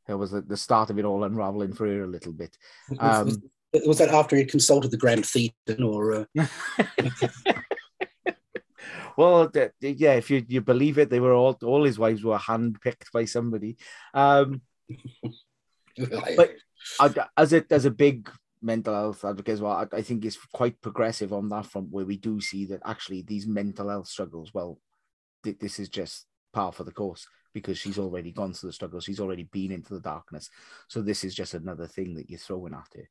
it 0.07 0.13
was 0.13 0.31
the 0.31 0.57
start 0.57 0.91
of 0.91 0.99
it 0.99 1.05
all 1.05 1.23
unraveling 1.23 1.73
for 1.73 1.87
her 1.87 2.03
a 2.03 2.07
little 2.07 2.33
bit. 2.33 2.55
Um, 2.99 3.25
was, 3.73 3.87
was, 3.87 3.97
that 3.97 4.09
after 4.09 4.35
he 4.35 4.45
consulted 4.45 4.91
the 4.91 4.97
Grand 4.97 5.23
Thetan 5.23 5.83
or? 5.83 6.27
Uh... 6.37 6.45
well, 9.17 9.51
yeah, 9.81 10.13
if 10.13 10.29
you, 10.29 10.45
you 10.47 10.61
believe 10.61 10.99
it, 10.99 11.09
they 11.09 11.19
were 11.19 11.33
all 11.33 11.57
all 11.63 11.83
his 11.83 11.99
wives 11.99 12.23
were 12.23 12.37
handpicked 12.37 13.11
by 13.11 13.25
somebody. 13.25 13.77
Um, 14.13 14.61
but 15.97 16.51
as 17.35 17.53
a 17.53 17.65
as 17.69 17.85
a 17.85 17.91
big 17.91 18.29
mental 18.61 18.93
health 18.93 19.23
advocate 19.25 19.53
as 19.53 19.61
well, 19.61 19.73
I, 19.73 19.97
I 19.97 20.01
think 20.01 20.25
it's 20.25 20.38
quite 20.53 20.81
progressive 20.81 21.34
on 21.34 21.49
that 21.49 21.65
front 21.65 21.89
where 21.91 22.05
we 22.05 22.17
do 22.17 22.41
see 22.41 22.65
that 22.65 22.81
actually 22.85 23.21
these 23.21 23.47
mental 23.47 23.89
health 23.89 24.07
struggles. 24.07 24.53
Well, 24.53 24.79
this 25.43 25.79
is 25.79 25.89
just 25.89 26.25
par 26.53 26.71
for 26.71 26.84
the 26.84 26.91
course 26.91 27.27
because 27.53 27.77
she's 27.77 27.97
already 27.97 28.31
gone 28.31 28.53
through 28.53 28.69
the 28.69 28.73
struggle. 28.73 28.99
She's 28.99 29.19
already 29.19 29.43
been 29.43 29.71
into 29.71 29.93
the 29.93 29.99
darkness. 29.99 30.49
So 30.88 31.01
this 31.01 31.23
is 31.23 31.34
just 31.34 31.53
another 31.53 31.88
thing 31.88 32.15
that 32.15 32.29
you're 32.29 32.39
throwing 32.39 32.73
at 32.73 32.88
her. 32.95 33.09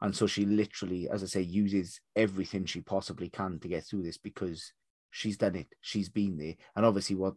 And 0.00 0.14
so 0.14 0.26
she 0.26 0.44
literally, 0.44 1.08
as 1.08 1.22
I 1.22 1.26
say, 1.26 1.40
uses 1.42 2.00
everything 2.16 2.64
she 2.64 2.80
possibly 2.80 3.28
can 3.28 3.58
to 3.60 3.68
get 3.68 3.84
through 3.84 4.02
this 4.02 4.18
because 4.18 4.72
she's 5.10 5.36
done 5.36 5.54
it. 5.54 5.68
She's 5.80 6.08
been 6.08 6.36
there. 6.36 6.54
And 6.74 6.84
obviously, 6.84 7.16
what 7.16 7.34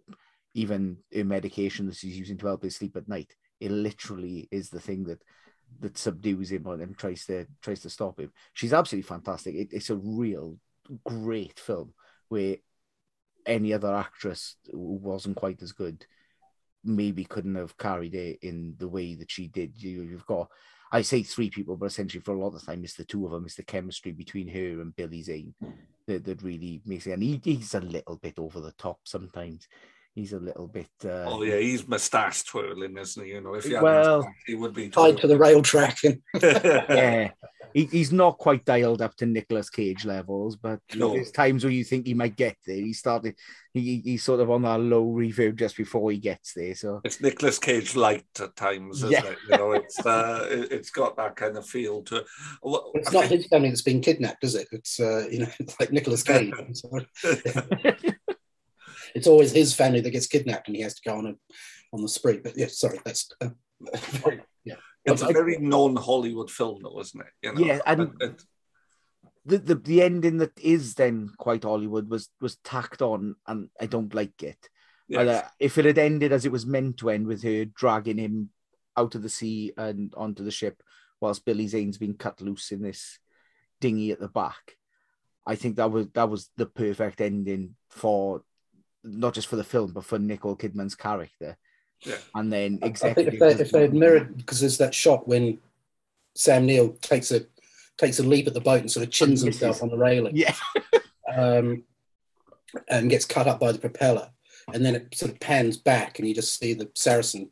even 0.55 0.97
her 1.13 1.23
medication 1.23 1.85
that 1.85 1.95
she's 1.95 2.17
using 2.17 2.37
to 2.37 2.47
help 2.47 2.63
her 2.63 2.69
sleep 2.69 2.97
at 2.97 3.07
night, 3.07 3.35
it 3.59 3.71
literally 3.71 4.47
is 4.51 4.69
the 4.69 4.79
thing 4.79 5.03
that 5.05 5.21
that 5.79 5.97
subdues 5.97 6.51
him 6.51 6.65
and 6.67 6.97
tries 6.97 7.25
to 7.25 7.45
tries 7.61 7.81
to 7.81 7.89
stop 7.89 8.19
him. 8.19 8.31
She's 8.53 8.73
absolutely 8.73 9.07
fantastic. 9.07 9.55
It, 9.55 9.69
it's 9.71 9.89
a 9.89 9.95
real 9.95 10.57
great 11.03 11.59
film 11.59 11.93
where 12.29 12.57
any 13.45 13.73
other 13.73 13.93
actress 13.93 14.55
who 14.71 14.79
wasn't 14.79 15.35
quite 15.35 15.61
as 15.61 15.71
good 15.71 16.05
maybe 16.83 17.23
couldn't 17.25 17.55
have 17.55 17.77
carried 17.77 18.13
it 18.13 18.39
in 18.41 18.75
the 18.77 18.87
way 18.87 19.15
that 19.15 19.31
she 19.31 19.47
did. 19.47 19.73
You, 19.81 20.03
you've 20.03 20.25
got, 20.25 20.49
I 20.91 21.01
say 21.01 21.23
three 21.23 21.49
people, 21.49 21.75
but 21.75 21.87
essentially 21.87 22.21
for 22.21 22.35
a 22.35 22.39
lot 22.39 22.53
of 22.53 22.59
the 22.59 22.65
time, 22.65 22.83
it's 22.83 22.93
the 22.93 23.03
two 23.03 23.25
of 23.25 23.31
them. 23.31 23.45
It's 23.45 23.55
the 23.55 23.63
chemistry 23.63 24.11
between 24.11 24.47
her 24.47 24.81
and 24.81 24.95
Billy 24.95 25.21
Zane 25.23 25.53
that, 26.07 26.23
that 26.25 26.43
really 26.43 26.81
makes 26.85 27.07
it. 27.07 27.13
And 27.13 27.23
he, 27.23 27.41
he's 27.43 27.73
a 27.73 27.79
little 27.79 28.17
bit 28.17 28.37
over 28.37 28.59
the 28.59 28.73
top 28.73 28.99
sometimes. 29.03 29.67
He's 30.15 30.31
a 30.31 30.39
little 30.39 30.67
bit. 30.67 30.87
Uh, 31.03 31.25
oh 31.27 31.43
yeah, 31.43 31.57
he's 31.57 31.85
moustache 31.89 32.43
twirling, 32.43 32.97
isn't 32.97 33.21
he? 33.21 33.33
You 33.33 33.41
know, 33.41 33.53
if 33.55 33.65
he 33.65 33.73
had 33.73 33.83
well, 33.83 34.25
he 34.47 34.55
would 34.55 34.73
be 34.73 34.87
tied 34.87 35.17
to 35.17 35.27
the 35.27 35.37
rail 35.37 35.61
track. 35.61 35.97
yeah, 36.41 37.31
he, 37.73 37.83
he's 37.87 38.13
not 38.13 38.37
quite 38.37 38.63
dialed 38.63 39.01
up 39.01 39.13
to 39.17 39.25
Nicolas 39.25 39.69
Cage 39.69 40.05
levels, 40.05 40.55
but 40.55 40.79
no. 40.95 41.11
there's 41.11 41.31
times 41.31 41.65
where 41.65 41.73
you 41.73 41.83
think 41.83 42.07
he 42.07 42.13
might 42.13 42.37
get 42.37 42.55
there. 42.65 42.77
He 42.77 42.93
started, 42.93 43.35
he, 43.73 44.01
he's 44.05 44.23
sort 44.23 44.39
of 44.39 44.49
on 44.49 44.61
that 44.61 44.79
low 44.79 45.05
reverb 45.05 45.57
just 45.57 45.75
before 45.75 46.09
he 46.11 46.17
gets 46.17 46.53
there. 46.53 46.73
So 46.75 47.01
it's 47.03 47.19
Nicolas 47.19 47.59
Cage 47.59 47.97
light 47.97 48.23
at 48.39 48.55
times, 48.55 48.99
isn't 48.99 49.11
yeah. 49.11 49.25
it? 49.25 49.37
You 49.49 49.57
know, 49.57 49.71
it's 49.73 49.99
uh, 50.05 50.47
it, 50.49 50.71
has 50.71 50.91
got 50.91 51.17
that 51.17 51.35
kind 51.35 51.57
of 51.57 51.67
feel 51.67 52.01
to. 52.03 52.23
Well, 52.63 52.91
it's 52.93 53.09
I 53.09 53.11
not 53.11 53.25
think... 53.25 53.41
his 53.41 53.47
family 53.47 53.67
that's 53.67 53.81
been 53.81 53.99
kidnapped, 53.99 54.45
is 54.45 54.55
it? 54.55 54.69
It's 54.71 54.97
uh, 54.97 55.27
you 55.29 55.39
know, 55.39 55.49
it's 55.59 55.77
like 55.81 55.91
Nicolas 55.91 56.23
Cage. 56.23 56.53
it's 59.15 59.27
always 59.27 59.53
his 59.53 59.73
family 59.73 60.01
that 60.01 60.11
gets 60.11 60.27
kidnapped, 60.27 60.67
and 60.67 60.75
he 60.75 60.83
has 60.83 60.93
to 60.95 61.09
go 61.09 61.17
on 61.17 61.25
a 61.25 61.33
on 61.93 62.01
the 62.01 62.09
spree. 62.09 62.41
But 62.43 62.57
yeah, 62.57 62.67
sorry, 62.67 62.99
that's. 63.03 63.31
Uh, 63.41 63.49
yeah. 64.63 64.75
It's 65.05 65.21
a 65.21 65.27
very 65.27 65.57
non-Hollywood 65.57 66.51
film, 66.51 66.81
though, 66.83 66.99
isn't 66.99 67.21
it? 67.21 67.27
You 67.41 67.53
know? 67.53 67.65
Yeah, 67.65 67.79
and 67.85 68.11
it, 68.19 68.43
the, 69.45 69.57
the 69.59 69.75
the 69.75 70.01
ending 70.01 70.37
that 70.37 70.59
is 70.59 70.95
then 70.95 71.31
quite 71.37 71.63
Hollywood 71.63 72.09
was 72.09 72.29
was 72.41 72.57
tacked 72.57 73.01
on, 73.01 73.35
and 73.47 73.69
I 73.79 73.85
don't 73.85 74.13
like 74.13 74.43
it. 74.43 74.69
Yes. 75.07 75.27
Uh, 75.27 75.47
if 75.59 75.77
it 75.77 75.85
had 75.85 75.99
ended 75.99 76.33
as 76.33 76.45
it 76.45 76.51
was 76.51 76.65
meant 76.65 76.97
to 76.97 77.09
end, 77.09 77.27
with 77.27 77.43
her 77.43 77.65
dragging 77.65 78.17
him 78.17 78.49
out 78.97 79.15
of 79.15 79.21
the 79.21 79.29
sea 79.29 79.71
and 79.77 80.13
onto 80.17 80.43
the 80.43 80.51
ship, 80.51 80.81
whilst 81.21 81.45
Billy 81.45 81.67
Zane's 81.67 81.99
been 81.99 82.15
cut 82.15 82.41
loose 82.41 82.71
in 82.71 82.81
this 82.81 83.19
dinghy 83.79 84.11
at 84.11 84.19
the 84.19 84.27
back, 84.27 84.77
I 85.45 85.55
think 85.55 85.75
that 85.75 85.91
was 85.91 86.07
that 86.15 86.29
was 86.29 86.49
the 86.57 86.65
perfect 86.65 87.21
ending 87.21 87.75
for 87.89 88.41
not 89.05 89.33
just 89.33 89.47
for 89.47 89.55
the 89.55 89.63
film, 89.63 89.91
but 89.91 90.05
for 90.05 90.19
Nicole 90.19 90.55
Kidman's 90.55 90.95
character. 90.95 91.57
Yeah. 92.01 92.17
And 92.33 92.51
then 92.51 92.79
exactly 92.81 93.27
if 93.27 93.39
they, 93.39 93.51
if 93.51 93.71
they 93.71 93.81
had 93.81 93.93
mirrored 93.93 94.37
because 94.37 94.59
there's 94.59 94.77
that 94.79 94.93
shot 94.93 95.27
when 95.27 95.59
Sam 96.35 96.65
Neill 96.65 96.89
takes 97.01 97.31
a 97.31 97.45
takes 97.97 98.19
a 98.19 98.23
leap 98.23 98.47
at 98.47 98.53
the 98.53 98.61
boat 98.61 98.81
and 98.81 98.91
sort 98.91 99.05
of 99.05 99.11
chins 99.11 99.41
himself 99.41 99.81
on 99.81 99.89
the 99.89 99.97
railing. 99.97 100.35
Yeah. 100.35 100.53
um, 101.35 101.83
and 102.89 103.09
gets 103.09 103.25
cut 103.25 103.47
up 103.47 103.59
by 103.59 103.71
the 103.71 103.79
propeller. 103.79 104.29
And 104.73 104.85
then 104.85 104.95
it 104.95 105.15
sort 105.15 105.31
of 105.31 105.39
pans 105.39 105.77
back 105.77 106.19
and 106.19 106.27
you 106.27 106.33
just 106.33 106.59
see 106.59 106.73
the 106.73 106.89
Saracen 106.95 107.49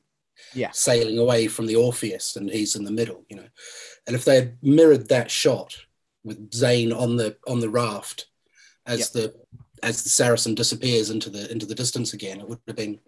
yeah. 0.54 0.72
sailing 0.72 1.18
away 1.18 1.48
from 1.48 1.66
the 1.66 1.76
Orpheus 1.76 2.36
and 2.36 2.50
he's 2.50 2.76
in 2.76 2.84
the 2.84 2.92
middle, 2.92 3.24
you 3.30 3.38
know. 3.38 3.48
And 4.06 4.16
if 4.16 4.26
they 4.26 4.36
had 4.36 4.58
mirrored 4.62 5.10
that 5.10 5.32
shot 5.32 5.78
with 6.24 6.54
Zane 6.54 6.92
on 6.92 7.18
the 7.18 7.38
on 7.48 7.60
the 7.60 7.70
raft 7.70 8.28
as 8.86 9.12
the 9.12 9.34
as 9.84 10.04
the 10.04 10.10
Saracen 10.10 10.56
disappears 10.56 11.10
into 11.10 11.30
the 11.30 11.52
into 11.52 11.66
the 11.66 11.76
distance 11.76 12.14
again, 12.14 12.40
it 12.40 12.48
would 12.50 12.60
have 12.68 12.76
been 12.76 13.00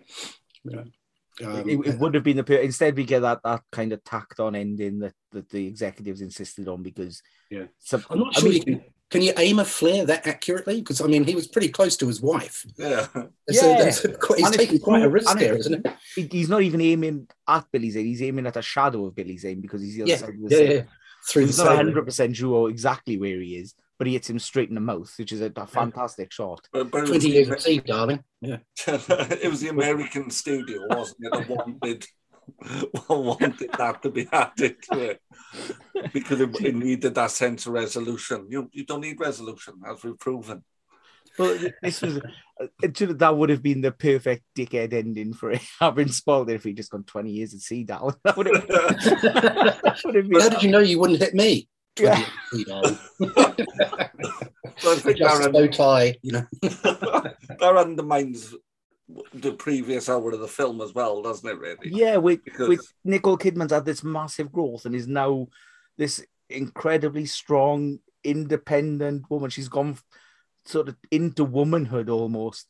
you 0.64 0.72
know 0.76 0.86
Um, 1.44 1.70
it, 1.70 1.78
it 1.88 2.00
would 2.00 2.14
have 2.16 2.24
been 2.24 2.38
the 2.38 2.44
per- 2.44 2.56
instead 2.70 2.96
we 2.96 3.04
get 3.04 3.22
that 3.22 3.42
that 3.44 3.62
kind 3.72 3.92
of 3.94 4.04
tacked 4.04 4.40
on 4.40 4.56
ending 4.56 5.00
that, 5.00 5.14
that 5.32 5.50
the 5.50 5.68
executives 5.68 6.22
insisted 6.22 6.68
on 6.68 6.82
because 6.84 7.22
Yeah. 7.50 7.66
some, 7.80 8.06
I'm 8.10 8.20
not 8.20 8.38
I 8.38 8.40
sure 8.40 8.50
mean, 8.50 8.58
you 8.58 8.64
can. 8.66 8.84
Can 9.12 9.22
you 9.22 9.34
aim 9.38 9.60
a 9.60 9.66
flare 9.66 10.04
that 10.08 10.26
accurately? 10.26 10.78
Because 10.82 11.00
I 11.00 11.06
mean, 11.06 11.24
he 11.26 11.36
was 11.36 11.48
pretty 11.48 11.70
close 11.70 11.96
to 11.98 12.08
his 12.08 12.22
wife. 12.22 12.66
Yeah. 12.78 13.06
So 13.14 13.70
Yeah. 13.70 13.76
that's 13.84 14.02
quite, 14.26 14.40
he's 14.40 14.48
And 14.48 14.56
taking 14.56 14.80
quite 14.80 15.04
a 15.04 15.10
risk 15.10 15.30
and 15.30 15.40
there, 15.40 15.54
it- 15.54 15.60
isn't 15.60 15.86
it? 15.86 16.32
he's 16.34 16.50
not 16.50 16.64
even 16.64 16.82
aiming 16.82 17.28
at 17.48 17.66
Billy 17.72 17.92
Zane. 17.92 18.08
He's 18.08 18.24
aiming 18.24 18.48
at 18.48 18.58
a 18.58 18.64
shadow 18.64 19.06
of 19.06 19.14
Billy 19.16 19.38
Zane 19.38 19.62
because 19.62 19.82
he's 19.84 19.96
the 19.96 20.02
other 20.04 20.10
Yeah, 20.12 20.18
side 20.18 20.30
of 20.30 20.42
the 20.42 20.50
yeah, 20.50 20.58
city. 20.58 20.74
yeah. 20.74 20.84
Through 21.30 21.46
he's 21.46 21.58
the 21.58 21.66
not 21.66 21.76
hundred 21.76 22.06
percent 22.06 22.36
sure 22.36 22.70
exactly 22.70 23.18
where 23.20 23.40
he 23.40 23.58
is, 23.58 23.76
but 23.98 24.08
he 24.08 24.14
hits 24.14 24.30
him 24.30 24.40
straight 24.40 24.70
in 24.70 24.76
the 24.76 24.82
mouth, 24.82 25.14
which 25.18 25.32
is 25.32 25.42
a, 25.42 25.52
a 25.56 25.68
fantastic 25.68 26.32
shot. 26.32 26.68
But, 26.72 26.92
but 26.92 27.08
Twenty 27.08 27.30
years 27.30 27.50
at 27.50 27.62
sea, 27.62 27.80
darling. 27.80 28.24
Yeah. 28.42 28.58
it 28.88 29.50
was 29.50 29.62
the 29.62 29.70
American 29.70 30.30
studio, 30.30 30.82
wasn't 30.90 31.18
it? 31.22 31.32
That 31.32 31.50
wanted, 31.50 32.06
wanted 33.10 33.72
that 33.78 34.02
to 34.04 34.10
be 34.10 34.28
added 34.32 34.76
to 34.92 35.00
it 35.00 35.22
because 36.14 36.42
it, 36.42 36.62
it 36.62 36.76
needed 36.76 37.16
that 37.16 37.32
sense 37.32 37.66
of 37.66 37.74
resolution. 37.74 38.48
You 38.50 38.70
you 38.74 38.86
don't 38.86 39.02
need 39.02 39.20
resolution, 39.20 39.76
as 39.88 40.04
we've 40.04 40.20
proven. 40.20 40.64
But 41.38 41.74
this 41.82 42.02
was 42.02 42.18
uh, 42.18 42.68
it 42.82 42.98
should- 42.98 43.20
that 43.20 43.38
would 43.38 43.50
have 43.50 43.64
been 43.64 43.82
the 43.82 43.92
perfect 43.92 44.44
dickhead 44.58 44.94
ending 44.94 45.34
for 45.34 45.52
it. 45.52 45.62
having 45.80 46.08
spoiled 46.08 46.50
it 46.50 46.56
if 46.56 46.64
he'd 46.64 46.78
just 46.78 46.92
gone 46.92 47.04
twenty 47.04 47.32
years 47.32 47.54
at 47.54 47.62
sea, 47.62 47.84
down. 47.84 48.14
That 48.24 48.38
would 48.38 48.48
have, 48.48 48.68
that 48.68 50.02
would 50.06 50.16
have 50.16 50.30
been. 50.30 50.40
How 50.40 50.50
did 50.50 50.64
you 50.64 50.72
know 50.72 50.80
you 50.80 51.00
wouldn't 51.00 51.20
hit 51.20 51.34
me? 51.34 51.68
20 51.96 52.12
Yeah. 52.12 52.26
years 52.54 53.00
at. 53.38 54.12
So 54.78 54.92
I 54.92 54.96
think 54.96 55.18
Just 55.18 55.40
a 55.42 55.44
that, 55.44 55.54
bow 55.54 55.68
tie, 55.68 56.16
you 56.22 56.34
know. 56.34 56.46
that 56.62 57.76
undermines 57.78 58.54
the 59.34 59.54
previous 59.54 60.10
hour 60.10 60.32
of 60.32 60.40
the 60.40 60.48
film 60.48 60.82
as 60.82 60.94
well, 60.94 61.22
doesn't 61.22 61.48
it? 61.50 61.58
Really? 61.60 61.78
Yeah, 61.92 62.18
with 62.18 62.44
Because- 62.44 62.68
with 62.70 62.94
Nicole 63.04 63.38
Kidman's 63.38 63.72
had 63.72 63.86
this 63.86 64.04
massive 64.04 64.52
growth 64.52 64.86
and 64.86 64.96
is 64.96 65.08
now 65.08 65.48
this 65.98 66.24
incredibly 66.50 67.26
strong, 67.26 68.00
independent 68.24 69.30
woman. 69.30 69.50
She's 69.50 69.70
gone 69.70 69.98
sort 70.66 70.90
of 70.90 70.98
into 71.12 71.44
womanhood 71.46 72.10
almost 72.10 72.66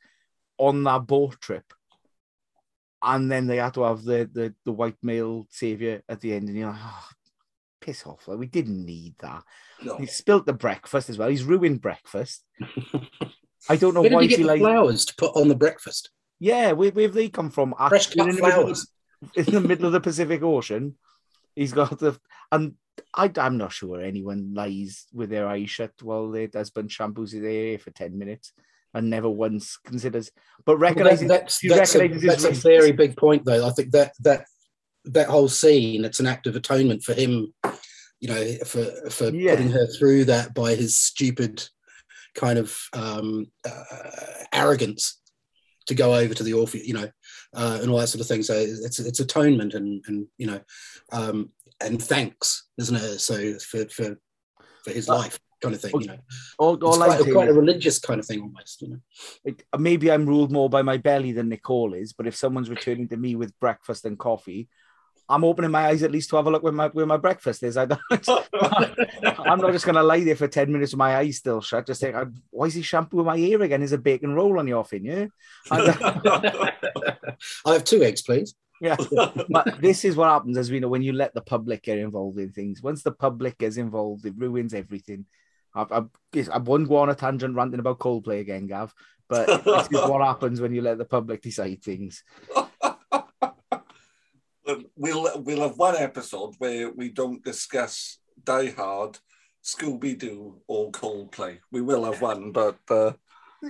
on 0.58 0.84
that 0.84 1.08
boat 1.08 1.40
trip. 1.42 1.64
And 3.02 3.32
then 3.32 3.48
they 3.48 3.58
had 3.58 3.74
to 3.76 3.84
have 3.84 4.04
the 4.04 4.30
the, 4.32 4.54
the 4.66 4.72
white 4.72 4.98
male 5.02 5.48
savior 5.50 6.02
at 6.10 6.22
the 6.22 6.34
end, 6.34 6.50
and 6.50 6.58
you're 6.58 6.70
like, 6.70 6.80
oh, 6.82 7.08
piss 7.82 8.06
off! 8.06 8.28
Like 8.28 8.38
we 8.40 8.48
didn't 8.48 8.86
need 8.86 9.16
that. 9.20 9.44
No. 9.84 9.98
He 9.98 10.06
spilt 10.06 10.46
the 10.46 10.54
breakfast 10.54 11.10
as 11.10 11.18
well. 11.18 11.30
He's 11.30 11.44
ruined 11.44 11.82
breakfast. 11.82 12.44
I 13.70 13.76
don't 13.76 13.94
know 13.94 14.02
Where 14.02 14.10
did 14.10 14.16
why 14.16 14.22
he 14.24 14.28
get 14.28 14.36
she 14.38 14.42
the 14.44 14.48
like. 14.50 14.60
flowers 14.60 15.06
to 15.06 15.16
put 15.18 15.36
on 15.36 15.48
the 15.48 15.56
breakfast? 15.56 16.12
Yeah, 16.40 16.74
where, 16.74 16.92
where 16.92 17.06
have 17.08 17.14
they 17.14 17.30
come 17.30 17.50
from? 17.50 17.74
Fresh 17.90 18.14
cut 18.14 18.30
in 18.30 18.36
the 18.36 18.42
middle 18.42 18.48
of 18.48 18.54
flowers. 18.64 18.88
the- 19.36 19.42
in 19.42 19.54
the 19.54 19.62
middle 19.62 19.86
of 19.88 19.92
the 19.94 20.02
Pacific 20.02 20.44
Ocean. 20.44 20.96
He's 21.56 21.72
got 21.74 21.98
the 22.00 22.20
and 22.52 22.74
I, 23.14 23.32
I'm 23.38 23.58
not 23.58 23.72
sure 23.74 24.02
anyone 24.02 24.54
lies 24.54 25.06
with 25.14 25.30
their 25.30 25.48
eyes 25.48 25.70
shut 25.70 25.92
while 26.02 26.30
their 26.30 26.50
husband 26.54 26.90
shampoos 26.90 27.32
their 27.32 27.50
hair 27.50 27.80
for 27.80 27.92
ten 27.92 28.18
minutes 28.18 28.54
and 28.94 29.10
never 29.10 29.30
once 29.30 29.78
considers. 29.78 30.32
But 30.66 30.74
Well, 30.74 30.78
that- 30.80 30.82
recognizing 30.96 31.28
that's, 31.28 31.60
that's, 31.68 31.96
a, 31.96 32.08
that's 32.08 32.44
a 32.44 32.52
very 32.52 32.92
big 32.92 33.18
point, 33.18 33.46
though. 33.46 33.66
I 33.68 33.72
think 33.72 33.92
that 33.92 34.14
that 34.20 34.46
that 35.06 35.28
whole 35.28 35.48
scene, 35.48 36.06
it's 36.06 36.20
an 36.20 36.28
act 36.28 36.48
of 36.48 36.56
atonement 36.56 37.04
for 37.04 37.14
him, 37.14 37.54
you 38.20 38.28
know, 38.28 38.54
for 38.66 38.86
for 39.10 39.30
Yeah. 39.30 39.52
putting 39.56 39.72
her 39.72 39.88
through 39.88 40.26
that 40.26 40.54
by 40.54 40.76
his 40.76 40.98
stupid 40.98 41.68
kind 42.36 42.60
of 42.60 42.78
um, 42.94 43.48
uh, 43.66 43.84
arrogance 44.54 45.22
to 45.88 45.96
go 45.96 46.16
over 46.16 46.34
to 46.34 46.44
the 46.44 46.54
orphan, 46.54 46.82
you 46.84 46.94
know, 46.94 47.10
uh, 47.56 47.80
and 47.82 47.90
all 47.90 48.00
that 48.00 48.08
sort 48.08 48.22
of 48.22 48.28
thing. 48.28 48.44
So 48.44 48.56
it's 48.56 49.00
it's 49.00 49.20
atonement 49.20 49.74
and 49.74 50.04
and 50.08 50.28
you 50.38 50.48
know, 50.48 50.62
um, 51.12 51.52
and 51.82 52.02
thanks, 52.02 52.68
isn't 52.78 52.96
it? 52.96 53.20
So 53.20 53.54
for 53.60 53.86
for 53.90 54.18
for 54.84 54.92
his 54.92 55.08
life, 55.08 55.40
kind 55.62 55.76
of 55.76 55.82
thing, 55.82 56.02
you 56.02 56.08
know. 56.08 56.18
All, 56.60 56.76
all 56.84 56.98
quite, 56.98 57.32
quite 57.32 57.50
a 57.50 57.54
religious 57.54 58.00
kind 58.00 58.20
of 58.20 58.26
thing 58.26 58.42
almost, 58.42 58.82
you 58.82 58.90
know. 58.90 59.00
like, 59.46 59.66
maybe 59.78 60.12
I'm 60.12 60.26
ruled 60.26 60.52
more 60.52 60.70
by 60.70 60.82
my 60.82 60.98
belly 60.98 61.32
than 61.32 61.50
Nicole 61.50 61.94
is, 61.94 62.14
but 62.14 62.28
if 62.28 62.36
someone's 62.36 62.70
returning 62.70 63.08
to 63.10 63.18
me 63.18 63.36
with 63.36 63.58
breakfast 63.60 64.06
and 64.06 64.18
coffee, 64.18 64.70
I'm 65.28 65.44
opening 65.44 65.72
my 65.72 65.88
eyes 65.88 66.04
at 66.04 66.12
least 66.12 66.30
to 66.30 66.36
have 66.36 66.46
a 66.46 66.52
look 66.52 66.62
where 66.62 66.72
my 66.72 66.88
where 66.90 67.06
my 67.06 67.18
breakfast 67.18 67.64
is. 67.64 67.78
I 67.78 67.86
don't, 67.86 68.02
I'm 68.12 69.60
not 69.60 69.72
just 69.72 69.86
going 69.86 69.96
to 69.96 70.04
lie 70.04 70.24
there 70.24 70.36
for 70.36 70.48
10 70.48 70.72
minutes 70.72 70.94
with 70.94 71.00
my 71.00 71.18
eyes 71.18 71.38
still 71.38 71.62
shut. 71.62 71.88
Just 71.88 72.02
think, 72.02 72.16
why 72.52 72.68
is 72.68 72.76
he 72.76 72.82
shampooing 72.84 73.26
my 73.26 73.38
ear 73.38 73.62
again? 73.64 73.82
Is 73.82 73.92
a 73.92 73.98
bacon 73.98 74.36
roll 74.36 74.60
on 74.60 74.68
your 74.68 74.80
offing, 74.80 75.06
yeah? 75.06 75.26
I 75.72 76.72
have 77.66 77.84
two 77.84 78.04
eggs, 78.04 78.22
please. 78.22 78.54
yeah. 78.82 78.98
But 79.50 79.82
this 79.82 80.06
is 80.06 80.16
what 80.16 80.30
happens 80.30 80.58
as 80.58 80.70
we 80.70 80.80
know 80.80 80.90
when 80.90 81.02
you 81.02 81.14
let 81.14 81.34
the 81.34 81.42
public 81.42 81.84
get 81.84 81.98
involved 81.98 82.38
in 82.38 82.52
things. 82.52 82.84
Once 82.84 83.04
the 83.04 83.12
public 83.12 83.58
gets 83.58 83.78
involved, 83.78 84.26
it 84.26 84.34
ruins 84.38 84.74
everything. 84.74 85.26
I, 85.74 85.86
I, 85.92 86.04
I 86.52 86.58
won't 86.60 86.88
go 86.88 86.98
on 86.98 87.10
a 87.10 87.16
tangent 87.16 87.56
ranting 87.56 87.80
about 87.80 88.00
Coldplay 88.00 88.42
again, 88.42 88.68
Gav, 88.68 88.94
but 89.28 89.64
this 89.64 89.88
is 89.88 90.10
what 90.10 90.26
happens 90.26 90.62
when 90.62 90.74
you 90.74 90.82
let 90.82 90.98
the 90.98 91.06
public 91.06 91.42
decide 91.42 91.82
things. 91.82 92.24
We'll 94.96 95.30
we'll 95.44 95.62
have 95.62 95.78
one 95.78 95.96
episode 95.96 96.56
where 96.58 96.90
we 96.92 97.10
don't 97.10 97.44
discuss 97.44 98.20
Die 98.44 98.72
Hard, 98.72 99.20
Scooby 99.64 100.18
Doo, 100.18 100.62
or 100.68 100.92
Coldplay. 100.92 101.60
We 101.72 101.82
will 101.82 102.04
have 102.06 102.22
one, 102.22 102.52
but 102.52 102.78
uh, 102.90 103.14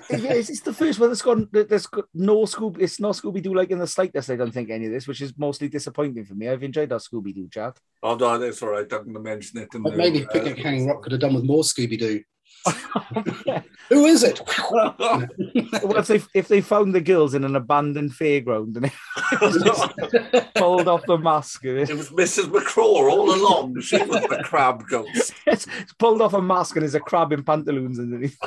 yeah, 0.09 0.33
it's, 0.33 0.49
it's 0.49 0.61
the 0.61 0.73
first 0.73 0.99
one 0.99 1.09
that's 1.09 1.21
got 1.21 1.37
there's 1.51 1.87
got 1.87 2.05
no 2.13 2.43
Scooby. 2.43 2.81
It's 2.81 2.99
not 2.99 3.15
Scooby 3.15 3.41
Doo 3.41 3.53
like 3.53 3.71
in 3.71 3.79
the 3.79 3.87
slightest. 3.87 4.29
I 4.29 4.35
don't 4.35 4.51
think 4.51 4.69
any 4.69 4.85
of 4.85 4.91
this, 4.91 5.07
which 5.07 5.21
is 5.21 5.33
mostly 5.37 5.67
disappointing 5.69 6.25
for 6.25 6.33
me. 6.35 6.49
I've 6.49 6.63
enjoyed 6.63 6.91
our 6.91 6.99
Scooby 6.99 7.33
Doo 7.33 7.47
chat. 7.51 7.77
oh 8.03 8.15
no, 8.15 8.37
that's 8.37 8.61
all 8.61 8.69
right. 8.69 8.91
I'm 8.91 9.03
going 9.03 9.13
to 9.13 9.19
mention 9.19 9.59
it. 9.59 9.73
In 9.73 9.83
But 9.83 9.91
the, 9.91 9.97
maybe 9.97 10.25
uh, 10.25 10.29
Picnic 10.29 10.57
Hanging 10.59 10.87
Rock 10.87 11.03
could 11.03 11.11
have 11.11 11.21
done 11.21 11.33
with 11.35 11.43
more 11.43 11.63
Scooby 11.63 11.99
Doo. 11.99 12.21
Who 13.89 14.05
is 14.05 14.23
it? 14.23 14.41
well, 14.71 15.97
if 15.97 16.07
they 16.07 16.21
if 16.33 16.47
they 16.47 16.61
found 16.61 16.95
the 16.95 17.01
girls 17.01 17.33
in 17.33 17.43
an 17.43 17.55
abandoned 17.55 18.11
fairground 18.11 18.75
and 18.77 18.85
it 18.85 20.53
pulled 20.55 20.87
off 20.87 21.05
the 21.05 21.17
mask, 21.17 21.63
and 21.65 21.79
It 21.79 21.95
was 21.95 22.09
Mrs. 22.09 22.45
McCraw 22.45 23.11
all 23.11 23.33
along. 23.33 23.79
She 23.81 23.97
was 23.97 24.21
the 24.21 24.41
crab 24.43 24.83
ghost. 24.89 25.33
it's 25.45 25.67
pulled 25.99 26.21
off 26.21 26.33
a 26.33 26.41
mask 26.41 26.75
and 26.75 26.83
there's 26.83 26.95
a 26.95 26.99
crab 26.99 27.33
in 27.33 27.43
pantaloons 27.43 27.99
underneath. 27.99 28.37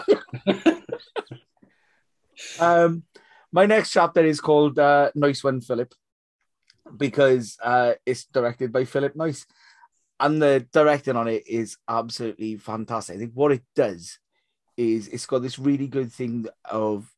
um, 2.59 3.05
my 3.53 3.66
next 3.66 3.93
chapter 3.93 4.25
is 4.25 4.41
called 4.41 4.79
uh, 4.79 5.11
"Nice 5.15 5.45
One, 5.45 5.61
Philip," 5.61 5.95
because 6.97 7.57
uh, 7.62 7.95
it's 8.05 8.25
directed 8.25 8.73
by 8.73 8.85
Phillip 8.85 9.15
Noyce, 9.15 9.47
and 10.20 10.43
the 10.43 10.66
directing 10.73 11.16
on 11.16 11.28
it 11.28 11.47
is 11.47 11.77
absolutely 11.89 12.57
fantastic. 12.57 13.16
I 13.16 13.19
think 13.19 13.32
what 13.35 13.53
it 13.53 13.62
does 13.74 14.19
is 14.77 15.09
it's 15.09 15.27
got 15.27 15.43
this 15.43 15.59
really 15.59 15.89
good 15.89 16.12
thing 16.12 16.47
of 16.65 17.12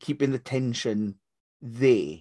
keeping 0.00 0.32
the 0.32 0.38
tension 0.38 1.16
there, 1.62 2.18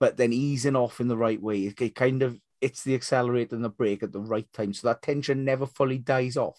but 0.00 0.16
then 0.16 0.32
easing 0.32 0.76
off 0.76 1.00
in 1.00 1.08
the 1.08 1.16
right 1.16 1.40
way. 1.40 1.72
It, 1.78 1.94
kind 1.94 2.22
of 2.22 2.38
it's 2.60 2.82
the 2.82 2.94
accelerator 2.94 3.54
and 3.54 3.64
the 3.64 3.68
brake 3.68 4.02
at 4.02 4.12
the 4.12 4.20
right 4.20 4.50
time, 4.52 4.72
so 4.72 4.88
that 4.88 5.02
tension 5.02 5.44
never 5.44 5.66
fully 5.66 5.98
dies 5.98 6.36
off. 6.36 6.58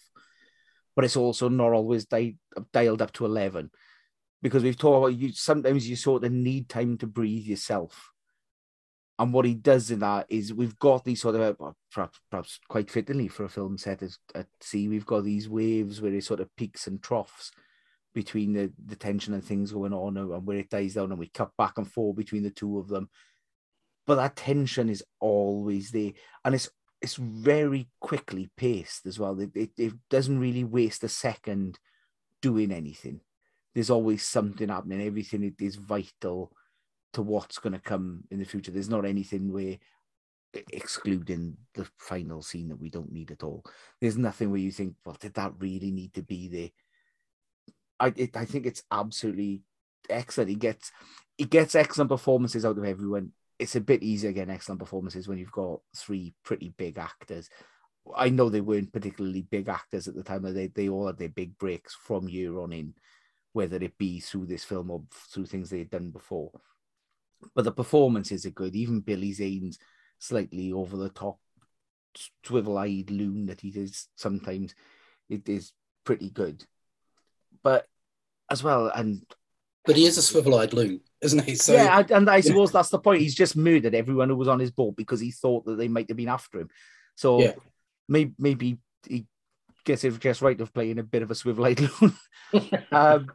But 0.96 1.06
it's 1.06 1.18
also 1.18 1.50
not 1.50 1.74
always 1.74 2.06
di- 2.06 2.38
dialed 2.72 3.02
up 3.02 3.12
to 3.14 3.26
eleven, 3.26 3.72
because 4.42 4.64
we've 4.64 4.78
talked 4.78 4.98
about 4.98 5.20
you. 5.20 5.32
Sometimes 5.34 5.90
you 5.90 5.96
sort 5.96 6.24
of 6.24 6.32
need 6.32 6.70
time 6.70 6.98
to 7.00 7.08
breathe 7.08 7.46
yourself. 7.46 8.12
And 9.18 9.32
what 9.32 9.46
he 9.46 9.54
does 9.54 9.92
in 9.92 10.00
that 10.00 10.26
is 10.30 10.54
we've 10.54 10.78
got 10.78 11.06
these 11.06 11.22
sort 11.22 11.36
of, 11.36 11.62
uh, 11.62 11.72
perhaps, 11.92 12.20
perhaps 12.30 12.60
quite 12.68 12.92
fittingly 12.92 13.30
for 13.30 13.46
a 13.46 13.50
film 13.50 13.78
set 13.78 14.04
at, 14.04 14.18
at 14.34 14.48
sea, 14.60 14.90
we've 14.90 15.06
got 15.06 15.24
these 15.24 15.48
waves 15.48 16.02
where 16.02 16.14
it 16.14 16.24
sort 16.24 16.42
of 16.42 16.54
peaks 16.58 16.88
and 16.88 17.02
troughs 17.02 17.52
between 18.14 18.54
the, 18.54 18.72
the 18.86 18.96
tension 18.96 19.34
and 19.34 19.44
things 19.44 19.72
going 19.72 19.94
on 19.94 20.18
and 20.18 20.46
where 20.46 20.58
it 20.58 20.70
dies 20.70 20.96
down 20.96 21.12
and 21.12 21.20
we 21.20 21.28
cut 21.28 21.52
back 21.58 21.78
and 21.78 21.90
forth 21.90 22.18
between 22.18 22.44
the 22.44 22.50
two 22.50 22.78
of 22.78 22.90
them. 22.90 23.10
But 24.06 24.16
that 24.16 24.36
tension 24.36 24.90
is 24.90 25.04
always 25.20 25.92
there. 25.92 26.12
And 26.44 26.56
it's 26.56 26.70
it's 27.02 27.16
very 27.16 27.88
quickly 28.00 28.50
paced 28.58 29.06
as 29.06 29.20
well. 29.20 29.40
It, 29.40 29.52
it, 29.54 29.72
it 29.78 29.94
doesn't 30.10 30.40
really 30.40 30.64
waste 30.64 31.04
a 31.04 31.10
second 31.10 31.78
doing 32.42 32.72
anything. 32.72 33.20
There's 33.74 33.90
always 33.90 34.24
something 34.24 34.70
happening. 34.70 35.06
Everything 35.06 35.54
is 35.60 35.76
vital 35.76 36.52
to 37.16 37.22
what's 37.22 37.60
going 37.60 37.74
to 37.74 37.80
come 37.80 38.24
in 38.32 38.40
the 38.40 38.46
future. 38.46 38.72
There's 38.72 38.90
not 38.90 39.06
anything 39.06 39.52
where, 39.52 39.78
excluding 40.72 41.58
the 41.74 41.88
final 41.98 42.42
scene 42.42 42.70
that 42.70 42.80
we 42.80 42.90
don't 42.90 43.12
need 43.12 43.32
at 43.32 43.44
all. 43.44 43.64
There's 44.00 44.18
nothing 44.18 44.52
where 44.52 44.60
you 44.60 44.72
think, 44.72 44.96
well, 45.06 45.18
did 45.20 45.34
that 45.34 45.54
really 45.60 45.92
need 45.92 46.14
to 46.14 46.24
be 46.24 46.48
there? 46.48 46.70
I 48.00 48.14
it, 48.16 48.36
I 48.36 48.46
think 48.46 48.66
it's 48.66 48.84
absolutely 48.92 49.64
excellent. 50.10 50.52
It 50.52 50.60
gets 50.60 50.92
he 51.38 51.46
gets 51.46 51.76
excellent 51.76 52.10
performances 52.10 52.66
out 52.66 52.78
of 52.78 52.86
everyone. 52.86 53.32
It's 53.60 53.76
a 53.76 53.82
bit 53.82 54.04
easier 54.04 54.32
getting 54.34 54.54
excellent 54.54 54.80
performances 54.80 55.28
when 55.28 55.38
you've 55.38 55.52
got 55.52 55.80
three 55.96 56.34
pretty 56.44 56.74
big 56.78 56.98
actors. 56.98 57.50
I 58.16 58.30
know 58.30 58.50
they 58.50 58.62
weren't 58.62 58.94
particularly 58.94 59.42
big 59.42 59.70
actors 59.70 60.08
at 60.08 60.16
the 60.16 60.24
time. 60.24 60.44
but 60.44 60.54
They 60.54 60.68
they 60.68 60.90
all 60.90 61.08
had 61.08 61.18
their 61.18 61.30
big 61.30 61.58
breaks 61.58 61.96
from 61.96 62.30
year 62.30 62.60
on 62.60 62.72
in, 62.74 62.94
whether 63.54 63.78
it 63.78 63.98
be 63.98 64.20
through 64.20 64.48
this 64.48 64.64
film 64.64 64.92
or 64.92 65.04
through 65.34 65.48
things 65.48 65.70
they 65.70 65.80
had 65.80 65.90
done 65.90 66.12
before. 66.12 66.52
But 67.56 67.66
the 67.66 67.72
performances 67.72 68.46
are 68.46 68.52
good. 68.52 68.76
Even 68.76 69.00
Billy 69.02 69.34
Zane's 69.34 69.80
slightly 70.20 70.72
over 70.72 70.98
the 70.98 71.10
top, 71.10 71.40
swivel 72.44 72.78
eyed 72.78 73.12
loon 73.12 73.48
that 73.48 73.62
he 73.62 73.70
is 73.70 74.08
sometimes, 74.16 74.74
it 75.30 75.48
is 75.50 75.74
pretty 76.04 76.30
good. 76.30 76.66
But 77.64 77.88
as 78.50 78.64
well, 78.64 78.88
and 78.88 79.26
But 79.86 79.96
he 79.98 80.06
is 80.06 80.18
a 80.18 80.22
swivel 80.22 80.56
eyed 80.56 80.74
loon, 80.74 81.02
isn't 81.22 81.44
he? 81.44 81.56
So 81.56 81.74
yeah, 81.74 82.04
and 82.10 82.30
I 82.30 82.42
suppose 82.42 82.72
that's 82.72 82.90
the 82.90 83.00
point. 83.00 83.22
He's 83.22 83.36
just 83.36 83.56
murdered 83.56 83.96
everyone 83.96 84.30
who 84.30 84.36
was 84.36 84.48
on 84.48 84.60
his 84.60 84.72
boat 84.72 84.96
because 84.96 85.20
he 85.20 85.32
thought 85.32 85.66
that 85.66 85.78
they 85.78 85.88
might 85.88 86.10
have 86.10 86.18
been 86.18 86.30
after 86.30 86.60
him. 86.60 86.70
So 87.16 87.42
Yeah. 87.42 87.54
maybe 88.08 88.34
maybe 88.38 88.78
he 89.08 89.26
gets 89.84 90.04
it 90.04 90.20
just 90.20 90.42
right 90.42 90.60
of 90.60 90.74
playing 90.74 91.00
a 91.00 91.04
bit 91.04 91.22
of 91.22 91.32
a 91.32 91.36
swivel-eyed 91.36 91.80
loon. 92.02 92.16
um, 92.92 93.32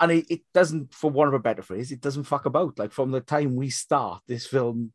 and 0.00 0.12
it, 0.12 0.26
it 0.30 0.40
doesn't, 0.54 0.94
for 0.94 1.10
want 1.10 1.28
of 1.28 1.34
a 1.34 1.38
better 1.38 1.62
phrase, 1.62 1.92
it 1.92 2.00
doesn't 2.00 2.24
fuck 2.24 2.46
about. 2.46 2.78
Like 2.78 2.92
from 2.92 3.10
the 3.10 3.20
time 3.20 3.56
we 3.56 3.70
start 3.70 4.22
this 4.26 4.46
film, 4.46 4.92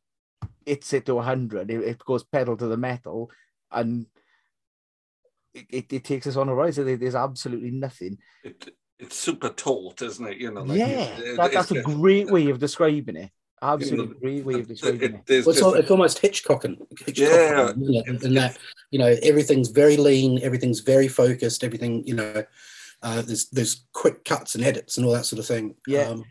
it's 0.65 0.93
it 0.93 1.05
to 1.07 1.19
hundred. 1.19 1.69
It, 1.71 1.81
it 1.81 1.99
goes 1.99 2.23
pedal 2.23 2.57
to 2.57 2.67
the 2.67 2.77
metal, 2.77 3.31
and 3.71 4.05
it, 5.53 5.65
it, 5.69 5.93
it 5.93 6.03
takes 6.03 6.27
us 6.27 6.35
on 6.35 6.49
a 6.49 6.55
rise. 6.55 6.75
There- 6.75 6.97
There's 6.97 7.15
absolutely 7.15 7.71
nothing. 7.71 8.17
It, 8.43 8.69
It's 8.99 9.15
super 9.17 9.49
taut, 9.49 10.01
isn't 10.01 10.25
it? 10.27 10.37
You 10.37 10.51
know, 10.51 10.63
like 10.63 10.79
yeah, 10.79 10.87
it- 11.17 11.37
that, 11.37 11.51
that's 11.51 11.71
a 11.71 11.81
great 11.95 12.29
way 12.31 12.49
of 12.49 12.59
describing 12.59 13.15
it. 13.17 13.31
You 13.61 13.67
know, 13.67 13.73
Absolutely 13.73 14.15
great 14.19 14.45
way 14.45 14.53
of 14.61 14.67
describing 14.67 15.15
it. 15.15 15.25
there's 15.25 15.45
Well, 15.45 15.51
it's, 15.55 15.61
just- 15.61 15.75
it's 15.77 15.91
almost 15.91 16.21
Hitchcockian. 16.21 16.77
Yeah. 17.15 17.73
Hitchcockian. 17.73 18.23
And 18.23 18.37
that 18.37 18.57
you 18.91 18.99
know 18.99 19.15
everything's 19.23 19.69
very 19.69 19.97
lean, 19.97 20.39
everything's 20.41 20.81
very 20.81 21.07
focused, 21.07 21.63
everything 21.63 22.05
you 22.07 22.15
know. 22.15 22.43
Uh, 23.05 23.21
there's 23.21 23.49
there's 23.49 23.85
quick 23.93 24.25
cuts 24.25 24.55
and 24.55 24.63
edits 24.63 24.97
and 24.97 25.05
all 25.05 25.13
that 25.13 25.25
sort 25.25 25.39
of 25.39 25.45
thing. 25.45 25.75
Yeah. 25.87 26.09
Um, 26.09 26.23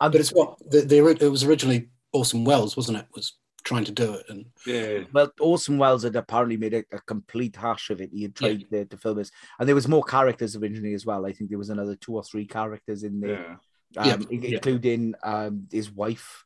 but 0.00 0.14
it's 0.14 0.30
what 0.30 0.56
the, 0.70 0.82
the 0.82 1.04
it 1.20 1.28
was 1.28 1.42
originally 1.44 1.90
Orson 2.12 2.44
Welles, 2.44 2.76
wasn't 2.76 2.98
it? 2.98 3.06
Was 3.16 3.32
trying 3.64 3.84
to 3.84 3.92
do 3.92 4.14
it, 4.14 4.26
and 4.28 4.46
yeah. 4.66 5.00
Well, 5.12 5.32
Orson 5.40 5.78
Welles 5.78 6.04
had 6.04 6.14
apparently 6.16 6.56
made 6.56 6.74
a, 6.74 6.84
a 6.92 7.00
complete 7.00 7.56
hash 7.56 7.90
of 7.90 8.00
it. 8.00 8.10
He 8.12 8.22
had 8.22 8.34
tried 8.36 8.64
to, 8.70 8.84
to 8.84 8.96
film 8.96 9.16
this, 9.18 9.32
and 9.58 9.68
there 9.68 9.74
was 9.74 9.88
more 9.88 10.04
characters 10.04 10.54
originally 10.56 10.94
as 10.94 11.04
well. 11.04 11.26
I 11.26 11.32
think 11.32 11.50
there 11.50 11.58
was 11.58 11.70
another 11.70 11.96
two 11.96 12.14
or 12.14 12.22
three 12.22 12.46
characters 12.46 13.02
in 13.02 13.20
there, 13.20 13.58
Yeah. 13.90 14.02
um, 14.02 14.08
Yeah, 14.08 14.14
in- 14.30 14.42
yeah. 14.42 14.50
including 14.54 15.14
um, 15.24 15.66
his 15.72 15.90
wife. 15.90 16.44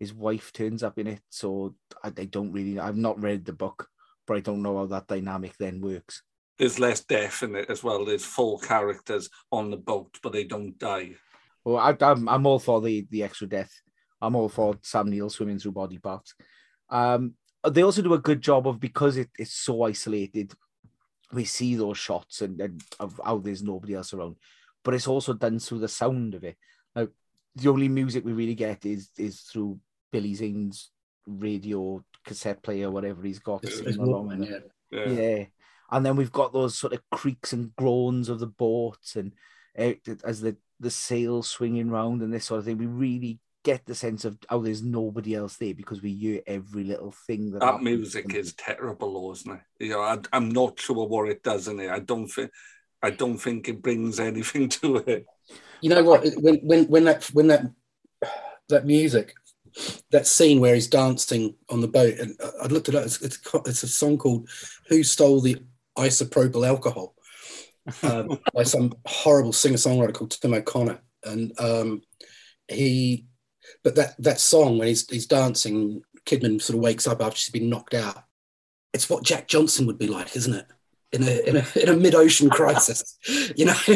His 0.00 0.12
wife 0.14 0.52
turns 0.52 0.82
up 0.82 0.98
in 0.98 1.06
it, 1.08 1.20
so 1.30 1.74
I, 2.04 2.08
I 2.08 2.24
don't 2.26 2.52
really. 2.52 2.78
I've 2.78 2.96
not 2.96 3.20
read 3.20 3.44
the 3.44 3.52
book, 3.52 3.88
but 4.26 4.36
I 4.36 4.40
don't 4.40 4.62
know 4.62 4.76
how 4.78 4.86
that 4.86 5.08
dynamic 5.08 5.56
then 5.58 5.80
works. 5.80 6.22
There's 6.58 6.78
less 6.78 7.04
death 7.04 7.42
in 7.42 7.54
it 7.54 7.70
as 7.70 7.84
well. 7.84 8.04
There's 8.04 8.24
four 8.24 8.58
characters 8.58 9.30
on 9.52 9.70
the 9.70 9.76
boat, 9.76 10.18
but 10.22 10.32
they 10.32 10.44
don't 10.44 10.76
die. 10.78 11.14
Well, 11.64 11.76
I, 11.76 11.96
I'm 12.00 12.28
I'm 12.28 12.46
all 12.46 12.58
for 12.58 12.80
the 12.80 13.06
the 13.10 13.22
extra 13.22 13.46
death. 13.46 13.72
I'm 14.20 14.34
all 14.34 14.48
for 14.48 14.76
Sam 14.82 15.08
Neill 15.10 15.30
swimming 15.30 15.58
through 15.58 15.72
body 15.72 15.98
parts. 15.98 16.34
Um, 16.90 17.34
they 17.68 17.82
also 17.82 18.02
do 18.02 18.14
a 18.14 18.18
good 18.18 18.40
job 18.40 18.66
of 18.66 18.80
because 18.80 19.16
it 19.16 19.30
is 19.38 19.52
so 19.52 19.82
isolated. 19.84 20.52
We 21.32 21.44
see 21.44 21.74
those 21.76 21.98
shots 21.98 22.40
and, 22.40 22.60
and 22.60 22.82
of 22.98 23.20
how 23.24 23.38
there's 23.38 23.62
nobody 23.62 23.94
else 23.94 24.12
around, 24.14 24.36
but 24.82 24.94
it's 24.94 25.06
also 25.06 25.34
done 25.34 25.58
through 25.58 25.80
the 25.80 25.88
sound 25.88 26.34
of 26.34 26.42
it. 26.42 26.56
Now, 26.96 27.08
the 27.54 27.68
only 27.68 27.88
music 27.88 28.24
we 28.24 28.32
really 28.32 28.54
get 28.54 28.84
is 28.86 29.10
is 29.18 29.40
through 29.42 29.78
Billy 30.10 30.34
Zane's 30.34 30.90
radio 31.26 32.02
cassette 32.24 32.62
player, 32.62 32.90
whatever 32.90 33.22
he's 33.22 33.38
got. 33.40 33.62
It's- 33.64 33.80
it's 33.80 33.98
along 33.98 34.28
Walkman, 34.28 34.38
with. 34.40 34.62
Yeah. 34.90 35.08
yeah. 35.10 35.44
And 35.90 36.04
then 36.04 36.16
we've 36.16 36.32
got 36.32 36.52
those 36.52 36.76
sort 36.78 36.92
of 36.92 37.00
creaks 37.10 37.52
and 37.52 37.74
groans 37.76 38.28
of 38.28 38.40
the 38.40 38.46
boat, 38.46 38.98
and 39.16 39.32
uh, 39.78 39.92
as 40.24 40.40
the 40.40 40.56
the 40.80 40.90
sails 40.90 41.48
swinging 41.48 41.90
round 41.90 42.22
and 42.22 42.32
this 42.32 42.44
sort 42.44 42.58
of 42.58 42.64
thing, 42.64 42.78
we 42.78 42.86
really 42.86 43.40
get 43.64 43.84
the 43.86 43.94
sense 43.94 44.24
of 44.24 44.38
oh, 44.50 44.62
there's 44.62 44.82
nobody 44.82 45.34
else 45.34 45.56
there 45.56 45.74
because 45.74 46.00
we 46.02 46.12
hear 46.14 46.40
every 46.46 46.84
little 46.84 47.12
thing 47.26 47.50
that 47.50 47.60
That 47.60 47.66
happens. 47.66 47.84
music 47.84 48.34
is 48.34 48.54
terrible, 48.54 49.14
though, 49.14 49.32
isn't 49.32 49.52
it? 49.52 49.60
You 49.84 49.90
know, 49.90 50.00
I, 50.02 50.18
I'm 50.32 50.50
not 50.50 50.78
sure 50.78 51.06
what 51.06 51.28
it 51.28 51.42
does 51.42 51.68
in 51.68 51.80
it. 51.80 51.90
I 51.90 51.98
don't 52.00 52.28
think, 52.28 52.50
I 53.02 53.10
don't 53.10 53.38
think 53.38 53.68
it 53.68 53.82
brings 53.82 54.20
anything 54.20 54.68
to 54.68 54.96
it. 54.98 55.26
you 55.80 55.90
know 55.90 56.04
what? 56.04 56.24
When 56.36 56.56
when 56.56 56.84
when 56.84 57.04
that 57.04 57.24
when 57.32 57.46
that 57.48 57.64
that 58.68 58.84
music, 58.86 59.32
that 60.10 60.26
scene 60.26 60.60
where 60.60 60.74
he's 60.74 60.86
dancing 60.88 61.54
on 61.70 61.80
the 61.80 61.88
boat, 61.88 62.14
and 62.18 62.36
I- 62.44 62.64
I 62.64 62.66
looked 62.66 62.88
it 62.88 62.94
up. 62.94 63.04
It's 63.06 63.20
it's, 63.22 63.38
it's 63.66 63.82
a 63.82 63.88
song 63.88 64.18
called 64.18 64.48
"Who 64.88 65.02
Stole 65.02 65.40
the 65.40 65.56
Isopropyl 65.98 66.66
Alcohol" 66.66 67.14
um, 68.02 68.38
by 68.54 68.62
some 68.62 68.92
horrible 69.06 69.52
singer-songwriter 69.52 70.14
called 70.14 70.30
Tim 70.30 70.54
O'Connor, 70.54 71.00
and 71.24 71.58
um, 71.60 72.02
he. 72.68 73.26
But 73.84 73.96
that 73.96 74.14
that 74.22 74.40
song 74.40 74.78
when 74.78 74.88
he's 74.88 75.08
he's 75.08 75.26
dancing, 75.26 76.02
Kidman 76.24 76.60
sort 76.60 76.76
of 76.76 76.82
wakes 76.82 77.06
up 77.06 77.20
after 77.20 77.36
she's 77.36 77.52
been 77.52 77.68
knocked 77.68 77.94
out. 77.94 78.24
It's 78.94 79.10
what 79.10 79.24
Jack 79.24 79.48
Johnson 79.48 79.86
would 79.86 79.98
be 79.98 80.06
like, 80.06 80.34
isn't 80.34 80.54
it? 80.54 80.66
In 81.12 81.22
a 81.22 81.48
in 81.48 81.56
a, 81.56 81.66
in 81.82 81.88
a 81.88 81.96
mid-ocean 81.96 82.50
crisis, 82.50 83.18
you 83.56 83.66
know. 83.66 83.76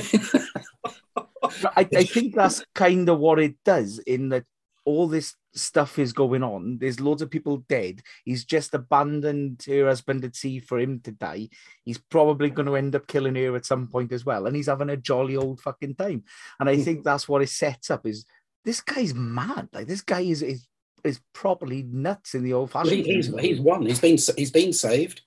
I, 1.76 1.88
I 1.94 2.04
think 2.04 2.34
that's 2.34 2.64
kind 2.74 3.08
of 3.08 3.18
what 3.18 3.38
it 3.38 3.56
does 3.64 3.98
in 3.98 4.28
that 4.30 4.44
all 4.84 5.06
this 5.06 5.34
stuff 5.54 5.98
is 5.98 6.12
going 6.12 6.42
on. 6.42 6.78
There's 6.78 7.00
loads 7.00 7.22
of 7.22 7.30
people 7.30 7.58
dead. 7.68 8.00
He's 8.24 8.44
just 8.44 8.74
abandoned 8.74 9.62
her 9.66 9.86
husband 9.86 10.24
at 10.24 10.34
sea 10.34 10.58
for 10.60 10.78
him 10.78 11.00
to 11.00 11.12
die. 11.12 11.48
He's 11.84 11.98
probably 11.98 12.50
going 12.50 12.66
to 12.66 12.76
end 12.76 12.96
up 12.96 13.06
killing 13.06 13.34
her 13.36 13.54
at 13.54 13.66
some 13.66 13.86
point 13.86 14.12
as 14.12 14.24
well. 14.24 14.46
And 14.46 14.56
he's 14.56 14.66
having 14.66 14.90
a 14.90 14.96
jolly 14.96 15.36
old 15.36 15.60
fucking 15.60 15.94
time. 15.94 16.24
And 16.58 16.68
I 16.68 16.78
think 16.78 17.04
that's 17.04 17.28
what 17.28 17.42
it 17.42 17.48
sets 17.50 17.90
up 17.90 18.06
is 18.06 18.24
this 18.64 18.80
guy's 18.80 19.14
mad. 19.14 19.68
Like 19.72 19.86
this 19.86 20.02
guy 20.02 20.20
is 20.20 20.42
is, 20.42 20.66
is 21.04 21.20
properly 21.32 21.82
nuts 21.82 22.34
in 22.34 22.44
the 22.44 22.52
old 22.52 22.72
Well, 22.72 22.86
he, 22.86 23.02
he's 23.02 23.26
he's 23.40 23.60
won. 23.60 23.86
He's 23.86 24.00
been 24.00 24.18
he's 24.36 24.50
been 24.52 24.72
saved. 24.72 25.22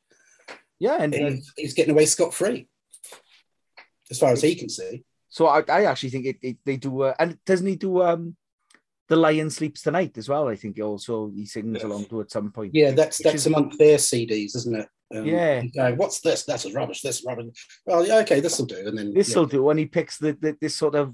yeah, 0.80 0.98
and, 1.00 1.14
and 1.14 1.36
He's, 1.36 1.54
he's 1.58 1.74
getting 1.74 1.92
away 1.92 2.06
scot 2.06 2.34
free, 2.34 2.68
as 4.10 4.20
far 4.20 4.32
as 4.32 4.42
he 4.42 4.56
can 4.56 4.70
see. 4.70 5.04
So 5.28 5.48
I, 5.48 5.64
I 5.68 5.86
actually 5.86 6.12
think 6.12 6.26
it, 6.26 6.38
it 6.42 6.58
they 6.66 6.78
do, 6.78 7.02
uh, 7.02 7.14
and 7.20 7.38
doesn't 7.46 7.68
he 7.68 7.76
do 7.76 8.02
um, 8.02 8.38
the 9.08 9.16
lion 9.16 9.50
sleeps 9.50 9.82
tonight 9.82 10.18
as 10.18 10.28
well? 10.30 10.48
I 10.48 10.56
think 10.56 10.80
also 10.80 11.30
he 11.36 11.46
sings 11.46 11.84
along 11.84 12.06
to 12.06 12.22
at 12.22 12.32
some 12.32 12.52
point. 12.52 12.74
Yeah, 12.74 12.92
that's 12.92 13.20
Which 13.20 13.24
that's 13.26 13.36
is- 13.36 13.48
amongst 13.48 13.78
their 13.80 13.98
CDs, 13.98 14.56
isn't 14.56 14.76
it? 14.76 14.88
Um, 15.16 15.26
Yeah. 15.26 15.62
you 15.62 15.72
go, 15.72 15.94
What's 15.96 16.20
this? 16.22 16.44
That's 16.46 16.72
rubbish. 16.74 17.02
This 17.02 17.24
rubbish. 17.26 17.56
Well, 17.86 18.06
yeah, 18.08 18.18
okay, 18.20 18.40
this 18.40 18.58
will 18.58 18.66
do. 18.66 18.88
And 18.88 18.98
then 18.98 19.14
This 19.14 19.30
yeah. 19.30 19.38
will 19.38 19.46
do, 19.46 19.70
and 19.70 19.80
he 19.80 19.86
picks 19.86 20.18
the, 20.18 20.34
the 20.34 20.58
this 20.60 20.76
sort 20.76 20.96
of 20.96 21.14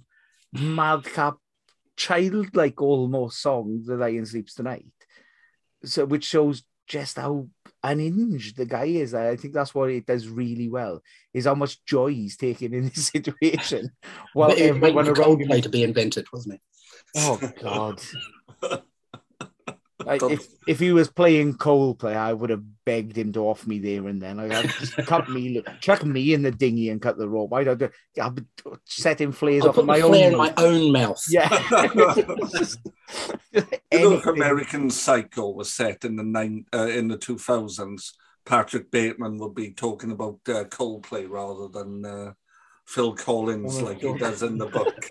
madcap, 0.54 1.36
childlike 1.98 2.82
almost 2.82 3.42
song, 3.42 3.84
"The 3.86 3.98
Lion 3.98 4.26
Sleeps 4.26 4.54
Tonight," 4.56 4.86
so 5.84 6.06
which 6.06 6.26
shows 6.26 6.64
just 6.88 7.18
how 7.18 7.48
unhinged 7.84 8.58
the 8.58 8.66
guy 8.66 8.86
is. 8.86 9.14
I 9.14 9.36
think 9.36 9.54
that's 9.54 9.74
what 9.76 9.90
it 9.90 10.06
does 10.06 10.28
really 10.28 10.70
well. 10.70 11.02
Is 11.34 11.46
how 11.46 11.56
much 11.56 11.84
joy 11.86 12.08
he's 12.14 12.38
taking 12.38 12.74
in 12.74 12.86
this 12.90 13.08
situation, 13.16 13.92
while 14.34 14.50
But 14.50 14.60
it 14.60 14.72
was 14.74 14.82
waiting 14.82 14.98
everyone 15.00 15.06
for 15.06 15.22
around 15.22 15.42
him 15.42 15.48
Coldplay 15.50 15.64
to 15.64 15.70
be 15.70 15.84
invented, 15.84 16.28
wasn't 16.32 16.56
it? 16.56 16.62
Oh 17.18 17.40
God! 17.62 18.02
Like, 20.06 20.24
if 20.24 20.48
if 20.68 20.80
he 20.80 20.92
was 20.92 21.10
playing 21.10 21.58
Coldplay, 21.58 22.16
I 22.16 22.34
would 22.34 22.50
have 22.50 22.64
begged 22.86 23.18
him 23.18 23.32
to 23.34 23.42
off 23.42 23.68
me 23.68 23.80
there 23.80 24.08
and 24.08 24.22
then. 24.22 24.38
Like, 24.38 24.52
I'd 24.52 24.70
just 24.70 24.96
cut 25.06 25.30
me, 25.30 25.64
chuck 25.80 26.04
me 26.04 26.34
in 26.34 26.42
the 26.42 26.52
dinghy 26.52 26.90
and 26.90 27.02
cut 27.02 27.18
the 27.18 27.30
rope. 27.30 27.54
I'd, 27.54 27.68
I'd, 27.68 27.92
I'd 28.20 28.36
be 28.36 28.44
setting 28.86 29.32
flares 29.32 29.64
I'll 29.64 29.70
off 29.70 29.76
put 29.76 29.82
of 29.82 29.88
my 29.88 30.02
own. 30.02 30.16
in 30.16 30.38
my 30.38 30.54
own 30.58 30.92
mouth. 30.92 31.22
Yeah. 31.30 31.48
You 33.92 34.10
know. 34.10 34.22
American 34.22 34.90
Psycho 34.90 35.50
was 35.50 35.74
set 35.74 36.06
in 36.06 36.16
the 36.16 36.24
nine 36.24 36.66
uh, 36.74 36.88
in 36.88 37.10
the 37.10 37.18
two 37.18 37.38
thousands, 37.38 38.14
Patrick 38.46 38.90
Bateman 38.90 39.38
would 39.40 39.54
be 39.54 39.72
talking 39.72 40.12
about 40.12 40.40
uh, 40.48 40.64
Coldplay 40.64 41.30
rather 41.30 41.68
than 41.68 42.06
uh, 42.06 42.34
Phil 42.86 43.14
Collins 43.14 43.78
Oh 43.78 43.82
my 43.82 43.88
like 43.90 44.00
he 44.00 44.18
does 44.18 44.44
in 44.44 44.58
the 44.58 44.68
book. 44.68 45.08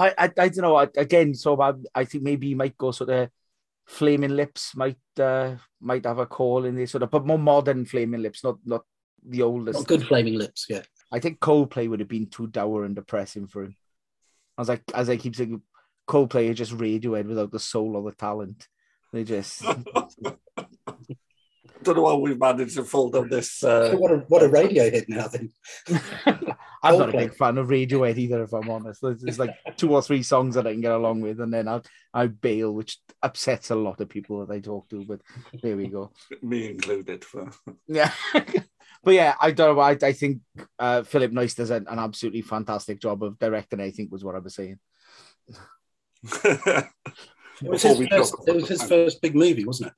I, 0.00 0.14
I, 0.16 0.24
I 0.38 0.48
don't 0.48 0.58
know. 0.58 0.76
I, 0.76 0.88
again, 0.96 1.34
so 1.34 1.60
I, 1.60 1.74
I 1.94 2.04
think 2.04 2.24
maybe 2.24 2.48
he 2.48 2.54
might 2.54 2.78
go 2.78 2.90
sort 2.90 3.10
of 3.10 3.28
flaming 3.86 4.30
lips. 4.30 4.74
Might 4.74 4.96
uh, 5.18 5.56
might 5.80 6.06
have 6.06 6.18
a 6.18 6.26
call 6.26 6.64
in 6.64 6.74
there, 6.74 6.86
sort 6.86 7.02
of, 7.02 7.10
but 7.10 7.26
more 7.26 7.38
modern 7.38 7.84
flaming 7.84 8.22
lips, 8.22 8.42
not 8.42 8.56
not 8.64 8.82
the 9.26 9.42
oldest. 9.42 9.80
Not 9.80 9.88
good 9.88 10.06
flaming 10.06 10.38
lips, 10.38 10.66
yeah. 10.68 10.82
I 11.12 11.18
think 11.18 11.40
Coldplay 11.40 11.88
would 11.88 12.00
have 12.00 12.08
been 12.08 12.28
too 12.30 12.46
dour 12.46 12.84
and 12.84 12.94
depressing 12.96 13.46
for 13.46 13.64
him. 13.64 13.76
As 14.58 14.70
I 14.70 14.80
as 14.94 15.10
I 15.10 15.18
keep 15.18 15.36
saying, 15.36 15.60
Coldplay 16.08 16.50
are 16.50 16.54
just 16.54 16.72
Radiohead 16.72 17.26
without 17.26 17.52
the 17.52 17.60
soul 17.60 17.96
or 17.96 18.10
the 18.10 18.16
talent. 18.16 18.68
They 19.12 19.24
just 19.24 19.62
Don't 21.82 21.96
know 21.96 22.06
how 22.06 22.18
we've 22.18 22.38
managed 22.38 22.76
to 22.76 22.84
fold 22.84 23.16
up 23.16 23.28
this. 23.28 23.64
Uh, 23.64 23.94
what 23.98 24.12
a 24.12 24.16
what 24.28 24.42
a 24.42 24.48
radio 24.48 24.90
hit 24.90 25.08
now 25.08 25.28
then. 25.28 25.52
I'm 26.82 26.98
not 26.98 27.14
a 27.14 27.18
big 27.18 27.34
fan 27.34 27.58
of 27.58 27.68
Radiohead 27.68 28.16
either, 28.16 28.42
if 28.42 28.52
I'm 28.52 28.70
honest. 28.70 29.02
There's, 29.02 29.20
there's 29.20 29.38
like 29.38 29.54
two 29.76 29.92
or 29.94 30.02
three 30.02 30.22
songs 30.22 30.54
that 30.54 30.66
I 30.66 30.72
can 30.72 30.80
get 30.80 30.92
along 30.92 31.20
with, 31.20 31.40
and 31.40 31.52
then 31.52 31.68
I 31.68 31.80
I 32.12 32.26
bail, 32.26 32.72
which 32.72 32.98
upsets 33.22 33.70
a 33.70 33.74
lot 33.74 34.00
of 34.00 34.08
people 34.08 34.44
that 34.44 34.52
I 34.52 34.60
talk 34.60 34.88
to. 34.90 35.04
But 35.04 35.20
there 35.62 35.76
we 35.76 35.88
go. 35.88 36.12
me 36.42 36.70
included. 36.70 37.24
For... 37.24 37.50
Yeah. 37.86 38.12
but 38.32 39.14
yeah, 39.14 39.34
I 39.40 39.50
don't 39.50 39.76
know. 39.76 39.80
I, 39.80 39.96
I 40.02 40.12
think 40.12 40.40
uh, 40.78 41.02
Phillip 41.02 41.32
Noyce 41.32 41.56
does 41.56 41.70
an, 41.70 41.86
an 41.88 41.98
absolutely 41.98 42.42
fantastic 42.42 43.00
job 43.00 43.22
of 43.22 43.38
directing, 43.38 43.80
I 43.80 43.90
think 43.90 44.10
was 44.10 44.24
what 44.24 44.34
I 44.34 44.38
was 44.38 44.54
saying. 44.54 44.78
It 47.62 47.68
was 47.68 47.82
his, 47.82 48.08
first, 48.08 48.34
it 48.46 48.54
was 48.54 48.68
his 48.68 48.82
first 48.82 49.20
big 49.20 49.34
movie, 49.34 49.64
wasn't 49.64 49.88
it? 49.88 49.94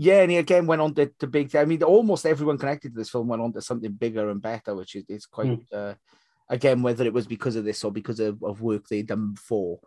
Yeah, 0.00 0.22
and 0.22 0.30
he 0.30 0.36
again 0.36 0.66
went 0.66 0.80
on 0.80 0.94
to, 0.94 1.06
to 1.18 1.26
big. 1.26 1.54
I 1.56 1.64
mean, 1.64 1.82
almost 1.82 2.24
everyone 2.24 2.56
connected 2.56 2.92
to 2.92 2.98
this 2.98 3.10
film 3.10 3.26
went 3.26 3.42
on 3.42 3.52
to 3.54 3.60
something 3.60 3.90
bigger 3.92 4.30
and 4.30 4.40
better, 4.40 4.74
which 4.74 4.94
is, 4.94 5.04
is 5.08 5.26
quite. 5.26 5.60
Uh, 5.72 5.94
again, 6.48 6.82
whether 6.82 7.04
it 7.04 7.12
was 7.12 7.26
because 7.26 7.56
of 7.56 7.64
this 7.64 7.82
or 7.84 7.90
because 7.92 8.20
of, 8.20 8.42
of 8.42 8.62
work 8.62 8.86
they'd 8.88 9.08
done 9.08 9.34
before, 9.34 9.80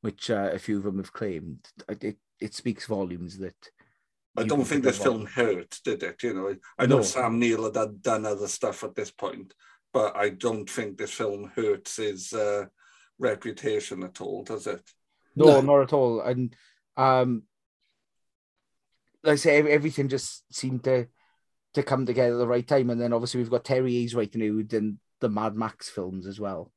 which 0.00 0.30
uh, 0.30 0.50
a 0.52 0.58
few 0.58 0.78
of 0.78 0.82
them 0.82 0.98
have 0.98 1.12
claimed, 1.12 1.60
it 1.88 2.04
it, 2.04 2.16
it 2.40 2.54
speaks 2.54 2.86
volumes 2.86 3.38
that. 3.38 3.54
I 4.36 4.44
don't 4.44 4.64
think 4.64 4.82
put 4.82 4.88
this 4.88 5.02
film 5.02 5.26
hurt, 5.26 5.78
did 5.84 6.02
it? 6.02 6.22
You 6.22 6.34
know, 6.34 6.56
I 6.78 6.86
know 6.86 6.96
No. 6.96 7.02
Sam 7.02 7.38
Neill 7.38 7.64
had 7.64 7.74
done- 7.74 7.98
done 8.00 8.26
other 8.26 8.48
stuff 8.48 8.82
at 8.82 8.94
this 8.94 9.10
point, 9.10 9.54
but 9.92 10.16
I 10.16 10.30
don't 10.30 10.68
think 10.68 10.96
this 10.96 11.12
film 11.12 11.52
hurts 11.54 11.96
his 11.96 12.32
uh, 12.32 12.64
reputation 13.18 14.02
at 14.02 14.20
all, 14.20 14.42
does 14.42 14.66
it? 14.66 14.82
No, 15.36 15.60
not 15.60 15.82
at 15.82 15.92
all. 15.92 16.20
And 16.22 16.56
um, 16.96 17.42
like 19.22 19.34
I 19.34 19.36
say, 19.36 19.72
everything 19.72 20.08
just 20.08 20.44
seemed 20.54 20.84
to 20.84 21.06
to 21.74 21.82
come 21.82 22.04
together 22.04 22.34
at 22.34 22.38
the 22.38 22.46
right 22.46 22.66
time. 22.66 22.90
And 22.90 23.00
then 23.00 23.12
obviously 23.12 23.40
we've 23.40 23.50
got 23.50 23.64
Terry 23.64 23.94
Hayes 23.94 24.14
writing 24.14 24.42
who 24.42 24.62
did 24.62 24.98
the 25.20 25.28
Mad 25.28 25.56
Max 25.56 25.88
films 25.88 26.26
as 26.26 26.38
well. 26.38 26.72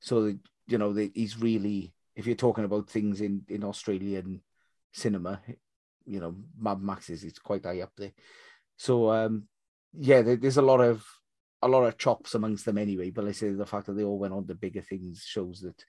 So 0.00 0.34
you 0.66 0.78
know 0.78 0.92
he's 0.92 1.38
really, 1.38 1.94
if 2.14 2.26
you're 2.26 2.36
talking 2.36 2.64
about 2.64 2.90
things 2.90 3.20
in 3.20 3.42
in 3.48 3.64
Australian 3.64 4.42
cinema, 4.92 5.40
you 6.04 6.20
know, 6.20 6.34
Mad 6.58 6.82
Max 6.82 7.10
is 7.10 7.24
it's 7.24 7.38
quite 7.38 7.64
high 7.64 7.80
up 7.80 7.92
there. 7.96 8.12
So 8.76 9.10
um, 9.10 9.44
yeah, 9.92 10.22
there, 10.22 10.36
there's 10.36 10.56
a 10.56 10.62
lot 10.62 10.80
of 10.80 11.04
a 11.62 11.68
lot 11.68 11.84
of 11.84 11.98
chops 11.98 12.34
amongst 12.34 12.64
them 12.64 12.78
anyway. 12.78 13.10
But 13.10 13.24
like 13.24 13.30
I 13.30 13.34
say 13.34 13.50
the 13.50 13.66
fact 13.66 13.86
that 13.86 13.94
they 13.94 14.04
all 14.04 14.18
went 14.18 14.34
on 14.34 14.46
to 14.46 14.54
bigger 14.54 14.82
things 14.82 15.24
shows 15.26 15.60
that 15.60 15.84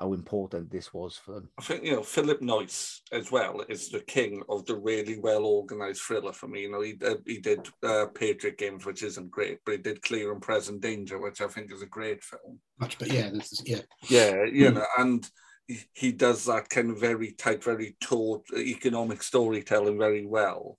how 0.00 0.14
important 0.14 0.70
this 0.70 0.92
was 0.94 1.16
for 1.18 1.34
them. 1.34 1.48
I 1.58 1.62
think 1.62 1.84
you 1.84 1.92
know 1.92 2.02
Phillip 2.02 2.40
Noyce 2.40 3.00
as 3.12 3.30
well 3.30 3.62
is 3.68 3.90
the 3.90 4.00
king 4.00 4.42
of 4.48 4.64
the 4.64 4.74
really 4.74 5.18
well 5.18 5.44
organized 5.44 6.00
thriller 6.00 6.32
for 6.32 6.48
me. 6.48 6.62
You 6.62 6.72
know, 6.72 6.80
he 6.80 6.96
uh, 7.04 7.16
he 7.26 7.38
did 7.38 7.68
uh, 7.82 8.06
Patriot 8.14 8.56
Games, 8.56 8.86
which 8.86 9.02
isn't 9.02 9.30
great, 9.30 9.58
but 9.64 9.72
he 9.72 9.78
did 9.78 10.02
Clear 10.02 10.32
and 10.32 10.40
Present 10.40 10.80
Danger, 10.80 11.20
which 11.20 11.42
I 11.42 11.48
think 11.48 11.70
is 11.70 11.82
a 11.82 11.86
great 11.86 12.24
film. 12.24 12.58
Much, 12.78 12.98
but 12.98 13.12
yeah, 13.12 13.28
this 13.30 13.52
is 13.52 13.62
yeah. 13.66 13.82
Yeah, 14.08 14.44
you 14.46 14.70
Mm. 14.70 14.74
know, 14.74 14.86
and 14.96 15.30
he, 15.68 15.78
he 15.92 16.12
does 16.12 16.46
that 16.46 16.70
kind 16.70 16.90
of 16.90 16.98
very 16.98 17.32
tight, 17.32 17.62
very 17.62 17.96
taut 18.00 18.44
economic 18.56 19.22
storytelling 19.22 19.98
very 19.98 20.24
well. 20.24 20.78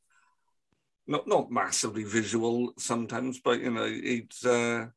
Not 1.05 1.27
not 1.27 1.51
massively 1.51 2.05
visual 2.05 2.73
sometimes, 2.79 3.39
but 3.39 3.61
you 3.61 3.69
know, 3.69 3.87
it's. 3.87 4.43
uh, 4.43 4.87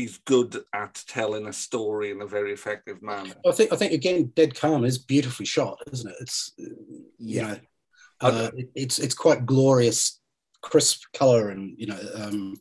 he's 0.00 0.18
good 0.18 0.56
at 0.72 0.94
telling 1.06 1.46
a 1.46 1.52
story 1.52 2.10
in 2.10 2.22
a 2.22 2.26
very 2.26 2.52
effective 2.52 3.02
manner. 3.02 3.34
I 3.46 3.52
think 3.52 3.72
I 3.72 3.76
think 3.76 3.92
again, 3.92 4.32
Dead 4.34 4.54
Calm 4.54 4.84
is 4.84 4.98
beautifully 4.98 5.46
shot, 5.46 5.78
isn't 5.92 6.10
it? 6.10 6.16
It's 6.20 6.52
you 7.18 7.42
know, 7.42 7.56
uh, 8.20 8.50
it- 8.56 8.70
it's 8.74 8.98
it's 8.98 9.14
quite 9.14 9.46
glorious, 9.46 10.20
crisp 10.62 11.02
color, 11.14 11.50
and 11.50 11.74
you 11.78 11.86
know, 11.86 12.00
um, 12.14 12.56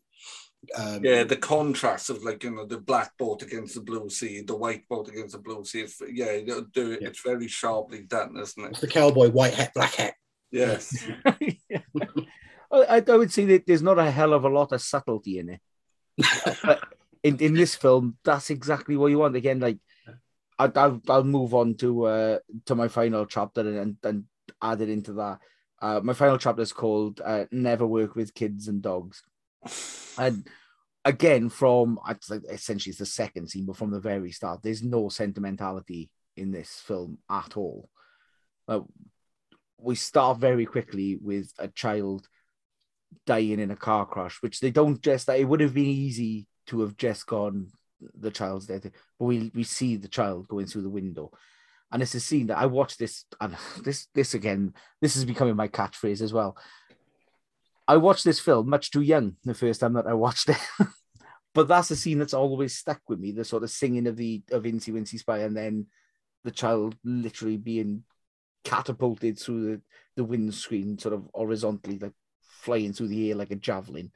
um, 0.78 1.04
Yeah, 1.04 1.24
the 1.24 1.38
contrast 1.38 2.10
of 2.10 2.24
like 2.24 2.44
you 2.44 2.52
know 2.52 2.66
the 2.66 2.80
black 2.80 3.18
boat 3.18 3.42
against 3.42 3.76
the 3.76 3.82
blue 3.82 4.10
sea, 4.10 4.42
the 4.42 4.56
white 4.56 4.88
boat 4.90 5.08
against 5.10 5.34
the 5.36 5.42
blue 5.42 5.64
sea. 5.66 5.82
It's, 5.82 6.02
yeah, 6.12 6.38
do 6.74 6.92
it. 6.92 7.02
It's 7.02 7.22
very 7.22 7.48
sharply 7.48 8.02
done, 8.04 8.38
isn't 8.38 8.66
it? 8.66 8.82
the 8.82 8.88
cowboy 8.88 9.30
white 9.30 9.54
hat, 9.54 9.74
black 9.74 9.96
hat. 9.96 10.14
Yes. 10.52 10.94
I, 12.72 13.04
I 13.08 13.16
would 13.18 13.32
say 13.32 13.46
that 13.46 13.66
there's 13.66 13.82
not 13.82 13.98
a 13.98 14.12
hell 14.12 14.34
of 14.34 14.44
a 14.46 14.50
lot 14.50 14.72
of 14.72 14.82
subtlety 14.82 15.40
in 15.40 15.50
it. 15.50 15.62
but 16.64 16.84
in, 17.24 17.38
in 17.38 17.54
this 17.54 17.76
film, 17.76 18.18
that's 18.24 18.50
exactly 18.50 18.96
what 18.96 19.08
you 19.08 19.20
want. 19.20 19.36
Again, 19.36 19.60
like 19.60 19.80
I, 20.58 20.72
I'll, 20.76 21.02
I'll 21.08 21.24
move 21.24 21.54
on 21.54 21.76
to 21.76 22.06
uh, 22.06 22.40
to 22.66 22.76
my 22.76 22.88
final 22.88 23.26
chapter 23.26 23.62
and, 23.62 23.98
and 24.04 24.24
add 24.62 24.82
it 24.82 24.90
into 24.90 25.14
that. 25.14 25.40
Uh, 25.82 26.02
my 26.04 26.14
final 26.14 26.38
chapter 26.38 26.62
is 26.62 26.74
called 26.74 27.22
uh, 27.24 27.46
"Never 27.52 27.86
Work 27.86 28.16
with 28.16 28.34
Kids 28.34 28.68
and 28.68 28.82
Dogs," 28.82 29.24
and 30.18 30.48
again, 31.06 31.50
from 31.50 32.00
essentially 32.50 32.92
it's 32.92 33.00
the 33.00 33.06
second 33.06 33.50
scene, 33.50 33.66
but 33.66 33.78
from 33.78 33.92
the 33.92 34.00
very 34.00 34.32
start, 34.32 34.62
there's 34.62 34.84
no 34.84 35.10
sentimentality 35.10 36.10
in 36.36 36.52
this 36.52 36.82
film 36.86 37.18
at 37.30 37.56
all. 37.58 37.90
Uh, 38.68 38.82
we 39.78 39.96
start 39.96 40.38
very 40.40 40.66
quickly 40.66 41.18
with 41.22 41.52
a 41.58 41.70
child 41.70 42.28
dying 43.26 43.60
in 43.60 43.72
a 43.72 43.76
car 43.76 44.06
crash, 44.06 44.42
which 44.42 44.60
they 44.60 44.72
don't 44.72 45.02
just. 45.02 45.28
That 45.28 45.40
it 45.40 45.46
would 45.46 45.62
have 45.62 45.74
been 45.74 45.86
easy 45.86 46.48
to 46.70 46.82
have 46.82 46.98
just 46.98 47.28
gone, 47.28 47.68
the 48.18 48.32
child's 48.32 48.68
dead, 48.68 48.92
but 49.20 49.26
we 49.26 49.52
we 49.54 49.64
see 49.64 49.96
the 49.96 50.08
child 50.08 50.48
going 50.48 50.66
through 50.66 50.84
the 50.84 50.90
window, 50.90 51.32
and 51.92 52.02
it's 52.02 52.16
a 52.16 52.20
scene 52.20 52.48
that 52.48 52.58
I 52.58 52.66
watched 52.66 53.00
this, 53.00 53.26
and 53.40 53.56
this 53.84 54.08
this 54.14 54.34
again, 54.34 54.74
this 55.02 55.16
is 55.16 55.26
becoming 55.26 55.56
my 55.56 55.68
catchphrase 55.68 56.22
as 56.22 56.34
well. 56.34 56.58
I 57.88 57.98
watched 57.98 58.24
this 58.24 58.40
film 58.40 58.70
much 58.70 58.92
too 58.92 59.02
young 59.02 59.36
the 59.44 59.56
first 59.56 59.80
time 59.80 59.94
that 59.94 60.06
I 60.06 60.14
watched 60.14 60.50
it. 60.50 60.60
but 61.56 61.68
that's 61.68 61.90
a 61.90 61.96
scene 61.96 62.20
that's 62.20 62.36
always 62.36 62.76
stuck 62.76 63.02
with 63.08 63.20
me, 63.20 63.32
the 63.32 63.44
sort 63.44 63.64
of 63.64 63.72
singing 63.72 64.08
of 64.08 64.16
the 64.16 64.44
of 64.52 64.64
Incy 64.64 64.94
Wincy 64.94 65.18
Spy 65.18 65.40
and 65.40 65.58
then 65.58 65.88
the 66.44 66.52
child 66.52 66.96
literally 67.04 67.58
being 67.58 68.04
catapulted 68.64 69.40
through 69.40 69.66
the, 69.66 69.82
the 70.18 70.24
windscreen 70.24 70.98
sort 70.98 71.14
of 71.14 71.28
horizontally, 71.34 72.00
like 72.00 72.14
flying 72.42 72.94
through 72.94 73.08
the 73.08 73.30
air 73.30 73.36
like 73.36 73.52
a 73.52 73.56
javelin. 73.56 74.12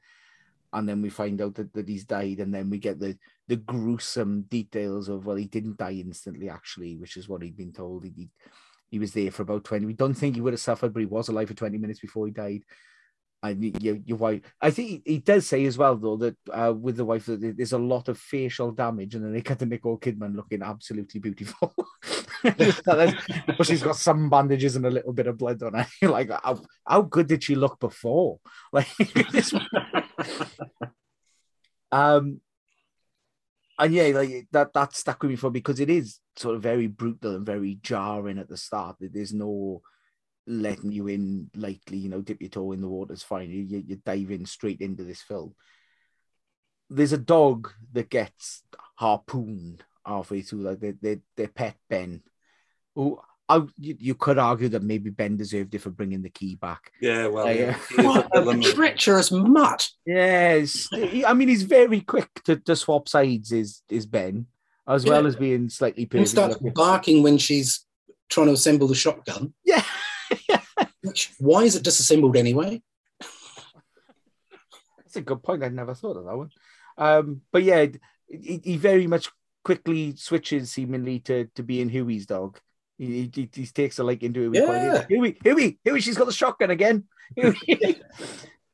And 0.74 0.90
then 0.90 1.02
we 1.02 1.10
find 1.10 1.41
out 1.41 1.56
that, 1.56 1.72
that 1.74 1.88
he's 1.88 2.06
died, 2.06 2.40
and 2.40 2.54
then 2.54 2.70
we 2.70 2.80
get 2.80 3.00
the 3.00 3.18
the 3.48 3.58
gruesome 3.58 4.44
details 4.44 5.10
of 5.10 5.26
well, 5.26 5.36
he 5.36 5.45
didn't 5.45 5.78
die 5.78 5.91
instantly, 5.94 6.50
actually, 6.50 6.98
which 6.98 7.18
is 7.18 7.30
what 7.30 7.44
he'd 7.44 7.58
been 7.58 7.74
told. 7.74 8.06
He 8.06 8.30
he, 8.90 9.00
was 9.00 9.12
there 9.12 9.32
for 9.32 9.41
about 9.41 9.64
20. 9.64 9.86
We 9.86 9.94
don't 9.94 10.14
think 10.14 10.36
he 10.36 10.41
would 10.41 10.54
have 10.54 10.60
suffered, 10.60 10.94
but 10.94 11.00
he 11.00 11.08
was 11.08 11.28
alive 11.28 11.48
for 11.48 11.56
20 11.56 11.78
minutes 11.78 12.00
before 12.00 12.28
he 12.28 12.32
died. 12.32 12.62
And 13.41 13.82
your, 13.84 13.98
your 14.06 14.18
wife, 14.18 14.41
I 14.62 14.72
think 14.72 15.02
he, 15.06 15.18
does 15.18 15.48
say 15.48 15.66
as 15.66 15.78
well, 15.78 15.98
though, 15.98 16.16
that 16.18 16.38
uh, 16.50 16.74
with 16.74 16.95
the 16.95 17.04
wife, 17.04 17.26
that 17.26 17.56
there's 17.58 17.74
a 17.74 17.78
lot 17.78 18.08
of 18.08 18.18
facial 18.18 18.72
damage, 18.72 19.16
and 19.16 19.26
then 19.26 19.34
they 19.34 19.41
cut 19.41 19.60
to 19.60 19.66
Nicole 19.66 19.98
Kidman 19.98 20.36
looking 20.36 20.62
absolutely 20.62 21.20
beautiful. 21.20 21.74
but 22.44 23.66
she's 23.66 23.84
got 23.84 23.98
some 23.98 24.30
bandages 24.30 24.76
and 24.76 24.86
a 24.86 24.91
little 24.91 25.12
bit 25.12 25.28
of 25.28 25.38
blood 25.38 25.62
on 25.64 25.74
her. 25.74 25.88
Like, 26.08 26.30
how, 26.30 26.62
how 26.88 27.02
good 27.02 27.28
did 27.28 27.44
she 27.44 27.56
look 27.56 27.80
before? 27.80 28.40
Like, 28.72 28.88
um, 31.91 32.41
and 33.80 33.94
yeah, 33.94 34.08
like 34.08 34.48
that 34.52 34.74
that 34.74 34.95
stuck 34.95 35.22
with 35.22 35.32
me 35.32 35.36
for 35.36 35.50
because 35.50 35.80
it 35.80 35.90
is 35.90 36.20
sort 36.36 36.56
of 36.56 36.62
very 36.62 36.88
brutal 36.88 37.36
and 37.36 37.45
very 37.45 37.80
jarring 37.82 38.38
at 38.38 38.50
the 38.50 38.58
start. 38.58 38.98
There's 39.00 39.34
no 39.34 39.82
letting 40.45 40.91
you 40.91 41.08
in 41.08 41.50
lightly, 41.56 41.98
you 41.98 42.10
know, 42.10 42.22
dip 42.22 42.41
your 42.41 42.50
toe 42.50 42.72
in 42.74 42.82
the 42.82 42.88
water's 42.90 43.24
fine. 43.24 43.50
You, 43.50 43.64
you, 43.64 43.84
you 43.88 43.95
dive 44.06 44.32
in 44.32 44.45
straight 44.45 44.82
into 44.82 45.04
this 45.04 45.22
film. 45.22 45.56
There's 46.90 47.14
a 47.14 47.18
dog 47.18 47.72
that 47.94 48.10
gets 48.10 48.64
harpooned 48.95 49.84
halfway 50.06 50.41
through, 50.41 50.64
like 50.64 50.80
their, 50.80 50.95
their, 51.02 51.18
their 51.38 51.48
pet 51.48 51.76
Ben. 51.90 52.22
Who 52.95 53.20
I, 53.58 53.62
you, 53.80 53.96
you 54.00 54.16
could 54.16 54.38
argue 54.38 54.70
that 54.70 54.84
maybe 54.84 55.10
Ben 55.10 55.38
deserved 55.38 55.74
it 55.76 55.80
for 55.80 55.90
bringing 55.90 56.22
the 56.22 56.30
key 56.30 56.56
back. 56.56 56.92
Yeah, 57.02 57.28
well, 57.28 57.46
Like, 57.46 57.58
he 57.58 57.64
uh, 57.64 57.70
is 57.70 57.98
a 58.00 58.04
What 58.04 58.28
a 58.34 58.42
villain. 58.42 58.62
treacherous 58.62 59.32
mutt! 59.32 59.90
Yes, 60.06 60.88
I 60.94 61.34
mean 61.34 61.48
he's 61.50 61.64
very 61.64 62.02
quick 62.02 62.30
to, 62.46 62.56
to 62.58 62.76
swap 62.76 63.08
sides. 63.10 63.52
Is 63.52 63.82
is 63.90 64.06
Ben, 64.06 64.48
as 64.88 65.06
well 65.06 65.26
as 65.28 65.36
being 65.36 65.70
slightly 65.70 66.04
And 66.04 66.12
perfect. 66.12 66.30
starts 66.30 66.58
barking 66.74 67.24
when 67.24 67.38
she's 67.38 67.86
trying 68.30 68.48
to 68.48 68.54
assemble 68.54 68.88
the 68.88 68.96
shotgun. 68.96 69.54
Yeah. 69.64 69.84
Which, 71.04 71.32
why 71.38 71.64
is 71.64 71.76
it 71.76 71.84
disassembled 71.84 72.38
anyway? 72.38 72.82
That's 73.20 75.16
a 75.18 75.22
good 75.22 75.44
point. 75.44 75.64
I'd 75.64 75.74
never 75.74 75.94
thought 75.94 76.18
of 76.18 76.26
that 76.26 76.38
one. 76.38 76.50
Um, 76.98 77.42
but 77.52 77.64
yeah, 77.64 77.86
he, 78.28 78.62
he 78.64 78.78
very 78.78 79.06
much 79.08 79.30
quickly 79.64 80.16
switches 80.16 80.72
seemingly 80.72 81.20
to 81.20 81.46
to 81.56 81.64
being 81.64 81.90
Hughie's 81.90 82.26
dog. 82.26 82.60
He, 83.08 83.32
he, 83.34 83.50
he 83.54 83.66
takes 83.68 84.00
a 84.00 84.04
liking 84.04 84.34
to 84.34 84.52
Hughie. 84.52 84.66
quite 84.66 84.76
Yeah. 84.84 84.90
early. 84.90 85.06
Hughie, 85.10 85.38
Hughie, 85.44 85.80
Hughie, 85.84 86.02
she's 86.02 86.18
got 86.18 86.26
the 86.26 86.34
shotgun 86.34 86.72
again. 86.72 87.06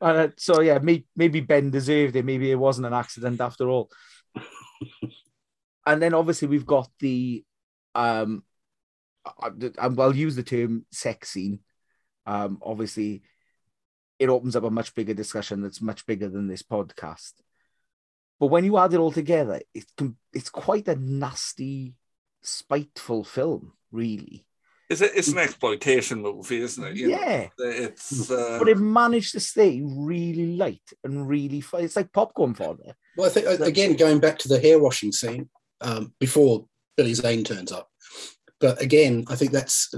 Uh, 0.01 0.29
so 0.37 0.61
yeah, 0.61 0.77
may, 0.77 1.03
maybe 1.13 1.41
Ben 1.41 1.71
deserved 1.71 2.15
it. 2.15 2.23
Maybe 2.23 2.49
it 2.49 2.55
wasn't 2.55 2.87
an 2.87 2.93
accident 2.93 3.41
after 3.41 3.67
all. 3.69 3.91
and 5.85 6.01
then 6.01 6.13
obviously 6.13 6.47
we've 6.47 6.65
got 6.65 6.89
the 6.99 7.43
um 7.95 8.43
I, 9.25 9.51
I'll 9.77 10.15
use 10.15 10.37
the 10.37 10.43
term 10.43 10.85
sex 10.89 11.31
scene. 11.31 11.59
Um, 12.25 12.59
obviously, 12.61 13.23
it 14.19 14.29
opens 14.29 14.55
up 14.55 14.63
a 14.63 14.71
much 14.71 14.95
bigger 14.95 15.13
discussion 15.13 15.61
that's 15.61 15.81
much 15.81 16.05
bigger 16.05 16.29
than 16.29 16.47
this 16.47 16.63
podcast. 16.63 17.33
But 18.39 18.47
when 18.47 18.63
you 18.63 18.77
add 18.77 18.93
it 18.93 18.99
all 18.99 19.11
together, 19.11 19.59
it 19.73 19.83
can, 19.97 20.15
it's 20.31 20.49
quite 20.49 20.87
a 20.87 20.95
nasty, 20.95 21.95
spiteful 22.41 23.25
film, 23.25 23.73
really. 23.91 24.45
It's, 24.89 25.01
a, 25.01 25.15
it's 25.17 25.27
an 25.27 25.37
exploitation 25.37 26.21
movie, 26.21 26.61
isn't 26.61 26.83
it? 26.83 26.95
You 26.95 27.09
know, 27.09 27.19
Yeah. 27.19 27.47
it's 27.59 28.31
uh, 28.31 28.57
But 28.57 28.69
it 28.69 28.77
managed 28.79 29.33
to 29.33 29.39
stay 29.39 29.81
really 29.85 30.55
light 30.55 30.81
and 31.03 31.27
really 31.29 31.61
fun. 31.61 31.83
It's 31.83 31.95
like 31.95 32.11
popcorn 32.11 32.55
fodder. 32.55 32.95
Well, 33.15 33.27
I 33.27 33.29
think 33.29 33.45
uh, 33.45 33.63
again 33.63 33.95
going 33.95 34.19
back 34.19 34.39
to 34.39 34.47
the 34.47 34.59
hair 34.59 34.79
washing 34.79 35.11
scene 35.11 35.47
um, 35.81 36.13
before 36.19 36.65
Billy 36.97 37.13
Zane 37.13 37.43
turns 37.43 37.71
up. 37.71 37.87
but 38.59 38.81
again, 38.81 39.25
I 39.29 39.35
think 39.35 39.51
that's 39.51 39.93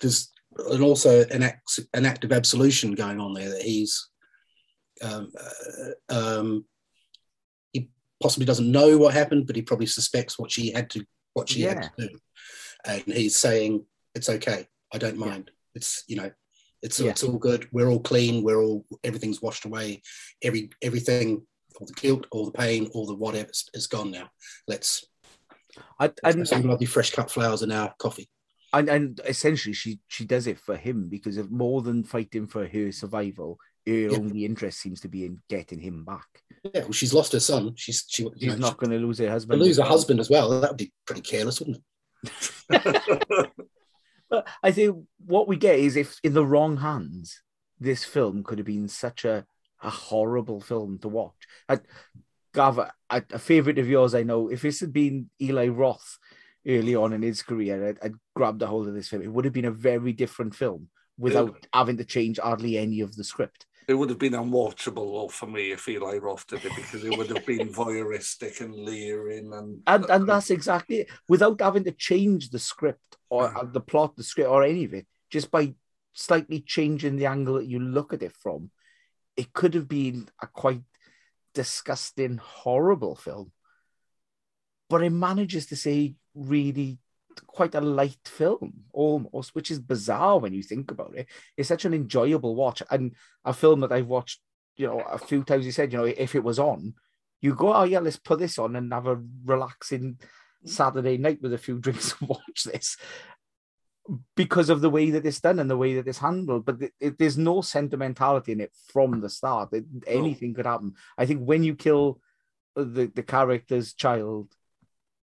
there's 0.00 0.30
and 0.70 0.82
also 0.82 1.24
an 1.30 1.42
act 1.42 1.80
an 1.94 2.06
act 2.06 2.24
of 2.24 2.32
absolution 2.32 2.92
going 2.94 3.20
on 3.20 3.32
there 3.34 3.48
that 3.50 3.62
he's 3.62 4.08
um, 5.02 5.30
uh, 6.10 6.14
um, 6.14 6.64
he 7.72 7.90
possibly 8.22 8.46
doesn't 8.46 8.70
know 8.70 8.98
what 8.98 9.14
happened, 9.14 9.46
but 9.46 9.56
he 9.56 9.62
probably 9.62 9.86
suspects 9.86 10.38
what 10.38 10.50
she 10.50 10.72
had 10.72 10.90
to 10.90 11.04
what 11.34 11.48
she 11.48 11.62
had 11.62 11.82
to 11.82 11.90
do, 12.08 12.18
and 12.86 13.02
he's 13.06 13.36
saying 13.38 13.84
it's 14.14 14.28
okay, 14.28 14.66
I 14.92 14.98
don't 14.98 15.18
mind. 15.18 15.50
It's 15.74 16.04
you 16.08 16.16
know, 16.16 16.30
it's 16.82 16.98
Yeah. 17.00 17.10
it's 17.10 17.22
all 17.24 17.38
good. 17.38 17.68
We're 17.72 17.88
all 17.88 18.00
clean. 18.00 18.42
We're 18.42 18.62
all 18.62 18.84
everything's 19.04 19.42
washed 19.42 19.64
away. 19.64 20.02
Every 20.42 20.70
everything, 20.82 21.46
all 21.80 21.86
the 21.86 21.92
guilt, 21.94 22.26
all 22.30 22.46
the 22.46 22.52
pain, 22.52 22.88
all 22.94 23.06
the 23.06 23.14
whatever 23.14 23.50
is, 23.74 23.86
gone 23.86 24.10
now. 24.10 24.30
Let's 24.66 25.04
I, 26.00 26.10
and, 26.24 26.48
some 26.48 26.62
lovely 26.62 26.86
fresh 26.86 27.10
cut 27.12 27.30
flowers 27.30 27.62
in 27.62 27.70
our 27.70 27.94
coffee. 27.98 28.28
and 28.72 28.88
and 28.88 29.20
essentially 29.26 29.72
she 29.74 30.00
she 30.08 30.24
does 30.24 30.46
it 30.46 30.58
for 30.58 30.76
him 30.76 31.08
because 31.08 31.36
of 31.36 31.50
more 31.50 31.82
than 31.82 32.02
fighting 32.04 32.46
for 32.46 32.66
her 32.66 32.90
survival 32.92 33.58
her 33.86 34.10
only 34.12 34.44
interest 34.44 34.80
seems 34.80 35.00
to 35.00 35.08
be 35.08 35.24
in 35.24 35.40
getting 35.48 35.80
him 35.80 36.04
back 36.04 36.26
Yeah, 36.74 36.82
well, 36.82 36.92
she's 36.92 37.14
lost 37.14 37.32
her 37.32 37.40
son. 37.40 37.74
She's 37.76 38.04
she, 38.08 38.28
she's 38.38 38.52
know, 38.52 38.66
not 38.66 38.76
going 38.76 38.90
to 38.90 38.98
lose 38.98 39.18
her 39.18 39.30
husband 39.30 39.60
lose 39.62 39.78
her 39.78 39.84
husband 39.84 40.20
as 40.20 40.28
well. 40.28 40.60
That 40.60 40.70
would 40.70 40.76
be 40.86 40.92
pretty 41.06 41.22
careless, 41.22 41.60
wouldn't 41.60 41.78
it? 41.78 41.82
But 42.68 43.50
i 44.62 44.70
think 44.70 45.04
what 45.24 45.48
we 45.48 45.56
get 45.56 45.78
is 45.78 45.96
if 45.96 46.18
in 46.22 46.34
the 46.34 46.44
wrong 46.44 46.78
hands 46.78 47.42
this 47.80 48.04
film 48.04 48.42
could 48.42 48.58
have 48.58 48.66
been 48.66 48.88
such 48.88 49.24
a 49.24 49.44
a 49.80 49.90
horrible 49.90 50.60
film 50.60 50.98
to 50.98 51.08
watch. 51.08 51.46
I, 51.68 51.78
Gav, 52.52 52.78
a, 52.78 52.92
a 53.10 53.38
favorite 53.38 53.78
of 53.78 53.88
yours 53.88 54.14
i 54.14 54.22
know 54.22 54.48
if 54.48 54.62
this 54.62 54.80
had 54.80 54.92
been 54.92 55.30
eli 55.40 55.68
roth 55.68 56.18
early 56.66 56.94
on 56.94 57.12
in 57.12 57.22
his 57.22 57.42
career 57.42 57.88
I'd, 57.88 57.98
I'd 58.02 58.14
grabbed 58.34 58.62
a 58.62 58.66
hold 58.66 58.88
of 58.88 58.94
this 58.94 59.08
film. 59.08 59.22
It 59.22 59.32
would 59.32 59.44
have 59.44 59.54
been 59.54 59.64
a 59.64 59.70
very 59.70 60.12
different 60.12 60.54
film 60.54 60.88
without 61.16 61.66
having 61.72 61.96
to 61.96 62.04
change 62.04 62.38
hardly 62.38 62.78
any 62.78 63.00
of 63.00 63.16
the 63.16 63.24
script 63.24 63.66
It 63.88 63.94
would 63.94 64.10
have 64.10 64.18
been 64.18 64.34
unwatchable 64.34 65.30
for 65.30 65.46
me 65.46 65.72
if 65.72 65.88
Eli 65.88 66.18
Roth 66.18 66.46
did 66.46 66.62
it 66.62 66.76
because 66.76 67.04
it 67.04 67.16
would 67.16 67.30
have 67.30 67.46
been 67.46 67.68
voyeuristic 67.72 68.60
and 68.60 68.74
leering 68.74 69.52
and 69.54 69.82
and 69.86 70.04
and 70.10 70.28
that's 70.28 70.50
exactly 70.50 71.00
it. 71.00 71.08
Without 71.26 71.58
having 71.60 71.84
to 71.84 71.92
change 71.92 72.50
the 72.50 72.58
script 72.58 73.16
or 73.30 73.56
uh, 73.56 73.64
the 73.64 73.80
plot, 73.80 74.14
the 74.14 74.22
script, 74.22 74.50
or 74.50 74.62
any 74.62 74.84
of 74.84 74.92
it, 74.92 75.06
just 75.30 75.50
by 75.50 75.74
slightly 76.12 76.60
changing 76.60 77.16
the 77.16 77.26
angle 77.26 77.54
that 77.54 77.66
you 77.66 77.78
look 77.78 78.12
at 78.12 78.22
it 78.22 78.32
from, 78.42 78.70
it 79.36 79.54
could 79.54 79.72
have 79.72 79.88
been 79.88 80.28
a 80.42 80.46
quite 80.46 80.82
disgusting, 81.54 82.36
horrible 82.36 83.16
film. 83.16 83.52
But 84.90 85.02
it 85.02 85.10
manages 85.10 85.66
to 85.66 85.76
say 85.76 86.16
really 86.34 86.98
quite 87.46 87.74
a 87.74 87.80
light 87.80 88.18
film, 88.24 88.84
almost, 88.92 89.54
which 89.54 89.70
is 89.70 89.78
bizarre 89.78 90.38
when 90.38 90.54
you 90.54 90.62
think 90.62 90.90
about 90.90 91.14
it. 91.16 91.26
It's 91.56 91.68
such 91.68 91.84
an 91.84 91.94
enjoyable 91.94 92.54
watch, 92.54 92.82
and 92.90 93.14
a 93.44 93.52
film 93.52 93.80
that 93.80 93.92
I've 93.92 94.06
watched, 94.06 94.40
you 94.76 94.86
know, 94.86 95.00
a 95.00 95.18
few 95.18 95.44
times. 95.44 95.66
You 95.66 95.72
said, 95.72 95.92
you 95.92 95.98
know, 95.98 96.04
if 96.04 96.34
it 96.34 96.44
was 96.44 96.58
on, 96.58 96.94
you 97.40 97.54
go, 97.54 97.72
oh 97.74 97.84
yeah, 97.84 98.00
let's 98.00 98.16
put 98.18 98.38
this 98.38 98.58
on 98.58 98.76
and 98.76 98.92
have 98.92 99.06
a 99.06 99.20
relaxing 99.44 100.18
mm. 100.64 100.68
Saturday 100.68 101.18
night 101.18 101.40
with 101.42 101.52
a 101.52 101.58
few 101.58 101.78
drinks 101.80 102.14
and 102.20 102.28
watch 102.28 102.64
this 102.64 102.96
because 104.36 104.70
of 104.70 104.80
the 104.80 104.90
way 104.90 105.10
that 105.10 105.26
it's 105.26 105.40
done 105.40 105.58
and 105.58 105.70
the 105.70 105.76
way 105.76 105.94
that 105.94 106.08
it's 106.08 106.18
handled. 106.18 106.64
But 106.64 106.82
it, 106.82 106.92
it- 107.00 107.18
there's 107.18 107.38
no 107.38 107.60
sentimentality 107.60 108.52
in 108.52 108.60
it 108.60 108.72
from 108.92 109.20
the 109.20 109.28
start. 109.28 109.72
It, 109.72 109.84
anything 110.06 110.54
could 110.54 110.66
happen. 110.66 110.94
I 111.16 111.26
think 111.26 111.42
when 111.44 111.62
you 111.62 111.74
kill 111.74 112.20
the 112.74 113.10
the 113.12 113.22
character's 113.22 113.92
child 113.92 114.54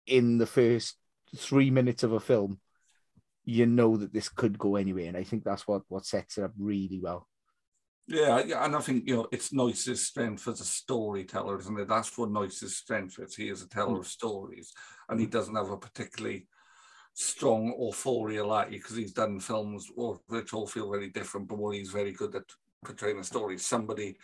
in 0.05 0.37
the 0.37 0.45
first 0.45 0.97
three 1.35 1.69
minutes 1.69 2.03
of 2.03 2.13
a 2.13 2.19
film, 2.19 2.59
you 3.43 3.65
know 3.65 3.97
that 3.97 4.13
this 4.13 4.29
could 4.29 4.57
go 4.57 4.75
anywhere, 4.75 5.07
and 5.07 5.17
I 5.17 5.23
think 5.23 5.43
that's 5.43 5.67
what 5.67 5.83
what 5.87 6.05
sets 6.05 6.37
it 6.37 6.43
up 6.43 6.51
really 6.57 6.99
well. 7.01 7.27
Yeah, 8.07 8.37
and 8.37 8.75
I 8.75 8.79
think 8.79 9.07
you 9.07 9.15
know 9.15 9.27
it's 9.31 9.53
Noyce's 9.53 10.05
strength 10.05 10.47
as 10.47 10.61
a 10.61 10.65
storyteller, 10.65 11.59
isn't 11.59 11.79
it? 11.79 11.87
That's 11.87 12.15
what 12.17 12.31
Noyce's 12.31 12.77
strength 12.77 13.19
is. 13.19 13.35
He 13.35 13.49
is 13.49 13.63
a 13.63 13.69
teller 13.69 13.99
of 13.99 14.07
stories, 14.07 14.73
and 15.09 15.19
he 15.19 15.27
mm. 15.27 15.31
doesn't 15.31 15.55
have 15.55 15.71
a 15.71 15.77
particularly 15.77 16.47
strong 17.13 17.73
authoriality 17.79 18.71
because 18.71 18.97
he's 18.97 19.13
done 19.13 19.39
films 19.39 19.89
or 19.95 20.19
which 20.27 20.53
all 20.53 20.67
feel 20.67 20.91
very 20.91 21.09
different, 21.09 21.47
but 21.47 21.57
what 21.57 21.75
he's 21.75 21.91
very 21.91 22.11
good 22.11 22.35
at 22.35 22.43
portraying 22.83 23.19
a 23.19 23.23
story. 23.23 23.57
Somebody 23.57 24.17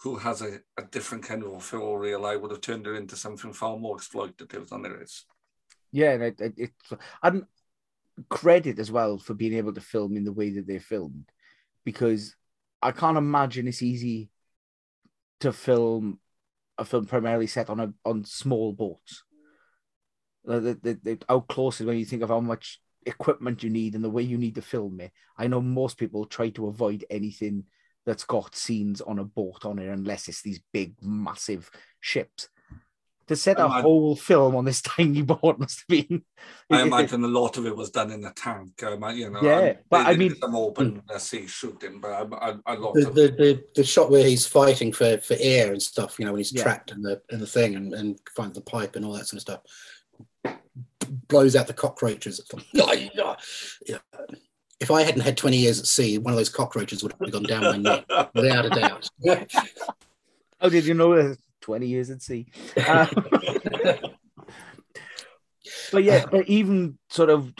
who 0.00 0.16
has 0.16 0.42
a, 0.42 0.58
a 0.78 0.82
different 0.90 1.22
kind 1.22 1.42
of 1.42 1.52
authorial 1.52 2.26
eye 2.26 2.36
would 2.36 2.50
have 2.50 2.62
turned 2.62 2.86
it 2.86 2.96
into 2.96 3.14
something 3.14 3.52
far 3.52 3.76
more 3.76 3.96
exploitative 3.96 4.68
than 4.68 4.86
it 4.86 4.92
is. 5.02 5.26
Yeah, 5.92 6.12
and 6.12 6.22
it, 6.22 6.40
it, 6.40 6.54
it's 6.56 6.92
and 7.22 7.44
credit 8.30 8.78
as 8.78 8.90
well 8.92 9.18
for 9.18 9.34
being 9.34 9.54
able 9.54 9.74
to 9.74 9.80
film 9.80 10.16
in 10.16 10.24
the 10.24 10.32
way 10.32 10.50
that 10.50 10.66
they 10.66 10.78
filmed, 10.78 11.30
because 11.84 12.36
I 12.82 12.92
can't 12.92 13.18
imagine 13.18 13.68
it's 13.68 13.82
easy 13.82 14.30
to 15.40 15.52
film 15.52 16.18
a 16.78 16.84
film 16.84 17.06
primarily 17.06 17.46
set 17.46 17.70
on 17.70 17.80
a 17.80 17.94
on 18.04 18.24
small 18.24 18.72
boats. 18.72 19.24
The, 20.44 20.78
the, 20.82 20.98
the- 21.02 21.18
how 21.28 21.40
close 21.40 21.80
is 21.80 21.86
when 21.86 21.98
you 21.98 22.04
think 22.04 22.22
of 22.22 22.30
how 22.30 22.40
much 22.40 22.80
equipment 23.06 23.62
you 23.62 23.70
need 23.70 23.94
and 23.94 24.04
the 24.04 24.10
way 24.10 24.22
you 24.22 24.38
need 24.38 24.54
to 24.56 24.62
film 24.62 25.00
it. 25.00 25.12
I 25.36 25.46
know 25.46 25.60
most 25.60 25.98
people 25.98 26.24
try 26.26 26.50
to 26.50 26.66
avoid 26.66 27.04
anything 27.10 27.64
that's 28.06 28.24
got 28.24 28.56
scenes 28.56 29.00
on 29.00 29.18
a 29.18 29.24
boat 29.24 29.64
on 29.64 29.78
it 29.78 29.88
unless 29.88 30.28
it's 30.28 30.42
these 30.42 30.60
big, 30.72 30.94
massive 31.02 31.70
ships. 32.00 32.48
To 33.30 33.36
set 33.36 33.60
a 33.60 33.64
Um, 33.64 33.70
whole 33.82 34.16
film 34.16 34.56
on 34.56 34.64
this 34.64 34.82
tiny 34.96 35.22
boat 35.22 35.56
must 35.60 35.78
have 35.82 35.86
been. 35.86 36.24
I 36.68 36.78
it- 36.78 36.80
it- 36.80 36.86
imagine 36.88 37.22
a 37.22 37.28
lot 37.28 37.56
of 37.58 37.64
it 37.64 37.76
was 37.76 37.90
done 37.90 38.10
in 38.10 38.24
a 38.24 38.32
tank. 38.32 38.82
Um, 38.82 39.04
you 39.16 39.30
know, 39.30 39.40
Yeah, 39.40 39.58
and 39.60 39.78
but 39.88 40.02
they 40.02 40.10
I 40.10 40.16
mean- 40.16 40.34
some 40.34 40.56
open 40.56 41.00
uh, 41.08 41.16
sea 41.18 41.46
shooting, 41.46 42.00
but 42.00 42.10
I, 42.10 42.50
I, 42.66 42.74
a 42.74 42.78
lot 42.80 42.94
The, 42.94 43.06
of 43.06 43.14
the, 43.14 43.28
the, 43.28 43.64
the 43.76 43.84
shot 43.84 44.10
where 44.10 44.24
he's 44.24 44.48
fighting 44.48 44.92
for, 44.92 45.18
for 45.18 45.36
air 45.38 45.70
and 45.70 45.80
stuff, 45.80 46.18
you 46.18 46.24
know, 46.24 46.32
when 46.32 46.40
he's 46.40 46.52
Yeah. 46.52 46.64
trapped 46.64 46.90
in 46.90 47.02
the 47.02 47.22
in 47.30 47.38
the 47.38 47.46
thing 47.46 47.76
and, 47.76 47.94
and 47.94 48.18
finds 48.34 48.56
the 48.56 48.62
pipe 48.62 48.96
and 48.96 49.04
all 49.04 49.12
that 49.12 49.28
sort 49.28 49.36
of 49.36 49.42
stuff, 49.42 50.58
blows 51.28 51.54
out 51.54 51.68
the 51.68 51.72
cockroaches. 51.72 52.40
yeah. 52.72 53.98
If 54.80 54.90
I 54.90 55.02
hadn't 55.02 55.20
had 55.20 55.36
20 55.36 55.56
years 55.56 55.78
at 55.78 55.86
sea, 55.86 56.18
one 56.18 56.32
of 56.32 56.36
those 56.38 56.48
cockroaches 56.48 57.04
would 57.04 57.12
have 57.20 57.30
gone 57.30 57.44
down 57.44 57.62
my 57.62 57.76
neck, 57.76 58.06
without 58.34 58.66
a 58.66 58.70
doubt. 58.70 59.08
How 60.60 60.68
did 60.68 60.84
you 60.84 60.94
know 60.94 61.12
uh, 61.12 61.34
20 61.60 61.86
years 61.86 62.10
at 62.10 62.22
sea? 62.22 62.46
Uh, 62.76 63.06
but 65.92 66.04
yeah, 66.04 66.24
but 66.30 66.48
even 66.48 66.98
sort 67.08 67.30
of 67.30 67.52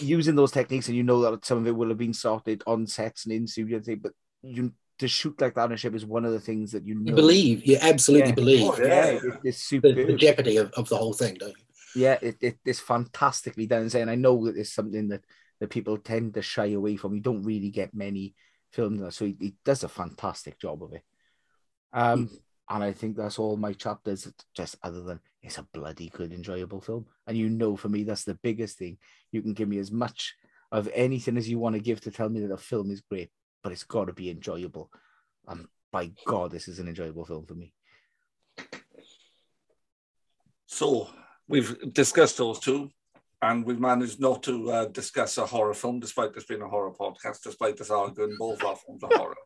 using 0.00 0.34
those 0.34 0.52
techniques, 0.52 0.88
and 0.88 0.96
you 0.96 1.02
know 1.02 1.20
that 1.22 1.44
some 1.44 1.58
of 1.58 1.66
it 1.66 1.76
will 1.76 1.88
have 1.88 1.98
been 1.98 2.14
sorted 2.14 2.62
on 2.66 2.86
sets 2.86 3.24
and 3.24 3.34
in 3.34 3.46
studio, 3.46 3.76
and 3.76 3.86
thing, 3.86 4.00
but 4.02 4.12
you 4.42 4.72
to 4.98 5.08
shoot 5.08 5.40
like 5.40 5.54
that 5.54 5.62
on 5.62 5.72
a 5.72 5.76
ship 5.76 5.94
is 5.94 6.04
one 6.04 6.24
of 6.24 6.32
the 6.32 6.40
things 6.40 6.72
that 6.72 6.84
you 6.86 6.94
know. 6.96 7.10
You 7.10 7.14
believe, 7.14 7.64
you 7.64 7.78
absolutely 7.80 8.30
Yeah. 8.30 8.34
believe 8.34 8.62
Oh, 8.64 8.76
yeah, 8.82 9.06
it- 9.06 9.34
it's 9.44 9.58
super. 9.58 9.92
the, 9.92 10.04
the 10.04 10.16
jeopardy 10.16 10.56
of, 10.56 10.72
of 10.72 10.88
the 10.88 10.96
whole 10.96 11.12
thing, 11.12 11.36
don't 11.38 11.56
you? 11.56 11.64
yeah, 11.94 12.18
it, 12.20 12.36
it 12.40 12.58
it's 12.64 12.80
fantastically 12.80 13.66
done. 13.66 13.88
And 13.94 14.10
I 14.10 14.14
know 14.14 14.46
that 14.46 14.56
it's 14.56 14.72
something 14.72 15.08
that, 15.08 15.22
that 15.60 15.70
people 15.70 15.98
tend 15.98 16.34
to 16.34 16.42
shy 16.42 16.72
away 16.72 16.96
from. 16.96 17.14
You 17.14 17.20
don't 17.20 17.42
really 17.42 17.70
get 17.70 17.94
many 17.94 18.34
films, 18.72 19.16
so 19.16 19.24
he, 19.24 19.36
he 19.40 19.54
does 19.64 19.84
a 19.84 19.88
fantastic 19.88 20.58
job 20.58 20.82
of 20.82 20.92
it. 20.92 21.02
Um, 21.92 22.30
and 22.70 22.84
I 22.84 22.92
think 22.92 23.16
that's 23.16 23.38
all 23.38 23.56
my 23.56 23.72
chapters. 23.72 24.30
Just 24.54 24.76
other 24.82 25.02
than 25.02 25.20
it's 25.42 25.58
a 25.58 25.66
bloody 25.72 26.10
good, 26.10 26.32
enjoyable 26.32 26.80
film, 26.80 27.06
and 27.26 27.36
you 27.36 27.48
know, 27.48 27.76
for 27.76 27.88
me, 27.88 28.04
that's 28.04 28.24
the 28.24 28.38
biggest 28.42 28.78
thing. 28.78 28.98
You 29.32 29.42
can 29.42 29.54
give 29.54 29.68
me 29.68 29.78
as 29.78 29.90
much 29.90 30.34
of 30.70 30.88
anything 30.94 31.36
as 31.36 31.48
you 31.48 31.58
want 31.58 31.74
to 31.74 31.80
give 31.80 32.00
to 32.02 32.10
tell 32.10 32.28
me 32.28 32.40
that 32.40 32.52
a 32.52 32.58
film 32.58 32.90
is 32.90 33.00
great, 33.00 33.30
but 33.62 33.72
it's 33.72 33.84
got 33.84 34.06
to 34.06 34.12
be 34.12 34.30
enjoyable. 34.30 34.90
And 35.46 35.66
by 35.90 36.12
God, 36.26 36.50
this 36.50 36.68
is 36.68 36.78
an 36.78 36.88
enjoyable 36.88 37.24
film 37.24 37.46
for 37.46 37.54
me. 37.54 37.72
So 40.66 41.08
we've 41.48 41.92
discussed 41.94 42.36
those 42.36 42.60
two, 42.60 42.90
and 43.40 43.64
we've 43.64 43.80
managed 43.80 44.20
not 44.20 44.42
to 44.42 44.70
uh, 44.70 44.84
discuss 44.86 45.38
a 45.38 45.46
horror 45.46 45.74
film, 45.74 46.00
despite 46.00 46.34
this 46.34 46.44
being 46.44 46.62
a 46.62 46.68
horror 46.68 46.92
podcast, 46.92 47.42
despite 47.42 47.80
us 47.80 47.90
arguing 47.90 48.36
both 48.38 48.62
our 48.62 48.76
films 48.76 49.02
are 49.02 49.16
horror. 49.16 49.36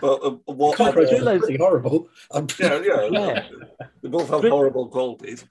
But 0.00 0.24
uh, 0.24 0.30
what 0.46 0.76
Cockroaches 0.76 1.26
are 1.26 1.38
pretty 1.38 1.56
horrible. 1.56 2.08
I'm 2.30 2.46
yeah, 2.58 2.80
yeah, 2.82 3.08
Yeah. 3.10 3.48
they 4.02 4.08
both 4.08 4.28
have 4.30 4.42
horrible 4.42 4.88
qualities. 4.88 5.44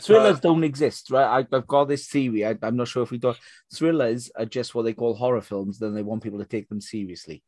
Thrillers 0.00 0.40
don't 0.40 0.64
exist, 0.64 1.10
right? 1.10 1.44
I, 1.52 1.56
I've 1.56 1.66
got 1.66 1.86
this 1.86 2.06
theory. 2.06 2.46
I, 2.46 2.56
I'm 2.62 2.76
not 2.76 2.88
sure 2.88 3.02
if 3.02 3.10
we 3.10 3.18
do. 3.18 3.34
Thrillers 3.72 4.30
are 4.36 4.46
just 4.46 4.74
what 4.74 4.82
they 4.82 4.94
call 4.94 5.14
horror 5.14 5.42
films. 5.42 5.78
Then 5.78 5.94
they 5.94 6.02
want 6.02 6.22
people 6.22 6.38
to 6.38 6.44
take 6.44 6.68
them 6.68 6.80
seriously. 6.80 7.42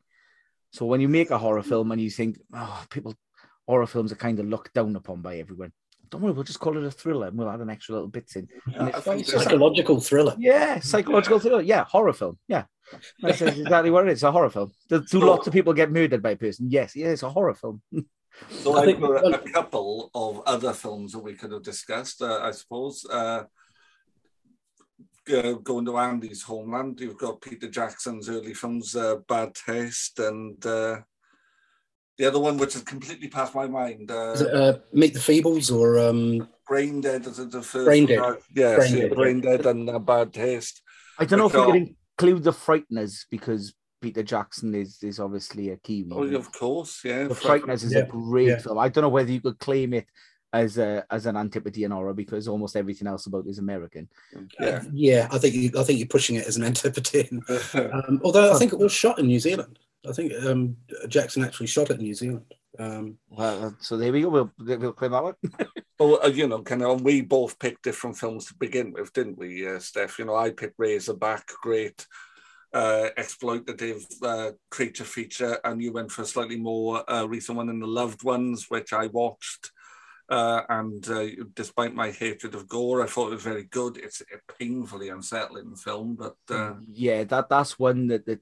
So 0.71 0.85
when 0.85 1.01
you 1.01 1.09
make 1.09 1.31
a 1.31 1.37
horror 1.37 1.63
film 1.63 1.91
and 1.91 2.01
you 2.01 2.09
think, 2.09 2.39
oh, 2.53 2.85
people, 2.89 3.15
horror 3.67 3.87
films 3.87 4.11
are 4.11 4.15
kind 4.15 4.39
of 4.39 4.45
looked 4.47 4.73
down 4.73 4.95
upon 4.95 5.21
by 5.21 5.37
everyone. 5.37 5.73
Don't 6.11 6.21
worry, 6.21 6.33
we'll 6.33 6.43
just 6.43 6.59
call 6.59 6.77
it 6.77 6.83
a 6.83 6.91
thriller 6.91 7.27
and 7.27 7.37
we'll 7.37 7.49
add 7.49 7.61
an 7.61 7.69
extra 7.69 7.95
little 7.95 8.09
bit 8.09 8.29
in. 8.35 8.47
And 8.75 8.89
it's 8.89 9.03
very 9.05 9.23
Psychological 9.23 9.99
thriller. 10.01 10.35
Yeah, 10.37 10.79
psychological 10.81 11.39
thriller. 11.39 11.61
Yeah, 11.61 11.85
horror 11.85 12.11
film. 12.13 12.37
Yeah, 12.49 12.65
that's 13.21 13.41
exactly 13.41 13.89
what 13.91 14.05
it 14.07 14.11
is. 14.11 14.23
A 14.23 14.31
horror 14.31 14.49
film. 14.49 14.71
Do, 14.89 15.01
do 15.03 15.19
lots 15.21 15.47
of 15.47 15.53
people 15.53 15.71
get 15.73 15.89
murdered 15.91 16.21
by 16.21 16.31
a 16.31 16.35
person? 16.35 16.67
Yes, 16.69 16.95
yeah, 16.95 17.07
it's 17.07 17.23
a 17.23 17.29
horror 17.29 17.55
film. 17.55 17.81
So 18.49 18.75
I 18.77 18.83
I 18.83 18.85
think- 18.85 18.99
think 19.01 19.09
there 19.13 19.25
are 19.25 19.35
a 19.35 19.51
couple 19.51 20.09
of 20.15 20.41
other 20.45 20.71
films 20.71 21.11
that 21.11 21.19
we 21.19 21.33
could 21.33 21.51
have 21.51 21.63
discussed, 21.63 22.21
uh, 22.21 22.39
I 22.41 22.51
suppose. 22.51 23.05
Uh, 23.05 23.43
uh, 25.31 25.51
going 25.63 25.85
to 25.85 25.97
Andy's 25.97 26.41
homeland, 26.41 26.99
you've 27.01 27.17
got 27.17 27.41
Peter 27.41 27.67
Jackson's 27.69 28.29
early 28.29 28.53
films, 28.53 28.95
uh, 28.95 29.17
Bad 29.27 29.53
Taste, 29.53 30.19
and 30.19 30.65
uh, 30.65 30.99
the 32.21 32.27
other 32.27 32.39
one, 32.39 32.57
which 32.57 32.73
has 32.73 32.83
completely 32.83 33.27
passed 33.27 33.55
my 33.55 33.65
mind. 33.67 34.11
Uh, 34.11 34.33
Is 34.33 34.41
it, 34.41 34.53
uh, 34.53 34.77
Meet 34.93 35.15
the 35.15 35.19
Feebles 35.19 35.75
or 35.75 35.97
um, 35.99 36.47
Brain 36.67 37.01
Dead 37.01 37.25
is 37.25 37.37
the 37.37 37.63
first 37.63 37.85
Brain 37.85 38.05
Dead. 38.05 38.19
one. 38.19 38.37
Yes, 38.55 38.77
Brain 38.77 38.93
yeah, 38.95 39.07
Dead, 39.07 39.15
Brain 39.15 39.41
Dead 39.41 39.65
and 39.65 39.89
uh, 39.89 39.97
Bad 39.97 40.31
Taste. 40.31 40.83
I 41.17 41.25
don't 41.25 41.39
know 41.39 41.47
if 41.47 41.53
which 41.53 41.59
we 41.65 41.67
are- 41.67 41.71
could 41.71 41.95
include 42.29 42.43
the 42.43 42.51
Frighteners 42.51 43.25
because 43.31 43.73
Peter 44.03 44.21
Jackson 44.21 44.75
is 44.75 45.01
is 45.01 45.19
obviously 45.19 45.69
a 45.71 45.77
Kiwi. 45.77 46.11
Oh, 46.11 46.23
of 46.35 46.51
course, 46.51 47.01
yeah. 47.03 47.27
The 47.27 47.33
Frighteners 47.33 47.83
is 47.83 47.93
Yeah, 47.93 48.01
a 48.01 48.05
great 48.05 48.47
yeah. 48.49 48.59
film. 48.59 48.77
I 48.77 48.87
don't 48.89 49.01
know 49.01 49.09
whether 49.09 49.31
you 49.31 49.41
could 49.41 49.57
claim 49.57 49.93
it 49.95 50.05
as 50.53 50.77
a 50.77 51.03
as 51.09 51.25
an 51.25 51.37
antipodean 51.37 51.89
horror 51.91 52.13
because 52.13 52.47
almost 52.47 52.75
everything 52.75 53.07
else 53.07 53.25
about 53.25 53.45
it 53.47 53.49
is 53.49 53.57
American. 53.57 54.07
Yeah. 54.59 54.83
yeah, 54.93 55.27
I 55.31 55.39
think 55.39 55.55
you, 55.55 55.71
I 55.75 55.83
think 55.83 55.97
you're 55.97 56.07
pushing 56.07 56.35
it 56.35 56.45
as 56.45 56.55
an 56.57 56.63
antipodean. 56.65 57.41
Um, 57.73 58.21
although 58.23 58.53
I 58.53 58.57
think 58.59 58.73
it 58.73 58.79
was 58.79 58.91
shot 58.91 59.17
in 59.17 59.25
New 59.25 59.39
Zealand. 59.39 59.79
I 60.07 60.13
think 60.13 60.33
um, 60.43 60.77
Jackson 61.07 61.43
actually 61.43 61.67
shot 61.67 61.89
it 61.89 61.99
in 61.99 62.03
New 62.03 62.13
Zealand. 62.13 62.45
Um, 62.79 63.17
Well, 63.29 63.75
so 63.79 63.97
there 63.97 64.11
we 64.11 64.21
go. 64.21 64.29
We'll 64.29 64.51
we'll 64.59 64.93
claim 64.93 65.11
that 65.11 65.23
one. 65.23 65.35
Well, 65.99 66.19
uh, 66.23 66.29
you 66.29 66.47
know, 66.47 66.63
kind 66.63 66.81
of, 66.81 67.03
we 67.03 67.21
both 67.21 67.59
picked 67.59 67.83
different 67.83 68.17
films 68.17 68.47
to 68.47 68.55
begin 68.55 68.91
with, 68.91 69.13
didn't 69.13 69.37
we, 69.37 69.67
uh, 69.67 69.77
Steph? 69.77 70.17
You 70.17 70.25
know, 70.25 70.35
I 70.35 70.49
picked 70.49 70.79
Razorback, 70.79 71.45
great 71.61 72.07
uh, 72.73 73.09
exploitative 73.19 74.05
uh, 74.23 74.53
creature 74.71 75.03
feature, 75.03 75.59
and 75.63 75.79
you 75.79 75.93
went 75.93 76.11
for 76.11 76.23
a 76.23 76.25
slightly 76.25 76.57
more 76.57 77.07
uh, 77.07 77.25
recent 77.25 77.55
one 77.55 77.69
in 77.69 77.79
The 77.79 77.85
Loved 77.85 78.23
Ones, 78.23 78.65
which 78.69 78.93
I 78.93 79.07
watched. 79.07 79.69
Uh, 80.27 80.61
and 80.69 81.07
uh, 81.09 81.27
despite 81.53 81.93
my 81.93 82.09
hatred 82.09 82.55
of 82.55 82.67
gore, 82.67 83.03
I 83.03 83.05
thought 83.05 83.27
it 83.27 83.35
was 83.35 83.43
very 83.43 83.65
good. 83.65 83.97
It's 83.97 84.21
a 84.21 84.53
painfully 84.57 85.09
unsettling 85.09 85.75
film, 85.75 86.15
but 86.15 86.37
uh, 86.49 86.75
yeah, 86.91 87.25
that 87.25 87.49
that's 87.49 87.77
one 87.77 88.07
that 88.07 88.25
that 88.25 88.39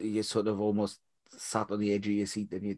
you 0.00 0.22
sort 0.22 0.48
of 0.48 0.60
almost 0.60 0.98
sat 1.36 1.70
on 1.70 1.78
the 1.80 1.92
edge 1.92 2.06
of 2.06 2.12
your 2.12 2.26
seat 2.26 2.52
and 2.52 2.64
you 2.64 2.76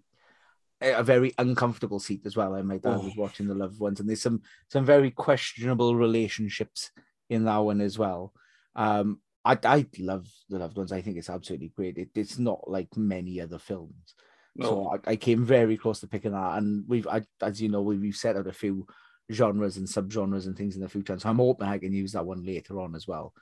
a 0.81 1.03
very 1.05 1.33
uncomfortable 1.39 2.01
seat 2.01 2.27
as 2.27 2.37
well. 2.37 2.55
I 2.55 2.63
might 2.63 2.85
add, 2.85 2.97
Oh. 2.97 3.05
was 3.05 3.17
watching 3.17 3.47
the 3.47 3.55
loved 3.55 3.79
ones, 3.79 4.01
and 4.01 4.09
there's 4.09 4.23
some 4.23 4.43
some 4.69 4.85
very 4.85 5.11
questionable 5.11 5.95
relationships 5.95 6.91
in 7.31 7.45
that 7.45 7.59
one 7.59 7.81
as 7.81 7.99
well. 7.99 8.33
Um, 8.75 9.21
I 9.45 9.59
I 9.65 9.87
love 9.99 10.27
the 10.49 10.59
loved 10.59 10.77
ones. 10.77 10.93
I 10.93 11.01
think 11.01 11.17
it's 11.19 11.31
absolutely 11.31 11.69
great. 11.77 11.99
It, 11.99 12.11
it's 12.15 12.39
not 12.39 12.69
like 12.69 12.97
many 12.97 13.41
other 13.41 13.59
films. 13.59 14.15
No. 14.57 14.67
So 14.67 14.99
I, 15.07 15.13
I 15.13 15.17
came 15.17 15.45
very 15.45 15.77
close 15.77 16.01
to 16.01 16.09
picking 16.09 16.33
that, 16.33 16.59
and 16.59 16.85
we've, 16.89 17.07
I, 17.07 17.23
as 17.41 17.63
you 17.63 17.69
know, 17.69 17.83
we, 17.83 17.97
we've 17.99 18.17
set 18.17 18.37
out 18.37 18.47
a 18.49 18.53
few 18.53 18.87
genres 19.31 19.77
and 19.79 19.87
subgenres 19.87 20.47
and 20.47 20.57
things 20.57 20.75
in 20.75 20.83
the 20.83 20.89
future. 20.89 21.19
So 21.19 21.29
I'm 21.29 21.39
hoping 21.39 21.69
I 21.69 21.79
can 21.79 21.93
use 21.93 22.13
that 22.13 22.27
one 22.27 22.45
later 22.45 22.81
on 22.81 22.95
as 22.95 23.07
well, 23.09 23.33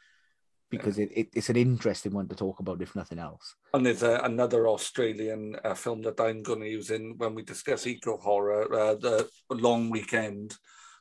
because 0.71 0.99
it, 0.99 1.11
it, 1.15 1.29
it's 1.35 1.51
an 1.51 1.57
interesting 1.57 2.13
one 2.13 2.29
to 2.29 2.35
talk 2.35 2.61
about, 2.61 2.81
if 2.81 2.95
nothing 2.95 3.19
else. 3.19 3.57
And 3.75 3.85
there's 3.85 4.03
a, 4.03 4.21
another 4.25 4.69
Australian 4.69 5.57
uh, 5.65 5.75
film 5.75 6.03
that 6.03 6.21
I'm 6.21 6.43
going 6.43 6.61
to 6.61 6.69
use 6.69 6.91
in 6.91 7.15
when 7.19 7.35
we 7.35 7.43
discuss 7.43 7.87
eco 7.87 8.17
horror, 8.17 8.73
uh, 8.73 8.95
the 8.95 9.29
Long 9.51 9.91
Weekend, 9.91 10.57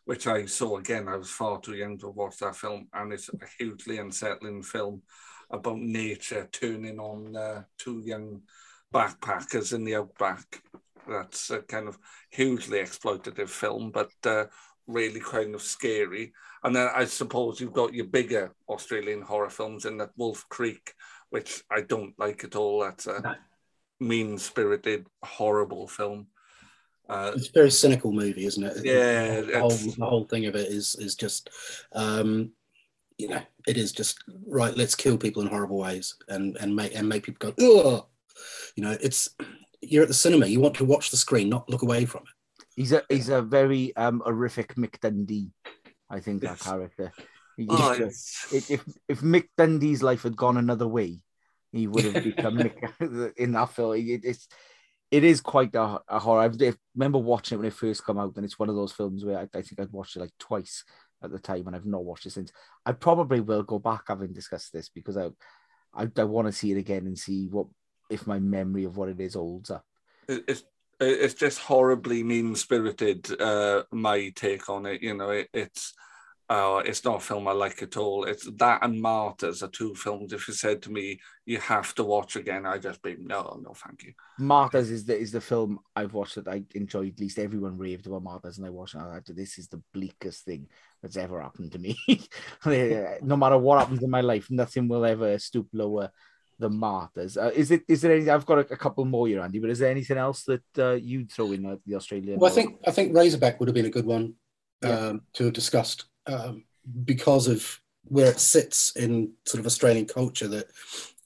which 0.05 0.27
I 0.27 0.45
saw 0.45 0.77
again. 0.77 1.07
I 1.07 1.17
was 1.17 1.29
far 1.29 1.61
too 1.61 1.75
young 1.75 1.97
to 1.99 2.09
watch 2.09 2.37
that 2.39 2.55
film, 2.55 2.87
and 2.93 3.13
it's 3.13 3.29
a 3.29 3.37
hugely 3.57 3.99
unsettling 3.99 4.63
film 4.63 5.03
about 5.51 5.79
nature 5.79 6.49
turning 6.51 6.99
on 6.99 7.35
uh, 7.35 7.63
two 7.77 8.01
young 8.05 8.41
backpackers 8.93 9.73
in 9.73 9.83
the 9.83 9.95
outback. 9.95 10.63
That's 11.07 11.49
a 11.49 11.59
kind 11.59 11.87
of 11.87 11.97
hugely 12.31 12.79
exploitative 12.79 13.49
film, 13.49 13.91
but 13.91 14.11
uh, 14.25 14.45
really 14.89 15.19
kind 15.19 15.55
of 15.55 15.61
scary. 15.61 16.33
And 16.63 16.75
then 16.75 16.89
I 16.93 17.05
suppose 17.05 17.61
you've 17.61 17.73
got 17.73 17.93
your 17.93 18.05
bigger 18.05 18.53
Australian 18.67 19.21
horror 19.21 19.49
films 19.49 19.85
in 19.85 19.97
that 19.97 20.11
Wolf 20.17 20.45
Creek, 20.49 20.93
which 21.29 21.63
I 21.71 21.81
don't 21.81 22.13
like 22.19 22.43
at 22.43 22.55
all. 22.55 22.81
That's 22.81 23.07
a 23.07 23.37
mean 23.99 24.37
spirited, 24.37 25.07
horrible 25.23 25.87
film. 25.87 26.27
Uh, 27.07 27.31
it's 27.35 27.49
a 27.49 27.53
very 27.53 27.71
cynical 27.71 28.11
movie, 28.11 28.45
isn't 28.45 28.63
it? 28.63 28.85
Yeah, 28.85 29.41
the 29.41 29.59
whole, 29.59 29.69
the 29.69 30.05
whole 30.05 30.25
thing 30.25 30.45
of 30.45 30.55
it 30.55 30.67
is 30.67 30.95
is 30.99 31.15
just, 31.15 31.49
um, 31.93 32.51
you 33.17 33.29
know, 33.29 33.41
it 33.67 33.77
is 33.77 33.91
just 33.91 34.23
right. 34.47 34.75
Let's 34.75 34.95
kill 34.95 35.17
people 35.17 35.41
in 35.41 35.47
horrible 35.47 35.79
ways 35.79 36.15
and 36.27 36.57
and 36.57 36.75
make 36.75 36.93
and 36.95 37.07
make 37.09 37.23
people 37.23 37.51
go, 37.51 37.87
ugh. 37.87 38.05
You 38.75 38.83
know, 38.83 38.97
it's 39.01 39.29
you're 39.81 40.03
at 40.03 40.07
the 40.07 40.13
cinema. 40.13 40.45
You 40.45 40.59
want 40.59 40.75
to 40.75 40.85
watch 40.85 41.09
the 41.09 41.17
screen, 41.17 41.49
not 41.49 41.69
look 41.69 41.81
away 41.81 42.05
from 42.05 42.23
it. 42.23 42.38
He's 42.79 42.93
a 42.93 43.03
he's 43.09 43.27
a 43.27 43.41
very 43.41 43.93
um 43.97 44.21
horrific 44.23 44.75
Mick 44.75 45.01
Dundee, 45.01 45.51
I 46.09 46.21
think 46.21 46.41
that 46.43 46.51
Yes. 46.51 46.63
character. 46.63 47.11
Oh, 47.67 47.93
just- 47.97 48.53
if 48.53 48.71
if 48.71 48.83
if 49.09 49.19
Mick 49.19 49.49
Dundee's 49.57 50.01
life 50.01 50.23
had 50.23 50.37
gone 50.37 50.55
another 50.55 50.87
way, 50.87 51.19
he 51.73 51.87
would 51.87 52.05
have 52.05 52.23
become 52.23 52.55
Mick 52.55 53.33
in 53.37 53.51
that 53.51 53.71
film. 53.73 53.95
It, 53.95 54.21
it's 54.23 54.47
it 55.11 55.25
is 55.25 55.41
quite 55.41 55.75
a, 55.75 55.99
a 56.07 56.19
horror. 56.19 56.43
I 56.43 56.73
remember 56.95 57.17
watching 57.19 57.55
it 57.55 57.59
when 57.59 57.67
it 57.67 57.73
first 57.73 58.05
came 58.05 58.17
out, 58.17 58.37
and 58.37 58.45
it's 58.45 58.57
one 58.57 58.69
of 58.69 58.75
those 58.77 58.93
films 58.93 59.25
where 59.25 59.39
I, 59.39 59.57
I 59.57 59.61
think 59.61 59.77
I'd 59.81 59.91
watched 59.91 60.15
it 60.15 60.21
like 60.21 60.31
twice 60.39 60.85
at 61.21 61.31
the 61.31 61.39
time, 61.39 61.67
and 61.67 61.75
I've 61.75 61.85
not 61.85 62.05
watched 62.05 62.27
it 62.27 62.31
since. 62.31 62.53
I 62.85 62.93
probably 62.93 63.41
will 63.41 63.63
go 63.63 63.79
back 63.79 64.03
having 64.07 64.31
discussed 64.31 64.71
this 64.71 64.87
because 64.87 65.17
I 65.17 65.31
I, 65.93 66.07
I 66.15 66.23
want 66.23 66.47
to 66.47 66.53
see 66.53 66.71
it 66.71 66.77
again 66.77 67.07
and 67.07 67.19
see 67.19 67.47
what 67.47 67.67
if 68.09 68.25
my 68.25 68.39
memory 68.39 68.85
of 68.85 68.95
what 68.95 69.09
it 69.09 69.19
is 69.19 69.33
holds 69.33 69.69
up. 69.69 69.83
it- 70.29 70.45
it's 70.47 70.63
it's 70.99 71.33
just 71.33 71.59
horribly 71.59 72.23
mean 72.23 72.55
spirited. 72.55 73.39
Uh, 73.39 73.83
my 73.91 74.31
take 74.35 74.69
on 74.69 74.85
it, 74.85 75.01
you 75.01 75.15
know, 75.15 75.29
it, 75.29 75.49
it's 75.53 75.93
uh, 76.49 76.81
it's 76.83 77.05
not 77.05 77.17
a 77.17 77.19
film 77.19 77.47
I 77.47 77.51
like 77.51 77.83
at 77.83 77.95
all. 77.95 78.23
It's 78.23 78.49
that 78.57 78.83
and 78.83 78.99
Martyrs 78.99 79.61
are 79.61 79.69
two 79.69 79.93
films. 79.93 80.33
If 80.33 80.47
you 80.47 80.53
said 80.55 80.81
to 80.83 80.91
me 80.91 81.19
you 81.45 81.59
have 81.59 81.93
to 81.95 82.03
watch 82.03 82.35
again, 82.35 82.65
I'd 82.65 82.81
just 82.81 83.03
be 83.03 83.15
no, 83.19 83.59
no, 83.63 83.73
thank 83.75 84.03
you. 84.03 84.13
Martyrs 84.39 84.89
is 84.89 85.05
the 85.05 85.15
is 85.15 85.31
the 85.31 85.41
film 85.41 85.79
I've 85.95 86.13
watched 86.13 86.35
that 86.35 86.47
I 86.47 86.63
enjoyed 86.73 87.13
At 87.13 87.19
least. 87.19 87.37
Everyone 87.37 87.77
raved 87.77 88.07
about 88.07 88.23
Martyrs, 88.23 88.57
and 88.57 88.65
I 88.65 88.71
watched 88.71 88.95
it. 88.95 88.99
Thought, 88.99 89.35
this 89.35 89.59
is 89.59 89.67
the 89.67 89.81
bleakest 89.93 90.45
thing 90.45 90.67
that's 91.03 91.17
ever 91.17 91.39
happened 91.39 91.71
to 91.73 91.79
me. 91.79 91.97
no 92.65 93.37
matter 93.37 93.57
what 93.57 93.79
happens 93.79 94.01
in 94.01 94.09
my 94.09 94.21
life, 94.21 94.47
nothing 94.49 94.87
will 94.87 95.05
ever 95.05 95.37
stoop 95.37 95.67
lower 95.71 96.11
than 96.59 96.77
Martyrs. 96.77 97.37
Uh, 97.37 97.51
is 97.55 97.71
it? 97.71 97.83
Is 97.87 98.01
there 98.01 98.11
anything? 98.11 98.29
I've 98.29 98.45
got 98.45 98.59
a, 98.59 98.73
a 98.73 98.77
couple 98.77 99.05
more 99.05 99.27
here, 99.27 99.41
Andy. 99.41 99.59
But 99.59 99.69
is 99.69 99.79
there 99.79 99.89
anything 99.89 100.17
else 100.17 100.43
that 100.43 100.63
uh, 100.77 100.91
you'd 100.93 101.31
throw 101.31 101.51
in 101.53 101.65
uh, 101.65 101.77
the 101.85 101.95
Australian? 101.95 102.39
Well, 102.39 102.51
I 102.51 102.53
think 102.53 102.79
I 102.85 102.91
think 102.91 103.15
Razorback 103.15 103.59
would 103.59 103.69
have 103.69 103.75
been 103.75 103.85
a 103.85 103.89
good 103.89 104.05
one 104.05 104.35
Yeah. 104.83 104.89
um, 104.89 105.21
to 105.33 105.45
have 105.45 105.53
discussed 105.53 106.05
um, 106.27 106.65
because 107.05 107.47
of 107.47 107.79
where 108.03 108.29
it 108.31 108.39
sits 108.39 108.95
in 108.95 109.31
sort 109.45 109.59
of 109.59 109.65
Australian 109.65 110.05
culture. 110.05 110.47
That 110.47 110.67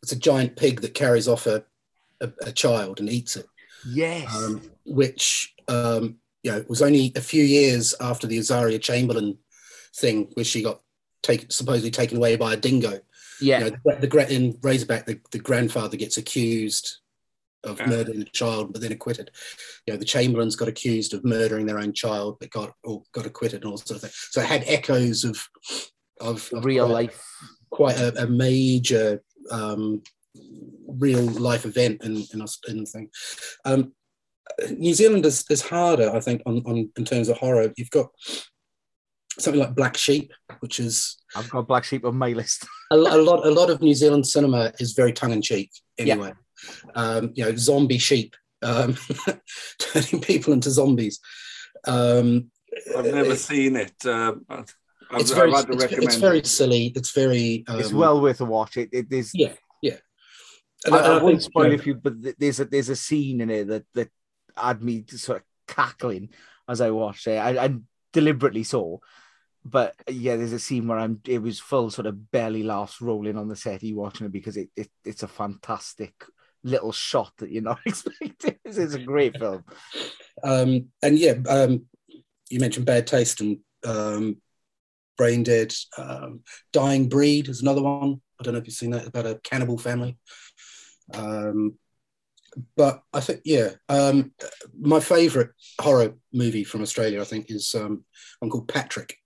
it's 0.03 0.11
a 0.11 0.17
giant 0.19 0.55
pig 0.55 0.81
that 0.81 0.93
carries 0.93 1.27
off 1.27 1.47
a 1.47 1.63
a, 2.21 2.31
a 2.43 2.51
child 2.51 2.99
and 2.99 3.09
eats 3.09 3.35
it, 3.35 3.47
yes. 3.87 4.33
um, 4.35 4.61
which 4.85 5.55
um, 5.67 6.17
you 6.43 6.51
know 6.51 6.63
was 6.69 6.81
only 6.81 7.11
a 7.15 7.21
few 7.21 7.43
years 7.43 7.95
after 7.99 8.27
the 8.27 8.37
Azaria 8.37 8.79
Chamberlain 8.81 9.37
thing, 9.95 10.29
where 10.35 10.45
she 10.45 10.61
got 10.61 10.81
taken 11.23 11.49
supposedly 11.49 11.89
taken 11.91 12.17
away 12.17 12.35
by 12.35 12.53
a 12.53 12.57
dingo. 12.57 12.99
Yeah. 13.43 13.65
You 13.65 13.71
know, 13.71 13.77
the, 13.99 14.07
the 14.07 14.33
in 14.35 14.57
Razorback, 14.61 15.05
the, 15.05 15.19
the 15.31 15.39
grandfather 15.39 15.97
gets 15.97 16.17
accused 16.17 16.97
of 17.63 17.79
Yeah. 17.79 17.87
murdering 17.87 18.21
a 18.21 18.25
child, 18.25 18.73
but 18.73 18.81
then 18.81 18.91
acquitted. 18.91 19.31
You 19.85 19.93
know, 19.93 19.97
the 19.97 20.05
Chamberlains 20.05 20.55
got 20.55 20.67
accused 20.67 21.13
of 21.13 21.23
murdering 21.23 21.65
their 21.65 21.79
own 21.79 21.93
child, 21.93 22.37
but 22.39 22.49
got 22.49 22.73
or 22.83 23.03
got 23.13 23.25
acquitted 23.25 23.63
and 23.63 23.71
all 23.71 23.77
sort 23.77 23.91
of 23.91 24.01
thing. 24.01 24.11
So 24.31 24.41
it 24.41 24.47
had 24.47 24.63
echoes 24.67 25.23
of 25.23 25.47
of, 26.19 26.49
of 26.53 26.65
real 26.65 26.85
quite, 26.87 26.93
life. 26.93 27.23
quite 27.69 27.97
a, 27.97 28.23
a 28.23 28.27
major 28.27 29.21
um, 29.51 30.01
real 30.87 31.23
life 31.23 31.65
event 31.65 32.03
in 32.03 32.17
in, 32.33 32.45
in 32.67 32.79
the 32.79 32.85
thing. 32.85 33.09
Um, 33.65 33.93
New 34.69 34.93
Zealand 34.93 35.25
is, 35.25 35.45
is 35.49 35.61
harder, 35.61 36.11
I 36.13 36.19
think, 36.19 36.41
on, 36.45 36.61
on 36.65 36.89
in 36.97 37.05
terms 37.05 37.29
of 37.29 37.37
horror. 37.37 37.71
You've 37.77 37.89
got 37.89 38.09
something 39.39 39.61
like 39.61 39.75
Black 39.75 39.97
Sheep, 39.97 40.31
which 40.59 40.79
is 40.79 41.17
I've 41.35 41.49
got 41.49 41.67
Black 41.67 41.83
Sheep 41.83 42.05
on 42.05 42.17
my 42.17 42.29
list. 42.29 42.67
a, 42.91 42.95
a 42.95 42.97
lot 42.97 43.45
a 43.45 43.51
lot 43.51 43.69
of 43.69 43.81
New 43.81 43.93
Zealand 43.93 44.27
cinema 44.27 44.71
is 44.79 44.93
very 44.93 45.13
tongue 45.13 45.31
in 45.31 45.41
cheek 45.41 45.71
Yeah. 45.97 46.13
anyway. 46.13 46.33
Um, 46.95 47.31
you 47.35 47.43
know, 47.43 47.55
zombie 47.55 47.97
sheep, 47.97 48.35
um, 48.61 48.95
turning 49.79 50.21
people 50.21 50.53
into 50.53 50.71
zombies. 50.71 51.19
Um, 51.85 52.51
I've 52.97 53.05
never 53.05 53.35
seen 53.35 53.75
it. 53.75 53.93
Uh, 54.05 54.35
I've, 54.49 54.73
it's 55.11 55.31
very 55.31 55.51
it's, 55.51 55.83
it's 55.83 56.15
very 56.15 56.43
silly. 56.43 56.93
It's 56.95 57.11
very 57.11 57.65
um, 57.67 57.79
it's 57.79 57.91
well 57.91 58.21
worth 58.21 58.41
a 58.41 58.45
watch. 58.45 58.77
It 58.77 58.89
it 58.93 59.11
is. 59.11 59.31
yeah 59.33 59.53
yeah. 59.83 59.97
I, 60.91 60.97
I, 60.97 61.01
think, 61.01 61.23
won't 61.23 61.43
spoil 61.43 61.63
you 61.65 61.69
know, 61.69 61.75
if 61.75 61.87
you, 61.87 61.95
but 61.95 62.13
there's 62.39 62.59
a 62.59 62.65
there's 62.65 62.89
a 62.89 62.95
scene 62.95 63.41
in 63.41 63.49
it 63.49 63.67
that 63.67 63.85
that 63.93 64.09
had 64.55 64.81
me 64.81 65.05
sort 65.07 65.39
of 65.39 65.43
cackling 65.67 66.29
as 66.67 66.81
I 66.81 66.91
watched 66.91 67.27
it. 67.27 67.37
I, 67.37 67.65
I 67.65 67.75
deliberately 68.11 68.63
saw, 68.63 68.97
but 69.65 69.95
yeah, 70.09 70.35
there's 70.35 70.53
a 70.53 70.59
scene 70.59 70.87
where 70.87 70.99
I'm. 70.99 71.21
It 71.27 71.41
was 71.41 71.59
full 71.59 71.89
sort 71.89 72.07
of 72.07 72.31
belly 72.31 72.63
laughs 72.63 73.01
rolling 73.01 73.37
on 73.37 73.47
the 73.47 73.55
set. 73.55 73.83
You 73.83 73.95
watching 73.95 74.25
it 74.25 74.31
because 74.31 74.57
it, 74.57 74.69
it 74.75 74.89
it's 75.05 75.23
a 75.23 75.27
fantastic 75.27 76.13
little 76.63 76.91
shot 76.91 77.31
that 77.37 77.51
you're 77.51 77.63
not 77.63 77.79
expecting. 77.85 78.57
It's, 78.65 78.77
it's 78.77 78.93
a 78.93 78.99
great 78.99 79.37
film. 79.37 79.63
um, 80.43 80.87
and 81.01 81.17
yeah, 81.17 81.35
um, 81.47 81.85
you 82.49 82.59
mentioned 82.59 82.85
bad 82.85 83.07
taste, 83.07 83.41
and 83.41 83.59
um, 83.85 84.37
Brain 85.17 85.43
Dead. 85.43 85.73
Um, 85.97 86.41
Dying 86.71 87.07
Breed 87.07 87.47
is 87.47 87.61
another 87.61 87.81
one. 87.81 88.21
I 88.39 88.43
don't 88.43 88.53
know 88.53 88.59
if 88.59 88.67
you've 88.67 88.75
seen 88.75 88.91
that 88.91 89.07
about 89.07 89.25
a 89.25 89.39
cannibal 89.43 89.77
family. 89.77 90.17
Um, 91.13 91.75
but 92.75 93.01
I 93.13 93.19
think, 93.19 93.41
yeah, 93.45 93.71
um, 93.89 94.31
my 94.79 94.99
favourite 94.99 95.49
horror 95.79 96.15
movie 96.31 96.63
from 96.63 96.81
Australia, 96.81 97.21
I 97.21 97.25
think, 97.25 97.49
is 97.49 97.73
um, 97.75 98.03
one 98.39 98.51
called 98.51 98.67
Patrick, 98.67 99.17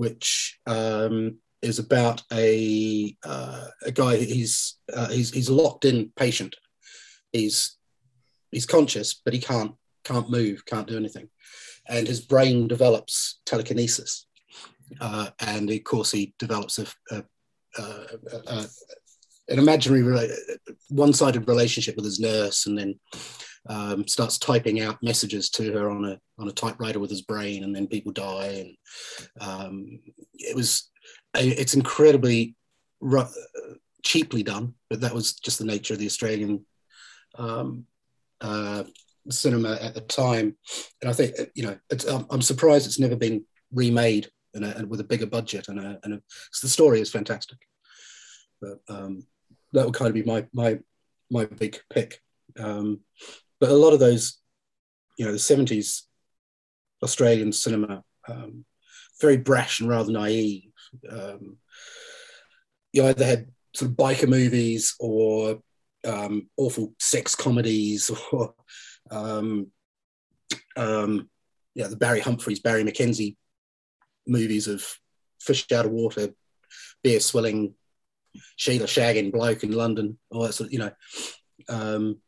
which 0.00 0.58
um, 0.66 1.36
is 1.60 1.78
about 1.78 2.22
a 2.32 3.14
uh, 3.22 3.66
a 3.84 3.92
guy. 3.92 4.16
He's 4.16 4.78
uh, 4.90 5.10
he's 5.10 5.30
he's 5.30 5.50
locked 5.50 5.84
in 5.84 6.10
patient. 6.16 6.56
He's 7.32 7.76
he's 8.50 8.64
conscious, 8.64 9.20
but 9.22 9.34
he 9.34 9.40
can't 9.40 9.72
can't 10.04 10.30
move, 10.30 10.64
can't 10.64 10.86
do 10.88 10.96
anything, 10.96 11.28
and 11.86 12.08
his 12.08 12.22
brain 12.22 12.66
develops 12.66 13.40
telekinesis, 13.44 14.26
uh, 15.02 15.28
and 15.38 15.70
of 15.70 15.84
course 15.84 16.12
he 16.12 16.32
develops 16.38 16.78
a, 16.78 16.86
a, 17.76 17.84
a 18.46 18.66
an 19.50 19.58
imaginary 19.58 20.30
one-sided 20.88 21.48
relationship 21.48 21.96
with 21.96 22.04
his 22.04 22.20
nurse, 22.20 22.66
and 22.66 22.78
then 22.78 23.00
um, 23.68 24.06
starts 24.06 24.38
typing 24.38 24.80
out 24.80 25.02
messages 25.02 25.50
to 25.50 25.72
her 25.72 25.90
on 25.90 26.04
a 26.04 26.18
on 26.38 26.48
a 26.48 26.52
typewriter 26.52 26.98
with 26.98 27.10
his 27.10 27.22
brain, 27.22 27.64
and 27.64 27.74
then 27.74 27.86
people 27.86 28.12
die, 28.12 28.64
and 28.64 29.48
um, 29.48 30.00
it 30.34 30.56
was 30.56 30.90
it's 31.34 31.74
incredibly 31.74 32.56
ru- 33.00 33.26
cheaply 34.02 34.42
done, 34.42 34.74
but 34.88 35.00
that 35.00 35.14
was 35.14 35.34
just 35.34 35.58
the 35.58 35.64
nature 35.64 35.94
of 35.94 36.00
the 36.00 36.06
Australian 36.06 36.64
um, 37.36 37.86
uh, 38.40 38.84
cinema 39.28 39.74
at 39.74 39.94
the 39.94 40.00
time. 40.00 40.56
And 41.00 41.10
I 41.10 41.12
think 41.12 41.34
you 41.54 41.64
know, 41.64 41.78
I'm 42.30 42.42
surprised 42.42 42.86
it's 42.86 42.98
never 42.98 43.16
been 43.16 43.44
remade 43.72 44.30
and, 44.54 44.64
and 44.64 44.88
with 44.88 45.00
a 45.00 45.04
bigger 45.04 45.26
budget. 45.26 45.68
And, 45.68 45.78
a, 45.78 46.00
and 46.02 46.14
a, 46.14 46.22
the 46.62 46.68
story 46.68 47.00
is 47.00 47.10
fantastic. 47.10 47.58
But 48.60 48.80
um, 48.88 49.26
that 49.72 49.84
would 49.84 49.94
kind 49.94 50.08
of 50.08 50.14
be 50.14 50.22
my 50.22 50.46
my 50.52 50.78
my 51.30 51.44
big 51.44 51.80
pick. 51.90 52.20
Um, 52.58 53.00
but 53.60 53.70
a 53.70 53.74
lot 53.74 53.92
of 53.92 54.00
those, 54.00 54.38
you 55.16 55.24
know, 55.24 55.32
the 55.32 55.38
70s 55.38 56.02
Australian 57.02 57.52
cinema, 57.52 58.02
um, 58.28 58.64
very 59.20 59.36
brash 59.36 59.80
and 59.80 59.88
rather 59.88 60.10
naive 60.10 60.70
um, 61.10 61.56
you 62.92 63.04
either 63.04 63.24
had 63.24 63.48
sort 63.74 63.90
of 63.90 63.96
biker 63.96 64.28
movies 64.28 64.94
or 64.98 65.60
um, 66.06 66.48
awful 66.56 66.92
sex 66.98 67.34
comedies 67.34 68.10
or 68.32 68.54
um, 69.10 69.68
um, 70.76 71.28
yeah, 71.74 71.86
the 71.86 71.96
Barry 71.96 72.20
Humphries, 72.20 72.60
Barry 72.60 72.84
McKenzie 72.84 73.36
movies 74.26 74.66
of 74.66 74.84
fish 75.40 75.70
out 75.72 75.86
of 75.86 75.92
water, 75.92 76.30
beer 77.02 77.20
swilling, 77.20 77.74
Sheila 78.56 78.86
shagging 78.86 79.32
bloke 79.32 79.64
in 79.64 79.72
London, 79.72 80.18
all 80.30 80.42
that 80.42 80.52
sort 80.54 80.68
of, 80.68 80.72
you 80.72 80.78
know. 80.80 80.92
Um, 81.68 82.20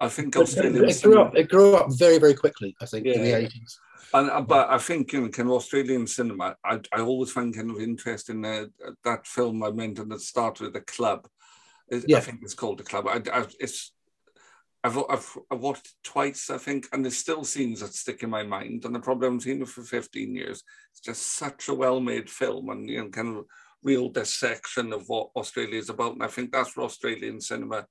I 0.00 0.08
think 0.08 0.36
Australia 0.36 0.82
it, 0.82 1.02
grew 1.02 1.20
up. 1.20 1.36
It 1.36 1.48
grew 1.48 1.76
up 1.76 1.86
very, 1.92 2.18
very 2.18 2.34
quickly. 2.34 2.74
I 2.80 2.86
think 2.86 3.06
Yeah. 3.06 3.14
in 3.14 3.22
the 3.22 3.36
eighties. 3.36 3.78
And 4.14 4.30
uh, 4.30 4.40
but 4.42 4.68
I 4.68 4.78
think 4.78 5.14
in 5.14 5.30
kind 5.30 5.48
of 5.48 5.54
Australian 5.54 6.06
cinema, 6.06 6.56
I, 6.64 6.80
I 6.92 7.00
always 7.00 7.30
find 7.30 7.54
kind 7.54 7.70
of 7.70 7.80
interesting 7.80 8.44
uh, 8.44 8.66
that 9.04 9.26
film 9.26 9.62
I 9.62 9.70
mentioned 9.70 10.10
that 10.10 10.20
starts 10.20 10.60
with 10.60 10.72
the 10.74 10.80
club. 10.80 11.28
It- 11.88 12.12
I 12.14 12.20
think 12.20 12.40
it's 12.42 12.54
called 12.54 12.78
the 12.78 12.84
club. 12.84 13.06
I, 13.06 13.22
I, 13.32 13.46
it's 13.60 13.92
I've, 14.84 14.98
I've 15.08 15.38
I've 15.50 15.60
watched 15.60 15.86
it 15.86 15.92
twice, 16.02 16.50
I 16.50 16.58
think, 16.58 16.88
and 16.92 17.04
there's 17.04 17.16
still 17.16 17.44
scenes 17.44 17.80
that 17.80 17.94
stick 17.94 18.22
in 18.24 18.30
my 18.30 18.42
mind. 18.42 18.84
And 18.84 18.94
the 18.94 19.00
problem 19.00 19.36
I've 19.36 19.42
seen 19.42 19.62
it 19.62 19.68
for 19.68 19.82
15 19.82 20.34
years. 20.34 20.62
It's 20.90 21.00
just 21.00 21.22
such 21.36 21.68
a 21.68 21.74
well-made 21.74 22.28
film, 22.28 22.68
and 22.70 22.90
you 22.90 23.04
know, 23.04 23.08
kind 23.08 23.36
of 23.38 23.44
real 23.82 24.08
dissection 24.08 24.92
of 24.92 25.08
what 25.08 25.30
Australia 25.36 25.78
is 25.78 25.88
about. 25.90 26.14
And 26.14 26.22
I 26.22 26.28
think 26.28 26.52
that's 26.52 26.76
what 26.76 26.84
Australian 26.86 27.40
cinema 27.40 27.86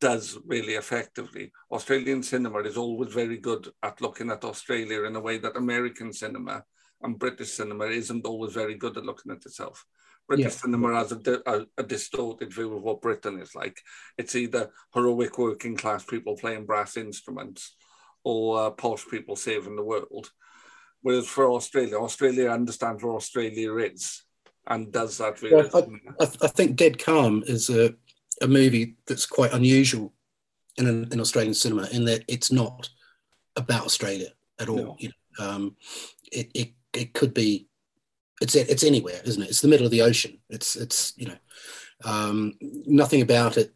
does 0.00 0.38
really 0.44 0.74
effectively. 0.74 1.52
Australian 1.70 2.22
cinema 2.22 2.58
is 2.60 2.76
always 2.76 3.12
very 3.12 3.36
good 3.38 3.68
at 3.82 4.00
looking 4.00 4.30
at 4.30 4.44
Australia 4.44 5.04
in 5.04 5.14
a 5.16 5.20
way 5.20 5.38
that 5.38 5.56
American 5.56 6.12
cinema 6.12 6.64
and 7.02 7.18
British 7.18 7.52
cinema 7.52 7.86
isn't 7.86 8.26
always 8.26 8.52
very 8.52 8.74
good 8.74 8.96
at 8.96 9.04
looking 9.04 9.32
at 9.32 9.44
itself. 9.46 9.84
British 10.28 10.44
Yeah. 10.44 10.50
cinema 10.50 10.94
has 10.94 11.12
a, 11.12 11.16
di- 11.16 11.42
a, 11.46 11.66
a 11.78 11.82
distorted 11.82 12.52
view 12.52 12.76
of 12.76 12.82
what 12.82 13.02
Britain 13.02 13.40
is 13.40 13.54
like. 13.54 13.80
It's 14.18 14.34
either 14.34 14.70
heroic 14.94 15.38
working 15.38 15.76
class 15.76 16.04
people 16.04 16.36
playing 16.36 16.66
brass 16.66 16.96
instruments 16.96 17.76
or 18.24 18.60
uh, 18.60 18.70
posh 18.70 19.04
people 19.08 19.36
saving 19.36 19.76
the 19.76 19.84
world. 19.84 20.30
Whereas 21.02 21.26
for 21.26 21.50
Australia, 21.50 21.98
Australia 21.98 22.50
understands 22.50 23.02
what 23.02 23.16
Australia 23.16 23.74
is 23.76 24.22
and 24.66 24.92
does 24.92 25.18
that 25.18 25.42
really. 25.42 25.68
Well, 25.72 25.90
I, 26.20 26.24
I, 26.42 26.48
think 26.48 26.76
Dead 26.76 26.98
Calm 26.98 27.42
is 27.46 27.68
a, 27.70 27.94
a 28.40 28.46
movie 28.46 28.96
that's 29.06 29.26
quite 29.26 29.52
unusual 29.52 30.12
in, 30.76 31.08
in 31.12 31.20
Australian 31.20 31.54
cinema 31.54 31.88
in 31.92 32.04
that 32.04 32.24
it's 32.28 32.52
not 32.52 32.88
about 33.56 33.84
Australia 33.84 34.28
at 34.58 34.68
all. 34.68 34.76
No. 34.76 34.96
You 34.98 35.10
know, 35.38 35.48
um, 35.48 35.76
it, 36.30 36.50
it 36.54 36.72
it 36.92 37.14
could 37.14 37.34
be 37.34 37.68
it's 38.40 38.54
it's 38.54 38.84
anywhere, 38.84 39.20
isn't 39.24 39.42
it? 39.42 39.48
It's 39.48 39.60
the 39.60 39.68
middle 39.68 39.86
of 39.86 39.92
the 39.92 40.02
ocean. 40.02 40.38
It's 40.48 40.76
it's 40.76 41.12
you 41.16 41.26
know 41.28 41.36
um, 42.04 42.54
nothing 42.60 43.22
about 43.22 43.56
it 43.56 43.74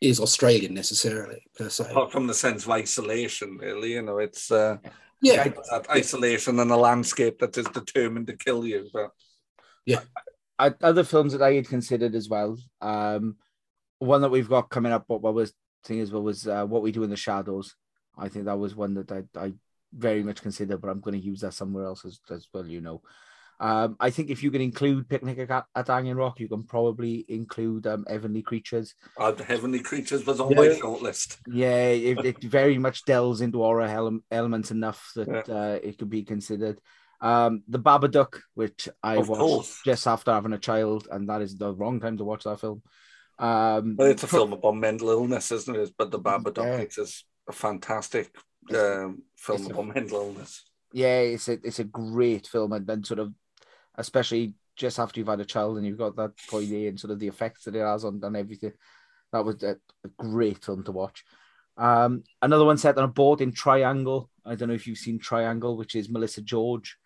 is 0.00 0.20
Australian 0.20 0.74
necessarily 0.74 1.42
per 1.56 1.68
se. 1.68 1.90
apart 1.90 2.12
from 2.12 2.26
the 2.26 2.34
sense 2.34 2.64
of 2.64 2.70
isolation, 2.70 3.56
really, 3.58 3.92
you 3.92 4.02
know, 4.02 4.18
it's 4.18 4.50
uh, 4.50 4.76
Yeah. 5.20 5.52
isolation 5.90 6.60
and 6.60 6.70
a 6.70 6.76
landscape 6.76 7.38
that 7.40 7.58
is 7.58 7.66
determined 7.66 8.28
to 8.28 8.36
kill 8.36 8.64
you. 8.64 8.88
But 8.92 9.10
yeah, 9.88 10.00
I, 10.58 10.74
other 10.82 11.04
films 11.04 11.32
that 11.32 11.42
I 11.42 11.54
had 11.54 11.68
considered 11.68 12.14
as 12.14 12.28
well. 12.28 12.56
Um, 12.80 13.36
one 13.98 14.22
that 14.22 14.30
we've 14.30 14.48
got 14.48 14.70
coming 14.70 14.92
up, 14.92 15.04
what 15.06 15.24
I 15.24 15.30
was 15.30 15.52
thinking 15.84 16.02
as 16.02 16.12
well 16.12 16.22
was 16.22 16.46
uh, 16.46 16.66
what 16.66 16.82
we 16.82 16.92
do 16.92 17.02
in 17.04 17.10
the 17.10 17.16
shadows. 17.16 17.74
I 18.16 18.28
think 18.28 18.44
that 18.44 18.58
was 18.58 18.74
one 18.74 18.94
that 18.94 19.10
I, 19.12 19.22
I 19.46 19.52
very 19.92 20.22
much 20.22 20.42
consider, 20.42 20.76
but 20.76 20.90
I'm 20.90 21.00
going 21.00 21.18
to 21.18 21.26
use 21.26 21.40
that 21.40 21.54
somewhere 21.54 21.84
else 21.84 22.04
as, 22.04 22.20
as 22.30 22.46
well. 22.52 22.66
You 22.66 22.80
know, 22.80 23.02
um, 23.60 23.96
I 23.98 24.10
think 24.10 24.30
if 24.30 24.42
you 24.42 24.50
can 24.50 24.60
include 24.60 25.08
Picnic 25.08 25.38
at, 25.50 25.64
at 25.74 25.86
Hanging 25.88 26.16
Rock, 26.16 26.38
you 26.40 26.48
can 26.48 26.64
probably 26.64 27.24
include 27.28 27.86
um, 27.86 28.04
Heavenly 28.08 28.42
Creatures. 28.42 28.94
uh, 29.18 29.32
the 29.32 29.44
Heavenly 29.44 29.80
Creatures 29.80 30.26
was 30.26 30.40
on 30.40 30.54
my 30.54 30.64
Yeah. 30.68 30.76
short 30.76 31.02
list. 31.02 31.38
Yeah, 31.46 31.88
it, 31.88 32.24
it 32.24 32.44
very 32.44 32.78
much 32.78 33.04
delves 33.04 33.40
into 33.40 33.58
horror 33.58 33.82
ele- 33.82 34.20
elements 34.30 34.70
enough 34.70 35.10
that 35.16 35.48
uh, 35.48 35.78
it 35.82 35.98
could 35.98 36.10
be 36.10 36.22
considered. 36.24 36.80
Um, 37.20 37.62
the 37.68 37.78
Babadook, 37.80 38.40
which 38.54 38.88
I 39.02 39.16
Of 39.16 39.28
watched 39.28 39.40
course. 39.40 39.80
just 39.84 40.06
after 40.06 40.32
having 40.32 40.52
a 40.52 40.58
child, 40.58 41.08
and 41.10 41.28
that 41.28 41.42
is 41.42 41.56
the 41.56 41.74
wrong 41.74 42.00
time 42.00 42.16
to 42.18 42.24
watch 42.24 42.44
that 42.44 42.60
film. 42.60 42.82
Um, 43.38 43.96
Well, 43.96 44.08
it's 44.10 44.22
a 44.22 44.28
film 44.28 44.52
about 44.52 44.76
mental 44.76 45.10
illness, 45.10 45.50
isn't 45.52 45.76
it? 45.76 45.90
But 45.98 46.10
the 46.10 46.20
Babadook, 46.20 46.78
it's 46.80 46.98
is 46.98 47.24
a 47.48 47.52
fantastic 47.52 48.34
um, 48.70 49.22
film 49.36 49.60
it's 49.60 49.68
a- 49.68 49.72
about 49.72 49.94
mental 49.94 50.18
illness. 50.18 50.64
yeah, 50.92 51.20
it's 51.20 51.48
a 51.48 51.52
it's 51.64 51.78
a 51.80 51.84
great 51.84 52.46
film, 52.46 52.72
and 52.72 52.86
then 52.86 53.02
sort 53.04 53.20
of, 53.20 53.32
especially 53.96 54.54
just 54.76 54.98
after 55.00 55.18
you've 55.18 55.28
had 55.28 55.40
a 55.40 55.44
child 55.44 55.76
and 55.76 55.84
you've 55.86 55.98
got 55.98 56.14
that 56.16 56.30
point 56.48 56.70
A 56.70 56.86
and 56.86 57.00
sort 57.00 57.10
of 57.10 57.18
the 57.18 57.26
effects 57.26 57.64
that 57.64 57.74
it 57.74 57.80
has 57.80 58.04
on, 58.04 58.22
on 58.22 58.36
everything. 58.36 58.72
That 59.32 59.44
was 59.44 59.60
a, 59.64 59.76
a 60.04 60.08
great 60.18 60.64
film 60.64 60.84
to 60.84 60.92
watch. 60.92 61.24
Um, 61.76 62.22
another 62.42 62.64
one 62.64 62.78
set 62.78 62.96
on 62.96 63.04
a 63.04 63.08
boat 63.08 63.40
in 63.40 63.52
Triangle. 63.52 64.30
I 64.46 64.54
don't 64.54 64.68
know 64.68 64.74
if 64.74 64.86
you've 64.86 64.98
seen 64.98 65.18
Triangle, 65.18 65.76
which 65.76 65.94
is 65.96 66.08
Melissa 66.08 66.42
George, 66.42 66.96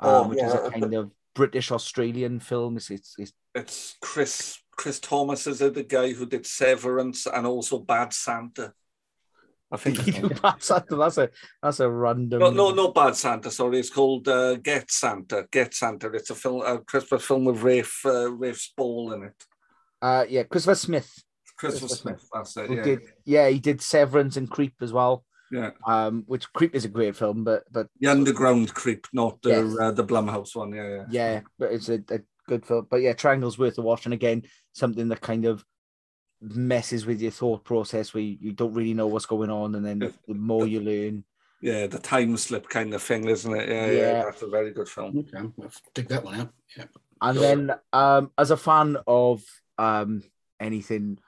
um, 0.00 0.08
Oh, 0.08 0.28
which 0.28 0.42
is 0.42 0.52
a 0.52 0.70
kind 0.70 0.94
of 0.94 1.10
British 1.34 1.70
Australian 1.70 2.40
film. 2.40 2.76
It's, 2.76 2.90
it's, 2.90 3.14
it's 3.18 3.32
It's 3.54 3.96
Chris 4.00 4.58
Chris 4.76 4.98
Thomas 4.98 5.46
is 5.46 5.58
the 5.58 5.84
guy 5.86 6.12
who 6.12 6.26
did 6.26 6.46
Severance 6.46 7.26
and 7.26 7.46
also 7.46 7.78
Bad 7.78 8.12
Santa. 8.12 8.72
I 9.72 9.76
think. 9.76 9.98
that's, 10.42 10.70
a, 10.70 10.84
that's 10.90 11.18
a 11.18 11.30
that's 11.62 11.80
a 11.80 11.88
random. 11.88 12.40
No, 12.40 12.50
no, 12.50 12.70
no, 12.72 12.92
Bad 12.92 13.14
Santa. 13.14 13.50
Sorry, 13.50 13.78
it's 13.78 13.90
called 13.90 14.26
uh, 14.26 14.56
Get 14.56 14.90
Santa. 14.90 15.46
Get 15.50 15.74
Santa. 15.74 16.08
It's 16.12 16.30
a 16.30 16.34
film, 16.34 16.62
a 16.64 16.78
Christmas 16.78 17.24
film 17.24 17.44
with 17.44 17.62
Rafe 17.62 18.00
uh, 18.04 18.32
Rafe 18.32 18.58
Spall 18.58 19.12
in 19.12 19.24
it. 19.24 19.44
Uh, 20.02 20.24
yeah, 20.28 20.42
Christopher 20.44 20.74
Smith. 20.74 21.22
Christmas 21.56 21.98
Smith. 21.98 22.26
That's 22.32 22.56
it. 22.56 22.70
Yeah. 22.70 22.82
did 22.82 23.00
yeah 23.26 23.48
he 23.48 23.60
did 23.60 23.82
Severance 23.82 24.36
and 24.36 24.50
Creep 24.50 24.74
as 24.80 24.92
well. 24.92 25.24
Yeah. 25.50 25.70
Um, 25.86 26.24
which 26.26 26.52
Creep 26.52 26.74
is 26.74 26.84
a 26.84 26.88
great 26.88 27.16
film, 27.16 27.44
but 27.44 27.64
but 27.72 27.88
The 28.00 28.08
Underground 28.08 28.72
Creep, 28.74 29.06
not 29.12 29.42
the 29.42 29.50
Yes. 29.50 29.76
uh, 29.80 29.90
the 29.90 30.04
Blumhouse 30.04 30.54
one. 30.54 30.72
Yeah, 30.72 30.88
yeah. 30.88 31.04
yeah, 31.10 31.40
but 31.58 31.72
it's 31.72 31.88
a, 31.88 32.02
a 32.10 32.20
good 32.46 32.64
film. 32.64 32.86
But 32.90 32.98
yeah, 33.02 33.14
Triangle's 33.14 33.58
worth 33.58 33.78
a 33.78 33.82
watch, 33.82 34.04
and 34.04 34.14
again, 34.14 34.44
something 34.72 35.08
that 35.08 35.20
kind 35.20 35.46
of 35.46 35.64
messes 36.40 37.04
with 37.04 37.20
your 37.20 37.30
thought 37.32 37.64
process 37.64 38.14
where 38.14 38.22
you, 38.22 38.36
you 38.40 38.52
don't 38.52 38.72
really 38.74 38.94
know 38.94 39.08
what's 39.08 39.26
going 39.26 39.50
on, 39.50 39.74
and 39.74 39.84
then 39.84 39.98
the 39.98 40.34
more 40.34 40.66
you 40.66 40.80
learn, 40.80 41.24
Yeah, 41.60 41.86
the 41.86 41.98
time 41.98 42.36
slip 42.36 42.68
kind 42.68 42.94
of 42.94 43.02
thing, 43.02 43.28
isn't 43.28 43.54
it? 43.54 43.68
Yeah, 43.68 43.86
yeah. 43.86 43.92
Yeah. 43.92 44.22
That's 44.24 44.42
a 44.42 44.48
very 44.48 44.72
good 44.72 44.88
film. 44.88 45.18
Okay, 45.18 45.38
I'll 45.38 45.72
dig 45.94 46.08
that 46.08 46.24
one 46.24 46.40
out. 46.40 46.52
Yeah. 46.76 46.84
And 47.20 47.38
then, 47.38 47.72
um, 47.92 48.30
as 48.38 48.50
a 48.50 48.56
fan 48.56 48.96
of 49.06 49.42
um, 49.76 50.22
anything 50.58 51.18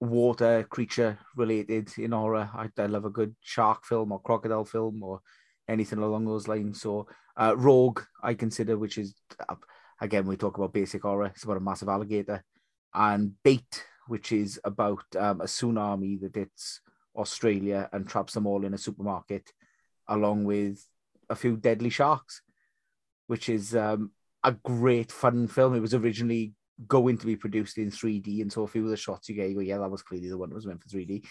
water 0.00 0.66
creature 0.68 1.18
related 1.36 1.90
in 1.98 2.12
horror, 2.12 2.50
I, 2.54 2.68
I 2.78 2.86
love 2.86 3.04
a 3.04 3.10
good 3.10 3.34
shark 3.40 3.84
film 3.84 4.12
or 4.12 4.20
crocodile 4.20 4.64
film 4.64 5.02
or 5.02 5.20
anything 5.68 5.98
along 5.98 6.26
those 6.26 6.48
lines. 6.48 6.80
So, 6.80 7.06
uh, 7.36 7.54
Rogue, 7.56 8.00
I 8.22 8.34
consider, 8.34 8.78
which 8.78 8.98
is 8.98 9.14
uh, 9.48 9.54
again 10.00 10.26
we 10.26 10.36
talk 10.36 10.56
about 10.56 10.72
basic 10.72 11.02
horror. 11.02 11.26
It's 11.26 11.44
about 11.44 11.58
a 11.58 11.60
massive 11.60 11.88
alligator, 11.88 12.44
and 12.94 13.32
Bait, 13.42 13.84
which 14.08 14.32
is 14.32 14.60
about 14.64 15.04
um, 15.18 15.40
a 15.40 15.44
tsunami 15.44 16.20
that 16.20 16.34
hits 16.34 16.80
Australia 17.16 17.88
and 17.92 18.08
traps 18.08 18.34
them 18.34 18.46
all 18.46 18.64
in 18.64 18.74
a 18.74 18.78
supermarket, 18.78 19.50
along 20.08 20.44
with 20.44 20.86
a 21.28 21.36
few 21.36 21.56
deadly 21.56 21.90
sharks, 21.90 22.42
which 23.26 23.48
is 23.48 23.74
um, 23.74 24.12
a 24.44 24.52
great 24.52 25.10
fun 25.10 25.48
film. 25.48 25.74
It 25.74 25.80
was 25.80 25.94
originally 25.94 26.54
going 26.86 27.18
to 27.18 27.26
be 27.26 27.36
produced 27.36 27.78
in 27.78 27.90
3D, 27.90 28.42
and 28.42 28.52
so 28.52 28.62
a 28.62 28.68
few 28.68 28.84
of 28.84 28.90
the 28.90 28.96
shots 28.96 29.28
you 29.28 29.34
get, 29.34 29.48
you 29.48 29.54
go, 29.54 29.60
yeah, 29.60 29.78
that 29.78 29.90
was 29.90 30.02
clearly 30.02 30.28
the 30.28 30.38
one 30.38 30.50
that 30.50 30.54
was 30.54 30.66
meant 30.66 30.82
for 30.82 30.88
3D, 30.88 31.24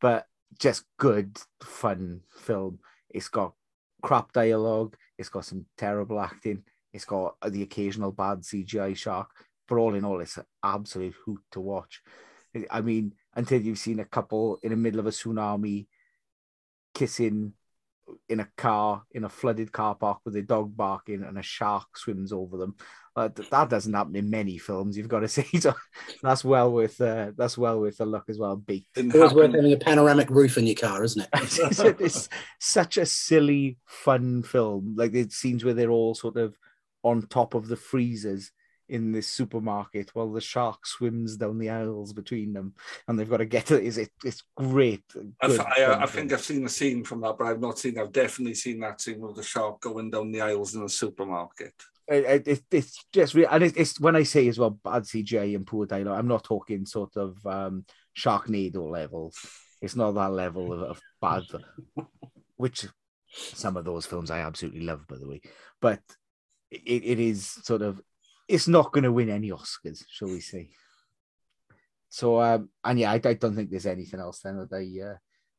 but 0.00 0.26
just 0.58 0.84
good 0.98 1.38
fun 1.62 2.20
film. 2.38 2.78
It's 3.10 3.28
got 3.28 3.54
crap 4.02 4.32
dialogue. 4.32 4.96
It's 5.18 5.28
got 5.28 5.44
some 5.44 5.66
terrible 5.76 6.20
acting. 6.20 6.62
It's 6.92 7.04
got 7.04 7.36
the 7.48 7.62
occasional 7.62 8.12
bad 8.12 8.42
CGI 8.42 8.96
shark, 8.96 9.30
but 9.68 9.76
all 9.76 9.94
in 9.94 10.04
all, 10.04 10.20
it's 10.20 10.36
an 10.36 10.44
absolute 10.62 11.14
hoot 11.24 11.40
to 11.52 11.60
watch. 11.60 12.02
I 12.70 12.82
mean, 12.82 13.14
until 13.34 13.60
you've 13.60 13.78
seen 13.78 13.98
a 13.98 14.04
couple 14.04 14.60
in 14.62 14.70
the 14.70 14.76
middle 14.76 15.00
of 15.00 15.06
a 15.06 15.10
tsunami 15.10 15.86
kissing 16.94 17.54
in 18.28 18.40
a 18.40 18.48
car 18.56 19.02
in 19.12 19.24
a 19.24 19.28
flooded 19.28 19.72
car 19.72 19.94
park 19.94 20.18
with 20.24 20.36
a 20.36 20.42
dog 20.42 20.76
barking 20.76 21.24
and 21.24 21.38
a 21.38 21.42
shark 21.42 21.96
swims 21.96 22.32
over 22.32 22.56
them. 22.56 22.76
Uh, 23.16 23.28
that 23.50 23.68
doesn't 23.68 23.92
happen 23.92 24.16
in 24.16 24.28
many 24.28 24.58
films. 24.58 24.96
You've 24.96 25.08
got 25.08 25.20
to 25.20 25.28
say 25.28 25.46
so. 25.58 25.74
That's 26.22 26.44
well 26.44 26.72
worth 26.72 27.00
uh, 27.00 27.32
that's 27.36 27.56
well 27.56 27.80
worth 27.80 28.00
a 28.00 28.04
look 28.04 28.24
as 28.28 28.38
well. 28.38 28.56
Beat. 28.56 28.86
It's 28.96 29.14
always 29.14 29.32
worth 29.32 29.54
having 29.54 29.72
a 29.72 29.76
panoramic 29.76 30.30
roof 30.30 30.58
in 30.58 30.66
your 30.66 30.76
car, 30.76 31.04
isn't 31.04 31.22
it? 31.22 31.28
it's, 31.34 31.80
it's 31.80 32.28
such 32.58 32.96
a 32.96 33.06
silly, 33.06 33.78
fun 33.86 34.42
film. 34.42 34.94
Like 34.96 35.12
the 35.12 35.28
scenes 35.30 35.64
where 35.64 35.74
they're 35.74 35.90
all 35.90 36.14
sort 36.14 36.36
of 36.36 36.56
on 37.02 37.26
top 37.28 37.54
of 37.54 37.68
the 37.68 37.76
freezers 37.76 38.50
in 38.88 39.12
this 39.12 39.26
supermarket 39.28 40.14
while 40.14 40.30
the 40.30 40.40
shark 40.40 40.86
swims 40.86 41.36
down 41.36 41.58
the 41.58 41.70
aisles 41.70 42.12
between 42.12 42.52
them 42.52 42.74
and 43.08 43.18
they've 43.18 43.30
got 43.30 43.38
to 43.38 43.46
get 43.46 43.70
it 43.70 43.82
is 43.82 43.96
it 43.96 44.10
it's 44.22 44.42
great 44.56 45.02
I, 45.42 45.46
I, 45.46 46.02
I, 46.02 46.06
think 46.06 46.32
I've 46.32 46.42
seen 46.42 46.66
a 46.66 46.68
scene 46.68 47.02
from 47.02 47.22
that 47.22 47.38
but 47.38 47.46
I've 47.46 47.62
not 47.62 47.78
seen 47.78 47.98
I've 47.98 48.12
definitely 48.12 48.54
seen 48.54 48.80
that 48.80 49.00
scene 49.00 49.20
with 49.20 49.36
the 49.36 49.42
shark 49.42 49.80
going 49.80 50.10
down 50.10 50.32
the 50.32 50.42
aisles 50.42 50.74
in 50.74 50.82
the 50.82 50.88
supermarket 50.90 51.72
it, 52.06 52.46
it, 52.46 52.62
it's 52.70 53.04
just 53.12 53.34
real 53.34 53.48
and 53.50 53.64
it, 53.64 53.76
it's 53.76 53.98
when 53.98 54.16
I 54.16 54.24
say 54.24 54.46
as 54.48 54.58
well 54.58 54.70
bad 54.70 55.04
CGI 55.04 55.54
and 55.54 55.66
poor 55.66 55.86
dialogue 55.86 56.18
I'm 56.18 56.28
not 56.28 56.44
talking 56.44 56.86
sort 56.86 57.16
of 57.16 57.36
um 57.46 57.84
Sharknado 58.16 58.90
levels 58.90 59.38
it's 59.80 59.96
not 59.96 60.12
that 60.12 60.32
level 60.32 60.72
of, 60.72 60.82
of 60.82 61.00
bad 61.20 61.44
which 62.56 62.86
some 63.32 63.76
of 63.76 63.84
those 63.84 64.06
films 64.06 64.30
I 64.30 64.40
absolutely 64.40 64.82
love 64.82 65.06
by 65.08 65.16
the 65.16 65.28
way 65.28 65.40
but 65.80 66.00
it, 66.70 67.04
it 67.04 67.20
is 67.20 67.46
sort 67.46 67.82
of 67.82 68.00
it's 68.48 68.68
not 68.68 68.92
going 68.92 69.04
to 69.04 69.12
win 69.12 69.30
any 69.30 69.50
Oscars, 69.50 70.04
shall 70.10 70.28
we 70.28 70.40
say? 70.40 70.70
So, 72.08 72.40
um, 72.40 72.68
and 72.84 72.98
yeah, 72.98 73.10
I, 73.10 73.14
I, 73.14 73.34
don't 73.34 73.56
think 73.56 73.70
there's 73.70 73.86
anything 73.86 74.20
else 74.20 74.40
then 74.40 74.58
that 74.58 74.72
I 74.72 75.10
uh, 75.10 75.16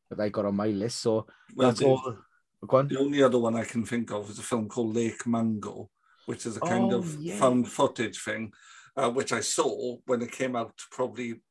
that 0.10 0.24
I 0.24 0.30
got 0.30 0.46
on 0.46 0.56
my 0.56 0.68
list. 0.68 1.02
So 1.02 1.26
well, 1.56 1.70
that's 1.70 1.80
the, 1.80 1.88
all. 1.88 2.18
Go 2.66 2.78
on. 2.78 2.88
The 2.88 3.00
only 3.00 3.22
other 3.22 3.40
one 3.40 3.56
I 3.56 3.64
can 3.64 3.86
think 3.86 4.12
of 4.12 4.30
is 4.30 4.40
a 4.40 4.44
film 4.44 4.70
called 4.70 4.96
Lake 4.96 5.26
Mungo, 5.26 5.90
which 6.26 6.46
is 6.46 6.58
a 6.58 6.62
kind 6.62 6.94
oh, 6.94 7.00
of 7.00 7.20
yeah. 7.22 7.36
found 7.36 7.68
footage 7.68 8.20
thing, 8.20 8.52
uh, 8.98 9.10
which 9.10 9.32
I 9.34 9.42
saw 9.42 9.98
when 10.06 10.22
it 10.22 10.32
came 10.32 10.56
out 10.56 10.74
probably 10.92 11.42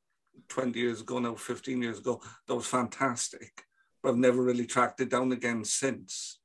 20 0.49 0.79
years 0.79 1.01
ago 1.01 1.19
now, 1.19 1.35
15 1.35 1.83
years 1.83 1.99
ago. 1.99 2.21
That 2.47 2.55
was 2.55 2.67
fantastic, 2.67 3.63
but 4.03 4.11
I've 4.11 4.19
never 4.19 4.43
really 4.43 4.67
tracked 4.67 5.01
it 5.01 5.11
down 5.11 5.33
again 5.33 5.65
since 5.65 6.39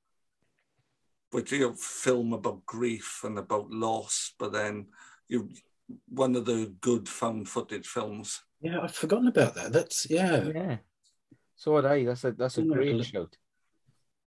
which 1.32 1.52
you 1.52 1.60
know, 1.60 1.74
film 1.74 2.34
about 2.34 2.66
grief 2.66 3.22
and 3.24 3.38
about 3.38 3.70
loss, 3.70 4.34
but 4.40 4.52
then 4.52 4.88
you 5.28 5.50
one 6.08 6.36
of 6.36 6.46
the 6.46 6.74
good 6.82 7.08
found 7.08 7.48
footage 7.48 7.88
films. 7.88 8.42
Yeah, 8.62 8.80
I've 8.82 8.96
forgotten 8.96 9.28
about 9.28 9.56
that. 9.56 9.72
That's 9.72 10.10
yeah. 10.10 10.44
Yeah. 10.44 10.78
So 11.56 11.74
would 11.74 11.86
I. 11.86 12.06
That's 12.06 12.24
a 12.24 12.32
that's 12.32 12.58
a 12.58 12.64
great 12.64 13.04
shout. 13.06 13.36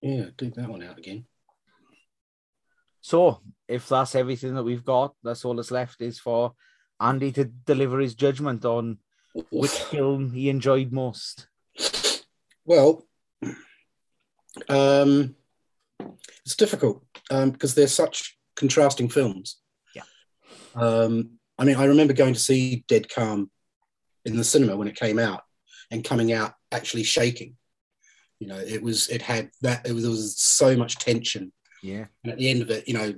Yeah, 0.01 0.25
dig 0.37 0.55
that 0.55 0.69
one 0.69 0.83
out 0.83 0.97
again. 0.97 1.25
So 3.01 3.41
if 3.67 3.89
that's 3.89 4.15
everything 4.15 4.55
that 4.55 4.63
we've 4.63 4.85
got, 4.85 5.15
that's 5.23 5.43
all 5.43 5.55
that's 5.55 5.71
left 5.71 6.01
is 6.01 6.19
for 6.19 6.53
Andy 6.99 7.31
to 7.33 7.45
deliver 7.45 7.99
his 7.99 8.15
judgment 8.15 8.63
on 8.63 8.99
which 9.51 9.71
film 9.71 10.31
he 10.31 10.49
enjoyed 10.49 10.91
most. 10.91 11.47
Well, 12.65 13.07
um, 14.69 15.35
it's 16.45 16.55
difficult 16.55 17.03
um, 17.29 17.51
because 17.51 17.73
they're 17.73 17.87
such 17.87 18.37
contrasting 18.55 19.09
films. 19.09 19.57
Yeah. 19.95 20.03
Um, 20.75 21.39
I 21.57 21.65
mean, 21.65 21.75
I 21.75 21.85
remember 21.85 22.13
going 22.13 22.33
to 22.33 22.39
see 22.39 22.85
Dead 22.87 23.09
Calm 23.09 23.49
in 24.25 24.37
the 24.37 24.43
cinema 24.43 24.75
when 24.75 24.87
it 24.87 24.95
came 24.95 25.19
out 25.19 25.41
and 25.89 26.03
coming 26.03 26.31
out 26.31 26.53
actually 26.71 27.03
shaking. 27.03 27.55
You 28.39 28.47
know, 28.47 28.57
it 28.57 28.81
was 28.81 29.09
it 29.09 29.21
had 29.21 29.49
that 29.61 29.87
it 29.87 29.93
was 29.93 30.03
there 30.03 30.11
was 30.11 30.39
so 30.39 30.75
much 30.75 30.97
tension. 30.97 31.51
Yeah. 31.81 32.05
And 32.23 32.33
at 32.33 32.37
the 32.37 32.49
end 32.49 32.61
of 32.61 32.69
it, 32.69 32.87
you 32.87 32.93
know, 32.93 33.13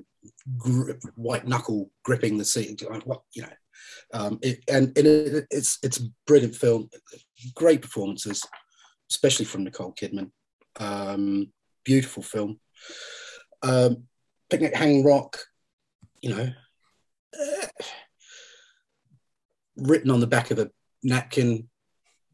grip, 0.57 1.01
white 1.15 1.47
knuckle 1.47 1.91
gripping 2.03 2.37
the 2.37 2.45
seat. 2.45 2.83
What 3.05 3.23
you 3.33 3.43
know, 3.43 3.49
um, 4.13 4.39
it, 4.41 4.63
and, 4.69 4.97
and 4.97 5.07
it, 5.07 5.47
it's 5.51 5.79
it's 5.83 5.99
a 5.99 6.07
brilliant 6.25 6.55
film, 6.55 6.89
great 7.55 7.81
performances, 7.81 8.45
especially 9.09 9.45
from 9.45 9.63
Nicole 9.63 9.93
Kidman. 9.93 10.31
Um, 10.79 11.51
beautiful 11.83 12.23
film. 12.23 12.59
Um, 13.61 14.03
Picnic 14.49 14.75
Hanging 14.75 15.03
Rock, 15.03 15.39
you 16.21 16.29
know, 16.35 16.49
uh, 17.39 17.67
written 19.77 20.11
on 20.11 20.19
the 20.19 20.27
back 20.27 20.51
of 20.51 20.59
a 20.59 20.69
napkin, 21.03 21.69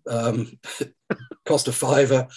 um, 0.10 0.60
cost 1.46 1.68
a 1.68 1.72
fiver. 1.72 2.28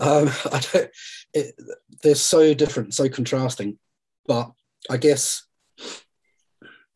Um, 0.00 0.28
I 0.52 0.60
don't, 0.72 0.90
it, 1.34 1.54
they're 2.02 2.14
so 2.14 2.54
different, 2.54 2.94
so 2.94 3.08
contrasting. 3.08 3.78
But 4.26 4.50
I 4.90 4.96
guess 4.96 5.46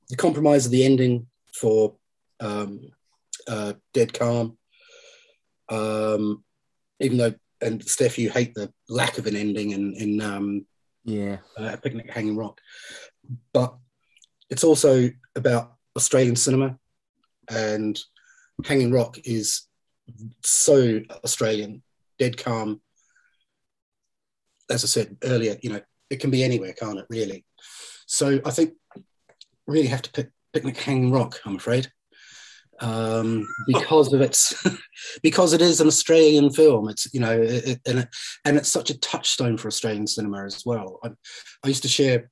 the 0.08 0.16
compromise 0.16 0.66
of 0.66 0.72
the 0.72 0.84
ending 0.84 1.26
for 1.54 1.94
um, 2.40 2.90
uh, 3.48 3.74
Dead 3.94 4.12
Calm, 4.12 4.58
um, 5.68 6.44
even 7.00 7.18
though 7.18 7.34
and 7.62 7.82
Steph, 7.84 8.18
you 8.18 8.28
hate 8.28 8.54
the 8.54 8.72
lack 8.88 9.18
of 9.18 9.26
an 9.26 9.36
ending 9.36 9.70
in 9.70 9.94
in 9.94 10.20
um, 10.20 10.66
yeah 11.04 11.38
uh, 11.56 11.76
Picnic 11.76 12.10
Hanging 12.10 12.36
Rock, 12.36 12.60
but 13.52 13.76
it's 14.50 14.64
also 14.64 15.10
about 15.36 15.74
Australian 15.96 16.36
cinema, 16.36 16.76
and 17.48 17.98
Hanging 18.64 18.92
Rock 18.92 19.18
is 19.24 19.62
so 20.42 21.00
Australian. 21.24 21.82
Dead 22.18 22.36
Calm, 22.36 22.80
as 24.70 24.84
I 24.84 24.86
said 24.86 25.16
earlier, 25.24 25.56
you 25.62 25.70
know 25.70 25.80
it 26.10 26.20
can 26.20 26.30
be 26.30 26.44
anywhere, 26.44 26.72
can't 26.72 26.98
it? 26.98 27.06
Really. 27.10 27.44
So 28.06 28.40
I 28.44 28.50
think 28.50 28.74
really 29.66 29.88
have 29.88 30.02
to 30.02 30.12
pick 30.12 30.30
Picnic 30.52 30.78
Hanging 30.78 31.10
Rock. 31.10 31.40
I'm 31.44 31.56
afraid 31.56 31.90
um, 32.80 33.46
because 33.66 34.12
of 34.12 34.20
its 34.20 34.54
because 35.22 35.52
it 35.52 35.62
is 35.62 35.80
an 35.80 35.86
Australian 35.86 36.50
film. 36.50 36.88
It's 36.88 37.12
you 37.14 37.20
know, 37.20 37.40
it, 37.40 37.80
and 37.86 38.00
it, 38.00 38.08
and 38.44 38.56
it's 38.56 38.68
such 38.68 38.90
a 38.90 38.98
touchstone 38.98 39.56
for 39.56 39.68
Australian 39.68 40.06
cinema 40.06 40.44
as 40.44 40.62
well. 40.66 40.98
I, 41.02 41.10
I 41.64 41.68
used 41.68 41.82
to 41.82 41.88
share 41.88 42.30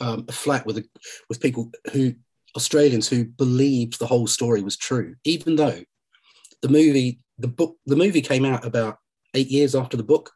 um, 0.00 0.26
a 0.28 0.32
flat 0.32 0.66
with 0.66 0.78
a, 0.78 0.84
with 1.28 1.40
people 1.40 1.70
who 1.92 2.14
Australians 2.56 3.08
who 3.08 3.24
believed 3.24 3.98
the 3.98 4.06
whole 4.06 4.26
story 4.26 4.62
was 4.62 4.76
true, 4.76 5.14
even 5.24 5.56
though 5.56 5.80
the 6.64 6.68
movie 6.68 7.20
the 7.38 7.48
book 7.48 7.76
the 7.86 7.96
movie 7.96 8.22
came 8.22 8.44
out 8.44 8.64
about 8.64 8.98
eight 9.34 9.48
years 9.48 9.74
after 9.74 9.96
the 9.96 10.10
book, 10.12 10.32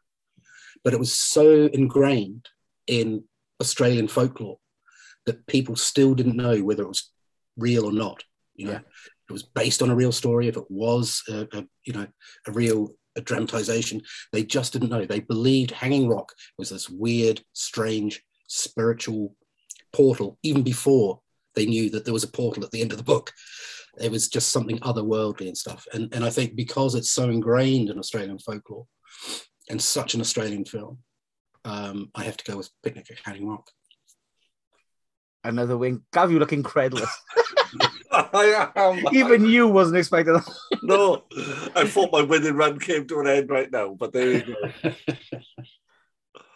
but 0.83 0.93
it 0.93 0.99
was 0.99 1.13
so 1.13 1.65
ingrained 1.73 2.47
in 2.87 3.23
Australian 3.61 4.07
folklore 4.07 4.59
that 5.25 5.47
people 5.47 5.75
still 5.75 6.13
didn't 6.13 6.37
know 6.37 6.63
whether 6.63 6.83
it 6.83 6.87
was 6.87 7.11
real 7.57 7.85
or 7.85 7.91
not. 7.91 8.23
You 8.55 8.65
know, 8.65 8.71
yeah 8.73 8.79
it 9.29 9.33
was 9.33 9.43
based 9.43 9.81
on 9.81 9.89
a 9.89 9.95
real 9.95 10.11
story, 10.11 10.47
if 10.47 10.57
it 10.57 10.69
was, 10.69 11.21
a, 11.29 11.47
a, 11.53 11.65
you 11.85 11.93
know, 11.93 12.07
a 12.47 12.51
real 12.51 12.89
a 13.15 13.21
dramatization, 13.21 14.01
they 14.31 14.43
just 14.43 14.73
didn't 14.73 14.89
know. 14.89 15.05
They 15.05 15.19
believed 15.19 15.71
Hanging 15.71 16.07
Rock 16.07 16.33
was 16.57 16.69
this 16.69 16.89
weird, 16.89 17.41
strange, 17.53 18.23
spiritual 18.47 19.35
portal, 19.93 20.37
even 20.43 20.63
before 20.63 21.21
they 21.55 21.65
knew 21.65 21.89
that 21.91 22.05
there 22.05 22.13
was 22.13 22.23
a 22.23 22.29
portal 22.29 22.63
at 22.63 22.71
the 22.71 22.81
end 22.81 22.91
of 22.91 22.97
the 22.97 23.03
book. 23.03 23.33
It 23.99 24.11
was 24.11 24.29
just 24.29 24.51
something 24.51 24.79
otherworldly 24.79 25.47
and 25.47 25.57
stuff. 25.57 25.87
And, 25.93 26.13
and 26.13 26.23
I 26.23 26.29
think 26.29 26.55
because 26.55 26.95
it's 26.95 27.11
so 27.11 27.29
ingrained 27.29 27.89
in 27.89 27.99
Australian 27.99 28.39
folklore 28.39 28.85
and 29.69 29.81
such 29.81 30.13
an 30.13 30.21
Australian 30.21 30.65
film, 30.65 30.99
um, 31.65 32.09
I 32.15 32.23
have 32.23 32.37
to 32.37 32.49
go 32.49 32.57
with 32.57 32.69
Picnic 32.83 33.11
at 33.11 33.17
Hanging 33.23 33.47
Rock. 33.47 33.69
Another 35.43 35.77
wing. 35.77 36.03
Gav, 36.13 36.31
you 36.31 36.39
look 36.39 36.53
incredulous. 36.53 37.09
I 38.11 38.69
am. 38.75 39.05
Even 39.13 39.45
you 39.45 39.67
wasn't 39.67 39.97
expecting 39.97 40.33
that. 40.33 40.49
no, 40.83 41.23
I 41.75 41.85
thought 41.85 42.11
my 42.11 42.21
winning 42.21 42.55
run 42.55 42.79
came 42.79 43.07
to 43.07 43.19
an 43.19 43.27
end 43.27 43.49
right 43.49 43.71
now, 43.71 43.95
but 43.97 44.11
there 44.11 44.31
you 44.31 44.55
go. 44.83 44.93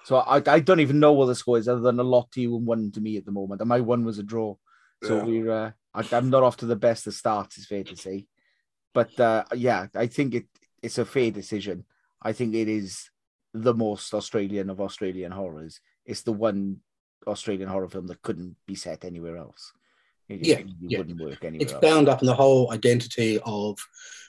So 0.05 0.17
I, 0.17 0.41
I 0.45 0.59
don't 0.59 0.81
even 0.81 0.99
know 0.99 1.13
what 1.13 1.27
the 1.27 1.35
score 1.35 1.57
is 1.57 1.67
other 1.67 1.79
than 1.79 1.99
a 1.99 2.03
lot 2.03 2.29
to 2.33 2.41
you 2.41 2.57
and 2.57 2.65
one 2.65 2.91
to 2.91 3.01
me 3.01 3.17
at 3.17 3.25
the 3.25 3.31
moment. 3.31 3.61
And 3.61 3.69
my 3.69 3.79
one 3.79 4.03
was 4.03 4.19
a 4.19 4.23
draw. 4.23 4.55
So 5.03 5.17
Yeah. 5.17 5.23
we're 5.23 5.51
uh, 5.51 5.71
I, 5.93 6.03
I'm 6.15 6.29
not 6.29 6.43
off 6.43 6.57
to 6.57 6.65
the 6.65 6.75
best 6.75 7.07
of 7.07 7.13
starts, 7.13 7.57
it's 7.57 7.67
fair 7.67 7.83
to 7.83 7.95
say. 7.95 8.25
But 8.93 9.19
uh, 9.19 9.43
yeah, 9.55 9.87
I 9.95 10.07
think 10.07 10.33
it 10.35 10.45
it's 10.81 10.97
a 10.97 11.05
fair 11.05 11.31
decision. 11.31 11.85
I 12.21 12.31
think 12.33 12.55
it 12.55 12.67
is 12.69 13.09
the 13.53 13.73
most 13.73 14.13
Australian 14.13 14.69
of 14.69 14.79
Australian 14.81 15.31
horrors. 15.31 15.79
It's 16.05 16.23
the 16.23 16.33
one 16.33 16.77
Australian 17.27 17.69
horror 17.69 17.89
film 17.89 18.07
that 18.07 18.21
couldn't 18.21 18.55
be 18.65 18.75
set 18.75 19.05
anywhere 19.05 19.37
else. 19.37 19.71
It, 20.29 20.41
it 20.41 20.47
Yeah, 20.47 20.57
really 20.57 20.73
yeah. 20.81 20.97
wouldn't 20.99 21.21
work 21.21 21.43
anywhere 21.43 21.63
It's 21.63 21.73
else. 21.73 21.81
bound 21.81 22.09
up 22.09 22.21
in 22.21 22.27
the 22.27 22.35
whole 22.35 22.71
identity 22.71 23.39
of 23.45 23.77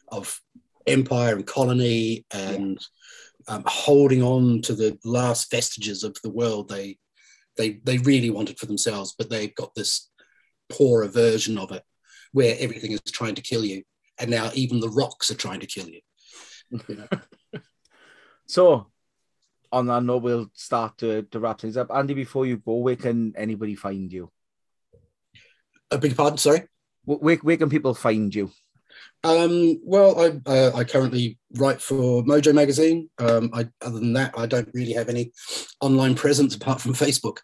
of 0.09 0.41
empire 0.87 1.35
and 1.37 1.47
colony 1.47 2.27
and 2.33 2.79
um, 3.49 3.63
holding 3.67 4.23
on 4.23 4.61
to 4.63 4.75
the 4.75 4.99
last 5.05 5.51
vestiges 5.51 6.05
of 6.05 6.17
the 6.23 6.31
world 6.31 6.69
they 6.69 6.99
they 7.57 7.81
they 7.85 7.99
really 7.99 8.31
wanted 8.31 8.59
for 8.59 8.67
themselves, 8.67 9.15
but 9.17 9.31
they've 9.31 9.55
got 9.55 9.75
this 9.75 10.11
poorer 10.69 11.09
version 11.09 11.59
of 11.59 11.73
it 11.73 11.83
where 12.33 12.57
everything 12.59 12.93
is 12.93 13.01
trying 13.07 13.37
to 13.37 13.43
kill 13.43 13.65
you, 13.65 13.83
and 14.19 14.31
now 14.31 14.51
even 14.55 14.81
the 14.81 14.89
rocks 14.89 15.31
are 15.31 15.37
trying 15.37 15.61
to 15.61 15.67
kill 15.67 15.89
you. 15.89 16.01
You 16.89 16.97
know? 16.97 17.61
So, 18.47 18.89
on 19.73 19.87
that 19.87 20.03
note, 20.03 20.23
we'll 20.23 20.51
start 20.53 20.99
to, 20.99 21.23
to 21.23 21.41
wrap 21.41 21.61
things 21.61 21.79
up. 21.79 21.91
Andy, 21.91 22.13
before 22.13 22.45
you 22.45 22.59
go, 22.59 22.75
where 22.75 22.95
can 22.95 23.33
anybody 23.37 23.75
find 23.75 24.13
you? 24.13 24.31
I 25.91 25.97
beg 25.97 26.11
your 26.11 26.17
pardon, 26.17 26.37
sorry. 26.37 26.69
Where, 27.07 27.37
where 27.37 27.57
can 27.57 27.71
people 27.71 27.95
find 27.95 28.35
you? 28.35 28.51
Um, 29.23 29.81
well, 29.83 30.21
I, 30.21 30.51
uh, 30.51 30.73
I 30.75 30.85
currently 30.85 31.39
write 31.57 31.81
for 31.81 32.23
Mojo 32.23 32.55
Magazine. 32.55 33.09
Um, 33.19 33.51
I, 33.55 33.69
other 33.81 33.99
than 33.99 34.13
that, 34.13 34.35
I 34.37 34.45
don't 34.47 34.69
really 34.75 34.93
have 34.93 35.09
any 35.09 35.33
online 35.81 36.15
presence 36.15 36.55
apart 36.55 36.81
from 36.81 36.93
Facebook. 36.93 37.39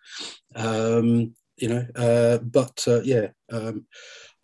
Um, 0.54 1.34
you 1.60 1.68
know, 1.68 1.86
uh, 1.94 2.38
but 2.38 2.84
uh, 2.88 3.02
yeah, 3.02 3.28
um, 3.52 3.86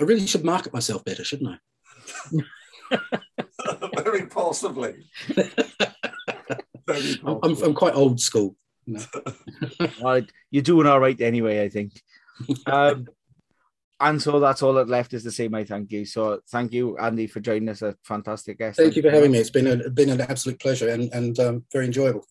I 0.01 0.05
really 0.05 0.27
should 0.27 0.45
market 0.45 0.73
myself 0.73 1.05
better, 1.05 1.25
shouldn't 1.25 1.59
I? 2.91 2.99
Very 4.03 4.27
possibly. 4.27 4.95
Very 6.87 7.21
I'm, 7.25 7.39
I'm, 7.43 7.63
I'm 7.63 7.75
quite 7.75 7.95
old 7.95 8.21
school. 8.21 8.57
You 8.85 8.95
know? 8.95 9.89
Right, 10.03 10.31
you're 10.51 10.63
doing 10.63 10.87
all 10.87 11.01
right 11.01 11.21
anyway, 11.21 11.65
I 11.65 11.69
think. 11.69 12.01
Um, 12.67 13.09
and 13.99 14.21
so 14.21 14.39
that's 14.39 14.63
all 14.63 14.75
that 14.75 14.89
left 14.89 15.15
is 15.15 15.23
to 15.23 15.31
say 15.31 15.49
my 15.49 15.65
thank 15.65 15.91
you. 15.91 16.05
So 16.05 16.41
thank 16.51 16.73
you, 16.73 16.99
Andy, 16.99 17.27
for 17.27 17.41
joining 17.41 17.71
us. 17.71 17.83
A 17.83 17.97
fantastic 18.05 18.59
guest. 18.59 18.79
Thank 18.79 18.95
you 18.95 19.03
for 19.03 19.11
having 19.11 19.33
me. 19.33 19.39
It's 19.39 19.51
been 19.51 19.67
a, 19.67 19.89
been 19.89 20.11
an 20.11 20.21
absolute 20.21 20.61
pleasure 20.61 20.89
and, 20.89 21.11
and 21.15 21.39
um, 21.41 21.65
very 21.73 21.87
enjoyable. 21.87 22.27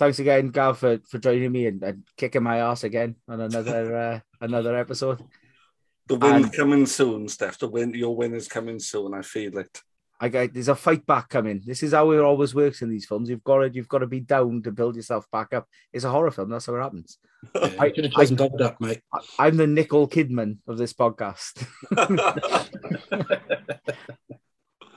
Thanks 0.00 0.18
again, 0.18 0.48
Gav, 0.48 0.78
for, 0.78 0.98
for 1.10 1.18
joining 1.18 1.52
me 1.52 1.66
and, 1.66 1.82
and 1.82 2.02
kicking 2.16 2.42
my 2.42 2.56
ass 2.60 2.84
again 2.84 3.16
on 3.28 3.38
another 3.38 3.96
uh, 4.14 4.20
another 4.40 4.74
episode. 4.74 5.22
The 6.08 6.16
win 6.16 6.36
And- 6.36 6.52
coming 6.54 6.86
soon, 6.86 7.28
Steph. 7.28 7.58
The 7.58 7.68
win, 7.68 7.92
your 7.92 8.16
win 8.16 8.32
is 8.32 8.48
coming 8.48 8.78
soon. 8.78 9.12
I 9.12 9.20
feel 9.20 9.58
it. 9.58 9.82
I 10.18 10.30
got 10.30 10.54
there's 10.54 10.68
a 10.68 10.74
fight 10.74 11.04
back 11.04 11.28
coming. 11.28 11.60
This 11.66 11.82
is 11.82 11.92
how 11.92 12.12
it 12.12 12.20
always 12.20 12.54
works 12.54 12.80
in 12.80 12.88
these 12.88 13.04
films. 13.04 13.28
You've 13.28 13.44
got 13.44 13.58
to 13.58 13.70
you've 13.70 13.88
got 13.88 13.98
to 13.98 14.06
be 14.06 14.20
down 14.20 14.62
to 14.62 14.72
build 14.72 14.96
yourself 14.96 15.26
back 15.30 15.52
up. 15.52 15.68
It's 15.92 16.04
a 16.04 16.10
horror 16.10 16.30
film. 16.30 16.48
That's 16.48 16.64
how 16.64 16.76
it 16.76 16.82
happens. 16.82 17.18
I 17.54 17.92
should 17.94 18.04
have 18.04 18.14
chosen 18.14 18.36
Double 18.36 18.56
Duck, 18.56 18.80
mate. 18.80 19.02
I'm 19.38 19.58
the 19.58 19.66
Nicole 19.66 20.08
Kidman 20.08 20.60
of 20.66 20.78
this 20.78 20.94
podcast. 20.94 21.62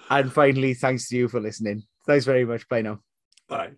and 0.09 0.31
finally, 0.31 0.73
thanks 0.75 1.09
to 1.09 1.17
you 1.17 1.27
for 1.27 1.41
listening. 1.41 1.83
Thanks 2.07 2.23
very 2.23 2.45
much. 2.45 2.69
Bye 2.69 2.83
now. 2.83 3.01
Bye. 3.49 3.71